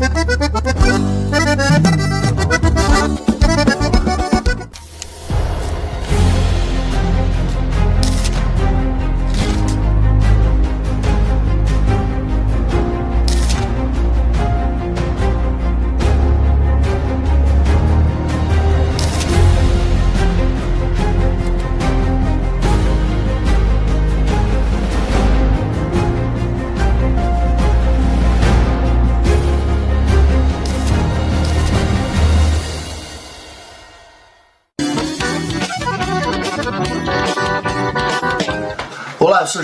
Ha 0.00 0.06
ha 0.06 0.24
ha 0.24 0.50
ha! 0.54 0.59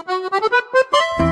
Thank 0.00 1.20
you. 1.20 1.31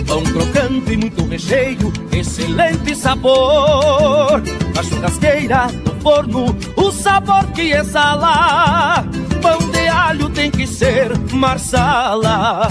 Pão 0.11 0.23
crocante, 0.23 0.97
muito 0.97 1.25
recheio, 1.25 1.93
excelente 2.11 2.93
sabor. 2.93 4.43
Na 4.75 4.83
churrasqueira, 4.83 5.67
no 5.67 6.01
forno, 6.01 6.53
o 6.75 6.91
sabor 6.91 7.49
que 7.53 7.71
exala. 7.71 9.05
Pão 9.41 9.71
de 9.71 9.87
alho 9.87 10.29
tem 10.29 10.51
que 10.51 10.67
ser 10.67 11.17
marsala. 11.31 12.67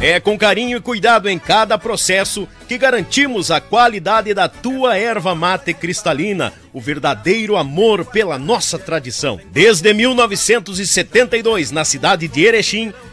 É 0.00 0.20
com 0.20 0.38
carinho 0.38 0.78
e 0.78 0.80
cuidado 0.80 1.28
em 1.28 1.38
cada 1.38 1.76
processo 1.76 2.46
que 2.68 2.78
garantimos 2.78 3.50
a 3.50 3.60
qualidade 3.60 4.32
da 4.32 4.48
tua 4.48 4.96
erva 4.96 5.34
mate 5.34 5.74
cristalina, 5.74 6.52
o 6.72 6.80
verdadeiro 6.80 7.56
amor 7.56 8.04
pela 8.04 8.38
nossa 8.38 8.78
tradição. 8.78 9.40
Desde 9.50 9.92
1972, 9.92 11.72
na 11.72 11.84
cidade 11.84 12.28
de 12.28 12.44
Erechim, 12.44 12.92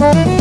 Oi, 0.00 0.38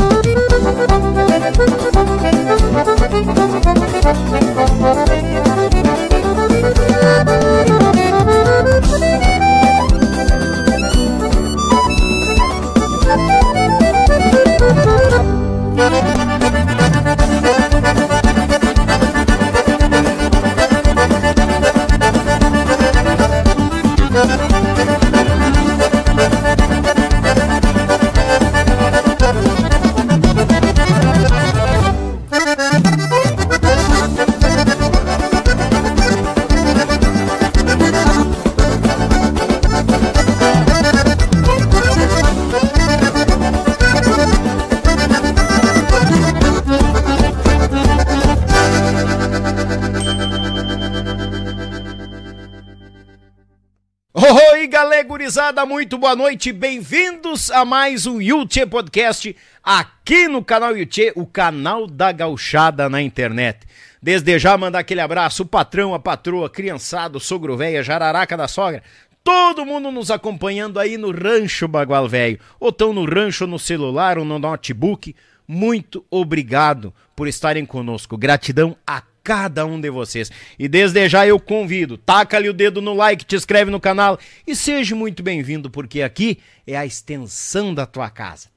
muito 55.66 55.98
boa 55.98 56.16
noite, 56.16 56.52
bem-vindos 56.52 57.50
a 57.50 57.66
mais 57.66 58.06
um 58.06 58.22
Yuchê 58.22 58.66
Podcast 58.66 59.36
aqui 59.64 60.28
no 60.28 60.44
canal 60.44 60.78
Yuchê, 60.78 61.12
o 61.16 61.26
canal 61.26 61.88
da 61.88 62.12
gauchada 62.12 62.88
na 62.88 63.02
internet. 63.02 63.66
Desde 64.02 64.38
já 64.38 64.56
mandar 64.56 64.80
aquele 64.80 65.02
abraço, 65.02 65.44
o 65.44 65.46
patrão, 65.48 65.96
a 65.96 66.00
patroa, 66.00 66.50
criançado, 66.50 67.20
sogro 67.20 67.58
velha, 67.58 67.82
jararaca 67.82 68.38
da 68.38 68.48
sogra, 68.48 68.84
todo 69.24 69.66
mundo 69.66 69.92
nos 69.92 70.12
acompanhando 70.12 70.80
aí 70.80 70.96
no 70.96 71.12
Rancho 71.12 71.68
Bagual 71.68 72.08
Velho, 72.08 72.40
ou 72.60 72.72
tão 72.72 72.94
no 72.94 73.06
rancho 73.06 73.48
no 73.48 73.58
celular 73.58 74.20
ou 74.20 74.26
no 74.26 74.38
notebook, 74.38 75.16
muito 75.48 76.06
obrigado 76.12 76.94
por 77.16 77.28
estarem 77.28 77.66
conosco, 77.66 78.16
gratidão 78.16 78.78
a 78.86 79.02
cada 79.28 79.66
um 79.66 79.82
de 79.82 79.90
vocês. 79.90 80.32
E 80.58 80.70
desde 80.70 81.10
já 81.10 81.28
eu 81.28 81.38
convido, 81.38 81.98
taca 81.98 82.38
ali 82.38 82.48
o 82.48 82.54
dedo 82.54 82.82
no 82.82 82.94
like, 82.94 83.26
te 83.26 83.36
inscreve 83.36 83.70
no 83.70 83.78
canal 83.78 84.18
e 84.48 84.56
seja 84.56 84.96
muito 84.96 85.22
bem-vindo, 85.22 85.70
porque 85.70 86.02
aqui 86.02 86.40
é 86.66 86.78
a 86.78 86.86
extensão 86.86 87.74
da 87.74 87.86
tua 87.86 88.10
casa. 88.10 88.48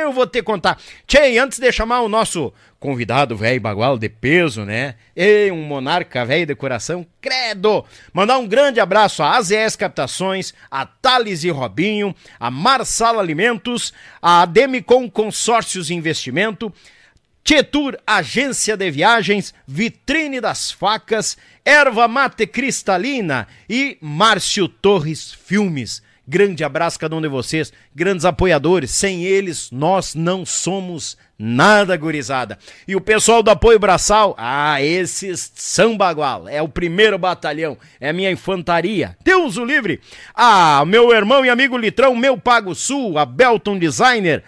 Eu 0.00 0.12
vou 0.12 0.24
te 0.24 0.40
contar. 0.40 0.78
Tchê, 1.08 1.38
antes 1.38 1.58
de 1.58 1.72
chamar 1.72 2.02
o 2.02 2.08
nosso 2.08 2.52
convidado 2.78 3.36
velho 3.36 3.60
bagual 3.60 3.98
de 3.98 4.08
peso, 4.08 4.64
né? 4.64 4.94
E 5.16 5.50
um 5.50 5.62
monarca 5.62 6.24
velho 6.24 6.46
de 6.46 6.54
coração, 6.54 7.04
credo! 7.20 7.84
Mandar 8.12 8.38
um 8.38 8.46
grande 8.46 8.78
abraço 8.78 9.24
a 9.24 9.36
AZS 9.36 9.74
Captações, 9.74 10.54
a 10.70 10.86
Thales 10.86 11.42
e 11.42 11.50
Robinho, 11.50 12.14
a 12.38 12.48
Marsala 12.48 13.20
Alimentos, 13.20 13.92
a 14.20 14.46
Demicon 14.46 15.10
Consórcios 15.10 15.90
Investimento, 15.90 16.72
Tietur 17.44 17.98
Agência 18.06 18.76
de 18.76 18.90
Viagens, 18.90 19.52
Vitrine 19.66 20.40
das 20.40 20.70
Facas, 20.70 21.36
Erva 21.64 22.06
Mate 22.06 22.46
Cristalina 22.46 23.48
e 23.68 23.98
Márcio 24.00 24.68
Torres 24.68 25.32
Filmes. 25.32 26.02
Grande 26.26 26.62
abraço 26.62 27.00
cada 27.00 27.16
um 27.16 27.20
de 27.20 27.26
vocês, 27.26 27.72
grandes 27.92 28.24
apoiadores. 28.24 28.92
Sem 28.92 29.24
eles, 29.24 29.72
nós 29.72 30.14
não 30.14 30.46
somos 30.46 31.18
nada, 31.36 31.96
gurizada. 31.96 32.56
E 32.86 32.94
o 32.94 33.00
pessoal 33.00 33.42
do 33.42 33.50
Apoio 33.50 33.80
Braçal, 33.80 34.36
ah, 34.38 34.80
esses 34.80 35.50
são 35.56 35.96
bagual. 35.96 36.48
É 36.48 36.62
o 36.62 36.68
primeiro 36.68 37.18
batalhão, 37.18 37.76
é 38.00 38.12
minha 38.12 38.30
infantaria. 38.30 39.16
Deus 39.24 39.56
o 39.56 39.64
livre. 39.64 40.00
Ah, 40.32 40.84
meu 40.86 41.12
irmão 41.12 41.44
e 41.44 41.50
amigo 41.50 41.76
Litrão, 41.76 42.14
meu 42.14 42.38
Pago 42.38 42.72
Sul, 42.72 43.18
a 43.18 43.26
Belton 43.26 43.76
Designer, 43.76 44.44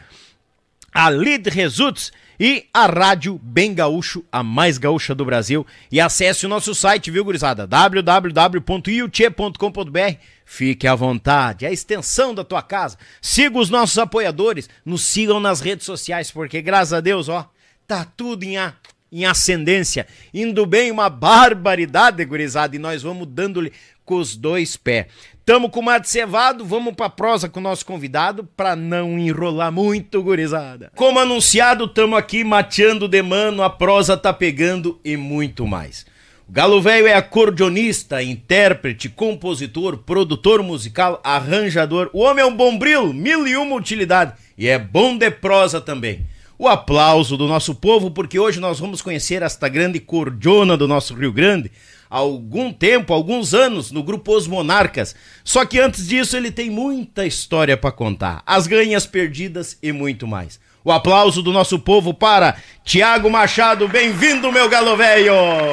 a 0.93 1.09
Lead 1.09 1.51
Results 1.51 2.13
e 2.39 2.67
a 2.73 2.87
Rádio 2.87 3.41
Bem 3.43 3.75
Gaúcho, 3.75 4.25
a 4.31 4.43
mais 4.43 4.79
gaúcha 4.79 5.15
do 5.15 5.25
Brasil. 5.25 5.67
E 5.91 6.01
acesse 6.01 6.47
o 6.47 6.49
nosso 6.49 6.75
site, 6.75 7.11
viu, 7.11 7.25
gurizada? 7.25 7.67
www.iuche.com.br. 7.67 10.19
Fique 10.45 10.87
à 10.87 10.95
vontade, 10.95 11.65
é 11.65 11.69
a 11.69 11.73
extensão 11.73 12.35
da 12.35 12.45
tua 12.45 12.63
casa. 12.63 12.99
Siga 13.21 13.59
os 13.59 13.71
nossos 13.71 13.99
apoiadores, 13.99 14.69
nos 14.85 15.03
sigam 15.03 15.41
nas 15.41 15.61
redes 15.61 15.87
sociais, 15.87 16.31
porque 16.31 16.61
graças 16.61 16.93
a 16.93 17.01
Deus, 17.01 17.29
ó, 17.29 17.51
tá 17.87 18.05
tudo 18.05 18.45
em, 18.45 18.59
a, 18.59 18.75
em 19.11 19.25
ascendência, 19.25 20.07
indo 20.35 20.67
bem 20.67 20.91
uma 20.91 21.09
barbaridade, 21.09 22.23
gurizada, 22.25 22.77
e 22.77 22.79
nós 22.79 23.03
vamos 23.03 23.27
dando-lhe 23.27 23.73
com 24.05 24.17
os 24.17 24.37
dois 24.37 24.77
pés. 24.77 25.07
Tamo 25.47 25.69
com 25.69 25.81
o 25.81 25.83
mate 25.83 26.09
cevado, 26.09 26.65
vamos 26.65 26.95
pra 26.95 27.11
prosa 27.11 27.51
com 27.51 27.61
o 27.61 27.63
nosso 27.63 27.85
convidado 27.85 28.49
pra 28.57 28.75
não 28.75 29.19
enrolar 29.19 29.71
muito, 29.71 30.23
gurizada. 30.23 30.91
Como 30.97 31.19
anunciado, 31.19 31.87
tamo 31.87 32.17
aqui 32.17 32.43
mateando 32.43 33.07
de 33.07 33.21
mano, 33.21 33.63
a 33.63 33.69
prosa 33.69 34.17
tá 34.17 34.33
pegando 34.33 34.99
e 35.05 35.19
muito 35.19 35.67
mais. 35.67 36.07
O 36.49 36.53
Galo 36.53 36.81
Velho 36.81 37.07
é 37.07 37.13
acordeonista, 37.13 38.23
intérprete, 38.23 39.11
compositor, 39.11 39.99
produtor 39.99 40.63
musical, 40.63 41.21
arranjador. 41.23 42.09
O 42.15 42.21
homem 42.21 42.43
é 42.43 42.47
um 42.47 42.57
bombril, 42.57 43.13
mil 43.13 43.47
e 43.47 43.55
uma 43.55 43.77
utilidade 43.77 44.33
e 44.57 44.67
é 44.67 44.79
bom 44.79 45.15
de 45.15 45.31
prosa 45.31 45.79
também. 45.79 46.25
O 46.59 46.69
aplauso 46.69 47.37
do 47.37 47.47
nosso 47.47 47.75
povo, 47.75 48.11
porque 48.11 48.39
hoje 48.39 48.61
nós 48.61 48.81
vamos 48.81 49.03
conhecer 49.03 49.43
esta 49.43 49.69
grande 49.69 50.01
cordiona 50.01 50.75
do 50.75 50.89
nosso 50.89 51.13
Rio 51.13 51.33
Grande, 51.33 51.71
algum 52.09 52.73
tempo, 52.73 53.13
alguns 53.13 53.55
anos, 53.55 53.91
no 53.91 54.03
grupo 54.03 54.37
Os 54.37 54.47
Monarcas. 54.47 55.15
Só 55.43 55.65
que 55.65 55.79
antes 55.79 56.07
disso 56.07 56.37
ele 56.37 56.51
tem 56.51 56.71
muita 56.71 57.27
história 57.27 57.77
para 57.77 57.93
contar, 57.93 58.43
as 58.47 58.67
ganhas 58.67 59.07
perdidas 59.07 59.79
e 59.83 59.93
muito 59.93 60.27
mais. 60.27 60.61
O 60.85 60.93
aplauso 60.93 61.43
do 61.43 61.53
nosso 61.53 61.79
povo 61.79 62.13
para 62.13 62.57
Tiago 62.85 63.31
Machado, 63.31 63.89
bem-vindo, 63.89 64.53
meu 64.53 64.69
galo 64.69 64.97
velho! 64.97 65.33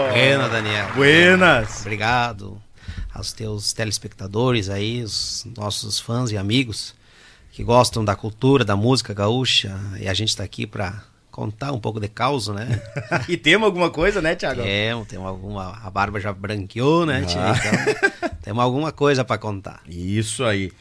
Buenas, 0.09 0.51
Daniel. 0.51 0.87
Buenas. 0.95 1.81
Obrigado 1.81 2.61
aos 3.13 3.33
teus 3.33 3.73
telespectadores 3.73 4.69
aí, 4.69 5.03
os 5.03 5.45
nossos 5.57 5.99
fãs 5.99 6.31
e 6.31 6.37
amigos 6.37 6.95
que 7.51 7.63
gostam 7.63 8.03
da 8.05 8.15
cultura, 8.15 8.63
da 8.63 8.75
música 8.75 9.13
gaúcha, 9.13 9.77
e 9.99 10.07
a 10.07 10.13
gente 10.13 10.29
está 10.29 10.43
aqui 10.43 10.65
para 10.65 11.03
contar 11.31 11.71
um 11.71 11.79
pouco 11.79 11.99
de 11.99 12.07
caos, 12.07 12.49
né? 12.49 12.81
e 13.27 13.37
temos 13.37 13.65
alguma 13.65 13.89
coisa, 13.89 14.21
né, 14.21 14.35
Tiago? 14.35 14.61
Temos, 14.61 15.07
temos 15.07 15.27
alguma. 15.27 15.79
A 15.83 15.89
barba 15.89 16.19
já 16.19 16.31
branqueou, 16.33 17.05
né, 17.05 17.25
ah. 17.35 17.53
Então, 17.57 18.29
temos 18.41 18.63
alguma 18.63 18.91
coisa 18.91 19.23
para 19.23 19.37
contar. 19.37 19.81
Isso 19.87 20.43
aí. 20.43 20.71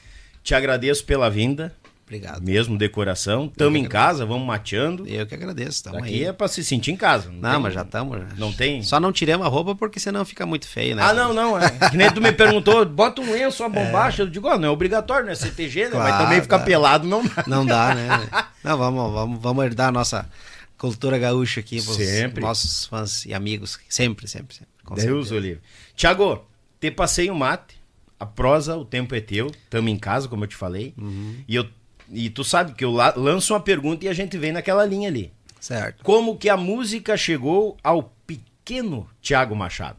Te 0.42 0.54
agradeço 0.54 1.04
pela 1.04 1.30
vinda. 1.30 1.74
Obrigado. 2.10 2.42
Mesmo 2.42 2.76
decoração. 2.76 3.46
Tamo 3.46 3.76
em 3.76 3.84
casa, 3.84 4.26
vamos 4.26 4.44
mateando. 4.44 5.06
Eu 5.06 5.24
que 5.28 5.32
agradeço. 5.32 5.84
Tamo 5.84 5.98
Aqui 5.98 6.14
aí. 6.14 6.24
é 6.24 6.32
pra 6.32 6.48
se 6.48 6.64
sentir 6.64 6.90
em 6.90 6.96
casa. 6.96 7.30
Não, 7.30 7.40
não 7.40 7.50
tem... 7.52 7.60
mas 7.60 7.74
já 7.74 7.82
estamos. 7.82 8.20
Não 8.36 8.52
tem? 8.52 8.82
Só 8.82 8.98
não 8.98 9.12
tiremos 9.12 9.46
a 9.46 9.48
roupa 9.48 9.76
porque 9.76 10.00
senão 10.00 10.24
fica 10.24 10.44
muito 10.44 10.66
feio, 10.66 10.96
né? 10.96 11.04
Ah, 11.04 11.14
não, 11.14 11.32
não. 11.32 11.56
É. 11.56 11.70
Que 11.88 11.96
nem 11.96 12.10
tu 12.10 12.20
me 12.20 12.32
perguntou, 12.32 12.84
bota 12.84 13.20
um 13.20 13.30
lenço, 13.30 13.62
uma 13.62 13.68
bombacha. 13.68 14.22
É. 14.22 14.26
Eu 14.26 14.28
digo, 14.28 14.48
oh, 14.48 14.58
não 14.58 14.66
é 14.66 14.70
obrigatório, 14.72 15.24
né? 15.24 15.36
CTG, 15.36 15.84
né? 15.84 15.90
Claro, 15.90 16.10
mas 16.10 16.18
também 16.20 16.42
ficar 16.42 16.58
pelado 16.58 17.06
não 17.06 17.24
dá. 17.24 17.44
Não 17.46 17.64
dá, 17.64 17.94
né? 17.94 18.08
Não, 18.62 18.76
vamos, 18.76 19.12
vamos, 19.12 19.40
vamos 19.40 19.64
herdar 19.64 19.88
a 19.88 19.92
nossa 19.92 20.28
cultura 20.76 21.16
gaúcha 21.16 21.60
aqui 21.60 21.80
pros 21.80 21.96
sempre. 21.96 22.42
nossos 22.42 22.84
fãs 22.86 23.24
e 23.24 23.32
amigos. 23.32 23.78
Sempre, 23.88 24.28
sempre, 24.28 24.56
sempre. 24.56 24.68
Deus 24.96 25.30
o 25.30 25.38
livre. 25.38 25.62
Tiago, 25.94 26.44
te 26.78 26.90
passei 26.90 27.30
o 27.30 27.32
um 27.32 27.36
mate. 27.36 27.80
A 28.18 28.26
prosa, 28.26 28.76
o 28.76 28.84
tempo 28.84 29.14
é 29.14 29.20
teu. 29.20 29.50
Tamo 29.70 29.88
em 29.88 29.96
casa, 29.96 30.28
como 30.28 30.44
eu 30.44 30.48
te 30.48 30.56
falei. 30.56 30.92
Uhum. 30.98 31.36
E 31.48 31.54
eu 31.54 31.66
e 32.12 32.28
tu 32.28 32.42
sabe 32.42 32.72
que 32.72 32.84
eu 32.84 32.92
lanço 32.92 33.54
uma 33.54 33.60
pergunta 33.60 34.04
e 34.04 34.08
a 34.08 34.12
gente 34.12 34.36
vem 34.36 34.52
naquela 34.52 34.84
linha 34.84 35.08
ali. 35.08 35.32
Certo. 35.60 36.02
Como 36.02 36.36
que 36.36 36.48
a 36.48 36.56
música 36.56 37.16
chegou 37.16 37.76
ao 37.84 38.14
pequeno 38.26 39.08
Tiago 39.20 39.54
Machado? 39.54 39.98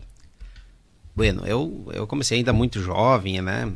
Bueno, 1.16 1.46
eu, 1.46 1.90
eu 1.94 2.08
comecei 2.08 2.40
ainda 2.40 2.52
muito 2.52 2.82
jovem, 2.82 3.42
né? 3.42 3.72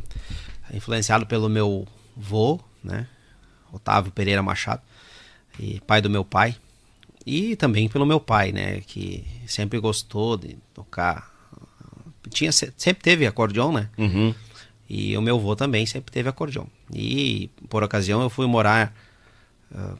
Influenciado 0.74 1.26
pelo 1.26 1.48
meu 1.48 1.88
vô, 2.16 2.60
né? 2.84 3.08
Otávio 3.72 4.12
Pereira 4.12 4.42
Machado, 4.42 4.82
e 5.60 5.80
pai 5.82 6.02
do 6.02 6.10
meu 6.10 6.24
pai. 6.24 6.56
E 7.26 7.56
também 7.56 7.90
pelo 7.90 8.06
meu 8.06 8.20
pai, 8.20 8.52
né? 8.52 8.82
Que 8.82 9.26
sempre 9.48 9.80
gostou 9.80 10.38
de 10.38 10.58
tocar. 10.74 11.32
Tinha, 12.30 12.52
sempre 12.52 13.04
teve 13.04 13.28
acordeão, 13.28 13.72
né? 13.72 13.90
Uhum. 13.98 14.34
E 14.90 15.18
o 15.18 15.22
meu 15.22 15.38
avô 15.38 15.56
também 15.56 15.86
sempre 15.86 16.12
teve 16.12 16.30
acordeon. 16.30 16.66
E 16.94 17.50
por 17.70 17.84
ocasião 17.84 18.22
eu 18.22 18.30
fui 18.30 18.46
morar 18.46 18.94
uh, 19.72 19.98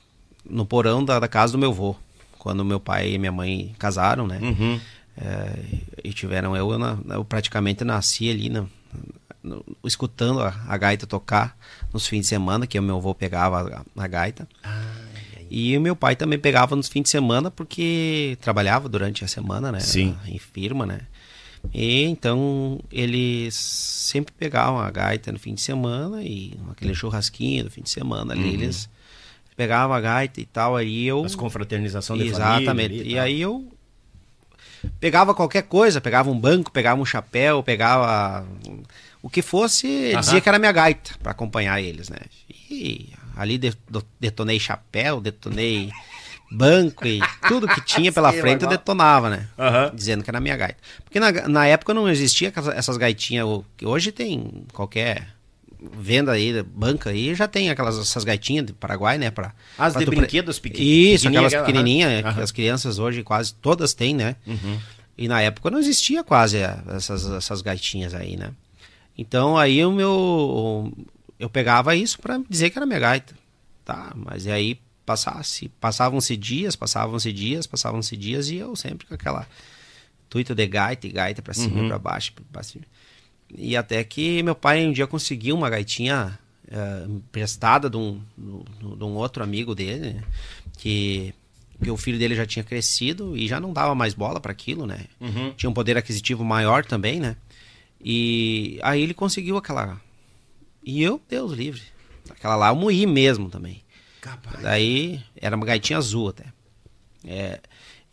no 0.48 0.66
porão 0.66 1.04
da, 1.04 1.20
da, 1.20 1.28
casa 1.28 1.54
do 1.54 1.58
meu 1.58 1.72
avô, 1.72 1.96
quando 2.38 2.64
meu 2.64 2.80
pai 2.80 3.14
e 3.14 3.18
minha 3.18 3.32
mãe 3.32 3.76
casaram, 3.80 4.28
né? 4.28 4.40
Uhum. 4.42 4.80
É, 5.18 5.60
e 6.04 6.14
tiveram 6.14 6.56
eu, 6.56 6.72
eu, 6.72 6.80
eu, 7.10 7.26
praticamente 7.26 7.86
nasci 7.86 8.30
ali 8.30 8.50
no, 8.50 8.70
no, 9.42 9.66
escutando 9.84 10.42
a, 10.42 10.54
a, 10.68 10.78
gaita 10.78 11.08
tocar 11.08 11.58
nos 11.94 12.06
fins 12.06 12.22
de 12.22 12.28
semana, 12.28 12.68
que 12.68 12.78
o 12.78 12.84
meu 12.84 12.98
avô 12.98 13.16
pegava 13.16 13.86
a, 13.96 14.04
a 14.04 14.08
gaita. 14.08 14.48
E 15.50 15.78
o 15.78 15.82
meu 15.82 15.96
pai 15.96 16.16
também 16.16 16.38
pegava 16.38 16.76
nos 16.76 16.90
fins 16.90 17.04
de 17.04 17.10
semana 17.10 17.50
porque 17.50 18.38
trabalhava 18.42 18.90
durante 18.90 19.24
a 19.24 19.28
semana, 19.28 19.72
né? 19.72 19.80
Sim. 19.80 20.18
Em 20.28 20.38
firma, 20.38 20.86
né? 20.86 21.02
E 21.74 22.04
então 22.04 22.80
eles 22.92 23.56
sempre 23.56 24.34
pegavam 24.34 24.80
a 24.80 24.90
gaita 24.90 25.32
no 25.32 25.40
fim 25.40 25.54
de 25.54 25.62
semana 25.62 26.24
e 26.24 26.58
aquele 26.72 26.94
churrasquinho 26.94 27.66
do 27.66 27.72
fim 27.72 27.82
de 27.82 27.90
semana 27.90 28.34
ali, 28.34 28.44
uhum. 28.44 28.54
eles 28.54 28.90
pegavam 29.56 29.96
a 29.96 30.02
gaita 30.02 30.42
e 30.42 30.46
tal, 30.46 30.76
aí 30.76 31.06
eu... 31.06 31.24
As 31.24 31.36
confraternização 31.36 32.18
de 32.18 32.28
Exatamente. 32.28 32.96
E, 32.96 33.14
e 33.14 33.20
aí 33.20 33.42
eu 33.42 33.72
pegava 35.00 35.34
qualquer 35.34 35.64
coisa, 35.64 36.02
pegava 36.02 36.30
um 36.30 36.40
banco, 36.40 36.72
pegava 36.72 37.02
um 37.02 37.06
chapéu, 37.06 37.64
pegava 37.64 38.46
o 39.22 39.30
que 39.30 39.42
fosse, 39.42 40.12
uhum. 40.14 40.20
dizia 40.20 40.42
que 40.42 40.50
era 40.50 40.60
minha 40.60 40.72
gaita 40.72 41.12
para 41.22 41.32
acompanhar 41.32 41.82
eles, 41.82 42.10
né? 42.10 42.20
E 42.70 43.10
ali 43.36 43.60
detonei 44.20 44.60
chapéu, 44.60 45.20
detonei 45.20 45.92
banco 46.52 47.06
e 47.06 47.20
tudo 47.48 47.68
que 47.68 47.82
tinha 47.82 48.12
pela 48.12 48.32
frente 48.34 48.64
eu 48.64 48.70
detonava, 48.70 49.30
né? 49.30 49.48
Uhum. 49.58 49.96
Dizendo 49.96 50.24
que 50.24 50.30
era 50.30 50.40
minha 50.40 50.56
gaita. 50.56 50.78
Porque 51.04 51.20
na, 51.20 51.32
na 51.48 51.68
época 51.68 51.94
não 51.94 52.08
existia 52.10 52.52
essas 52.76 52.98
gaitinhas, 52.98 53.48
hoje 53.84 54.12
tem 54.12 54.66
qualquer 54.74 55.36
venda 55.80 56.32
aí, 56.32 56.64
banca 56.64 57.10
aí, 57.10 57.36
já 57.36 57.48
tem 57.48 57.70
aquelas 57.70 57.98
essas 57.98 58.24
gaitinhas 58.24 58.66
de 58.66 58.74
Paraguai, 58.74 59.18
né? 59.18 59.30
Pra, 59.32 59.54
As 59.78 59.94
pra 59.94 60.04
de 60.04 60.06
brinquedos 60.06 60.60
pequenininhas. 60.60 61.22
Isso, 61.22 61.28
aquelas 61.28 61.54
pequenininhas, 61.54 62.26
uhum. 62.26 62.34
que 62.34 62.42
as 62.42 62.52
crianças 62.52 63.00
hoje 63.00 63.24
quase 63.24 63.54
todas 63.54 63.94
têm, 63.94 64.16
né? 64.16 64.36
Uhum. 64.46 64.80
E 65.18 65.28
na 65.28 65.42
época 65.42 65.70
não 65.70 65.80
existia 65.80 66.24
quase 66.24 66.58
essas, 66.90 67.26
essas 67.32 67.62
gaitinhas 67.62 68.14
aí, 68.14 68.36
né? 68.36 68.52
Então 69.18 69.58
aí 69.58 69.86
o 69.86 69.92
meu. 69.92 70.92
Eu 71.40 71.50
pegava 71.50 71.96
isso 71.96 72.20
para 72.20 72.40
dizer 72.50 72.70
que 72.70 72.78
era 72.78 72.86
minha 72.86 73.00
gaita. 73.00 73.34
Tá, 73.84 74.12
mas 74.16 74.48
aí 74.48 74.80
passasse, 75.06 75.70
passavam-se 75.80 76.36
dias, 76.36 76.76
passavam-se 76.76 77.32
dias, 77.32 77.68
passavam-se 77.68 78.18
dias 78.18 78.50
e 78.50 78.56
eu 78.56 78.76
sempre 78.76 79.06
com 79.06 79.14
aquela 79.14 79.48
tuito 80.30 80.56
de 80.56 80.68
gaita 80.68 81.08
e 81.08 81.12
gaita 81.12 81.42
para 81.42 81.54
cima 81.54 81.78
uhum. 81.78 81.86
e 81.86 81.90
para 81.90 82.00
baixo, 82.00 82.34
cima. 82.64 82.86
E 83.56 83.78
até 83.78 84.04
que 84.04 84.42
meu 84.42 84.56
pai 84.56 84.86
um 84.86 84.92
dia 84.92 85.06
conseguiu 85.06 85.56
uma 85.56 85.70
gaitinha 85.70 86.38
uh, 86.68 87.12
emprestada 87.12 87.90
de 87.90 87.98
um, 87.98 88.22
de 88.38 89.04
um 89.04 89.16
outro 89.16 89.44
amigo 89.44 89.76
dele, 89.76 90.14
né? 90.14 90.24
que, 90.78 91.34
que 91.82 91.92
o 91.92 91.98
filho 91.98 92.18
dele 92.18 92.36
já 92.36 92.46
tinha 92.46 92.64
crescido 92.64 93.38
e 93.38 93.48
já 93.48 93.60
não 93.60 93.72
dava 93.72 93.94
mais 93.94 94.14
bola 94.14 94.40
para 94.40 94.52
aquilo, 94.52 94.86
né? 94.86 95.06
Uhum. 95.22 95.54
Tinha 95.54 95.70
um 95.70 95.74
poder 95.74 95.98
aquisitivo 95.98 96.44
maior 96.44 96.84
também, 96.84 97.20
né? 97.20 97.38
E 98.02 98.80
aí 98.84 99.02
ele 99.02 99.14
conseguiu 99.14 99.58
aquela. 99.58 100.02
E 100.84 101.02
eu, 101.02 101.22
Deus 101.30 101.54
livre. 101.54 101.82
Aquela 102.30 102.56
lá 102.56 102.70
eu 102.70 102.76
moí 102.76 103.06
mesmo 103.06 103.50
também. 103.50 103.85
Capaz. 104.26 104.60
Daí 104.60 105.22
era 105.40 105.56
uma 105.56 105.66
gaitinha 105.68 106.00
azul 106.00 106.30
até. 106.30 106.46
É, 107.24 107.60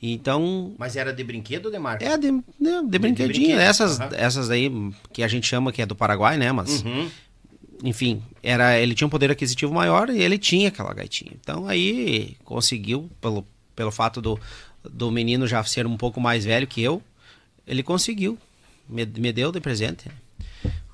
então. 0.01 0.75
Mas 0.77 0.95
era 0.95 1.11
de 1.11 1.25
brinquedo 1.25 1.67
ou 1.67 1.73
de 1.73 1.79
marca? 1.79 2.05
É, 2.05 2.19
de, 2.19 2.31
de, 2.31 2.43
de, 2.61 2.87
de 2.87 2.99
brinquedinho. 2.99 3.59
Essas, 3.59 3.99
uhum. 3.99 4.09
essas 4.13 4.51
aí 4.51 4.71
que 5.11 5.23
a 5.23 5.29
gente 5.29 5.47
chama 5.47 5.73
que 5.73 5.81
é 5.81 5.87
do 5.87 5.97
Paraguai, 5.97 6.37
né? 6.37 6.53
Mas. 6.53 6.83
Uhum. 6.83 7.09
Enfim, 7.83 8.23
era, 8.43 8.79
ele 8.79 8.95
tinha 8.95 9.07
um 9.07 9.11
poder 9.11 9.31
aquisitivo 9.31 9.73
maior 9.73 10.11
e 10.11 10.23
ele 10.23 10.37
tinha 10.39 10.69
aquela 10.69 10.93
gaitinha. 10.93 11.33
Então 11.41 11.67
aí 11.67 12.37
conseguiu, 12.45 13.11
pelo, 13.21 13.45
pelo 13.75 13.91
fato 13.91 14.21
do, 14.21 14.39
do 14.85 15.11
menino 15.11 15.49
já 15.49 15.65
ser 15.65 15.85
um 15.87 15.97
pouco 15.97 16.21
mais 16.21 16.45
velho 16.45 16.67
que 16.67 16.81
eu, 16.81 17.03
ele 17.67 17.83
conseguiu. 17.83 18.39
Me, 18.89 19.05
me 19.07 19.33
deu 19.33 19.51
de 19.51 19.61
presente. 19.61 20.11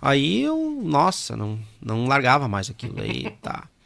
Aí 0.01 0.43
eu, 0.43 0.81
nossa, 0.83 1.37
não, 1.37 1.59
não 1.83 2.07
largava 2.07 2.49
mais 2.49 2.71
aquilo. 2.71 3.03
Aí 3.03 3.29
tá. 3.43 3.69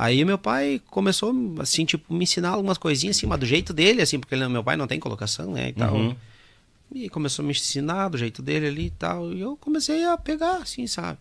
Aí 0.00 0.24
meu 0.24 0.38
pai 0.38 0.80
começou, 0.86 1.30
assim, 1.58 1.84
tipo, 1.84 2.14
me 2.14 2.22
ensinar 2.22 2.48
algumas 2.48 2.78
coisinhas, 2.78 3.18
assim, 3.18 3.26
mas 3.26 3.38
do 3.38 3.44
jeito 3.44 3.70
dele, 3.74 4.00
assim, 4.00 4.18
porque 4.18 4.34
ele, 4.34 4.48
meu 4.48 4.64
pai 4.64 4.74
não 4.74 4.86
tem 4.86 4.98
colocação, 4.98 5.52
né, 5.52 5.68
e 5.68 5.72
tal. 5.74 5.94
Uhum. 5.94 6.16
E 6.94 7.10
começou 7.10 7.42
a 7.42 7.46
me 7.46 7.52
ensinar 7.52 8.08
do 8.08 8.16
jeito 8.16 8.40
dele 8.40 8.66
ali 8.66 8.86
e 8.86 8.90
tal. 8.92 9.30
E 9.30 9.42
eu 9.42 9.58
comecei 9.58 10.02
a 10.06 10.16
pegar, 10.16 10.56
assim, 10.56 10.86
sabe? 10.86 11.18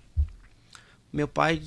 Meu 1.12 1.28
pai 1.28 1.62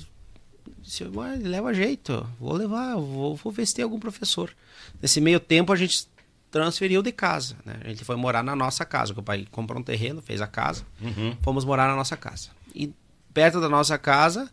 disse, 0.81 1.03
leva 1.43 1.71
jeito, 1.71 2.27
vou 2.39 2.53
levar, 2.53 2.95
vou, 2.95 3.35
vou 3.35 3.53
ver 3.53 3.67
se 3.67 3.75
tem 3.75 3.83
algum 3.83 3.99
professor. 3.99 4.51
Nesse 4.99 5.21
meio 5.21 5.39
tempo 5.39 5.71
a 5.71 5.75
gente 5.75 6.07
transferiu 6.49 7.03
de 7.03 7.11
casa, 7.11 7.55
né? 7.63 7.75
A 7.83 7.89
gente 7.89 8.03
foi 8.03 8.15
morar 8.15 8.43
na 8.43 8.55
nossa 8.55 8.83
casa, 8.85 9.13
que 9.13 9.19
o 9.19 9.23
pai 9.23 9.45
comprou 9.51 9.79
um 9.79 9.83
terreno, 9.83 10.19
fez 10.19 10.41
a 10.41 10.47
casa, 10.47 10.83
uhum. 10.99 11.37
fomos 11.43 11.63
morar 11.63 11.87
na 11.87 11.95
nossa 11.95 12.17
casa. 12.17 12.49
E 12.73 12.91
perto 13.31 13.61
da 13.61 13.69
nossa 13.69 13.99
casa, 13.99 14.45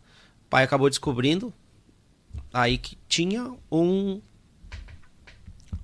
o 0.45 0.49
pai 0.51 0.63
acabou 0.63 0.91
descobrindo 0.91 1.51
aí 2.53 2.77
que 2.77 2.97
tinha 3.07 3.53
um 3.71 4.21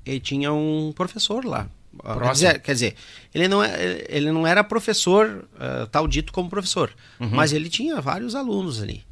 ele 0.06 0.20
tinha 0.20 0.54
um 0.54 0.94
professor 0.96 1.44
lá. 1.44 1.68
Quer 2.02 2.32
dizer, 2.32 2.62
quer 2.62 2.74
dizer, 2.74 2.96
ele 3.34 3.48
não, 3.48 3.64
é, 3.64 4.06
ele 4.08 4.32
não 4.32 4.46
era 4.46 4.64
professor, 4.64 5.48
uh, 5.56 5.88
tal 5.88 6.08
dito 6.08 6.32
como 6.32 6.50
professor, 6.50 6.94
uhum. 7.20 7.30
mas 7.32 7.52
ele 7.52 7.70
tinha 7.70 8.00
vários 8.00 8.36
alunos 8.36 8.82
ali. 8.82 9.04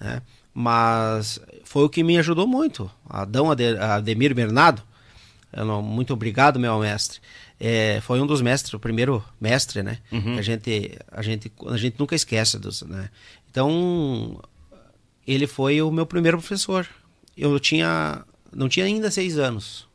Né? 0.00 0.22
Mas 0.52 1.38
foi 1.64 1.84
o 1.84 1.88
que 1.88 2.02
me 2.02 2.18
ajudou 2.18 2.46
muito. 2.46 2.90
Adão 3.08 3.48
Ademir 3.50 4.34
Bernardo, 4.34 4.82
não, 5.52 5.82
muito 5.82 6.12
obrigado, 6.12 6.58
meu 6.58 6.78
mestre. 6.78 7.20
É, 7.58 8.00
foi 8.02 8.20
um 8.20 8.26
dos 8.26 8.40
mestres, 8.40 8.72
o 8.72 8.78
primeiro 8.78 9.22
mestre, 9.40 9.82
né? 9.82 9.98
Uhum. 10.10 10.38
a 10.38 10.42
gente, 10.42 10.98
a 11.10 11.22
gente, 11.22 11.52
a 11.66 11.76
gente 11.76 11.96
nunca 11.98 12.14
esquece 12.14 12.58
dos, 12.58 12.82
né? 12.82 13.10
Então, 13.50 14.40
ele 15.26 15.46
foi 15.46 15.82
o 15.82 15.90
meu 15.90 16.06
primeiro 16.06 16.38
professor. 16.38 16.88
Eu 17.40 17.58
tinha, 17.58 18.22
não 18.52 18.68
tinha 18.68 18.84
ainda 18.84 19.10
seis 19.10 19.38
anos 19.38 19.88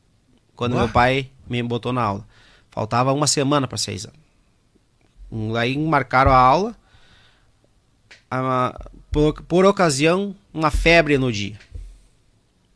quando 0.55 0.73
Ué? 0.73 0.79
meu 0.79 0.89
pai 0.89 1.29
me 1.47 1.61
botou 1.61 1.93
na 1.93 2.01
aula. 2.01 2.27
Faltava 2.71 3.13
uma 3.13 3.27
semana 3.27 3.67
para 3.67 3.77
seis 3.77 4.05
anos. 4.05 5.55
Aí 5.55 5.77
marcaram 5.77 6.31
a 6.31 6.37
aula. 6.37 6.75
A, 8.31 8.89
por, 9.11 9.43
por 9.43 9.63
ocasião, 9.63 10.35
uma 10.51 10.71
febre 10.71 11.19
no 11.19 11.31
dia. 11.31 11.59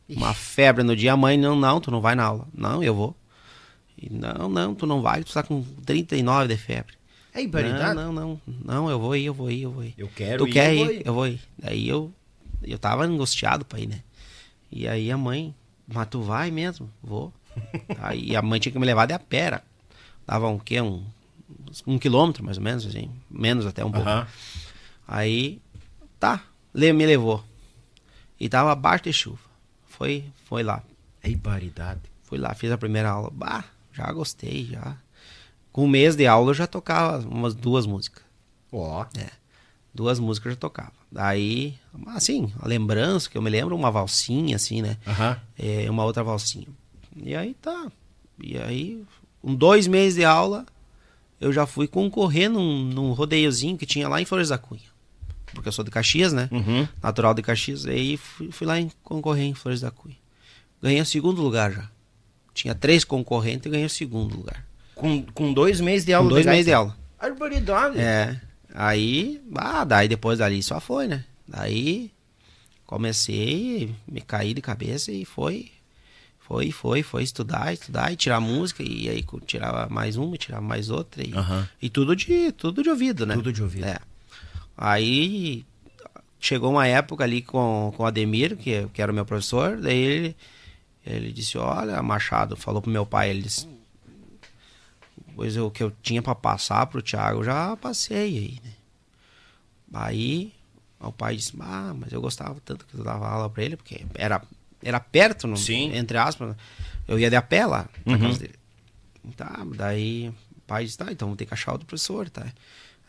Uma 0.08 0.32
febre 0.32 0.84
no 0.84 0.94
dia. 0.94 1.14
A 1.14 1.16
mãe, 1.16 1.36
não, 1.36 1.56
não, 1.56 1.80
tu 1.80 1.90
não 1.90 2.00
vai 2.00 2.14
na 2.14 2.24
aula. 2.24 2.46
Não, 2.54 2.82
eu 2.82 2.94
vou. 2.94 3.16
E, 4.00 4.08
não, 4.08 4.48
não, 4.48 4.74
tu 4.74 4.86
não 4.86 5.02
vai, 5.02 5.22
tu 5.24 5.32
tá 5.32 5.42
com 5.42 5.62
39 5.84 6.48
de 6.48 6.56
febre. 6.56 6.94
É 7.34 7.42
imparidade? 7.42 7.94
Não, 7.94 8.12
não, 8.12 8.40
não, 8.46 8.64
não, 8.64 8.90
eu 8.90 8.98
vou 8.98 9.14
ir, 9.14 9.24
eu 9.26 9.34
vou 9.34 9.50
ir, 9.50 9.62
eu 9.62 9.70
vou 9.70 9.84
ir. 9.84 9.94
Eu 9.98 10.08
quero 10.08 10.44
tu 10.44 10.48
ir, 10.48 10.52
quer 10.52 10.74
eu 10.74 10.74
ir, 10.74 10.84
vou 10.84 10.92
ir. 10.92 11.02
eu 11.06 11.14
vou 11.14 11.26
ir. 11.28 11.40
Daí 11.58 11.88
eu, 11.88 12.12
eu 12.62 12.78
tava 12.78 13.04
angustiado 13.04 13.64
pra 13.64 13.78
ir, 13.78 13.88
né? 13.88 14.00
E 14.70 14.86
aí 14.86 15.10
a 15.10 15.16
mãe, 15.16 15.54
mas 15.86 16.06
tu 16.08 16.22
vai 16.22 16.50
mesmo? 16.50 16.88
Vou. 17.02 17.32
aí 18.00 18.36
a 18.36 18.42
mãe 18.42 18.60
tinha 18.60 18.72
que 18.72 18.78
me 18.78 18.86
levar 18.86 19.06
de 19.06 19.12
a 19.12 19.18
pé. 19.18 19.62
Dava 20.26 20.48
um 20.48 20.58
quê? 20.58 20.80
Um, 20.80 21.04
um 21.86 21.98
quilômetro, 21.98 22.44
mais 22.44 22.56
ou 22.56 22.62
menos, 22.62 22.86
assim. 22.86 23.10
Menos 23.28 23.66
até 23.66 23.84
um 23.84 23.90
pouco. 23.90 24.08
Aí, 25.06 25.60
tá, 26.18 26.44
me 26.72 27.06
levou. 27.06 27.42
E 28.38 28.48
tava 28.48 28.72
abaixo 28.72 29.04
de 29.04 29.12
chuva. 29.12 29.40
Foi, 29.86 30.24
foi 30.44 30.62
lá. 30.62 30.82
É 31.22 31.28
imparidade. 31.28 32.00
Fui 32.22 32.38
lá, 32.38 32.54
fiz 32.54 32.70
a 32.70 32.78
primeira 32.78 33.10
aula. 33.10 33.30
Bah, 33.32 33.64
já 33.92 34.10
gostei, 34.12 34.66
já. 34.66 34.96
Com 35.72 35.84
um 35.84 35.88
mês 35.88 36.16
de 36.16 36.26
aula 36.26 36.50
eu 36.50 36.54
já 36.54 36.66
tocava 36.66 37.18
umas 37.26 37.54
duas 37.54 37.86
músicas. 37.86 38.22
Ó. 38.72 39.04
É. 39.18 39.39
Duas 40.00 40.18
músicas 40.18 40.46
eu 40.46 40.52
já 40.52 40.56
tocava. 40.56 40.92
Daí, 41.12 41.74
assim, 42.06 42.50
a 42.58 42.66
lembrança 42.66 43.28
que 43.28 43.36
eu 43.36 43.42
me 43.42 43.50
lembro, 43.50 43.76
uma 43.76 43.90
valsinha, 43.90 44.56
assim, 44.56 44.80
né? 44.80 44.96
Aham. 45.06 45.38
É, 45.58 45.90
uma 45.90 46.02
outra 46.06 46.24
valsinha. 46.24 46.68
E 47.14 47.36
aí 47.36 47.52
tá. 47.52 47.92
E 48.42 48.56
aí, 48.56 49.04
com 49.42 49.54
dois 49.54 49.86
meses 49.86 50.14
de 50.14 50.24
aula, 50.24 50.64
eu 51.38 51.52
já 51.52 51.66
fui 51.66 51.86
concorrer 51.86 52.48
num, 52.48 52.82
num 52.82 53.12
rodeiozinho 53.12 53.76
que 53.76 53.84
tinha 53.84 54.08
lá 54.08 54.22
em 54.22 54.24
Flores 54.24 54.48
da 54.48 54.56
Cunha. 54.56 54.88
Porque 55.52 55.68
eu 55.68 55.72
sou 55.72 55.84
de 55.84 55.90
Caxias, 55.90 56.32
né? 56.32 56.48
Uhum. 56.50 56.88
Natural 57.02 57.34
de 57.34 57.42
Caxias. 57.42 57.84
Aí 57.84 58.16
fui, 58.16 58.50
fui 58.50 58.66
lá 58.66 58.80
em 58.80 58.90
concorrer 59.04 59.44
em 59.44 59.52
Flores 59.52 59.82
da 59.82 59.90
Cunha. 59.90 60.16
Ganhei 60.82 61.02
o 61.02 61.04
segundo 61.04 61.42
lugar 61.42 61.72
já. 61.72 61.90
Tinha 62.54 62.74
três 62.74 63.04
concorrentes 63.04 63.66
e 63.66 63.68
ganhei 63.68 63.84
o 63.84 63.90
segundo 63.90 64.34
lugar. 64.34 64.64
Com, 64.94 65.22
com 65.34 65.52
dois 65.52 65.78
meses 65.78 66.06
de 66.06 66.14
aula 66.14 66.26
Com 66.30 66.34
dois 66.36 66.46
meses 66.46 66.64
de 66.64 66.72
aula. 66.72 66.96
Barbaridade. 67.20 67.98
É. 67.98 68.40
Aí, 68.74 69.40
ah, 69.56 69.84
daí 69.84 70.08
depois 70.08 70.38
dali 70.38 70.62
só 70.62 70.80
foi, 70.80 71.08
né? 71.08 71.24
Daí 71.46 72.10
comecei, 72.86 73.94
me 74.06 74.20
caí 74.20 74.54
de 74.54 74.60
cabeça 74.60 75.12
e 75.12 75.24
foi. 75.24 75.70
Foi, 76.38 76.72
foi, 76.72 77.04
foi 77.04 77.22
estudar, 77.22 77.72
estudar 77.72 78.12
e 78.12 78.16
tirar 78.16 78.40
música. 78.40 78.82
E 78.82 79.08
aí 79.08 79.24
tirava 79.46 79.88
mais 79.88 80.16
uma, 80.16 80.36
tirava 80.36 80.62
mais 80.62 80.90
outra. 80.90 81.22
E, 81.22 81.32
Aham. 81.32 81.68
e 81.80 81.88
tudo 81.88 82.16
de 82.16 82.50
tudo 82.52 82.82
de 82.82 82.90
ouvido, 82.90 83.24
né? 83.24 83.34
Tudo 83.34 83.52
de 83.52 83.62
ouvido. 83.62 83.86
É. 83.86 83.98
Aí 84.76 85.64
chegou 86.40 86.72
uma 86.72 86.86
época 86.86 87.22
ali 87.22 87.42
com, 87.42 87.92
com 87.96 88.02
o 88.02 88.06
Ademir, 88.06 88.56
que, 88.56 88.88
que 88.88 89.02
era 89.02 89.12
o 89.12 89.14
meu 89.14 89.26
professor, 89.26 89.76
daí 89.76 89.96
ele, 89.96 90.36
ele 91.06 91.32
disse, 91.32 91.58
olha, 91.58 92.02
Machado, 92.02 92.56
falou 92.56 92.80
pro 92.80 92.90
meu 92.90 93.04
pai, 93.04 93.30
ele 93.30 93.42
disse, 93.42 93.68
pois 95.34 95.56
o 95.56 95.70
que 95.70 95.82
eu 95.82 95.90
tinha 96.02 96.20
para 96.22 96.34
passar 96.34 96.86
pro 96.86 97.02
Thiago, 97.02 97.40
eu 97.40 97.44
já 97.44 97.76
passei 97.76 98.16
aí, 98.16 98.60
né? 98.64 98.72
Aí 99.92 100.52
o 101.00 101.10
pai 101.12 101.36
disse, 101.36 101.52
ah, 101.60 101.94
mas 101.98 102.12
eu 102.12 102.20
gostava 102.20 102.60
tanto 102.64 102.84
que 102.86 102.94
eu 102.94 103.02
dava 103.02 103.26
aula 103.28 103.48
para 103.48 103.62
ele, 103.62 103.76
porque 103.76 104.04
era, 104.14 104.42
era 104.82 105.00
perto, 105.00 105.46
no, 105.46 105.56
Sim. 105.56 105.94
entre 105.94 106.16
aspas, 106.18 106.54
eu 107.08 107.18
ia 107.18 107.30
de 107.30 107.36
a 107.36 107.42
pé 107.42 107.66
lá 107.66 107.88
na 108.04 108.12
Uhum. 108.14 108.20
casa 108.20 108.38
dele. 108.38 108.54
Tá, 109.36 109.66
daí 109.76 110.28
o 110.28 110.60
pai 110.66 110.84
disse, 110.84 110.96
tá, 110.98 111.10
então 111.10 111.34
ter 111.36 111.46
que 111.46 111.54
achar 111.54 111.72
outro 111.72 111.86
professor, 111.86 112.28
tá? 112.30 112.46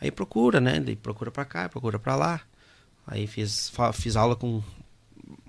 Aí 0.00 0.10
procura, 0.10 0.60
né? 0.60 0.80
Daí 0.80 0.96
procura 0.96 1.30
pra 1.30 1.44
cá, 1.44 1.68
procura 1.68 1.98
pra 1.98 2.16
lá. 2.16 2.40
Aí 3.06 3.26
fiz, 3.26 3.70
fiz 3.94 4.16
aula 4.16 4.34
com 4.36 4.62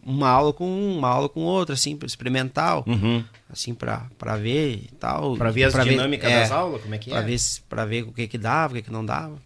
uma 0.06 0.30
aula 0.30 0.52
com 0.54 0.66
um, 0.68 0.98
uma 0.98 1.08
aula 1.08 1.30
com 1.30 1.42
outra, 1.42 1.74
assim, 1.76 1.98
experimental, 2.06 2.84
Uhum. 2.88 3.24
assim, 3.50 3.74
pra 3.74 4.08
ver 4.38 4.76
e 4.84 4.96
tal. 5.00 5.36
Pra 5.38 5.52
ver 5.52 5.64
as 5.64 5.84
dinâmicas 5.84 6.30
é, 6.32 6.40
das 6.42 6.52
aulas, 6.52 6.82
como 6.82 6.94
é 6.96 6.98
que 6.98 7.10
pra 7.10 7.20
é? 7.20 7.24
ver, 7.24 7.38
pra 7.70 7.86
ver 7.86 8.04
o 8.04 8.12
que 8.12 8.28
que 8.28 8.38
dava, 8.38 8.74
o 8.74 8.76
que 8.78 8.82
que 8.84 8.92
não 8.92 9.06
dava. 9.06 9.42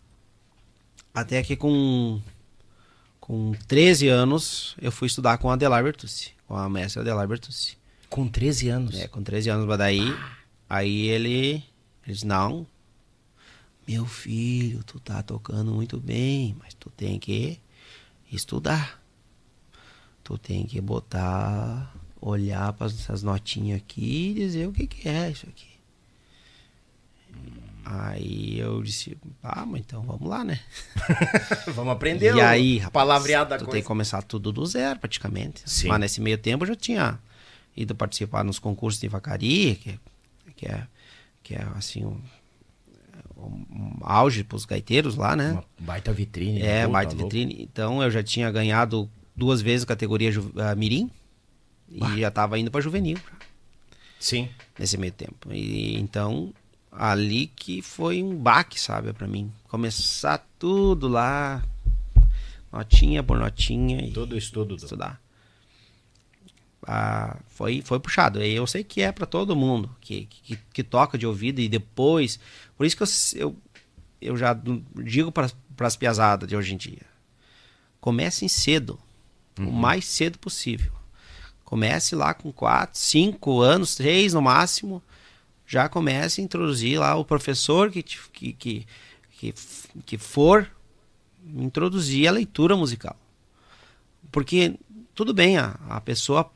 Até 1.13 1.41
que 1.41 1.55
com, 1.55 2.19
com 3.19 3.53
13 3.67 4.07
anos 4.07 4.75
eu 4.81 4.91
fui 4.91 5.07
estudar 5.07 5.37
com 5.37 5.49
a 5.49 5.53
Adelar 5.53 5.83
Bertucci, 5.83 6.31
com 6.47 6.55
a 6.55 6.69
mestra 6.69 7.01
Adelar 7.01 7.27
Bertucci. 7.27 7.77
Com 8.09 8.27
13 8.27 8.69
anos. 8.69 8.95
É, 8.99 9.07
com 9.07 9.21
13 9.23 9.49
anos, 9.49 9.65
mas 9.65 9.77
daí, 9.77 10.15
aí 10.69 11.07
ele, 11.07 11.37
ele 12.05 12.13
disse, 12.13 12.25
não, 12.25 12.65
meu 13.87 14.05
filho, 14.05 14.83
tu 14.83 14.99
tá 14.99 15.21
tocando 15.23 15.71
muito 15.73 15.99
bem, 15.99 16.55
mas 16.59 16.73
tu 16.73 16.89
tem 16.89 17.17
que 17.19 17.59
estudar. 18.31 19.01
Tu 20.27 20.37
tem 20.37 20.65
que 20.65 20.81
botar, 20.81 21.95
olhar 22.19 22.73
para 22.73 22.87
essas 22.87 23.23
notinhas 23.23 23.77
aqui 23.77 24.31
e 24.31 24.33
dizer 24.33 24.67
o 24.67 24.73
que 24.73 24.85
que 24.85 25.07
é 25.07 25.31
isso 25.31 25.47
aqui. 25.47 25.69
Aí 27.85 28.59
eu 28.59 28.83
disse, 28.83 29.17
ah, 29.41 29.65
mas 29.65 29.79
então 29.79 30.01
vamos 30.01 30.27
lá, 30.27 30.43
né? 30.43 30.59
Vamos 31.73 31.93
aprender 31.93 32.35
e 32.35 32.41
aí, 32.41 32.77
rapaz, 32.79 32.91
palavreado 32.91 33.51
da 33.51 33.55
tu 33.57 33.59
coisa. 33.59 33.71
tem 33.71 33.81
que 33.81 33.87
começar 33.87 34.21
tudo 34.21 34.51
do 34.51 34.65
zero, 34.65 34.99
praticamente. 34.99 35.61
Sim. 35.65 35.87
Mas 35.87 36.01
nesse 36.01 36.19
meio 36.19 36.37
tempo 36.37 36.65
eu 36.65 36.67
já 36.67 36.75
tinha 36.75 37.17
ido 37.73 37.95
participar 37.95 38.43
nos 38.43 38.59
concursos 38.59 38.99
de 38.99 39.07
vacaria, 39.07 39.75
que, 39.75 39.97
que 40.57 40.65
é, 40.65 40.85
que 41.41 41.55
é 41.55 41.65
assim, 41.77 42.03
um, 42.03 42.19
um 43.37 43.97
auge 44.01 44.43
para 44.43 44.57
os 44.57 44.65
gaiteiros 44.65 45.15
lá, 45.15 45.37
né? 45.37 45.51
Uma 45.51 45.63
baita 45.79 46.11
vitrine. 46.11 46.61
É, 46.61 46.85
pô, 46.85 46.91
baita 46.91 47.13
louco. 47.13 47.23
vitrine. 47.23 47.63
Então 47.63 48.03
eu 48.03 48.11
já 48.11 48.21
tinha 48.21 48.51
ganhado 48.51 49.09
duas 49.37 49.61
vezes 49.61 49.85
categoria 49.85 50.31
Mirim 50.75 51.09
e 51.89 52.19
já 52.19 52.27
estava 52.27 52.57
indo 52.57 52.71
para 52.71 52.81
juvenil 52.81 53.19
Sim. 54.19 54.49
nesse 54.77 54.97
meio 54.97 55.13
tempo. 55.13 55.53
E 55.53 55.95
então 55.97 56.51
ali 56.91 57.47
que 57.47 57.81
foi 57.81 58.23
um 58.23 58.35
baque, 58.35 58.79
sabe, 58.79 59.13
para 59.13 59.27
mim. 59.27 59.51
Começar 59.67 60.45
tudo 60.57 61.07
lá, 61.07 61.63
notinha 62.71 63.21
por 63.21 63.37
notinha 63.37 64.01
e 64.03 64.11
Todo 64.11 64.35
estudo. 64.35 64.75
Do... 64.75 64.83
estudar. 64.83 65.21
Ah, 66.85 67.37
foi, 67.47 67.81
foi 67.81 67.99
puxado. 67.99 68.41
E 68.41 68.53
eu 68.53 68.65
sei 68.65 68.83
que 68.83 69.01
é 69.01 69.11
para 69.11 69.25
todo 69.25 69.55
mundo 69.55 69.95
que, 69.99 70.25
que, 70.25 70.57
que 70.73 70.83
toca 70.83 71.17
de 71.17 71.27
ouvido 71.27 71.59
e 71.59 71.69
depois. 71.69 72.39
Por 72.75 72.85
isso 72.85 72.97
que 72.97 73.03
eu, 73.03 73.07
eu, 73.35 73.55
eu 74.21 74.37
já 74.37 74.57
digo 75.03 75.31
para 75.31 75.51
as 75.79 75.95
piazadas 75.95 76.47
de 76.47 76.55
hoje 76.55 76.73
em 76.73 76.77
dia: 76.77 77.05
comecem 77.99 78.47
cedo, 78.47 78.97
o 79.59 79.71
mais 79.71 80.05
cedo 80.05 80.37
possível. 80.37 80.91
Comece 81.65 82.15
lá 82.15 82.33
com 82.33 82.51
4, 82.51 82.97
5 82.97 83.59
anos, 83.61 83.95
3 83.95 84.33
no 84.33 84.41
máximo. 84.41 85.01
Já 85.65 85.89
comece 85.89 86.39
a 86.39 86.43
introduzir 86.43 86.97
lá 86.99 87.15
o 87.15 87.25
professor 87.25 87.91
que, 87.91 88.01
te- 88.01 88.19
que, 88.31 88.53
que, 88.53 88.87
que, 89.31 89.53
que 90.05 90.17
for 90.17 90.69
introduzir 91.55 92.27
a 92.27 92.31
leitura 92.31 92.75
musical. 92.75 93.15
Porque 94.31 94.75
tudo 95.13 95.33
bem, 95.33 95.57
a, 95.57 95.77
a 95.89 95.99
pessoa 96.01 96.49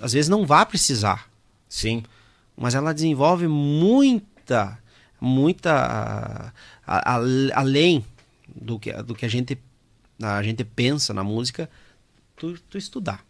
às 0.00 0.12
vezes 0.12 0.28
não 0.28 0.44
vai 0.46 0.64
precisar, 0.66 1.28
Sim. 1.68 2.02
mas 2.56 2.74
ela 2.74 2.92
desenvolve 2.92 3.46
muita, 3.48 4.78
muita 5.20 6.52
a- 6.86 7.14
a- 7.14 7.20
além 7.54 8.04
do 8.54 8.78
que, 8.78 8.92
do 9.02 9.14
que 9.14 9.24
a 9.24 9.28
gente 9.28 9.58
a 10.22 10.40
gente 10.42 10.62
pensa 10.62 11.12
na 11.12 11.24
música, 11.24 11.68
tu, 12.36 12.58
tu 12.70 12.78
estudar, 12.78 13.24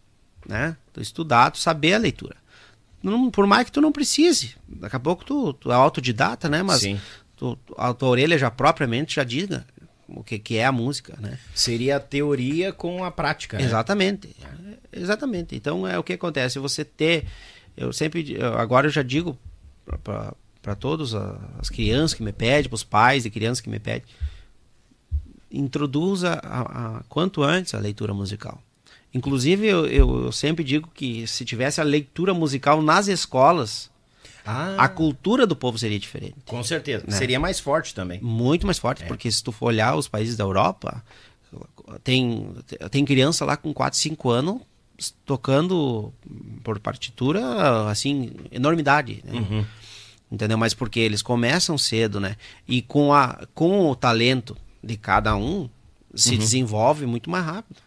né? 0.47 0.75
Tu 0.91 1.01
estudar, 1.01 1.51
tu 1.51 1.57
saber 1.59 1.93
a 1.93 1.97
leitura. 1.97 2.35
Não- 3.01 3.29
por 3.29 3.45
mais 3.45 3.65
que 3.65 3.71
tu 3.71 3.81
não 3.81 3.91
precise, 3.91 4.55
daqui 4.67 4.95
a 4.95 4.99
pouco 4.99 5.25
tu, 5.25 5.53
tu 5.53 5.71
é 5.71 5.75
autodidata, 5.75 6.47
né? 6.49 6.63
Mas 6.63 6.81
tu, 7.35 7.57
a 7.77 7.93
tua 7.93 8.09
orelha 8.09 8.37
já 8.37 8.49
propriamente 8.49 9.15
já 9.15 9.23
diga 9.23 9.65
o 10.07 10.23
que, 10.23 10.37
que 10.39 10.57
é 10.57 10.65
a 10.65 10.71
música, 10.71 11.17
né? 11.19 11.37
Seria 11.55 11.97
a 11.97 11.99
teoria 11.99 12.71
com 12.71 13.03
a 13.03 13.11
prática. 13.11 13.57
né? 13.57 13.65
Exatamente. 13.65 14.33
Exatamente. 14.91 15.55
Então 15.55 15.87
é 15.87 15.97
o 15.99 16.03
que 16.03 16.13
acontece. 16.13 16.59
Você 16.59 16.85
ter. 16.85 17.25
Eu 17.75 17.91
sempre. 17.91 18.37
Agora 18.57 18.87
eu 18.87 18.91
já 18.91 19.01
digo 19.01 19.37
para 20.61 20.75
todas 20.75 21.13
as 21.13 21.69
crianças 21.69 22.13
que 22.13 22.23
me 22.23 22.31
pedem, 22.31 22.69
para 22.69 22.75
os 22.75 22.83
pais 22.83 23.23
de 23.23 23.29
crianças 23.29 23.59
que 23.59 23.69
me 23.69 23.79
pedem, 23.79 24.03
introduza 25.51 26.33
a, 26.43 26.61
a- 26.99 27.03
quanto 27.09 27.43
antes 27.43 27.73
a 27.73 27.79
leitura 27.79 28.13
musical. 28.13 28.61
Inclusive, 29.13 29.67
eu, 29.67 29.85
eu, 29.85 30.25
eu 30.25 30.31
sempre 30.31 30.63
digo 30.63 30.89
que 30.93 31.27
se 31.27 31.45
tivesse 31.45 31.79
a 31.79 31.83
leitura 31.83 32.33
musical 32.33 32.81
nas 32.81 33.07
escolas, 33.07 33.91
Ah, 34.45 34.75
a 34.77 34.87
cultura 34.89 35.45
do 35.45 35.55
povo 35.55 35.77
seria 35.77 35.99
diferente. 35.99 36.35
com 36.45 36.63
certeza. 36.63 37.05
Né? 37.07 37.15
Seria 37.15 37.39
mais 37.39 37.59
forte 37.59 37.93
também. 37.93 38.19
Muito 38.21 38.65
mais 38.65 38.79
forte, 38.79 39.03
porque 39.05 39.31
se 39.31 39.43
tu 39.43 39.51
for 39.51 39.67
olhar 39.67 39.95
os 39.95 40.07
países 40.07 40.35
da 40.35 40.43
Europa, 40.43 41.03
tem, 42.03 42.49
tem 42.89 43.05
criança 43.05 43.45
lá 43.45 43.55
com 43.55 43.73
4, 43.73 43.97
5 43.97 44.29
anos 44.29 44.61
tocando 45.25 46.13
por 46.63 46.79
partitura, 46.79 47.89
assim, 47.89 48.31
enormidade, 48.51 49.23
né? 49.25 49.65
Entendeu? 50.31 50.57
Mas 50.57 50.73
porque 50.73 50.99
eles 50.99 51.21
começam 51.21 51.77
cedo, 51.77 52.19
né? 52.19 52.35
E 52.67 52.81
com, 52.81 53.13
a, 53.13 53.45
com 53.53 53.89
o 53.89 53.95
talento 53.95 54.57
de 54.83 54.97
cada 54.97 55.35
um, 55.35 55.69
se 56.15 56.37
desenvolve 56.37 57.05
muito 57.05 57.29
mais 57.29 57.45
rápido. 57.45 57.81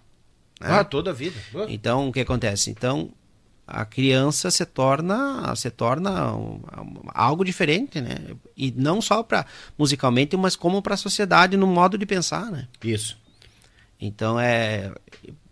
Né? 0.60 0.68
Ah, 0.78 0.84
toda 0.84 1.10
a 1.10 1.14
vida. 1.14 1.36
Ah, 1.54 1.66
Então, 1.68 2.08
o 2.08 2.12
que 2.12 2.20
acontece? 2.20 2.70
Então, 2.70 3.10
a 3.66 3.84
criança 3.84 4.50
se 4.50 4.64
torna, 4.64 5.54
se 5.56 5.70
torna 5.70 6.32
um- 6.34 6.60
um- 6.78 7.02
algo 7.08 7.44
diferente, 7.44 8.00
né? 8.00 8.16
E 8.56 8.70
não 8.76 9.00
só 9.02 9.22
para 9.22 9.44
musicalmente, 9.76 10.36
mas 10.36 10.54
como 10.56 10.80
para 10.80 10.94
a 10.94 10.96
sociedade 10.98 11.56
no 11.56 11.66
modo 11.66 11.98
de 11.98 12.06
pensar, 12.06 12.46
né? 12.50 12.68
Isso. 12.82 13.18
Então 14.00 14.38
é, 14.38 14.92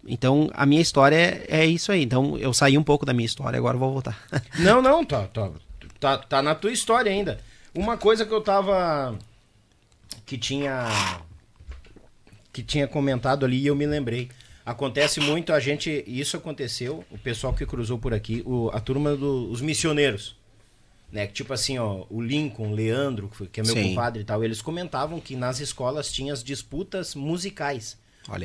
então 0.07 0.51
a 0.55 0.65
minha 0.67 0.81
história 0.83 1.17
é, 1.17 1.47
é 1.63 1.67
isso 1.67 1.91
aí. 1.91 2.03
Então 2.05 2.37
eu 2.39 2.53
saí 2.53 2.77
um 2.79 2.85
pouco 2.85 3.05
da 3.07 3.13
minha 3.13 3.27
história, 3.27 3.59
agora 3.59 3.77
vou 3.77 3.93
voltar. 3.93 4.17
Não, 4.61 4.81
não, 4.83 5.05
tá, 5.05 5.27
tá, 5.27 5.51
tá, 5.99 6.19
tá 6.19 6.43
na 6.43 6.55
tua 6.55 6.71
história 6.71 7.11
ainda. 7.11 7.41
Uma 7.75 7.97
coisa 7.97 8.25
que 8.25 8.33
eu 8.33 8.41
tava. 8.43 9.19
que 10.25 10.39
tinha. 10.39 10.87
que 12.53 12.63
tinha 12.63 12.87
comentado 12.87 13.45
ali 13.45 13.59
e 13.59 13.67
eu 13.67 13.75
me 13.75 13.87
lembrei. 13.87 14.31
Acontece 14.65 15.21
muito, 15.21 15.53
a 15.53 15.61
gente. 15.61 16.03
Isso 16.07 16.37
aconteceu, 16.37 17.05
o 17.11 17.19
pessoal 17.19 17.53
que 17.53 17.67
cruzou 17.67 17.99
por 17.99 18.15
aqui, 18.15 18.43
o- 18.47 18.71
a 18.73 18.81
turma 18.81 19.15
dos 19.17 19.61
missioneiros. 19.61 20.37
Né? 21.13 21.27
Tipo 21.27 21.53
assim, 21.53 21.79
ó, 21.79 22.05
o 22.11 22.21
Lincoln, 22.21 22.71
o 22.71 22.75
Leandro, 22.75 23.31
que 23.53 23.61
é 23.61 23.63
meu 23.63 23.75
Sim. 23.75 23.91
compadre 23.91 24.23
e 24.23 24.25
tal, 24.25 24.43
eles 24.43 24.61
comentavam 24.63 25.21
que 25.21 25.37
nas 25.37 25.61
escolas 25.61 26.11
tinha 26.11 26.33
as 26.33 26.43
disputas 26.43 27.15
musicais. 27.15 27.97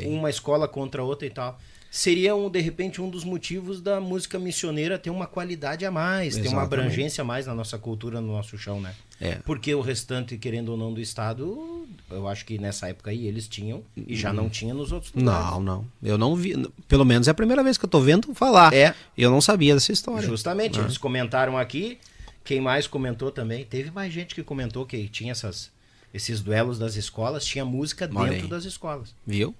Uma 0.10 0.30
escola 0.30 0.68
contra 0.68 1.02
a 1.02 1.06
outra 1.06 1.26
e 1.26 1.30
tal. 1.30 1.60
Seria, 1.92 2.36
um, 2.36 2.50
de 2.50 2.60
repente, 2.60 3.02
um 3.02 3.10
dos 3.10 3.24
motivos 3.24 3.82
da 3.82 4.00
música 4.00 4.38
missioneira 4.38 5.00
ter 5.00 5.10
uma 5.10 5.26
qualidade 5.26 5.84
a 5.86 5.92
mais, 5.92 6.36
ter 6.36 6.42
uma 6.42 6.48
Exatamente. 6.62 6.66
abrangência 6.74 7.22
a 7.24 7.26
mais 7.26 7.48
na 7.48 7.56
nossa 7.56 7.80
cultura, 7.80 8.22
no 8.22 8.28
nosso 8.34 8.58
chão, 8.60 8.80
né? 8.80 8.94
É. 9.20 9.36
Porque 9.44 9.74
o 9.74 9.82
restante, 9.82 10.38
querendo 10.38 10.70
ou 10.70 10.78
não, 10.78 10.94
do 10.94 11.02
Estado, 11.02 11.88
eu 12.12 12.28
acho 12.28 12.46
que 12.46 12.60
nessa 12.60 12.88
época 12.88 13.10
aí 13.10 13.26
eles 13.26 13.48
tinham 13.48 13.84
e 13.98 14.16
já 14.16 14.32
não 14.32 14.48
tinha 14.50 14.72
nos 14.74 14.92
outros 14.92 15.12
lugares. 15.14 15.50
Não, 15.52 15.60
não. 15.62 15.86
Eu 16.02 16.18
não 16.18 16.36
vi, 16.36 16.54
pelo 16.88 17.04
menos 17.04 17.28
é 17.28 17.32
a 17.32 17.34
primeira 17.34 17.64
vez 17.64 17.76
que 17.76 17.86
eu 17.86 17.90
tô 17.90 18.00
vendo 18.00 18.34
falar. 18.36 18.72
É. 18.72 18.94
Eu 19.18 19.32
não 19.32 19.42
sabia 19.42 19.74
dessa 19.74 19.92
história. 19.92 20.28
Justamente, 20.28 20.78
né? 20.78 20.86
eles 20.86 20.98
comentaram 20.98 21.58
aqui. 21.58 21.98
Quem 22.44 22.62
mais 22.62 22.86
comentou 22.88 23.32
também? 23.32 23.66
Teve 23.66 23.90
mais 23.92 24.14
gente 24.14 24.34
que 24.36 24.44
comentou 24.44 24.86
que 24.86 25.08
tinha 25.08 25.32
essas, 25.32 25.72
esses 26.14 26.40
duelos 26.40 26.78
das 26.80 26.96
escolas, 26.96 27.44
tinha 27.44 27.66
música 27.66 28.08
dentro 28.08 28.24
aí. 28.32 28.48
das 28.48 28.64
escolas. 28.64 29.14
Viu? 29.26 29.54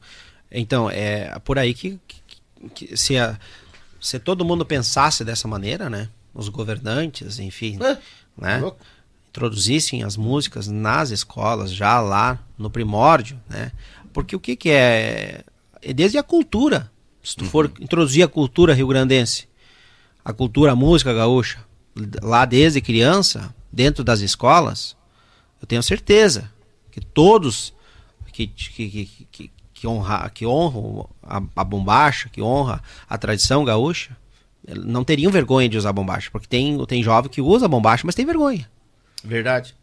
Então, 0.52 0.90
é 0.90 1.38
por 1.40 1.60
aí 1.60 1.74
que, 1.74 2.00
que- 2.08 2.19
que 2.74 2.96
se, 2.98 3.18
a- 3.18 3.38
se 4.00 4.20
todo 4.20 4.46
mundo 4.46 4.66
pensasse 4.66 5.24
dessa 5.24 5.48
maneira, 5.48 5.90
né? 5.90 6.10
Os 6.34 6.50
governantes, 6.50 7.40
enfim, 7.40 7.78
Ah, 7.82 7.98
né? 8.38 8.58
louco. 8.60 8.78
Introduzissem 9.30 10.04
as 10.04 10.18
músicas 10.18 10.68
nas 10.68 11.12
escolas, 11.12 11.72
já 11.72 12.00
lá 12.00 12.40
no 12.58 12.70
primórdio, 12.70 13.40
né? 13.50 13.72
Porque 14.12 14.36
o 14.36 14.40
que 14.40 14.56
que 14.56 14.70
é... 14.70 15.44
é 15.82 15.94
desde 15.94 16.18
a 16.18 16.24
cultura. 16.24 16.92
Se 17.24 17.36
tu 17.36 17.46
for 17.46 17.72
introduzir 17.80 18.24
a 18.24 18.28
cultura 18.28 18.74
rio-grandense, 18.74 19.48
a 20.24 20.34
cultura, 20.34 20.72
a 20.72 20.76
música 20.76 21.14
gaúcha, 21.14 21.64
lá 22.24 22.46
desde 22.46 22.82
criança, 22.82 23.54
dentro 23.72 24.04
das 24.04 24.22
escolas, 24.22 24.96
eu 25.62 25.68
tenho 25.68 25.84
certeza 25.84 26.52
que 26.92 27.02
todos 27.02 27.74
que, 28.32 28.48
que, 28.48 29.06
que, 29.32 29.52
que, 29.80 29.88
honra, 29.88 30.30
que 30.30 30.46
honram 30.46 31.10
a, 31.24 31.42
a 31.56 31.64
bombacha, 31.64 32.28
que 32.28 32.42
honra 32.42 32.84
a 33.10 33.18
tradição 33.18 33.64
gaúcha, 33.64 34.16
não 34.68 35.06
teriam 35.06 35.32
vergonha 35.32 35.70
de 35.70 35.78
usar 35.78 35.94
bombacha, 35.94 36.30
porque 36.30 36.48
tem, 36.48 36.86
tem 36.86 37.02
jovem 37.02 37.32
que 37.32 37.42
usa 37.42 37.68
bombacha, 37.68 38.04
mas 38.06 38.14
tem 38.14 38.26
vergonha. 38.26 38.70
Verdade. 39.24 39.74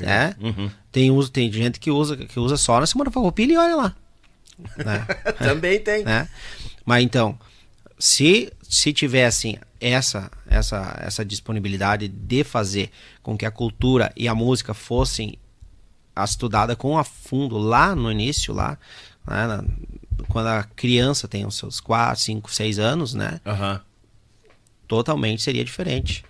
É? 0.00 0.34
Uhum. 0.40 0.70
Tem, 0.90 1.10
uso, 1.10 1.30
tem 1.30 1.52
gente 1.52 1.78
que 1.78 1.90
usa, 1.90 2.16
que 2.16 2.40
usa 2.40 2.56
só 2.56 2.80
na 2.80 2.86
semana 2.86 3.10
farroupilha 3.10 3.52
e 3.52 3.56
olha 3.58 3.76
lá. 3.76 3.96
Né? 4.76 5.04
Também 5.38 5.80
tem. 5.80 6.04
Né? 6.04 6.28
Mas 6.84 7.02
então, 7.02 7.38
se, 7.98 8.52
se 8.62 8.92
tivessem 8.92 9.58
essa, 9.80 10.30
essa, 10.46 10.96
essa 11.00 11.24
disponibilidade 11.24 12.06
de 12.06 12.44
fazer 12.44 12.90
com 13.22 13.36
que 13.36 13.44
a 13.44 13.50
cultura 13.50 14.12
e 14.16 14.28
a 14.28 14.34
música 14.34 14.72
fossem 14.72 15.36
estudada 16.16 16.76
com 16.76 16.98
a 16.98 17.04
fundo 17.04 17.56
lá 17.58 17.94
no 17.94 18.12
início, 18.12 18.52
lá, 18.52 18.78
né, 19.26 19.64
quando 20.28 20.48
a 20.48 20.64
criança 20.64 21.28
tem 21.28 21.46
os 21.46 21.56
seus 21.56 21.80
4, 21.80 22.20
5, 22.20 22.52
6 22.52 22.78
anos, 22.78 23.14
né? 23.14 23.40
Uhum. 23.44 23.80
Totalmente 24.86 25.42
seria 25.42 25.64
diferente. 25.64 26.24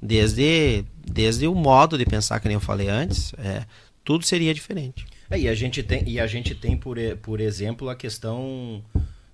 Desde, 0.00 0.84
desde 1.04 1.46
o 1.46 1.54
modo 1.54 1.98
de 1.98 2.06
pensar, 2.06 2.40
que 2.40 2.48
nem 2.48 2.54
eu 2.54 2.60
falei 2.60 2.88
antes, 2.88 3.32
é, 3.34 3.64
tudo 4.04 4.24
seria 4.24 4.54
diferente. 4.54 5.06
É, 5.28 5.38
e 5.38 5.48
a 5.48 5.54
gente 5.54 5.82
tem, 5.82 6.08
e 6.08 6.18
a 6.18 6.26
gente 6.26 6.54
tem 6.54 6.76
por, 6.76 6.96
por 7.22 7.40
exemplo, 7.40 7.88
a 7.88 7.94
questão 7.94 8.82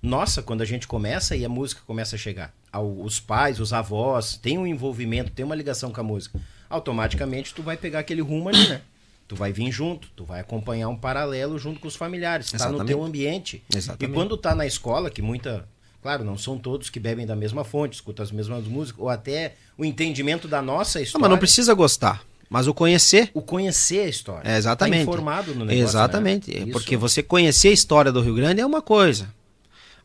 nossa, 0.01 0.41
quando 0.41 0.61
a 0.61 0.65
gente 0.65 0.87
começa 0.87 1.35
e 1.35 1.43
a 1.43 1.49
música 1.49 1.81
começa 1.85 2.15
a 2.15 2.19
chegar. 2.19 2.53
Os 2.73 3.19
pais, 3.19 3.59
os 3.59 3.73
avós, 3.73 4.37
tem 4.37 4.57
um 4.57 4.67
envolvimento, 4.67 5.31
tem 5.31 5.43
uma 5.43 5.55
ligação 5.55 5.91
com 5.91 5.99
a 5.99 6.03
música. 6.03 6.39
Automaticamente 6.69 7.53
tu 7.53 7.63
vai 7.63 7.77
pegar 7.77 7.99
aquele 7.99 8.21
rumo 8.21 8.49
ali, 8.49 8.67
né? 8.67 8.81
Tu 9.27 9.35
vai 9.35 9.51
vir 9.51 9.71
junto, 9.71 10.07
tu 10.15 10.23
vai 10.23 10.39
acompanhar 10.39 10.87
um 10.87 10.95
paralelo 10.95 11.59
junto 11.59 11.79
com 11.79 11.87
os 11.87 11.95
familiares, 11.95 12.49
tá 12.51 12.69
no 12.69 12.85
teu 12.85 13.03
ambiente. 13.03 13.61
Exatamente. 13.75 14.09
E 14.09 14.13
quando 14.13 14.37
tá 14.37 14.55
na 14.55 14.65
escola, 14.65 15.09
que 15.09 15.21
muita, 15.21 15.67
claro, 16.01 16.23
não 16.23 16.37
são 16.37 16.57
todos 16.57 16.89
que 16.89 16.99
bebem 16.99 17.25
da 17.25 17.35
mesma 17.35 17.65
fonte, 17.65 17.95
escutam 17.95 18.23
as 18.23 18.31
mesmas 18.31 18.65
músicas, 18.65 19.01
ou 19.01 19.09
até 19.09 19.55
o 19.77 19.83
entendimento 19.83 20.47
da 20.47 20.61
nossa 20.61 21.01
história. 21.01 21.21
Não, 21.21 21.21
mas 21.21 21.31
não 21.31 21.37
precisa 21.37 21.73
gostar. 21.73 22.23
Mas 22.49 22.67
o 22.67 22.73
conhecer. 22.73 23.29
O 23.33 23.41
conhecer 23.41 24.05
a 24.05 24.07
história. 24.07 24.49
É, 24.49 24.57
exatamente. 24.57 25.05
Tá 25.05 25.11
informado 25.11 25.53
no 25.53 25.65
negócio. 25.65 25.83
Exatamente. 25.83 26.57
Né? 26.57 26.71
Porque 26.71 26.95
você 26.95 27.21
conhecer 27.21 27.67
a 27.67 27.73
história 27.73 28.11
do 28.11 28.21
Rio 28.21 28.35
Grande 28.35 28.61
é 28.61 28.65
uma 28.65 28.81
coisa. 28.81 29.27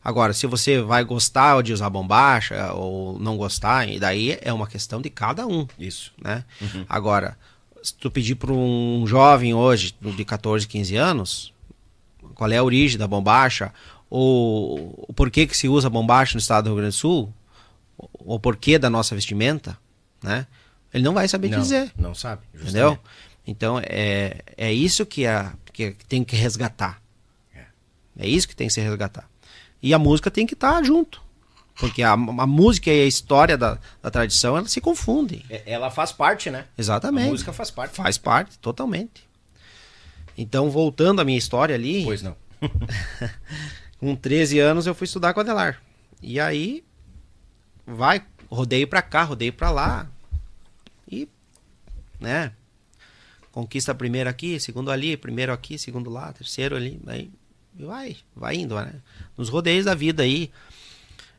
Agora, 0.03 0.33
se 0.33 0.45
você 0.45 0.81
vai 0.81 1.05
gostar 1.05 1.63
de 1.63 1.71
usar 1.71 1.89
bombacha 1.89 2.73
ou 2.73 3.17
não 3.17 3.37
gostar, 3.37 3.87
e 3.87 3.97
daí 3.97 4.37
é 4.41 4.51
uma 4.51 4.67
questão 4.67 5.01
de 5.01 5.09
cada 5.09 5.47
um. 5.47 5.65
Isso. 5.79 6.11
Né? 6.21 6.43
Uhum. 6.61 6.85
Agora, 6.89 7.37
se 7.83 7.93
tu 7.93 8.09
pedir 8.09 8.35
para 8.35 8.51
um 8.53 9.05
jovem 9.05 9.53
hoje, 9.53 9.93
de 10.01 10.25
14, 10.25 10.65
15 10.65 10.95
anos, 10.95 11.53
qual 12.33 12.49
é 12.49 12.57
a 12.57 12.63
origem 12.63 12.97
da 12.97 13.07
bombacha, 13.07 13.73
ou 14.09 15.05
o 15.07 15.13
porquê 15.13 15.45
que 15.45 15.55
se 15.55 15.67
usa 15.67 15.89
bombacha 15.89 16.35
no 16.35 16.39
estado 16.39 16.63
do 16.63 16.69
Rio 16.69 16.77
Grande 16.77 16.95
do 16.95 16.99
Sul, 16.99 17.33
o 17.97 18.39
porquê 18.39 18.79
da 18.79 18.89
nossa 18.89 19.13
vestimenta, 19.13 19.77
né? 20.23 20.47
Ele 20.93 21.03
não 21.03 21.13
vai 21.13 21.27
saber 21.27 21.49
não, 21.49 21.59
dizer. 21.59 21.91
Não 21.97 22.15
sabe. 22.15 22.43
Justamente. 22.53 22.69
Entendeu? 22.69 22.99
Então, 23.45 23.81
é, 23.83 24.41
é 24.55 24.71
isso 24.71 25.05
que, 25.05 25.25
é, 25.25 25.51
que 25.73 25.95
tem 26.07 26.23
que 26.23 26.35
resgatar. 26.35 27.01
É. 27.53 27.65
é 28.19 28.27
isso 28.27 28.47
que 28.47 28.55
tem 28.55 28.67
que 28.67 28.73
se 28.73 28.79
resgatar. 28.79 29.27
E 29.81 29.93
a 29.93 29.99
música 29.99 30.31
tem 30.31 30.45
que 30.45 30.53
estar 30.53 30.73
tá 30.73 30.83
junto. 30.83 31.21
Porque 31.75 32.03
a, 32.03 32.11
a, 32.11 32.47
música 32.47 32.91
e 32.91 33.01
a 33.01 33.05
história 33.05 33.57
da, 33.57 33.79
da 34.01 34.11
tradição, 34.11 34.55
elas 34.55 34.71
se 34.71 34.79
confundem. 34.79 35.43
É, 35.49 35.63
ela 35.65 35.89
faz 35.89 36.11
parte, 36.11 36.49
né? 36.49 36.65
Exatamente. 36.77 37.27
A 37.27 37.31
música 37.31 37.53
faz 37.53 37.71
parte. 37.71 37.95
Faz 37.95 38.17
parte, 38.17 38.59
totalmente. 38.59 39.27
Então, 40.37 40.69
voltando 40.69 41.19
à 41.19 41.25
minha 41.25 41.37
história 41.37 41.75
ali. 41.75 42.03
Pois 42.03 42.21
não. 42.21 42.35
com 43.99 44.15
13 44.15 44.59
anos 44.59 44.85
eu 44.85 44.93
fui 44.93 45.05
estudar 45.05 45.33
com 45.33 45.39
a 45.39 45.43
Adelar. 45.43 45.81
E 46.21 46.39
aí, 46.39 46.83
vai, 47.85 48.23
rodeio 48.49 48.87
pra 48.87 49.01
cá, 49.01 49.23
rodeio 49.23 49.53
pra 49.53 49.71
lá. 49.71 50.07
E, 51.09 51.27
né? 52.19 52.51
Conquista 53.51 53.93
primeiro 53.93 54.29
aqui, 54.29 54.59
segundo 54.59 54.89
ali, 54.91 55.15
primeiro 55.15 55.53
aqui, 55.53 55.77
segundo 55.77 56.09
lá, 56.09 56.33
terceiro 56.33 56.75
ali. 56.75 56.99
Aí 57.07 57.31
vai, 57.73 58.17
vai 58.35 58.55
indo, 58.55 58.75
né? 58.75 58.93
Nos 59.37 59.49
rodeios 59.49 59.85
da 59.85 59.95
vida 59.95 60.23
aí. 60.23 60.51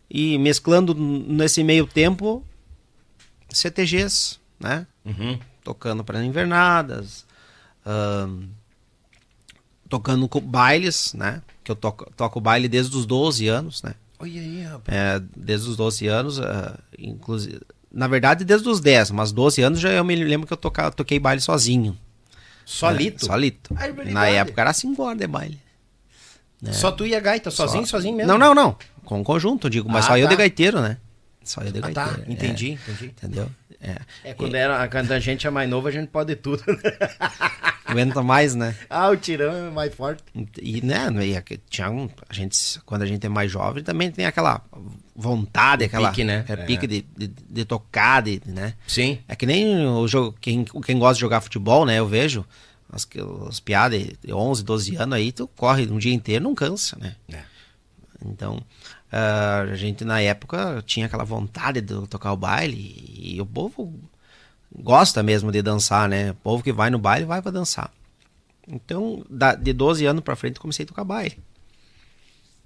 E 0.08 0.38
mesclando 0.38 0.94
nesse 0.94 1.64
meio 1.64 1.86
tempo 1.86 2.44
CTGs, 3.48 4.38
né? 4.60 4.86
Uhum. 5.04 5.38
Tocando 5.62 6.04
para 6.04 6.22
invernadas, 6.24 7.24
um, 7.86 8.48
tocando 9.88 10.28
bailes, 10.40 11.14
né? 11.14 11.42
Que 11.62 11.70
eu 11.70 11.76
toco, 11.76 12.10
toco 12.16 12.40
baile 12.40 12.68
desde 12.68 12.96
os 12.96 13.06
12 13.06 13.48
anos, 13.48 13.82
né? 13.82 13.94
Olha 14.18 14.40
aí, 14.40 14.62
rapaz. 14.62 14.96
É, 14.96 15.22
desde 15.36 15.68
os 15.68 15.76
12 15.76 16.06
anos, 16.06 16.38
uh, 16.38 16.78
inclusive. 16.98 17.60
Na 17.90 18.08
verdade, 18.08 18.44
desde 18.44 18.68
os 18.68 18.80
10, 18.80 19.12
mas 19.12 19.32
12 19.32 19.62
anos 19.62 19.80
já 19.80 19.90
eu 19.90 20.04
me 20.04 20.16
lembro 20.16 20.46
que 20.46 20.52
eu 20.52 20.56
toca, 20.56 20.90
toquei 20.90 21.18
baile 21.18 21.40
sozinho. 21.40 21.96
Solito? 22.64 23.24
É, 23.24 23.28
solito. 23.28 23.74
Na 24.06 24.26
época 24.26 24.60
era 24.60 24.70
assim, 24.70 24.94
de 25.16 25.26
baile. 25.26 25.60
Né? 26.64 26.72
Só 26.72 26.90
tu 26.90 27.07
e 27.07 27.14
a 27.14 27.20
gaita, 27.20 27.50
sozinho, 27.50 27.87
Só... 27.87 27.98
sozinho 27.98 28.16
mesmo? 28.16 28.33
Não, 28.33 28.38
não, 28.38 28.55
não. 28.55 28.77
Com 29.05 29.20
um 29.20 29.24
conjunto, 29.24 29.68
digo, 29.68 29.88
mas 29.88 30.07
ah, 30.07 30.09
só 30.09 30.12
tá. 30.14 30.18
eu 30.18 30.29
de 30.29 30.35
gaiteiro, 30.35 30.81
né? 30.81 30.96
Só 31.44 31.61
eu 31.61 31.70
de 31.70 31.79
ah, 31.81 31.83
tá. 31.83 32.07
gaiteiro. 32.07 32.24
Tá, 32.24 32.33
entendi, 32.33 32.70
é. 32.70 32.72
entendi. 32.72 33.07
Entendeu? 33.07 33.50
É, 33.81 34.31
é 34.31 34.35
quando, 34.35 34.55
era, 34.55 34.88
quando 34.88 35.12
a 35.12 35.18
gente 35.18 35.46
é 35.46 35.50
mais 35.50 35.68
novo, 35.68 35.88
a 35.88 35.90
gente 35.90 36.09
pode 36.09 36.35
tudo. 36.37 36.64
Aguenta 37.85 38.22
mais, 38.22 38.55
né? 38.55 38.74
Ah, 38.88 39.11
o 39.11 39.16
tirão 39.16 39.55
é 39.55 39.70
mais 39.70 39.94
forte. 39.94 40.22
E, 40.61 40.81
né, 40.81 41.07
e, 41.22 41.59
tinha 41.68 41.90
um, 41.90 42.09
a 42.27 42.33
gente, 42.33 42.81
quando 42.87 43.03
a 43.03 43.07
gente 43.07 43.27
é 43.27 43.29
mais 43.29 43.53
jovem, 43.53 43.85
também 43.85 44.11
tem 44.11 44.24
aquela 44.24 44.62
vontade, 45.14 45.85
aquela 45.85 46.09
pique, 46.09 46.24
né? 46.24 46.46
É, 46.48 46.57
pique 46.57 46.87
de, 46.87 47.05
de, 47.14 47.29
de, 47.29 47.64
tocar, 47.66 48.22
de, 48.22 48.40
né? 48.46 48.72
Sim. 48.87 49.18
É 49.29 49.37
que 49.37 49.44
nem 49.44 49.87
o 49.87 50.09
jogo, 50.09 50.35
quem, 50.40 50.64
quem 50.64 50.98
gosta 50.98 51.16
de 51.16 51.20
jogar 51.20 51.42
futebol, 51.42 51.85
né? 51.85 51.98
Eu 51.98 52.09
vejo, 52.09 52.42
as, 52.94 53.07
as 53.48 53.61
piadas 53.61 54.02
de 54.22 54.33
11, 54.33 54.62
12 54.62 54.96
anos 54.96 55.14
aí, 55.16 55.33
tu 55.33 55.48
corre 55.48 55.87
um 55.87 55.98
dia 55.98 56.14
inteiro, 56.14 56.44
não 56.44 56.54
cansa, 56.54 56.96
né? 56.98 57.16
É. 57.28 57.42
Então, 58.24 58.57
uh, 59.12 59.70
a 59.72 59.74
gente 59.74 60.04
na 60.04 60.20
época 60.20 60.83
tinha 60.87 61.07
aquela 61.07 61.24
vontade 61.24 61.80
de 61.80 62.07
tocar 62.07 62.33
o 62.33 62.37
baile 62.37 62.94
e 63.18 63.40
o 63.40 63.46
povo 63.46 63.92
gosta 64.74 65.22
mesmo 65.22 65.50
de 65.50 65.61
dançar, 65.61 66.09
né? 66.09 66.30
O 66.30 66.37
povo 66.37 66.62
que 66.62 66.72
vai 66.72 66.88
no 66.88 66.98
baile 66.98 67.26
vai 67.26 67.42
para 67.42 67.50
dançar. 67.50 67.92
Então, 68.66 69.24
da, 69.28 69.54
de 69.54 69.72
12 69.72 70.07
anos 70.07 70.22
para 70.22 70.37
frente, 70.37 70.61
comecei 70.61 70.85
a 70.85 70.88
tocar 70.88 71.04
baile. 71.04 71.38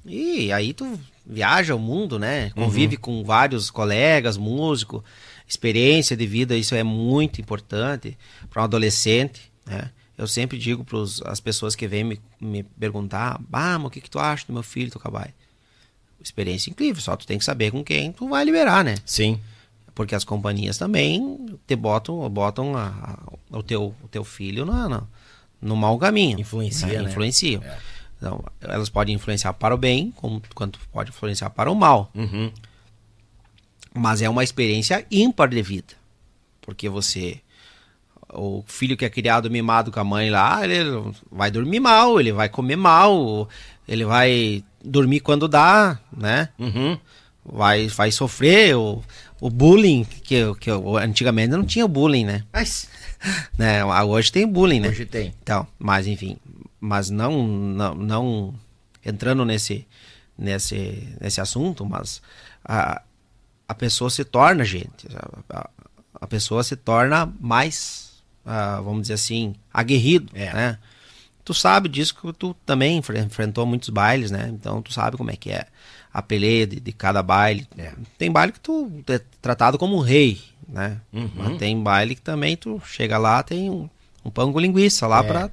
E 0.07 0.53
aí 0.53 0.73
tu 0.73 0.99
viaja 1.27 1.75
o 1.75 1.79
mundo, 1.79 2.19
né? 2.19 2.51
Convive 2.51 2.97
uhum. 2.97 3.01
com 3.01 3.25
vários 3.25 3.71
colegas, 3.71 4.37
músicos, 4.37 5.03
experiência 5.47 6.17
de 6.17 6.27
vida, 6.27 6.57
isso 6.57 6.75
é 6.75 6.83
muito 6.83 7.41
importante 7.41 8.17
para 8.49 8.63
um 8.63 8.65
adolescente, 8.65 9.51
né? 9.67 9.91
Eu 10.19 10.27
sempre 10.27 10.59
digo 10.59 10.85
para 10.85 10.99
as 11.31 11.39
pessoas 11.39 11.77
que 11.77 11.87
vêm 11.87 12.03
me, 12.03 12.21
me 12.41 12.65
perguntar, 12.65 13.41
ah, 13.53 13.79
mas 13.79 13.85
o 13.85 13.89
que, 13.89 14.01
que 14.01 14.11
tu 14.11 14.19
acha 14.19 14.45
do 14.49 14.53
meu 14.53 14.65
filho 14.65 14.91
tocar 14.91 15.13
baile? 15.13 15.33
Experiência 16.21 16.71
incrível, 16.71 17.01
só 17.01 17.17
tu 17.17 17.25
tem 17.25 17.39
que 17.39 17.45
saber 17.45 17.71
com 17.71 17.85
quem 17.85 18.11
tu 18.11 18.29
vai 18.29 18.45
liberar, 18.45 18.85
né? 18.85 18.97
Sim. 19.07 19.41
Porque 19.95 20.17
as 20.17 20.25
companhias 20.25 20.77
também 20.77 21.57
te 21.65 21.77
botam, 21.77 22.29
botam 22.29 22.77
a, 22.77 22.89
a, 22.89 23.57
o, 23.57 23.63
teu, 23.63 23.95
o 24.03 24.09
teu 24.09 24.25
filho 24.25 24.67
no, 24.67 24.89
no, 24.89 25.09
no 25.63 25.77
mau 25.77 25.97
caminho. 25.97 26.41
Influencia, 26.41 27.01
né? 27.01 27.09
Influenciam. 27.09 27.63
É. 27.63 27.79
Então, 28.17 28.45
elas 28.61 28.89
podem 28.89 29.15
influenciar 29.15 29.53
para 29.53 29.73
o 29.73 29.79
bem, 29.79 30.13
como, 30.17 30.43
quanto 30.53 30.81
pode 30.93 31.11
influenciar 31.11 31.51
para 31.51 31.71
o 31.71 31.75
mal. 31.77 32.11
Uhum. 32.13 32.51
Mas 33.95 34.21
é 34.21 34.29
uma 34.29 34.43
experiência 34.43 35.07
ímpar 35.11 35.49
de 35.49 35.63
vida. 35.63 35.95
Porque 36.61 36.89
você 36.89 37.41
o 38.33 38.63
filho 38.67 38.97
que 38.97 39.05
é 39.05 39.11
criado 39.11 39.51
mimado 39.51 39.91
com 39.91 40.01
a 40.01 40.05
mãe 40.05 40.31
lá, 40.31 40.63
ele 40.65 41.13
vai 41.31 41.51
dormir 41.51 41.81
mal, 41.81 42.21
ele 42.21 42.33
vai 42.33 42.49
comer 42.49 42.77
mal, 42.77 43.49
ele 43.87 44.05
vai 44.05 44.63
dormir 44.85 45.21
quando 45.21 45.49
dá, 45.49 45.99
né? 46.15 46.51
Uhum. 46.59 46.99
Vai, 47.45 47.89
vai 47.89 48.11
sofrer 48.11 48.77
o, 48.77 49.03
o 49.41 49.49
bullying, 49.49 50.05
que, 50.05 50.55
que 50.57 50.71
antigamente 51.01 51.49
não 51.49 51.65
tinha 51.65 51.89
bullying, 51.89 52.25
né? 52.25 52.45
Mas... 52.53 52.89
né? 53.57 53.85
Hoje 53.85 54.31
tem 54.31 54.47
bullying, 54.47 54.81
né? 54.81 54.89
Hoje 54.89 55.07
tem. 55.07 55.35
Então, 55.43 55.67
mas 55.79 56.07
enfim, 56.07 56.37
mas 56.81 57.11
não, 57.11 57.47
não, 57.47 57.95
não 57.95 58.55
entrando 59.05 59.45
nesse, 59.45 59.87
nesse, 60.37 61.17
nesse 61.21 61.41
assunto, 61.41 61.85
mas 61.85 62.21
a, 62.65 63.03
a 63.67 63.75
pessoa 63.75 64.11
se 64.11 64.25
torna, 64.25 64.65
gente, 64.65 65.09
a, 65.49 65.71
a 66.21 66.27
pessoa 66.27 66.63
se 66.63 66.77
torna 66.77 67.33
mais 67.41 68.08
uh, 68.49 68.83
vamos 68.83 69.03
dizer 69.03 69.15
assim, 69.15 69.55
aguerrido, 69.73 70.31
é. 70.35 70.53
né? 70.53 70.79
tu 71.49 71.55
sabe 71.55 71.89
disso 71.89 72.15
que 72.15 72.31
tu 72.35 72.55
também 72.67 72.99
enfrentou 72.99 73.65
muitos 73.65 73.89
bailes, 73.89 74.31
né? 74.31 74.51
Então 74.53 74.83
tu 74.83 74.93
sabe 74.93 75.17
como 75.17 75.31
é 75.31 75.37
que 75.37 75.51
é 75.51 75.67
a 76.13 76.21
peleia 76.21 76.67
de, 76.67 76.79
de 76.79 76.93
cada 76.93 77.23
baile. 77.23 77.67
É. 77.79 77.95
Tem 78.19 78.31
baile 78.31 78.53
que 78.53 78.61
tu 78.61 78.93
é 79.09 79.19
tratado 79.41 79.79
como 79.79 79.97
um 79.97 80.01
rei, 80.01 80.43
né? 80.69 81.01
Uhum. 81.11 81.31
Mas 81.35 81.57
tem 81.57 81.83
baile 81.83 82.15
que 82.15 82.21
também 82.21 82.55
tu 82.55 82.79
chega 82.85 83.17
lá, 83.17 83.43
tem 83.43 83.71
um, 83.71 83.89
um 84.23 84.29
pão 84.29 84.53
com 84.53 84.61
linguiça 84.61 85.07
lá 85.07 85.21
é. 85.21 85.23
pra. 85.23 85.51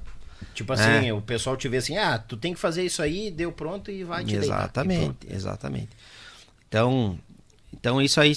Tipo 0.52 0.74
assim, 0.74 1.08
é. 1.08 1.14
o 1.14 1.22
pessoal 1.22 1.56
te 1.56 1.66
vê 1.66 1.78
assim, 1.78 1.96
ah, 1.96 2.18
tu 2.18 2.36
tem 2.36 2.52
que 2.52 2.60
fazer 2.60 2.84
isso 2.84 3.00
aí, 3.00 3.30
deu 3.30 3.50
pronto 3.50 3.90
e 3.90 4.04
vai 4.04 4.22
te 4.22 4.34
Exatamente, 4.34 5.26
exatamente. 5.30 5.90
Então, 6.68 7.18
então 7.72 8.02
isso 8.02 8.20
aí 8.20 8.34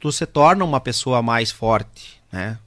tu 0.00 0.10
se 0.10 0.26
torna 0.26 0.64
uma 0.64 0.80
pessoa 0.80 1.22
mais 1.22 1.52
forte, 1.52 2.20
né? 2.32 2.58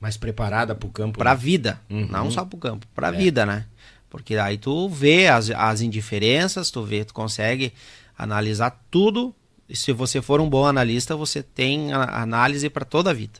Mais 0.00 0.16
preparada 0.16 0.74
para 0.74 0.86
o 0.86 0.90
campo. 0.90 1.18
Para 1.18 1.32
a 1.32 1.34
né? 1.34 1.40
vida, 1.40 1.80
uhum. 1.90 2.06
não 2.08 2.30
só 2.30 2.44
para 2.44 2.56
o 2.56 2.60
campo, 2.60 2.86
para 2.94 3.10
a 3.10 3.14
é. 3.14 3.18
vida, 3.18 3.44
né? 3.44 3.66
Porque 4.08 4.36
aí 4.36 4.58
tu 4.58 4.88
vê 4.88 5.28
as, 5.28 5.50
as 5.50 5.80
indiferenças, 5.80 6.70
tu 6.70 6.82
vê, 6.82 7.04
tu 7.04 7.14
consegue 7.14 7.72
analisar 8.18 8.82
tudo. 8.90 9.34
E 9.68 9.76
se 9.76 9.92
você 9.92 10.20
for 10.20 10.40
um 10.40 10.50
bom 10.50 10.66
analista, 10.66 11.14
você 11.14 11.42
tem 11.42 11.92
análise 11.92 12.68
para 12.68 12.84
toda 12.84 13.10
a 13.10 13.14
vida. 13.14 13.38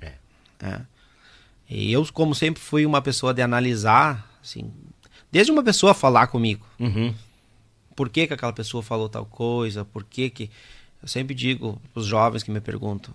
É. 0.00 0.12
é. 0.60 0.80
E 1.68 1.92
eu, 1.92 2.06
como 2.12 2.34
sempre 2.34 2.62
fui 2.62 2.86
uma 2.86 3.02
pessoa 3.02 3.34
de 3.34 3.42
analisar, 3.42 4.30
assim, 4.42 4.70
desde 5.30 5.50
uma 5.50 5.62
pessoa 5.64 5.92
falar 5.92 6.28
comigo. 6.28 6.64
Uhum. 6.78 7.12
Por 7.96 8.08
que, 8.08 8.26
que 8.26 8.34
aquela 8.34 8.52
pessoa 8.52 8.82
falou 8.82 9.08
tal 9.08 9.26
coisa? 9.26 9.84
Por 9.84 10.04
que 10.04 10.30
que... 10.30 10.50
Eu 11.02 11.08
sempre 11.08 11.34
digo 11.34 11.80
os 11.96 12.06
jovens 12.06 12.44
que 12.44 12.50
me 12.50 12.60
perguntam, 12.60 13.12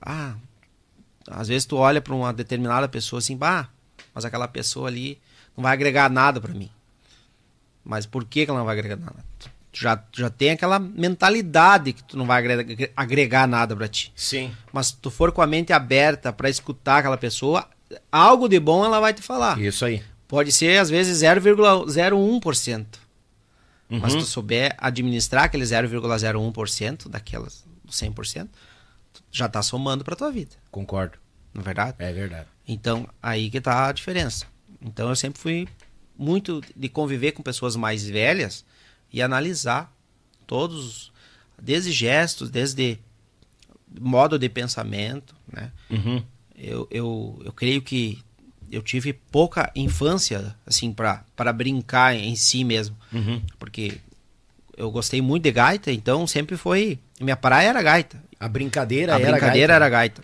ah, 0.00 0.36
às 1.30 1.48
vezes 1.48 1.64
tu 1.66 1.76
olha 1.76 2.00
para 2.00 2.14
uma 2.14 2.32
determinada 2.32 2.88
pessoa 2.88 3.18
assim, 3.18 3.36
bah, 3.36 3.68
mas 4.14 4.24
aquela 4.24 4.46
pessoa 4.48 4.88
ali 4.88 5.18
não 5.56 5.62
vai 5.62 5.72
agregar 5.72 6.10
nada 6.10 6.40
para 6.40 6.52
mim. 6.52 6.70
Mas 7.84 8.06
por 8.06 8.24
que, 8.24 8.44
que 8.44 8.50
ela 8.50 8.58
não 8.58 8.66
vai 8.66 8.78
agregar 8.78 8.96
nada? 8.96 9.24
Tu 9.38 9.50
já, 9.80 10.02
já 10.12 10.30
tem 10.30 10.50
aquela 10.50 10.78
mentalidade 10.78 11.92
que 11.92 12.02
tu 12.04 12.16
não 12.16 12.26
vai 12.26 12.38
agregar, 12.38 12.90
agregar 12.96 13.46
nada 13.46 13.74
para 13.74 13.88
ti. 13.88 14.12
Sim. 14.14 14.52
Mas 14.72 14.88
se 14.88 14.96
tu 14.96 15.10
for 15.10 15.32
com 15.32 15.42
a 15.42 15.46
mente 15.46 15.72
aberta 15.72 16.32
para 16.32 16.48
escutar 16.48 16.98
aquela 16.98 17.18
pessoa, 17.18 17.68
algo 18.10 18.48
de 18.48 18.58
bom 18.60 18.84
ela 18.84 19.00
vai 19.00 19.12
te 19.12 19.20
falar. 19.20 19.60
Isso 19.60 19.84
aí. 19.84 20.02
Pode 20.28 20.52
ser 20.52 20.78
às 20.78 20.88
vezes 20.88 21.22
0,01%. 21.22 22.86
Uhum. 23.90 23.98
Mas 24.00 24.12
se 24.12 24.18
tu 24.18 24.24
souber 24.24 24.74
administrar 24.78 25.44
aquele 25.44 25.64
0,01% 25.64 27.08
daquelas 27.08 27.64
100%, 27.90 28.48
já 29.30 29.46
está 29.46 29.62
somando 29.62 30.04
para 30.04 30.16
tua 30.16 30.30
vida. 30.30 30.52
Concordo. 30.70 31.18
Não 31.52 31.62
é 31.62 31.64
verdade? 31.64 31.96
É 31.98 32.12
verdade. 32.12 32.48
Então, 32.66 33.08
aí 33.22 33.50
que 33.50 33.60
tá 33.60 33.88
a 33.88 33.92
diferença. 33.92 34.46
Então, 34.80 35.08
eu 35.08 35.16
sempre 35.16 35.40
fui 35.40 35.68
muito 36.16 36.60
de 36.76 36.88
conviver 36.88 37.32
com 37.32 37.42
pessoas 37.42 37.76
mais 37.76 38.04
velhas 38.06 38.64
e 39.12 39.22
analisar 39.22 39.92
todos, 40.46 41.12
desde 41.60 41.92
gestos, 41.92 42.50
desde 42.50 42.98
modo 44.00 44.38
de 44.38 44.48
pensamento, 44.48 45.34
né? 45.50 45.70
Uhum. 45.90 46.22
Eu, 46.56 46.88
eu, 46.90 47.42
eu 47.44 47.52
creio 47.52 47.82
que 47.82 48.22
eu 48.70 48.82
tive 48.82 49.12
pouca 49.12 49.70
infância, 49.74 50.54
assim, 50.66 50.92
para 50.92 51.52
brincar 51.52 52.14
em 52.14 52.34
si 52.34 52.64
mesmo. 52.64 52.96
Uhum. 53.12 53.40
Porque 53.58 53.98
eu 54.76 54.90
gostei 54.90 55.20
muito 55.22 55.44
de 55.44 55.52
gaita, 55.52 55.92
então 55.92 56.26
sempre 56.26 56.56
foi. 56.56 56.98
Minha 57.20 57.36
praia 57.36 57.68
era 57.68 57.82
gaita. 57.82 58.22
A 58.44 58.48
brincadeira 58.48 59.14
a 59.14 59.18
era 59.18 59.30
brincadeira 59.30 59.72
gaita. 59.72 59.72
era 59.72 59.88
gaita. 59.88 60.22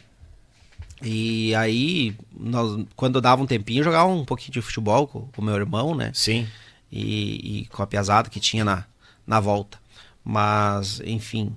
E 1.02 1.54
aí, 1.54 2.14
nós, 2.38 2.84
quando 2.94 3.18
dava 3.18 3.42
um 3.42 3.46
tempinho, 3.46 3.80
eu 3.80 3.84
jogava 3.84 4.10
um 4.10 4.26
pouquinho 4.26 4.52
de 4.52 4.60
futebol 4.60 5.06
com 5.06 5.26
o 5.34 5.42
meu 5.42 5.54
irmão, 5.54 5.94
né? 5.94 6.10
Sim. 6.12 6.46
E, 6.92 7.60
e, 7.60 7.66
com 7.68 7.82
a 7.82 7.86
piazada 7.86 8.28
que 8.28 8.38
tinha 8.38 8.62
na, 8.62 8.84
na 9.26 9.40
volta. 9.40 9.78
Mas, 10.22 11.00
enfim, 11.02 11.54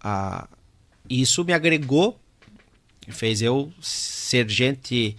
a, 0.00 0.48
isso 1.06 1.44
me 1.44 1.52
agregou, 1.52 2.18
fez 3.08 3.42
eu 3.42 3.70
ser 3.78 4.48
gente, 4.48 5.14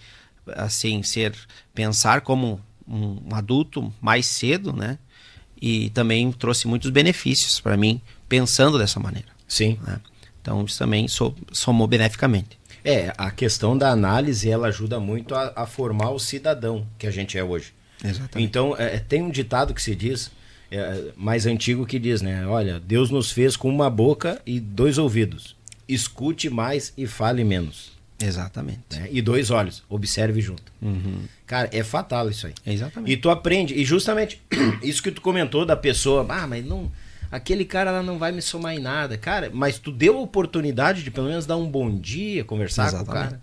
assim, 0.48 1.00
ser, 1.04 1.32
pensar 1.72 2.22
como 2.22 2.60
um, 2.88 3.20
um 3.30 3.36
adulto 3.36 3.94
mais 4.00 4.26
cedo, 4.26 4.72
né? 4.72 4.98
E 5.62 5.90
também 5.90 6.32
trouxe 6.32 6.66
muitos 6.66 6.90
benefícios 6.90 7.60
para 7.60 7.76
mim, 7.76 8.02
pensando 8.28 8.76
dessa 8.76 8.98
maneira. 8.98 9.28
Sim. 9.46 9.78
Né? 9.86 10.00
Então 10.46 10.64
isso 10.64 10.78
também 10.78 11.08
somou 11.50 11.88
beneficamente. 11.88 12.56
É, 12.84 13.12
a 13.18 13.32
questão 13.32 13.76
da 13.76 13.90
análise 13.90 14.48
ela 14.48 14.68
ajuda 14.68 15.00
muito 15.00 15.34
a, 15.34 15.52
a 15.56 15.66
formar 15.66 16.10
o 16.10 16.20
cidadão 16.20 16.86
que 16.96 17.04
a 17.08 17.10
gente 17.10 17.36
é 17.36 17.42
hoje. 17.42 17.74
Exatamente. 18.02 18.48
Então 18.48 18.76
é, 18.78 18.94
é, 18.94 18.98
tem 19.00 19.22
um 19.22 19.30
ditado 19.30 19.74
que 19.74 19.82
se 19.82 19.96
diz, 19.96 20.30
é, 20.70 21.06
mais 21.16 21.46
antigo 21.46 21.84
que 21.84 21.98
diz, 21.98 22.22
né? 22.22 22.46
Olha, 22.46 22.78
Deus 22.78 23.10
nos 23.10 23.32
fez 23.32 23.56
com 23.56 23.68
uma 23.68 23.90
boca 23.90 24.40
e 24.46 24.60
dois 24.60 24.98
ouvidos. 24.98 25.56
Escute 25.88 26.48
mais 26.48 26.92
e 26.96 27.08
fale 27.08 27.42
menos. 27.42 27.96
Exatamente. 28.22 28.82
Né? 28.92 29.08
E 29.10 29.20
dois 29.20 29.50
olhos, 29.50 29.82
observe 29.88 30.40
junto. 30.40 30.72
Uhum. 30.80 31.24
Cara, 31.44 31.68
é 31.72 31.82
fatal 31.82 32.30
isso 32.30 32.46
aí. 32.46 32.54
Exatamente. 32.64 33.12
E 33.12 33.16
tu 33.16 33.30
aprende, 33.30 33.74
e 33.74 33.84
justamente 33.84 34.40
isso 34.80 35.02
que 35.02 35.10
tu 35.10 35.20
comentou 35.20 35.66
da 35.66 35.76
pessoa, 35.76 36.24
ah, 36.28 36.46
mas 36.46 36.64
não 36.64 36.88
aquele 37.30 37.64
cara 37.64 37.90
lá 37.90 38.02
não 38.02 38.18
vai 38.18 38.32
me 38.32 38.42
somar 38.42 38.74
em 38.74 38.78
nada. 38.78 39.16
Cara, 39.16 39.50
mas 39.52 39.78
tu 39.78 39.90
deu 39.90 40.16
a 40.16 40.20
oportunidade 40.20 41.02
de 41.02 41.10
pelo 41.10 41.28
menos 41.28 41.46
dar 41.46 41.56
um 41.56 41.68
bom 41.68 41.90
dia, 41.90 42.44
conversar 42.44 42.88
Exatamente. 42.88 43.06
com 43.06 43.12
o 43.12 43.14
cara. 43.14 43.40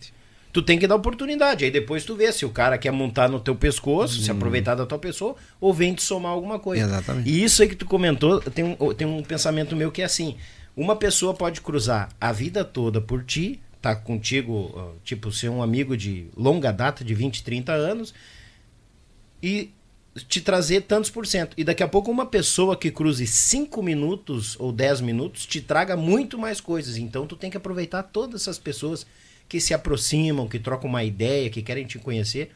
Tu 0.52 0.62
tem 0.62 0.78
que 0.78 0.86
dar 0.86 0.96
oportunidade. 0.96 1.66
Aí 1.66 1.72
depois 1.72 2.06
tu 2.06 2.16
vê 2.16 2.32
se 2.32 2.46
o 2.46 2.50
cara 2.50 2.78
quer 2.78 2.92
montar 2.92 3.28
no 3.28 3.40
teu 3.40 3.56
pescoço, 3.56 4.20
hum. 4.20 4.24
se 4.24 4.32
aproveitar 4.32 4.76
da 4.76 4.86
tua 4.86 5.00
pessoa, 5.00 5.36
ou 5.60 5.74
vem 5.74 5.94
te 5.94 6.04
somar 6.04 6.32
alguma 6.32 6.60
coisa. 6.60 6.86
Exatamente. 6.86 7.30
E 7.30 7.44
isso 7.44 7.62
aí 7.62 7.68
que 7.68 7.76
tu 7.76 7.86
comentou, 7.86 8.40
tem 8.40 8.64
um, 8.64 8.94
tem 8.94 9.08
um 9.08 9.24
pensamento 9.24 9.76
meu 9.76 9.92
que 9.92 10.02
é 10.02 10.06
assim: 10.06 10.38
uma 10.76 10.96
pessoa 10.96 11.34
pode 11.34 11.62
cruzar 11.62 12.10
a 12.22 12.32
vida 12.32 12.64
toda 12.64 13.02
por 13.02 13.24
ti, 13.24 13.60
tá 13.82 13.96
contigo, 13.96 14.94
tipo, 15.04 15.32
ser 15.32 15.50
um 15.50 15.62
amigo 15.62 15.98
de 15.98 16.28
longa 16.38 16.72
data, 16.72 17.04
de 17.04 17.14
20, 17.14 17.44
30 17.44 17.74
anos, 17.74 18.14
e 19.42 19.72
te 20.16 20.42
trazer 20.42 20.82
tantos 20.82 21.10
por 21.10 21.26
cento. 21.26 21.54
E 21.58 21.64
daqui 21.64 21.82
a 21.82 21.88
pouco 21.88 22.12
uma 22.12 22.26
pessoa 22.26 22.78
que 22.78 22.92
cruze 22.92 23.26
5 23.26 23.82
minutos 23.82 24.56
ou 24.60 24.72
10 24.72 25.02
minutos 25.02 25.46
te 25.46 25.60
traga 25.60 25.98
muito 25.98 26.38
mais 26.38 26.62
coisas. 26.62 26.98
Então 26.98 27.26
tu 27.26 27.36
tem 27.36 27.50
que 27.50 27.58
aproveitar 27.58 28.04
todas 28.04 28.42
essas 28.42 28.60
pessoas 28.60 29.06
que 29.50 29.60
se 29.60 29.74
aproximam, 29.74 30.48
que 30.48 30.60
trocam 30.60 30.90
uma 30.90 31.04
ideia, 31.04 31.50
que 31.50 31.62
querem 31.62 31.86
te 31.86 31.98
conhecer. 31.98 32.52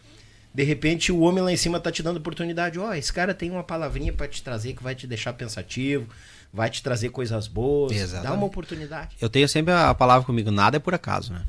De 0.54 0.64
repente 0.64 1.12
o 1.12 1.20
homem 1.20 1.44
lá 1.44 1.52
em 1.52 1.58
cima 1.58 1.80
tá 1.80 1.92
te 1.92 2.04
dando 2.04 2.18
oportunidade. 2.18 2.80
Ó, 2.80 2.90
oh, 2.90 2.94
esse 2.94 3.12
cara 3.12 3.34
tem 3.34 3.50
uma 3.50 3.64
palavrinha 3.64 4.14
para 4.14 4.28
te 4.28 4.44
trazer 4.44 4.74
que 4.74 4.84
vai 4.84 4.94
te 4.96 5.08
deixar 5.08 5.34
pensativo, 5.34 6.08
vai 6.54 6.70
te 6.70 6.82
trazer 6.84 7.10
coisas 7.10 7.48
boas. 7.48 7.92
Exatamente. 7.92 8.28
Dá 8.28 8.34
uma 8.34 8.46
oportunidade. 8.46 9.16
Eu 9.20 9.30
tenho 9.30 9.48
sempre 9.48 9.74
a 9.74 9.94
palavra 9.94 10.26
comigo, 10.26 10.52
nada 10.52 10.78
é 10.78 10.80
por 10.80 10.94
acaso, 10.94 11.34
né? 11.34 11.44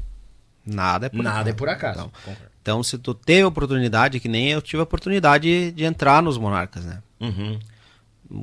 Nada 0.65 1.07
é 1.07 1.09
por 1.09 1.23
Nada 1.23 1.41
acaso. 1.41 1.49
é 1.49 1.53
por 1.55 1.69
acaso. 1.69 2.13
Então, 2.23 2.37
então, 2.69 2.83
se 2.83 2.99
tu 2.99 3.15
teve 3.15 3.41
a 3.41 3.49
oportunidade, 3.49 4.21
que 4.21 4.29
nem 4.29 4.51
eu 4.51 4.61
tive 4.61 4.81
a 4.81 4.83
oportunidade 4.83 5.73
de 5.73 5.85
entrar 5.85 6.23
nos 6.23 6.37
Monarcas, 6.37 6.85
né? 6.85 7.03
Uhum. 7.19 7.59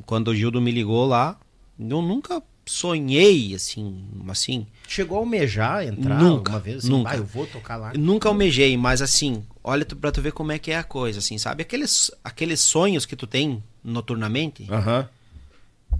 Quando 0.03 0.29
o 0.29 0.35
Gildo 0.35 0.59
me 0.59 0.71
ligou 0.71 1.05
lá, 1.05 1.39
eu 1.79 2.01
nunca 2.01 2.41
sonhei, 2.65 3.53
assim, 3.53 4.03
assim... 4.27 4.65
Chegou 4.87 5.19
a 5.19 5.21
almejar 5.21 5.85
entrar 5.85 6.19
nunca, 6.19 6.53
uma 6.53 6.59
vez? 6.59 6.77
Assim, 6.77 6.89
nunca. 6.89 7.11
Ah, 7.11 7.17
eu 7.17 7.23
vou 7.23 7.45
tocar 7.45 7.75
lá. 7.75 7.93
Nunca 7.93 8.27
almejei, 8.27 8.75
mas 8.75 8.99
assim, 8.99 9.43
olha 9.63 9.85
tu, 9.85 9.95
pra 9.95 10.11
tu 10.11 10.23
ver 10.23 10.31
como 10.31 10.51
é 10.51 10.57
que 10.57 10.71
é 10.71 10.77
a 10.79 10.83
coisa, 10.83 11.19
assim, 11.19 11.37
sabe? 11.37 11.61
Aqueles, 11.61 12.09
aqueles 12.23 12.61
sonhos 12.61 13.05
que 13.05 13.15
tu 13.15 13.27
tem 13.27 13.63
noturnamente, 13.83 14.63
uhum. 14.63 15.99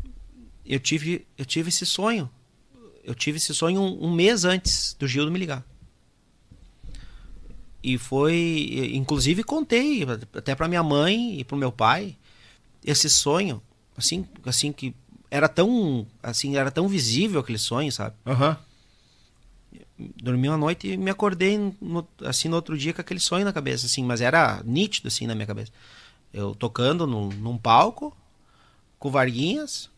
eu, 0.65 0.79
tive, 0.79 1.27
eu 1.38 1.45
tive 1.45 1.69
esse 1.69 1.85
sonho. 1.85 2.27
Eu 3.03 3.13
tive 3.13 3.38
esse 3.38 3.53
sonho 3.53 3.79
um, 3.79 4.05
um 4.05 4.11
mês 4.11 4.45
antes 4.45 4.95
do 4.97 5.07
Gildo 5.07 5.31
me 5.31 5.38
ligar. 5.38 5.63
E 7.88 8.00
foi, 8.00 8.89
inclusive 8.93 9.43
contei 9.43 10.04
até 10.34 10.56
para 10.56 10.67
minha 10.67 10.82
mãe 10.82 11.39
e 11.39 11.43
para 11.43 11.56
o 11.56 11.60
meu 11.60 11.71
pai 11.71 12.17
esse 12.84 13.08
sonho, 13.08 13.62
assim, 13.95 14.28
assim 14.43 14.74
que 14.74 14.95
era 15.30 15.48
tão, 15.48 16.08
assim, 16.24 16.58
era 16.58 16.71
tão 16.71 16.88
visível 16.88 17.41
aquele 17.41 17.60
sonho, 17.60 17.91
sabe? 17.91 18.15
Uhum. 18.26 18.56
Dormi 20.17 20.50
uma 20.50 20.58
noite 20.58 20.88
e 20.88 20.98
me 20.98 21.12
acordei 21.12 21.60
no, 21.80 22.08
assim 22.24 22.50
no 22.50 22.56
outro 22.56 22.76
dia 22.76 22.91
com 22.91 23.02
aquele 23.02 23.19
sonho 23.19 23.45
na 23.45 23.54
cabeça, 23.54 23.86
assim, 23.86 24.04
mas 24.04 24.19
era 24.19 24.63
nítido 24.65 25.08
assim 25.08 25.28
na 25.28 25.36
minha 25.36 25.45
cabeça. 25.45 25.71
Eu 26.34 26.56
tocando 26.56 27.06
num, 27.06 27.30
num 27.30 27.56
palco 27.56 28.17
com 28.98 29.12
Varguinhas, 29.12 29.91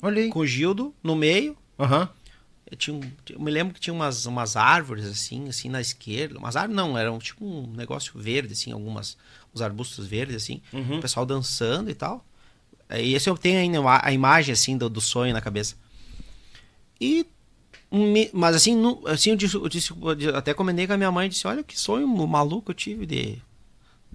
Olhei. 0.00 0.28
com 0.28 0.38
o 0.38 0.46
Gildo 0.46 0.94
no 1.02 1.16
meio. 1.16 1.56
Uhum. 1.76 2.06
Eu, 2.70 2.76
tinha, 2.76 3.12
eu 3.30 3.40
me 3.40 3.50
lembro 3.50 3.72
que 3.72 3.80
tinha 3.80 3.94
umas, 3.94 4.26
umas 4.26 4.56
árvores 4.56 5.06
assim, 5.06 5.48
assim 5.48 5.68
na 5.68 5.80
esquerda. 5.80 6.38
Umas 6.38 6.56
árvores 6.56 6.76
não, 6.76 6.98
eram 6.98 7.18
tipo 7.18 7.44
um 7.44 7.66
negócio 7.68 8.12
verde, 8.18 8.52
assim, 8.52 8.72
algumas 8.72 9.16
uns 9.54 9.62
arbustos 9.62 10.06
verdes, 10.06 10.36
assim. 10.36 10.60
Uhum. 10.72 10.98
O 10.98 11.00
pessoal 11.00 11.24
dançando 11.24 11.90
e 11.90 11.94
tal. 11.94 12.24
E 12.90 13.14
esse 13.14 13.28
eu 13.28 13.36
tenho 13.36 13.58
ainda 13.58 13.78
a, 14.02 14.12
imagem 14.12 14.52
assim 14.52 14.76
do, 14.76 14.88
do, 14.88 15.00
sonho 15.00 15.32
na 15.32 15.40
cabeça. 15.40 15.76
E 17.00 17.26
mas 18.32 18.56
assim, 18.56 18.76
assim 19.06 19.30
eu, 19.30 19.36
disse, 19.36 19.54
eu, 19.54 19.68
disse, 19.68 19.92
eu 20.20 20.36
até 20.36 20.52
comentei 20.52 20.86
com 20.86 20.92
a 20.92 20.96
minha 20.96 21.10
mãe, 21.10 21.28
disse, 21.28 21.46
olha 21.46 21.62
que 21.62 21.78
sonho 21.78 22.06
maluco 22.08 22.72
eu 22.72 22.74
tive 22.74 23.06
de 23.06 23.40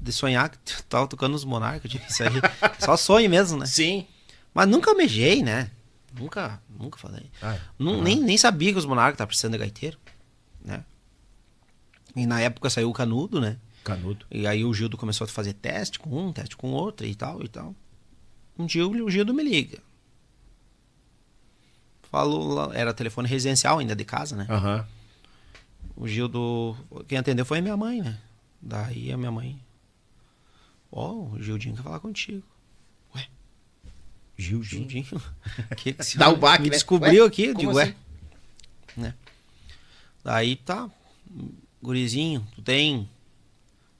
de 0.01 0.11
sonhar 0.11 0.49
que 0.49 0.83
tava 0.83 1.07
tocando 1.07 1.35
os 1.35 1.45
monarcas. 1.45 1.93
Eu 1.93 2.01
Isso 2.09 2.23
aí, 2.23 2.29
só 2.79 2.97
sonho 2.97 3.29
mesmo, 3.29 3.59
né? 3.59 3.65
Sim. 3.67 4.07
Mas 4.53 4.67
nunca 4.67 4.89
almejei, 4.89 5.43
né? 5.43 5.69
Nunca, 6.17 6.61
nunca 6.69 6.97
falei. 6.97 7.29
Ah, 7.41 7.57
Nun- 7.79 8.01
nem, 8.01 8.19
nem 8.19 8.37
sabia 8.37 8.71
que 8.71 8.77
os 8.77 8.85
monarcas 8.85 9.13
estavam 9.15 9.27
precisando 9.29 9.53
de 9.53 9.57
gaiteiro, 9.59 9.97
né? 10.63 10.83
E 12.15 12.25
na 12.25 12.41
época 12.41 12.69
saiu 12.69 12.89
o 12.89 12.93
canudo, 12.93 13.39
né? 13.39 13.57
Canudo. 13.83 14.25
E 14.29 14.45
aí 14.45 14.63
o 14.65 14.73
Gildo 14.73 14.97
começou 14.97 15.25
a 15.25 15.27
fazer 15.27 15.53
teste 15.53 15.97
com 15.97 16.27
um, 16.27 16.33
teste 16.33 16.57
com 16.57 16.71
outro 16.71 17.05
e 17.07 17.15
tal 17.15 17.41
e 17.43 17.47
tal. 17.47 17.73
Um 18.59 18.65
dia 18.65 18.85
o 18.85 19.09
Gildo 19.09 19.33
me 19.33 19.43
liga. 19.43 19.79
Falou, 22.03 22.73
era 22.73 22.93
telefone 22.93 23.27
residencial 23.27 23.79
ainda 23.79 23.95
de 23.95 24.03
casa, 24.03 24.35
né? 24.35 24.45
Aham. 24.49 24.85
O 25.95 26.07
Gildo, 26.07 26.75
quem 27.07 27.17
atendeu 27.17 27.45
foi 27.45 27.59
a 27.59 27.61
minha 27.61 27.77
mãe, 27.77 28.01
né? 28.01 28.19
Daí 28.61 29.11
a 29.11 29.17
minha 29.17 29.31
mãe, 29.31 29.59
ó, 30.91 31.11
o 31.13 31.41
Gildinho 31.41 31.75
quer 31.75 31.83
falar 31.83 31.99
contigo. 31.99 32.43
Gildinho. 34.41 34.89
Gildinho, 34.89 35.21
que 35.77 35.95
Dá 36.17 36.29
o 36.29 36.35
baque, 36.37 36.63
né? 36.63 36.69
descobriu 36.69 37.23
Ué, 37.23 37.27
aqui, 37.27 37.43
eu 37.45 37.53
digo, 37.55 37.71
assim? 37.71 37.89
ué. 37.89 37.95
Né? 38.97 39.13
Daí 40.23 40.55
tá, 40.55 40.89
gurizinho, 41.81 42.45
tu 42.55 42.61
tem, 42.61 43.09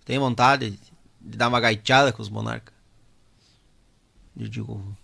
tem 0.06 0.20
vontade 0.20 0.72
de 1.20 1.38
dar 1.38 1.48
uma 1.48 1.60
gaiteada 1.60 2.12
com 2.12 2.22
os 2.22 2.30
monarcas? 2.30 2.74
Eu 4.38 4.48
digo, 4.48 4.96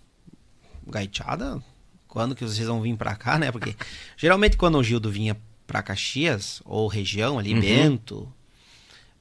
gaiteada? 0.86 1.62
Quando 2.08 2.36
que 2.36 2.43
vocês 2.45 2.67
vão 2.67 2.82
vir 2.82 2.95
pra 2.95 3.15
cá, 3.15 3.38
né? 3.38 3.52
Porque 3.52 3.76
geralmente 4.15 4.58
quando 4.58 4.78
o 4.78 4.84
Gildo 4.84 5.12
vinha 5.12 5.38
pra 5.65 5.84
Caxias, 5.84 6.62
ou 6.65 6.88
região 6.88 7.38
ali, 7.38 7.54
Uhum. 7.54 7.60
Bento, 7.60 8.34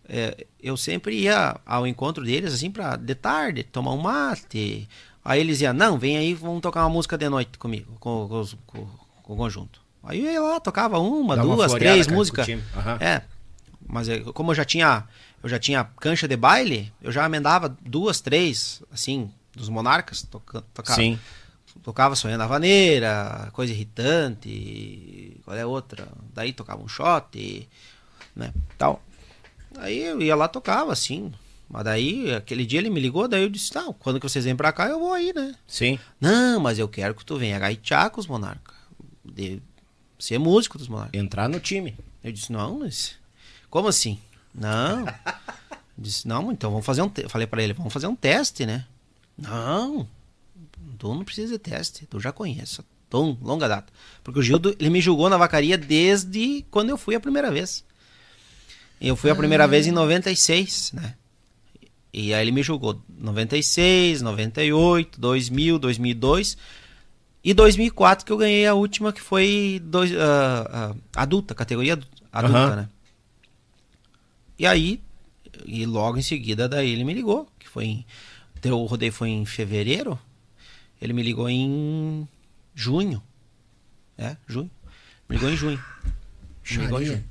é, 0.08 0.46
eu 0.60 0.76
sempre 0.76 1.18
ia 1.22 1.58
ao 1.66 1.86
encontro 1.86 2.24
deles, 2.24 2.54
assim, 2.54 2.70
pra 2.70 2.94
de 2.96 3.14
tarde, 3.14 3.64
tomar 3.64 3.92
um 3.92 4.00
mate. 4.00 4.88
Aí 5.28 5.40
eles 5.40 5.60
iam, 5.60 5.72
não, 5.74 5.98
vem 5.98 6.16
aí, 6.16 6.34
vamos 6.34 6.60
tocar 6.62 6.84
uma 6.84 6.88
música 6.90 7.18
de 7.18 7.28
noite 7.28 7.58
comigo, 7.58 7.96
com, 7.98 8.28
com, 8.28 8.44
com- 8.66 8.86
com 9.24 9.32
o 9.32 9.36
conjunto. 9.36 9.80
Aí 10.04 10.24
eu 10.24 10.32
ia 10.32 10.40
lá, 10.40 10.60
tocava 10.60 11.00
uma, 11.00 11.34
Dá 11.34 11.42
uma 11.42 11.56
duas, 11.56 11.70
floreada 11.72 11.94
três 11.94 12.06
músicas. 12.06 12.48
Aham. 12.76 12.96
É. 13.00 13.22
Mas 13.88 14.06
eu- 14.08 14.32
como 14.32 14.52
eu 14.52 14.54
já 14.54 14.64
tinha, 14.64 15.04
eu 15.42 15.48
já 15.48 15.58
tinha 15.58 15.82
cancha 15.98 16.28
de 16.28 16.36
baile, 16.36 16.92
eu 17.02 17.10
já 17.10 17.26
emendava 17.26 17.68
duas, 17.84 18.20
três, 18.20 18.82
assim, 18.92 19.28
dos 19.52 19.68
monarcas, 19.68 20.22
toca, 20.22 20.62
tocava, 20.72 21.00
Sim. 21.00 21.18
tocava 21.82 22.14
Sonhando 22.14 22.42
a 22.44 22.46
Vaneira, 22.46 23.48
Coisa 23.52 23.72
Irritante, 23.72 25.40
qual 25.44 25.56
é 25.56 25.66
outra? 25.66 26.06
Daí 26.34 26.52
tocava 26.52 26.82
um 26.82 26.88
shot, 26.88 27.68
né, 28.34 28.52
tal. 28.78 29.02
Aí 29.78 29.98
eu 30.04 30.22
ia 30.22 30.36
lá 30.36 30.46
tocava, 30.46 30.92
assim. 30.92 31.32
Mas 31.68 31.84
daí, 31.84 32.32
aquele 32.32 32.64
dia 32.64 32.78
ele 32.78 32.90
me 32.90 33.00
ligou, 33.00 33.26
daí 33.26 33.42
eu 33.42 33.48
disse, 33.48 33.72
tá, 33.72 33.92
quando 33.98 34.20
que 34.20 34.28
vocês 34.28 34.44
vêm 34.44 34.54
pra 34.54 34.72
cá, 34.72 34.86
eu 34.86 35.00
vou 35.00 35.12
aí, 35.12 35.32
né? 35.34 35.54
Sim. 35.66 35.98
Não, 36.20 36.60
mas 36.60 36.78
eu 36.78 36.88
quero 36.88 37.14
que 37.14 37.24
tu 37.24 37.36
venha 37.36 37.58
gaitear 37.58 38.10
com 38.10 38.20
os 38.20 38.26
monarcas. 38.26 38.74
De 39.24 39.60
ser 40.18 40.38
músico 40.38 40.78
dos 40.78 40.88
monarcas. 40.88 41.20
Entrar 41.20 41.48
no 41.48 41.58
time. 41.58 41.96
Eu 42.22 42.30
disse, 42.30 42.52
não, 42.52 42.78
mas. 42.78 43.16
Como 43.68 43.88
assim? 43.88 44.18
Não. 44.54 45.06
Eu 45.06 45.14
disse, 45.98 46.26
não, 46.26 46.52
então 46.52 46.70
vamos 46.70 46.86
fazer 46.86 47.02
um. 47.02 47.08
Te... 47.08 47.28
Falei 47.28 47.46
pra 47.46 47.62
ele, 47.62 47.72
vamos 47.72 47.92
fazer 47.92 48.06
um 48.06 48.16
teste, 48.16 48.64
né? 48.64 48.86
Não. 49.36 50.08
Tu 50.98 51.14
não 51.14 51.24
precisa 51.24 51.52
de 51.52 51.58
teste, 51.58 52.06
tu 52.06 52.20
já 52.20 52.32
conhece. 52.32 52.80
Tom, 53.10 53.36
longa 53.42 53.68
data. 53.68 53.92
Porque 54.22 54.38
o 54.38 54.42
Gildo, 54.42 54.74
ele 54.78 54.90
me 54.90 55.00
julgou 55.00 55.28
na 55.28 55.36
vacaria 55.36 55.76
desde 55.76 56.64
quando 56.70 56.90
eu 56.90 56.96
fui 56.96 57.14
a 57.14 57.20
primeira 57.20 57.50
vez. 57.50 57.84
Eu 59.00 59.14
fui 59.14 59.30
a 59.30 59.34
primeira 59.34 59.68
vez 59.68 59.86
em 59.86 59.92
96, 59.92 60.92
né? 60.92 61.14
E 62.18 62.32
aí 62.32 62.40
ele 62.44 62.50
me 62.50 62.62
julgou 62.62 62.98
96, 63.10 64.22
98, 64.22 65.20
2000, 65.20 65.78
2002 65.78 66.56
e 67.44 67.52
2004 67.52 68.24
que 68.24 68.32
eu 68.32 68.38
ganhei 68.38 68.66
a 68.66 68.72
última 68.72 69.12
que 69.12 69.20
foi 69.20 69.82
dois, 69.84 70.10
ah, 70.16 70.94
ah, 71.14 71.20
adulta, 71.22 71.54
categoria 71.54 71.92
adu- 71.92 72.06
adulta, 72.32 72.58
Aham. 72.58 72.76
né? 72.76 72.88
E 74.58 74.66
aí, 74.66 75.02
e 75.66 75.84
logo 75.84 76.16
em 76.16 76.22
seguida 76.22 76.66
daí 76.66 76.90
ele 76.90 77.04
me 77.04 77.12
ligou, 77.12 77.46
que 77.58 77.68
foi 77.68 77.84
em, 77.84 78.06
teu 78.62 78.82
rodeio 78.86 79.12
foi 79.12 79.28
em 79.28 79.44
fevereiro, 79.44 80.18
ele 81.02 81.12
me 81.12 81.22
ligou 81.22 81.50
em 81.50 82.26
junho, 82.74 83.22
é, 84.16 84.38
junho, 84.48 84.70
me 85.28 85.36
ligou 85.36 85.50
em 85.50 85.56
junho, 85.56 85.84
me 86.72 86.78
ligou 86.78 87.02
em 87.02 87.04
junho, 87.04 87.24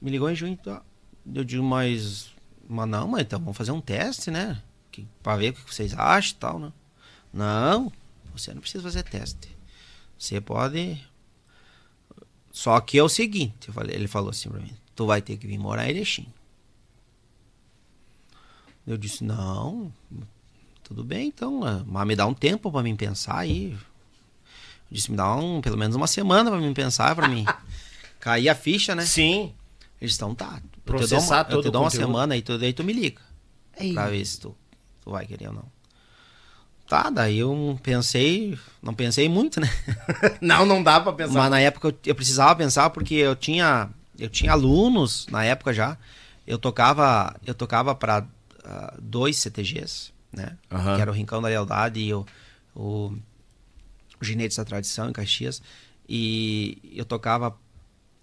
me 0.00 0.10
ligou 0.10 0.30
em 0.30 0.34
junho, 0.34 0.56
tá. 0.56 0.80
eu 1.34 1.44
digo, 1.44 1.62
mas, 1.62 2.33
mas 2.74 2.88
não, 2.88 3.08
mas 3.08 3.22
então 3.22 3.38
vamos 3.40 3.56
fazer 3.56 3.70
um 3.72 3.80
teste, 3.80 4.30
né, 4.30 4.60
que, 4.90 5.06
pra 5.22 5.36
ver 5.36 5.50
o 5.50 5.52
que 5.54 5.74
vocês 5.74 5.94
acham 5.94 6.36
e 6.36 6.38
tal, 6.40 6.58
né, 6.58 6.72
não, 7.32 7.92
você 8.34 8.52
não 8.52 8.60
precisa 8.60 8.82
fazer 8.82 9.02
teste, 9.04 9.48
você 10.18 10.40
pode, 10.40 10.98
só 12.52 12.80
que 12.80 12.98
é 12.98 13.02
o 13.02 13.08
seguinte, 13.08 13.70
falei- 13.72 13.94
ele 13.96 14.08
falou 14.08 14.30
assim 14.30 14.48
pra 14.48 14.60
mim, 14.60 14.72
tu 14.94 15.06
vai 15.06 15.20
ter 15.22 15.36
que 15.36 15.46
vir 15.46 15.58
morar 15.58 15.86
em 15.86 15.90
Erechim. 15.90 16.26
Eu 18.86 18.98
disse, 18.98 19.24
não, 19.24 19.90
tudo 20.82 21.02
bem 21.02 21.28
então, 21.28 21.60
mas 21.86 22.06
me 22.06 22.14
dá 22.14 22.26
um 22.26 22.34
tempo 22.34 22.70
pra 22.70 22.82
mim 22.82 22.94
pensar 22.94 23.38
aí. 23.38 23.72
Eu 23.72 23.78
disse, 24.90 25.10
me 25.10 25.16
dá 25.16 25.34
um, 25.36 25.62
pelo 25.62 25.78
menos 25.78 25.96
uma 25.96 26.06
semana 26.06 26.50
pra 26.50 26.60
mim 26.60 26.74
pensar, 26.74 27.14
pra 27.16 27.26
mim 27.26 27.46
cair 28.20 28.48
a 28.50 28.54
ficha, 28.54 28.94
né? 28.94 29.06
Sim. 29.06 29.54
Eles 29.98 30.12
estão, 30.12 30.34
tá, 30.34 30.60
eu 30.86 30.94
te 30.94 31.00
dou 31.00 31.08
Processar 31.08 31.34
uma, 31.34 31.40
eu 31.42 31.56
todo 31.56 31.62
te 31.62 31.68
o 31.68 31.70
dou 31.70 31.82
uma 31.82 31.90
semana 31.90 32.34
aí, 32.34 32.42
tu, 32.42 32.58
daí 32.58 32.72
tu 32.72 32.84
me 32.84 32.92
liga. 32.92 33.20
Pra 33.94 34.08
ver 34.08 34.24
se 34.24 34.40
tu, 34.40 34.54
tu 35.02 35.10
vai 35.10 35.26
querer 35.26 35.48
ou 35.48 35.54
não. 35.54 35.74
Tá, 36.86 37.08
daí 37.08 37.38
eu 37.38 37.78
pensei, 37.82 38.58
não 38.82 38.94
pensei 38.94 39.28
muito, 39.28 39.58
né? 39.58 39.70
Não, 40.40 40.66
não 40.66 40.82
dá 40.82 41.00
pra 41.00 41.14
pensar. 41.14 41.32
Mas 41.32 41.50
na 41.50 41.58
época 41.58 41.88
eu, 41.88 41.98
eu 42.04 42.14
precisava 42.14 42.54
pensar 42.54 42.90
porque 42.90 43.14
eu 43.14 43.34
tinha 43.34 43.88
eu 44.18 44.28
tinha 44.28 44.52
alunos 44.52 45.26
na 45.30 45.42
época 45.44 45.72
já. 45.72 45.96
Eu 46.46 46.58
tocava 46.58 47.34
eu 47.44 47.54
tocava 47.54 47.94
para 47.94 48.26
dois 49.00 49.38
CTGs, 49.38 50.12
né? 50.30 50.58
Aham. 50.70 50.96
Que 50.96 51.00
era 51.00 51.10
o 51.10 51.14
Rincão 51.14 51.40
da 51.40 51.48
Lealdade 51.48 52.00
e 52.00 52.12
o, 52.12 52.26
o 52.76 53.16
Ginetes 54.20 54.58
da 54.58 54.64
Tradição 54.64 55.08
em 55.08 55.12
Caxias. 55.12 55.62
E 56.06 56.92
eu 56.94 57.06
tocava 57.06 57.56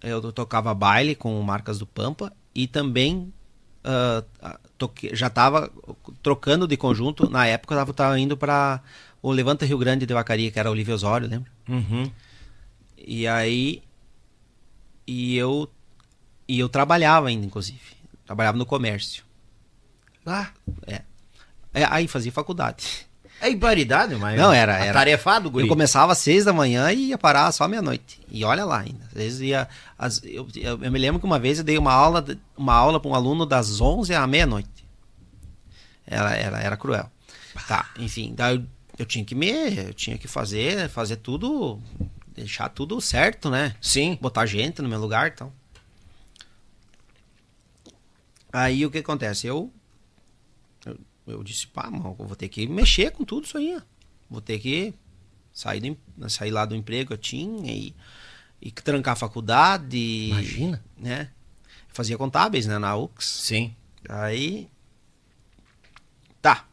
eu 0.00 0.32
tocava 0.32 0.72
baile 0.72 1.16
com 1.16 1.40
marcas 1.42 1.80
do 1.80 1.86
Pampa 1.86 2.32
e 2.54 2.66
também 2.66 3.32
ah, 3.84 4.24
toque- 4.78 5.14
já 5.14 5.26
estava 5.28 5.70
trocando 6.22 6.66
de 6.68 6.76
conjunto. 6.76 7.28
Na 7.30 7.46
época 7.46 7.74
eu 7.74 7.78
tava, 7.78 7.92
tava 7.92 8.18
indo 8.20 8.36
para 8.36 8.80
o 9.20 9.30
Levanta 9.32 9.64
Rio 9.66 9.78
Grande 9.78 10.06
de 10.06 10.14
Vacaria, 10.14 10.50
que 10.50 10.58
era 10.58 10.68
o 10.68 10.72
Olívio 10.72 10.94
Osório, 10.94 11.28
lembra? 11.28 11.50
Uhum. 11.68 12.10
E 12.98 13.26
aí. 13.26 13.82
E 15.06 15.36
eu. 15.36 15.70
E 16.48 16.58
eu 16.58 16.68
trabalhava 16.68 17.28
ainda, 17.28 17.46
inclusive. 17.46 17.80
Trabalhava 18.26 18.58
no 18.58 18.66
comércio. 18.66 19.24
Ah, 20.26 20.50
É. 20.86 21.02
É, 21.74 21.84
aí 21.88 22.06
fazia 22.06 22.30
faculdade. 22.30 23.06
É 23.42 23.50
imparidade, 23.50 24.14
mas. 24.16 24.38
Não, 24.38 24.52
era- 24.52 24.76
era- 24.78 24.92
Tarefado, 24.92 25.50
guri. 25.50 25.64
Eu 25.64 25.68
começava 25.68 26.12
às 26.12 26.18
seis 26.18 26.44
da 26.44 26.52
manhã 26.52 26.90
e 26.92 27.08
ia 27.08 27.18
parar 27.18 27.50
só 27.52 27.66
meia-noite. 27.68 28.20
E 28.30 28.44
olha 28.44 28.64
lá 28.64 28.80
ainda. 28.80 29.04
Às 29.06 29.12
vezes 29.12 29.40
ia. 29.40 29.68
as- 29.98 30.22
eu, 30.24 30.46
eu, 30.56 30.82
eu 30.82 30.90
me 30.90 30.98
lembro 30.98 31.20
que 31.20 31.26
uma 31.26 31.38
vez 31.38 31.58
eu 31.58 31.64
dei 31.64 31.76
uma 31.76 31.92
aula, 31.92 32.24
uma 32.56 32.74
aula 32.74 32.98
para 32.98 33.10
um 33.10 33.14
aluno 33.14 33.44
das 33.44 33.80
11 33.80 34.14
à 34.14 34.26
meia-noite. 34.26 34.70
Era, 36.06 36.34
era, 36.34 36.60
era 36.60 36.76
cruel. 36.76 37.10
Tá, 37.68 37.90
enfim, 37.98 38.32
daí 38.34 38.56
eu, 38.56 38.64
eu 39.00 39.06
tinha 39.06 39.24
que 39.24 39.34
me. 39.34 39.50
Eu 39.76 39.92
tinha 39.94 40.16
que 40.16 40.26
fazer, 40.28 40.88
fazer 40.88 41.16
tudo. 41.16 41.78
Deixar 42.34 42.68
tudo 42.70 42.98
certo, 43.00 43.50
né? 43.50 43.74
Sim. 43.80 44.18
botar 44.20 44.46
gente 44.46 44.80
no 44.80 44.88
meu 44.88 44.98
lugar 44.98 45.28
e 45.28 45.32
tal. 45.32 45.52
Aí 48.52 48.84
o 48.84 48.90
que 48.90 48.98
acontece? 48.98 49.46
Eu, 49.46 49.70
eu, 51.26 51.42
disse, 51.42 51.66
pá, 51.66 51.90
mano, 51.90 52.16
eu 52.18 52.26
vou 52.26 52.36
ter 52.36 52.48
que 52.48 52.66
mexer 52.66 53.12
com 53.12 53.24
tudo 53.24 53.44
isso 53.44 53.56
aí. 53.56 53.80
Vou 54.28 54.40
ter 54.40 54.58
que 54.58 54.94
sair, 55.52 55.80
do, 55.80 56.30
sair 56.30 56.50
lá 56.50 56.64
do 56.64 56.74
emprego 56.74 57.08
que 57.08 57.12
eu 57.12 57.18
tinha 57.18 57.72
e, 57.72 57.94
e 58.60 58.70
trancar 58.70 59.12
a 59.12 59.16
faculdade. 59.16 60.28
Imagina. 60.28 60.84
Né? 60.96 61.30
Eu 61.88 61.94
fazia 61.94 62.18
contábeis, 62.18 62.66
né, 62.66 62.78
na 62.78 62.96
UX. 62.96 63.26
Sim. 63.26 63.74
Aí. 64.08 64.68
Tá. 66.40 66.66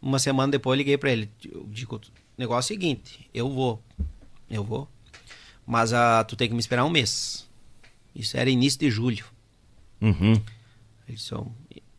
Uma 0.00 0.18
semana 0.18 0.52
depois 0.52 0.76
eu 0.76 0.78
liguei 0.78 0.96
pra 0.96 1.10
ele. 1.10 1.30
Eu 1.50 1.66
digo, 1.70 1.96
o 1.96 2.00
negócio 2.36 2.72
é 2.72 2.76
o 2.76 2.78
seguinte, 2.78 3.28
eu 3.34 3.50
vou. 3.50 3.82
Eu 4.48 4.62
vou. 4.62 4.88
Mas 5.66 5.92
ah, 5.92 6.24
tu 6.24 6.36
tem 6.36 6.48
que 6.48 6.54
me 6.54 6.60
esperar 6.60 6.84
um 6.84 6.90
mês. 6.90 7.48
Isso 8.14 8.36
era 8.36 8.48
início 8.48 8.78
de 8.78 8.90
julho. 8.90 9.24
Uhum. 10.00 10.40
"Ó, 11.32 11.46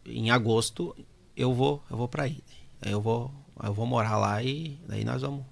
em 0.05 0.31
agosto 0.31 0.95
eu 1.39 1.53
vou, 1.53 1.81
eu 1.89 1.95
vou 1.95 2.07
pra 2.07 2.23
aí. 2.23 2.43
Aí 2.81 2.91
eu 2.91 3.01
vou, 3.01 3.31
eu 3.63 3.73
vou 3.73 3.85
morar 3.85 4.17
lá 4.17 4.43
e 4.43 4.77
daí 4.87 5.05
nós 5.05 5.21
vamos. 5.21 5.45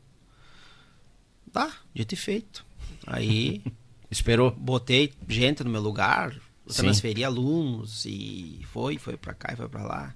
Tá, 1.52 1.72
dito 1.94 2.14
e 2.14 2.18
feito. 2.18 2.66
Aí 3.06 3.64
Esperou. 4.12 4.52
botei 4.52 5.14
gente 5.30 5.64
no 5.64 5.70
meu 5.70 5.82
lugar, 5.82 6.34
Sim. 6.68 6.84
transferir 6.84 7.26
alunos 7.26 8.06
e 8.06 8.60
foi, 8.72 8.98
foi 8.98 9.16
para 9.16 9.34
cá 9.34 9.54
e 9.54 9.56
foi 9.56 9.70
para 9.70 9.84
lá. 9.84 10.14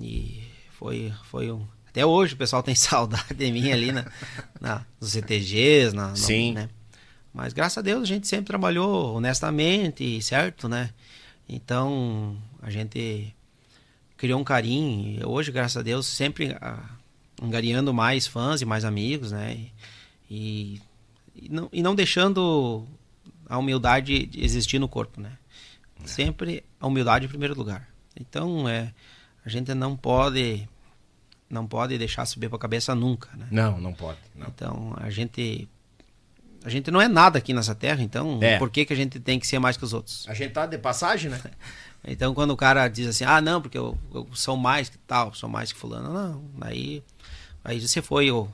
E 0.00 0.40
foi, 0.78 1.12
foi 1.24 1.50
um. 1.50 1.66
Até 1.88 2.06
hoje 2.06 2.34
o 2.34 2.36
pessoal 2.36 2.62
tem 2.62 2.74
saudade 2.76 3.34
de 3.34 3.50
mim 3.50 3.72
ali 3.72 3.90
na, 3.90 4.10
na 4.60 4.86
nos 5.00 5.10
CTGs, 5.10 5.94
na, 5.94 6.14
Sim. 6.14 6.52
né? 6.52 6.68
Mas 7.34 7.52
graças 7.52 7.78
a 7.78 7.82
Deus 7.82 8.02
a 8.02 8.06
gente 8.06 8.28
sempre 8.28 8.46
trabalhou 8.46 9.16
honestamente, 9.16 10.22
certo, 10.22 10.68
né? 10.68 10.90
Então 11.48 12.36
a 12.62 12.70
gente 12.70 13.34
criou 14.20 14.38
um 14.38 14.44
carinho. 14.44 15.26
Hoje, 15.26 15.50
graças 15.50 15.78
a 15.78 15.82
Deus, 15.82 16.06
sempre 16.06 16.54
ah, 16.60 16.90
angariando 17.42 17.94
mais 17.94 18.26
fãs 18.26 18.60
e 18.60 18.66
mais 18.66 18.84
amigos, 18.84 19.32
né? 19.32 19.68
E, 20.30 20.78
e, 21.34 21.48
não, 21.48 21.70
e 21.72 21.82
não 21.82 21.94
deixando 21.94 22.86
a 23.48 23.56
humildade 23.56 24.26
de 24.26 24.44
existir 24.44 24.78
no 24.78 24.86
corpo, 24.86 25.22
né? 25.22 25.32
É. 26.04 26.06
Sempre 26.06 26.62
a 26.78 26.86
humildade 26.86 27.24
em 27.24 27.28
primeiro 27.30 27.54
lugar. 27.54 27.88
Então, 28.14 28.68
é, 28.68 28.92
a 29.42 29.48
gente 29.48 29.72
não 29.72 29.96
pode 29.96 30.68
não 31.48 31.66
pode 31.66 31.96
deixar 31.96 32.26
subir 32.26 32.50
para 32.50 32.56
a 32.56 32.60
cabeça 32.60 32.94
nunca, 32.94 33.34
né? 33.34 33.48
Não, 33.50 33.80
não 33.80 33.94
pode. 33.94 34.18
Não. 34.36 34.48
Então, 34.48 34.94
a 34.98 35.08
gente 35.08 35.66
a 36.62 36.68
gente 36.68 36.90
não 36.90 37.00
é 37.00 37.08
nada 37.08 37.38
aqui 37.38 37.54
nessa 37.54 37.74
terra, 37.74 38.02
então 38.02 38.38
É. 38.42 38.58
por 38.58 38.68
que, 38.68 38.84
que 38.84 38.92
a 38.92 38.96
gente 38.96 39.18
tem 39.18 39.40
que 39.40 39.46
ser 39.46 39.58
mais 39.58 39.78
que 39.78 39.84
os 39.84 39.94
outros? 39.94 40.28
A 40.28 40.34
gente 40.34 40.52
tá 40.52 40.66
de 40.66 40.76
passagem, 40.76 41.30
né? 41.30 41.40
Então, 42.04 42.34
quando 42.34 42.50
o 42.50 42.56
cara 42.56 42.88
diz 42.88 43.08
assim, 43.08 43.24
ah, 43.24 43.40
não, 43.40 43.60
porque 43.60 43.76
eu, 43.76 43.96
eu 44.14 44.26
sou 44.32 44.56
mais 44.56 44.88
que 44.88 44.98
tal, 44.98 45.34
sou 45.34 45.48
mais 45.48 45.72
que 45.72 45.78
fulano, 45.78 46.12
não, 46.12 46.44
aí, 46.62 47.02
aí 47.62 47.80
você 47.80 48.00
foi 48.00 48.30
o, 48.30 48.48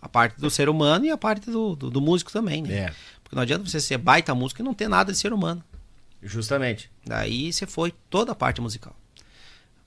a 0.00 0.08
parte 0.08 0.40
do 0.40 0.50
ser 0.50 0.68
humano 0.68 1.04
e 1.04 1.10
a 1.10 1.16
parte 1.16 1.48
do, 1.48 1.76
do, 1.76 1.90
do 1.90 2.00
músico 2.00 2.32
também, 2.32 2.62
né? 2.62 2.74
É. 2.74 2.92
Porque 3.22 3.36
não 3.36 3.42
adianta 3.42 3.64
você 3.64 3.80
ser 3.80 3.98
baita 3.98 4.34
músico 4.34 4.60
e 4.60 4.64
não 4.64 4.74
ter 4.74 4.88
nada 4.88 5.12
de 5.12 5.18
ser 5.18 5.32
humano. 5.32 5.62
Justamente. 6.20 6.90
Daí 7.06 7.52
você 7.52 7.66
foi 7.66 7.92
toda 8.10 8.32
a 8.32 8.34
parte 8.34 8.60
musical. 8.60 8.94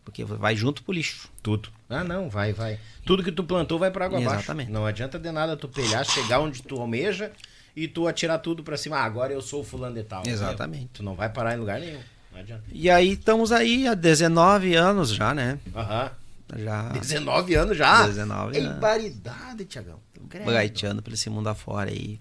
Porque 0.03 0.23
vai 0.23 0.55
junto 0.55 0.83
pro 0.83 0.93
lixo. 0.93 1.29
Tudo. 1.41 1.69
Ah, 1.89 2.03
não, 2.03 2.29
vai, 2.29 2.53
vai. 2.53 2.79
Tudo 3.05 3.23
que 3.23 3.31
tu 3.31 3.43
plantou 3.43 3.79
vai 3.79 3.89
para 3.89 4.05
água 4.05 4.19
abaixo. 4.19 4.37
Exatamente. 4.37 4.71
Não 4.71 4.85
adianta 4.85 5.17
de 5.17 5.31
nada 5.31 5.57
tu 5.57 5.67
pelhar, 5.67 6.05
chegar 6.05 6.39
onde 6.39 6.61
tu 6.61 6.79
almeja 6.79 7.31
e 7.75 7.87
tu 7.87 8.07
atirar 8.07 8.37
tudo 8.39 8.63
para 8.63 8.77
cima. 8.77 8.97
Ah, 8.97 9.03
agora 9.03 9.33
eu 9.33 9.41
sou 9.41 9.61
o 9.61 9.63
fulano 9.63 9.95
de 9.95 10.03
tal. 10.03 10.23
Exatamente. 10.25 10.89
Tu 10.93 11.03
não 11.03 11.15
vai 11.15 11.29
parar 11.29 11.55
em 11.55 11.59
lugar 11.59 11.79
nenhum. 11.79 11.99
Não 12.35 12.41
adianta. 12.41 12.63
E 12.71 12.89
aí 12.89 13.13
estamos 13.13 13.51
aí 13.53 13.87
há 13.87 13.93
19 13.93 14.75
anos 14.75 15.09
já, 15.09 15.33
né? 15.33 15.57
Aham. 15.73 16.11
Já 16.57 16.89
19 16.89 17.55
anos 17.55 17.77
já? 17.77 18.05
19 18.05 18.57
É 18.57 18.61
anos. 18.61 18.79
baridade, 18.79 19.65
Tiagão. 19.65 19.99
gaiteando 20.29 21.01
pelo 21.01 21.15
esse 21.15 21.29
mundo 21.29 21.47
afora 21.47 21.89
aí. 21.89 22.19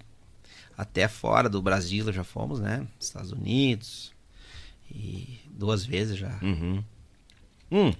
Até 0.78 1.08
fora 1.08 1.48
do 1.48 1.60
Brasil 1.60 2.10
já 2.12 2.24
fomos, 2.24 2.60
né? 2.60 2.86
Estados 2.98 3.32
Unidos. 3.32 4.12
E 4.90 5.40
duas 5.50 5.84
vezes 5.84 6.16
já. 6.16 6.38
Uhum. 6.40 6.82
Hum. 7.70 7.92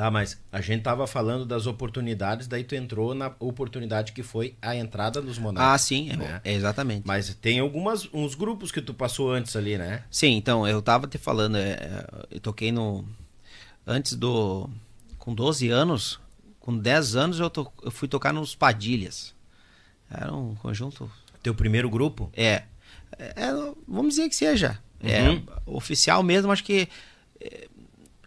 Tá, 0.00 0.10
mas 0.10 0.40
a 0.50 0.62
gente 0.62 0.80
tava 0.80 1.06
falando 1.06 1.44
das 1.44 1.66
oportunidades, 1.66 2.48
daí 2.48 2.64
tu 2.64 2.74
entrou 2.74 3.14
na 3.14 3.34
oportunidade 3.38 4.12
que 4.12 4.22
foi 4.22 4.56
a 4.62 4.74
entrada 4.74 5.20
dos 5.20 5.36
Ah, 5.36 5.40
monarcas. 5.42 5.82
sim, 5.82 6.08
é, 6.08 6.16
né? 6.16 6.40
é 6.42 6.54
exatamente. 6.54 7.02
Mas 7.06 7.34
tem 7.34 7.58
algumas 7.58 8.08
uns 8.10 8.34
grupos 8.34 8.72
que 8.72 8.80
tu 8.80 8.94
passou 8.94 9.30
antes 9.30 9.54
ali, 9.56 9.76
né? 9.76 10.02
Sim, 10.10 10.36
então, 10.36 10.66
eu 10.66 10.80
tava 10.80 11.06
te 11.06 11.18
falando, 11.18 11.58
é, 11.58 11.72
é, 11.72 12.06
eu 12.30 12.40
toquei 12.40 12.72
no. 12.72 13.04
Antes 13.86 14.14
do. 14.14 14.70
Com 15.18 15.34
12 15.34 15.68
anos, 15.68 16.18
com 16.60 16.74
10 16.78 17.16
anos 17.16 17.38
eu, 17.38 17.50
to, 17.50 17.70
eu 17.82 17.90
fui 17.90 18.08
tocar 18.08 18.32
nos 18.32 18.54
Padilhas. 18.54 19.34
Era 20.10 20.32
um 20.34 20.54
conjunto. 20.54 21.12
Teu 21.42 21.54
primeiro 21.54 21.90
grupo? 21.90 22.30
É. 22.34 22.62
é, 23.18 23.34
é, 23.36 23.52
vamos 23.86 24.14
dizer 24.14 24.30
que 24.30 24.34
seja. 24.34 24.78
Uhum. 25.04 25.10
É, 25.10 25.42
oficial 25.66 26.22
mesmo, 26.22 26.50
acho 26.50 26.64
que. 26.64 26.88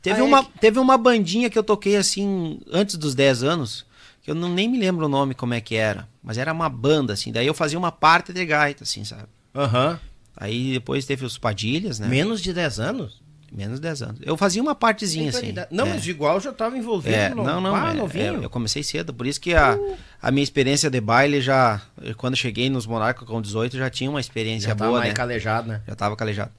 É, 0.09 0.13
teve, 0.13 0.21
Ah, 0.21 0.23
é 0.23 0.27
uma, 0.27 0.43
que- 0.43 0.59
teve 0.59 0.79
uma 0.79 0.97
bandinha 0.97 1.49
que 1.49 1.57
eu 1.57 1.63
toquei 1.63 1.95
assim, 1.95 2.59
antes 2.71 2.95
dos 2.97 3.13
10 3.15 3.43
anos, 3.43 3.85
que 4.21 4.31
eu 4.31 4.35
não, 4.35 4.49
nem 4.49 4.69
me 4.69 4.77
lembro 4.79 5.05
o 5.05 5.09
nome 5.09 5.33
como 5.33 5.53
é 5.53 5.61
que 5.61 5.75
era. 5.75 6.07
Mas 6.23 6.37
era 6.37 6.51
uma 6.53 6.69
banda, 6.69 7.13
assim. 7.13 7.31
Daí 7.31 7.45
eu 7.47 7.53
fazia 7.53 7.77
uma 7.77 7.91
parte 7.91 8.31
de 8.31 8.45
gaita, 8.45 8.83
assim, 8.83 9.03
sabe? 9.03 9.27
Aham. 9.55 9.99
Aí 10.35 10.73
depois 10.73 11.05
teve 11.05 11.25
os 11.25 11.37
Padilhas, 11.37 11.99
né? 11.99 12.07
Menos 12.07 12.41
de 12.41 12.51
10 12.53 12.79
anos? 12.79 13.21
Menos 13.55 13.79
10 13.79 14.01
anos. 14.01 14.19
Eu 14.23 14.35
fazia 14.35 14.63
uma 14.63 14.73
partezinha 14.73 15.29
assim. 15.29 15.41
Baridade. 15.41 15.67
Não, 15.69 15.85
é. 15.85 15.89
mas 15.89 16.07
igual 16.07 16.35
eu 16.35 16.41
já 16.41 16.51
tava 16.51 16.75
envolvido. 16.75 17.13
É, 17.15 17.29
no... 17.29 17.43
não, 17.43 17.61
não, 17.61 17.75
Ah, 17.75 17.91
é, 17.91 17.93
novinho. 17.93 18.41
é, 18.41 18.45
eu 18.45 18.49
comecei 18.49 18.81
cedo, 18.81 19.13
por 19.13 19.27
isso 19.27 19.39
que 19.39 19.53
a, 19.53 19.77
a 20.19 20.31
minha 20.31 20.43
experiência 20.43 20.89
de 20.89 20.99
baile 20.99 21.39
já, 21.39 21.79
quando 22.17 22.35
cheguei 22.35 22.67
nos 22.67 22.87
Monarcas 22.87 23.27
com 23.27 23.39
18, 23.39 23.77
já 23.77 23.91
tinha 23.91 24.09
uma 24.09 24.19
experiência 24.19 24.69
já 24.69 24.75
tava 24.75 24.89
boa, 24.89 25.01
mais 25.01 25.11
né? 25.11 25.15
calejado, 25.15 25.67
né? 25.67 25.81
Já 25.87 25.93
tava 25.93 26.15
calejado. 26.15 26.51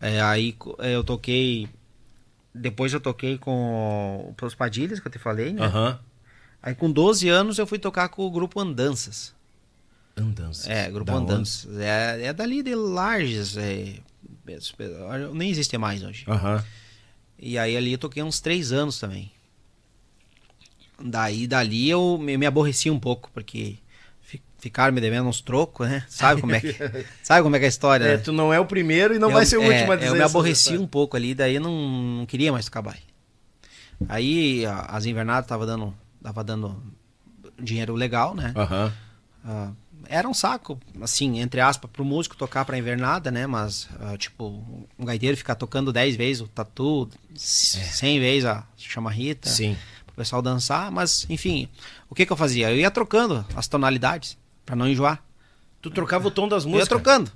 É, 0.00 0.18
aí 0.22 0.56
é, 0.78 0.94
eu 0.94 1.04
toquei, 1.04 1.68
depois 2.56 2.92
eu 2.92 3.00
toquei 3.00 3.38
com 3.38 4.34
os 4.40 4.54
Padilhas, 4.54 5.00
que 5.00 5.06
eu 5.06 5.12
te 5.12 5.18
falei, 5.18 5.52
né? 5.52 5.62
Aham. 5.62 5.98
Aí 6.62 6.74
com 6.74 6.90
12 6.90 7.28
anos 7.28 7.58
eu 7.58 7.66
fui 7.66 7.78
tocar 7.78 8.08
com 8.08 8.26
o 8.26 8.30
grupo 8.30 8.58
Andanças. 8.58 9.34
Andanças. 10.16 10.66
É, 10.66 10.90
grupo 10.90 11.04
Da 11.04 11.18
onde? 11.18 11.32
Andanças. 11.32 11.78
É, 11.78 12.24
é 12.24 12.32
dali 12.32 12.62
de 12.62 12.74
Lages, 12.74 13.56
é, 13.56 14.00
nem 15.34 15.50
existe 15.50 15.76
mais 15.76 16.02
hoje. 16.02 16.24
Aham. 16.26 16.64
E 17.38 17.58
aí 17.58 17.76
ali 17.76 17.92
eu 17.92 17.98
toquei 17.98 18.22
uns 18.22 18.40
três 18.40 18.72
anos 18.72 18.98
também. 18.98 19.30
Daí, 20.98 21.46
dali 21.46 21.90
eu 21.90 22.18
me, 22.18 22.38
me 22.38 22.46
aborreci 22.46 22.90
um 22.90 22.98
pouco, 22.98 23.30
porque 23.32 23.76
ficaram 24.66 24.92
me 24.92 25.00
devendo 25.00 25.28
uns 25.28 25.40
trocos, 25.40 25.88
né? 25.88 26.04
Sabe 26.08 26.40
como 26.40 26.54
é 26.54 26.60
que, 26.60 26.74
sabe 27.22 27.42
como 27.42 27.54
é 27.56 27.58
que 27.58 27.64
é 27.64 27.68
a 27.68 27.68
história, 27.68 28.04
É, 28.04 28.16
né? 28.16 28.18
tu 28.18 28.32
não 28.32 28.52
é 28.52 28.58
o 28.60 28.66
primeiro 28.66 29.14
e 29.14 29.18
não 29.18 29.28
Eu- 29.28 29.34
vai 29.34 29.46
ser 29.46 29.56
o 29.58 29.62
é, 29.62 29.68
último 29.68 29.92
a 29.92 29.96
dizer 29.96 30.08
Eu 30.10 30.14
me 30.14 30.22
aborreci 30.22 30.76
um 30.76 30.86
pouco 30.86 31.16
ali, 31.16 31.34
daí 31.34 31.58
não, 31.58 31.72
não 32.18 32.26
queria 32.26 32.50
mais 32.52 32.64
tocar 32.66 32.82
baile. 32.82 33.02
Aí 34.08 34.64
a- 34.66 34.80
as 34.90 35.06
invernadas 35.06 35.46
tava 35.48 35.64
dando, 35.66 35.94
tava 36.22 36.44
dando 36.44 36.82
dinheiro 37.60 37.94
legal, 37.94 38.34
né? 38.34 38.52
Aham. 38.56 38.92
Ah, 39.44 39.70
era 40.08 40.28
um 40.28 40.34
saco, 40.34 40.78
assim, 41.00 41.38
entre 41.40 41.60
aspas, 41.60 41.90
pro 41.90 42.04
músico 42.04 42.36
tocar 42.36 42.64
pra 42.64 42.76
invernada, 42.78 43.30
né? 43.30 43.46
Mas, 43.46 43.88
ah, 44.00 44.16
tipo, 44.16 44.62
um 44.98 45.04
gaiteiro 45.04 45.36
ficar 45.36 45.54
tocando 45.54 45.92
10 45.92 46.14
vezes 46.16 46.42
o 46.42 46.48
tatu, 46.48 47.08
100 47.34 48.20
vezes 48.20 48.44
a 48.44 48.64
chamarrita, 48.76 49.48
É. 49.48 49.52
Sim. 49.52 49.76
pro 50.06 50.14
pessoal 50.16 50.42
dançar. 50.42 50.90
Mas, 50.92 51.26
enfim, 51.30 51.68
o 52.10 52.14
que 52.14 52.26
que 52.26 52.32
eu 52.32 52.36
fazia? 52.36 52.70
Eu 52.70 52.76
ia 52.76 52.90
trocando 52.90 53.44
as 53.56 53.66
tonalidades, 53.66 54.36
pra 54.66 54.76
não 54.76 54.86
enjoar. 54.88 55.22
Tu 55.80 55.90
trocava 55.90 56.28
o 56.28 56.30
tom 56.30 56.46
das 56.48 56.64
Eu 56.64 56.70
ia 56.70 56.76
músicas. 56.76 56.88
trocando. 56.88 57.30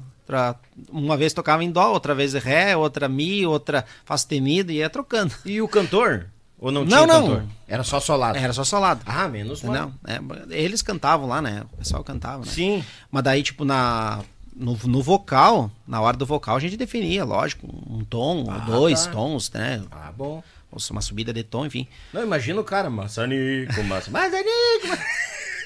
Uma 0.90 1.16
vez 1.16 1.32
tocava 1.32 1.64
em 1.64 1.70
dó, 1.70 1.90
outra 1.92 2.14
vez 2.14 2.34
ré, 2.34 2.76
outra 2.76 3.08
mi, 3.08 3.44
outra 3.46 3.84
fá 4.04 4.16
sustenido, 4.16 4.70
ia 4.70 4.88
trocando. 4.90 5.32
E 5.44 5.60
o 5.62 5.66
cantor? 5.68 6.26
Ou 6.58 6.70
não, 6.70 6.82
Não, 6.84 6.88
tinha 6.88 7.06
não. 7.06 7.22
cantor? 7.22 7.42
Era 7.66 7.82
só 7.82 7.98
solado. 8.00 8.36
Era 8.38 8.52
só 8.52 8.62
solado. 8.64 9.00
Ah, 9.06 9.26
menos 9.28 9.62
mal. 9.62 9.74
Não, 9.74 9.94
é, 10.06 10.20
eles 10.62 10.82
cantavam 10.82 11.26
lá, 11.26 11.40
né? 11.42 11.64
O 11.72 11.76
pessoal 11.78 12.04
cantava, 12.04 12.44
né? 12.44 12.50
Sim. 12.52 12.84
Mas 13.10 13.24
daí, 13.24 13.42
tipo, 13.42 13.64
na, 13.64 14.20
no, 14.54 14.76
no 14.84 15.02
vocal, 15.02 15.70
na 15.86 16.00
hora 16.00 16.16
do 16.16 16.26
vocal, 16.26 16.56
a 16.56 16.60
gente 16.60 16.76
definia, 16.76 17.24
lógico, 17.24 17.66
um 17.88 18.04
tom, 18.04 18.46
Ah, 18.48 18.58
dois 18.58 19.06
tá. 19.06 19.12
tons, 19.12 19.50
né? 19.52 19.82
Ah, 19.90 20.12
bom. 20.16 20.42
Ou 20.70 20.78
uma 20.92 21.00
subida 21.00 21.32
de 21.32 21.42
tom, 21.42 21.66
enfim. 21.66 21.88
Não, 22.12 22.22
imagina 22.22 22.60
o 22.60 22.64
cara, 22.64 22.88
maçanico, 22.88 23.82
maçanico. 23.82 24.12
Maçanico! 24.12 25.02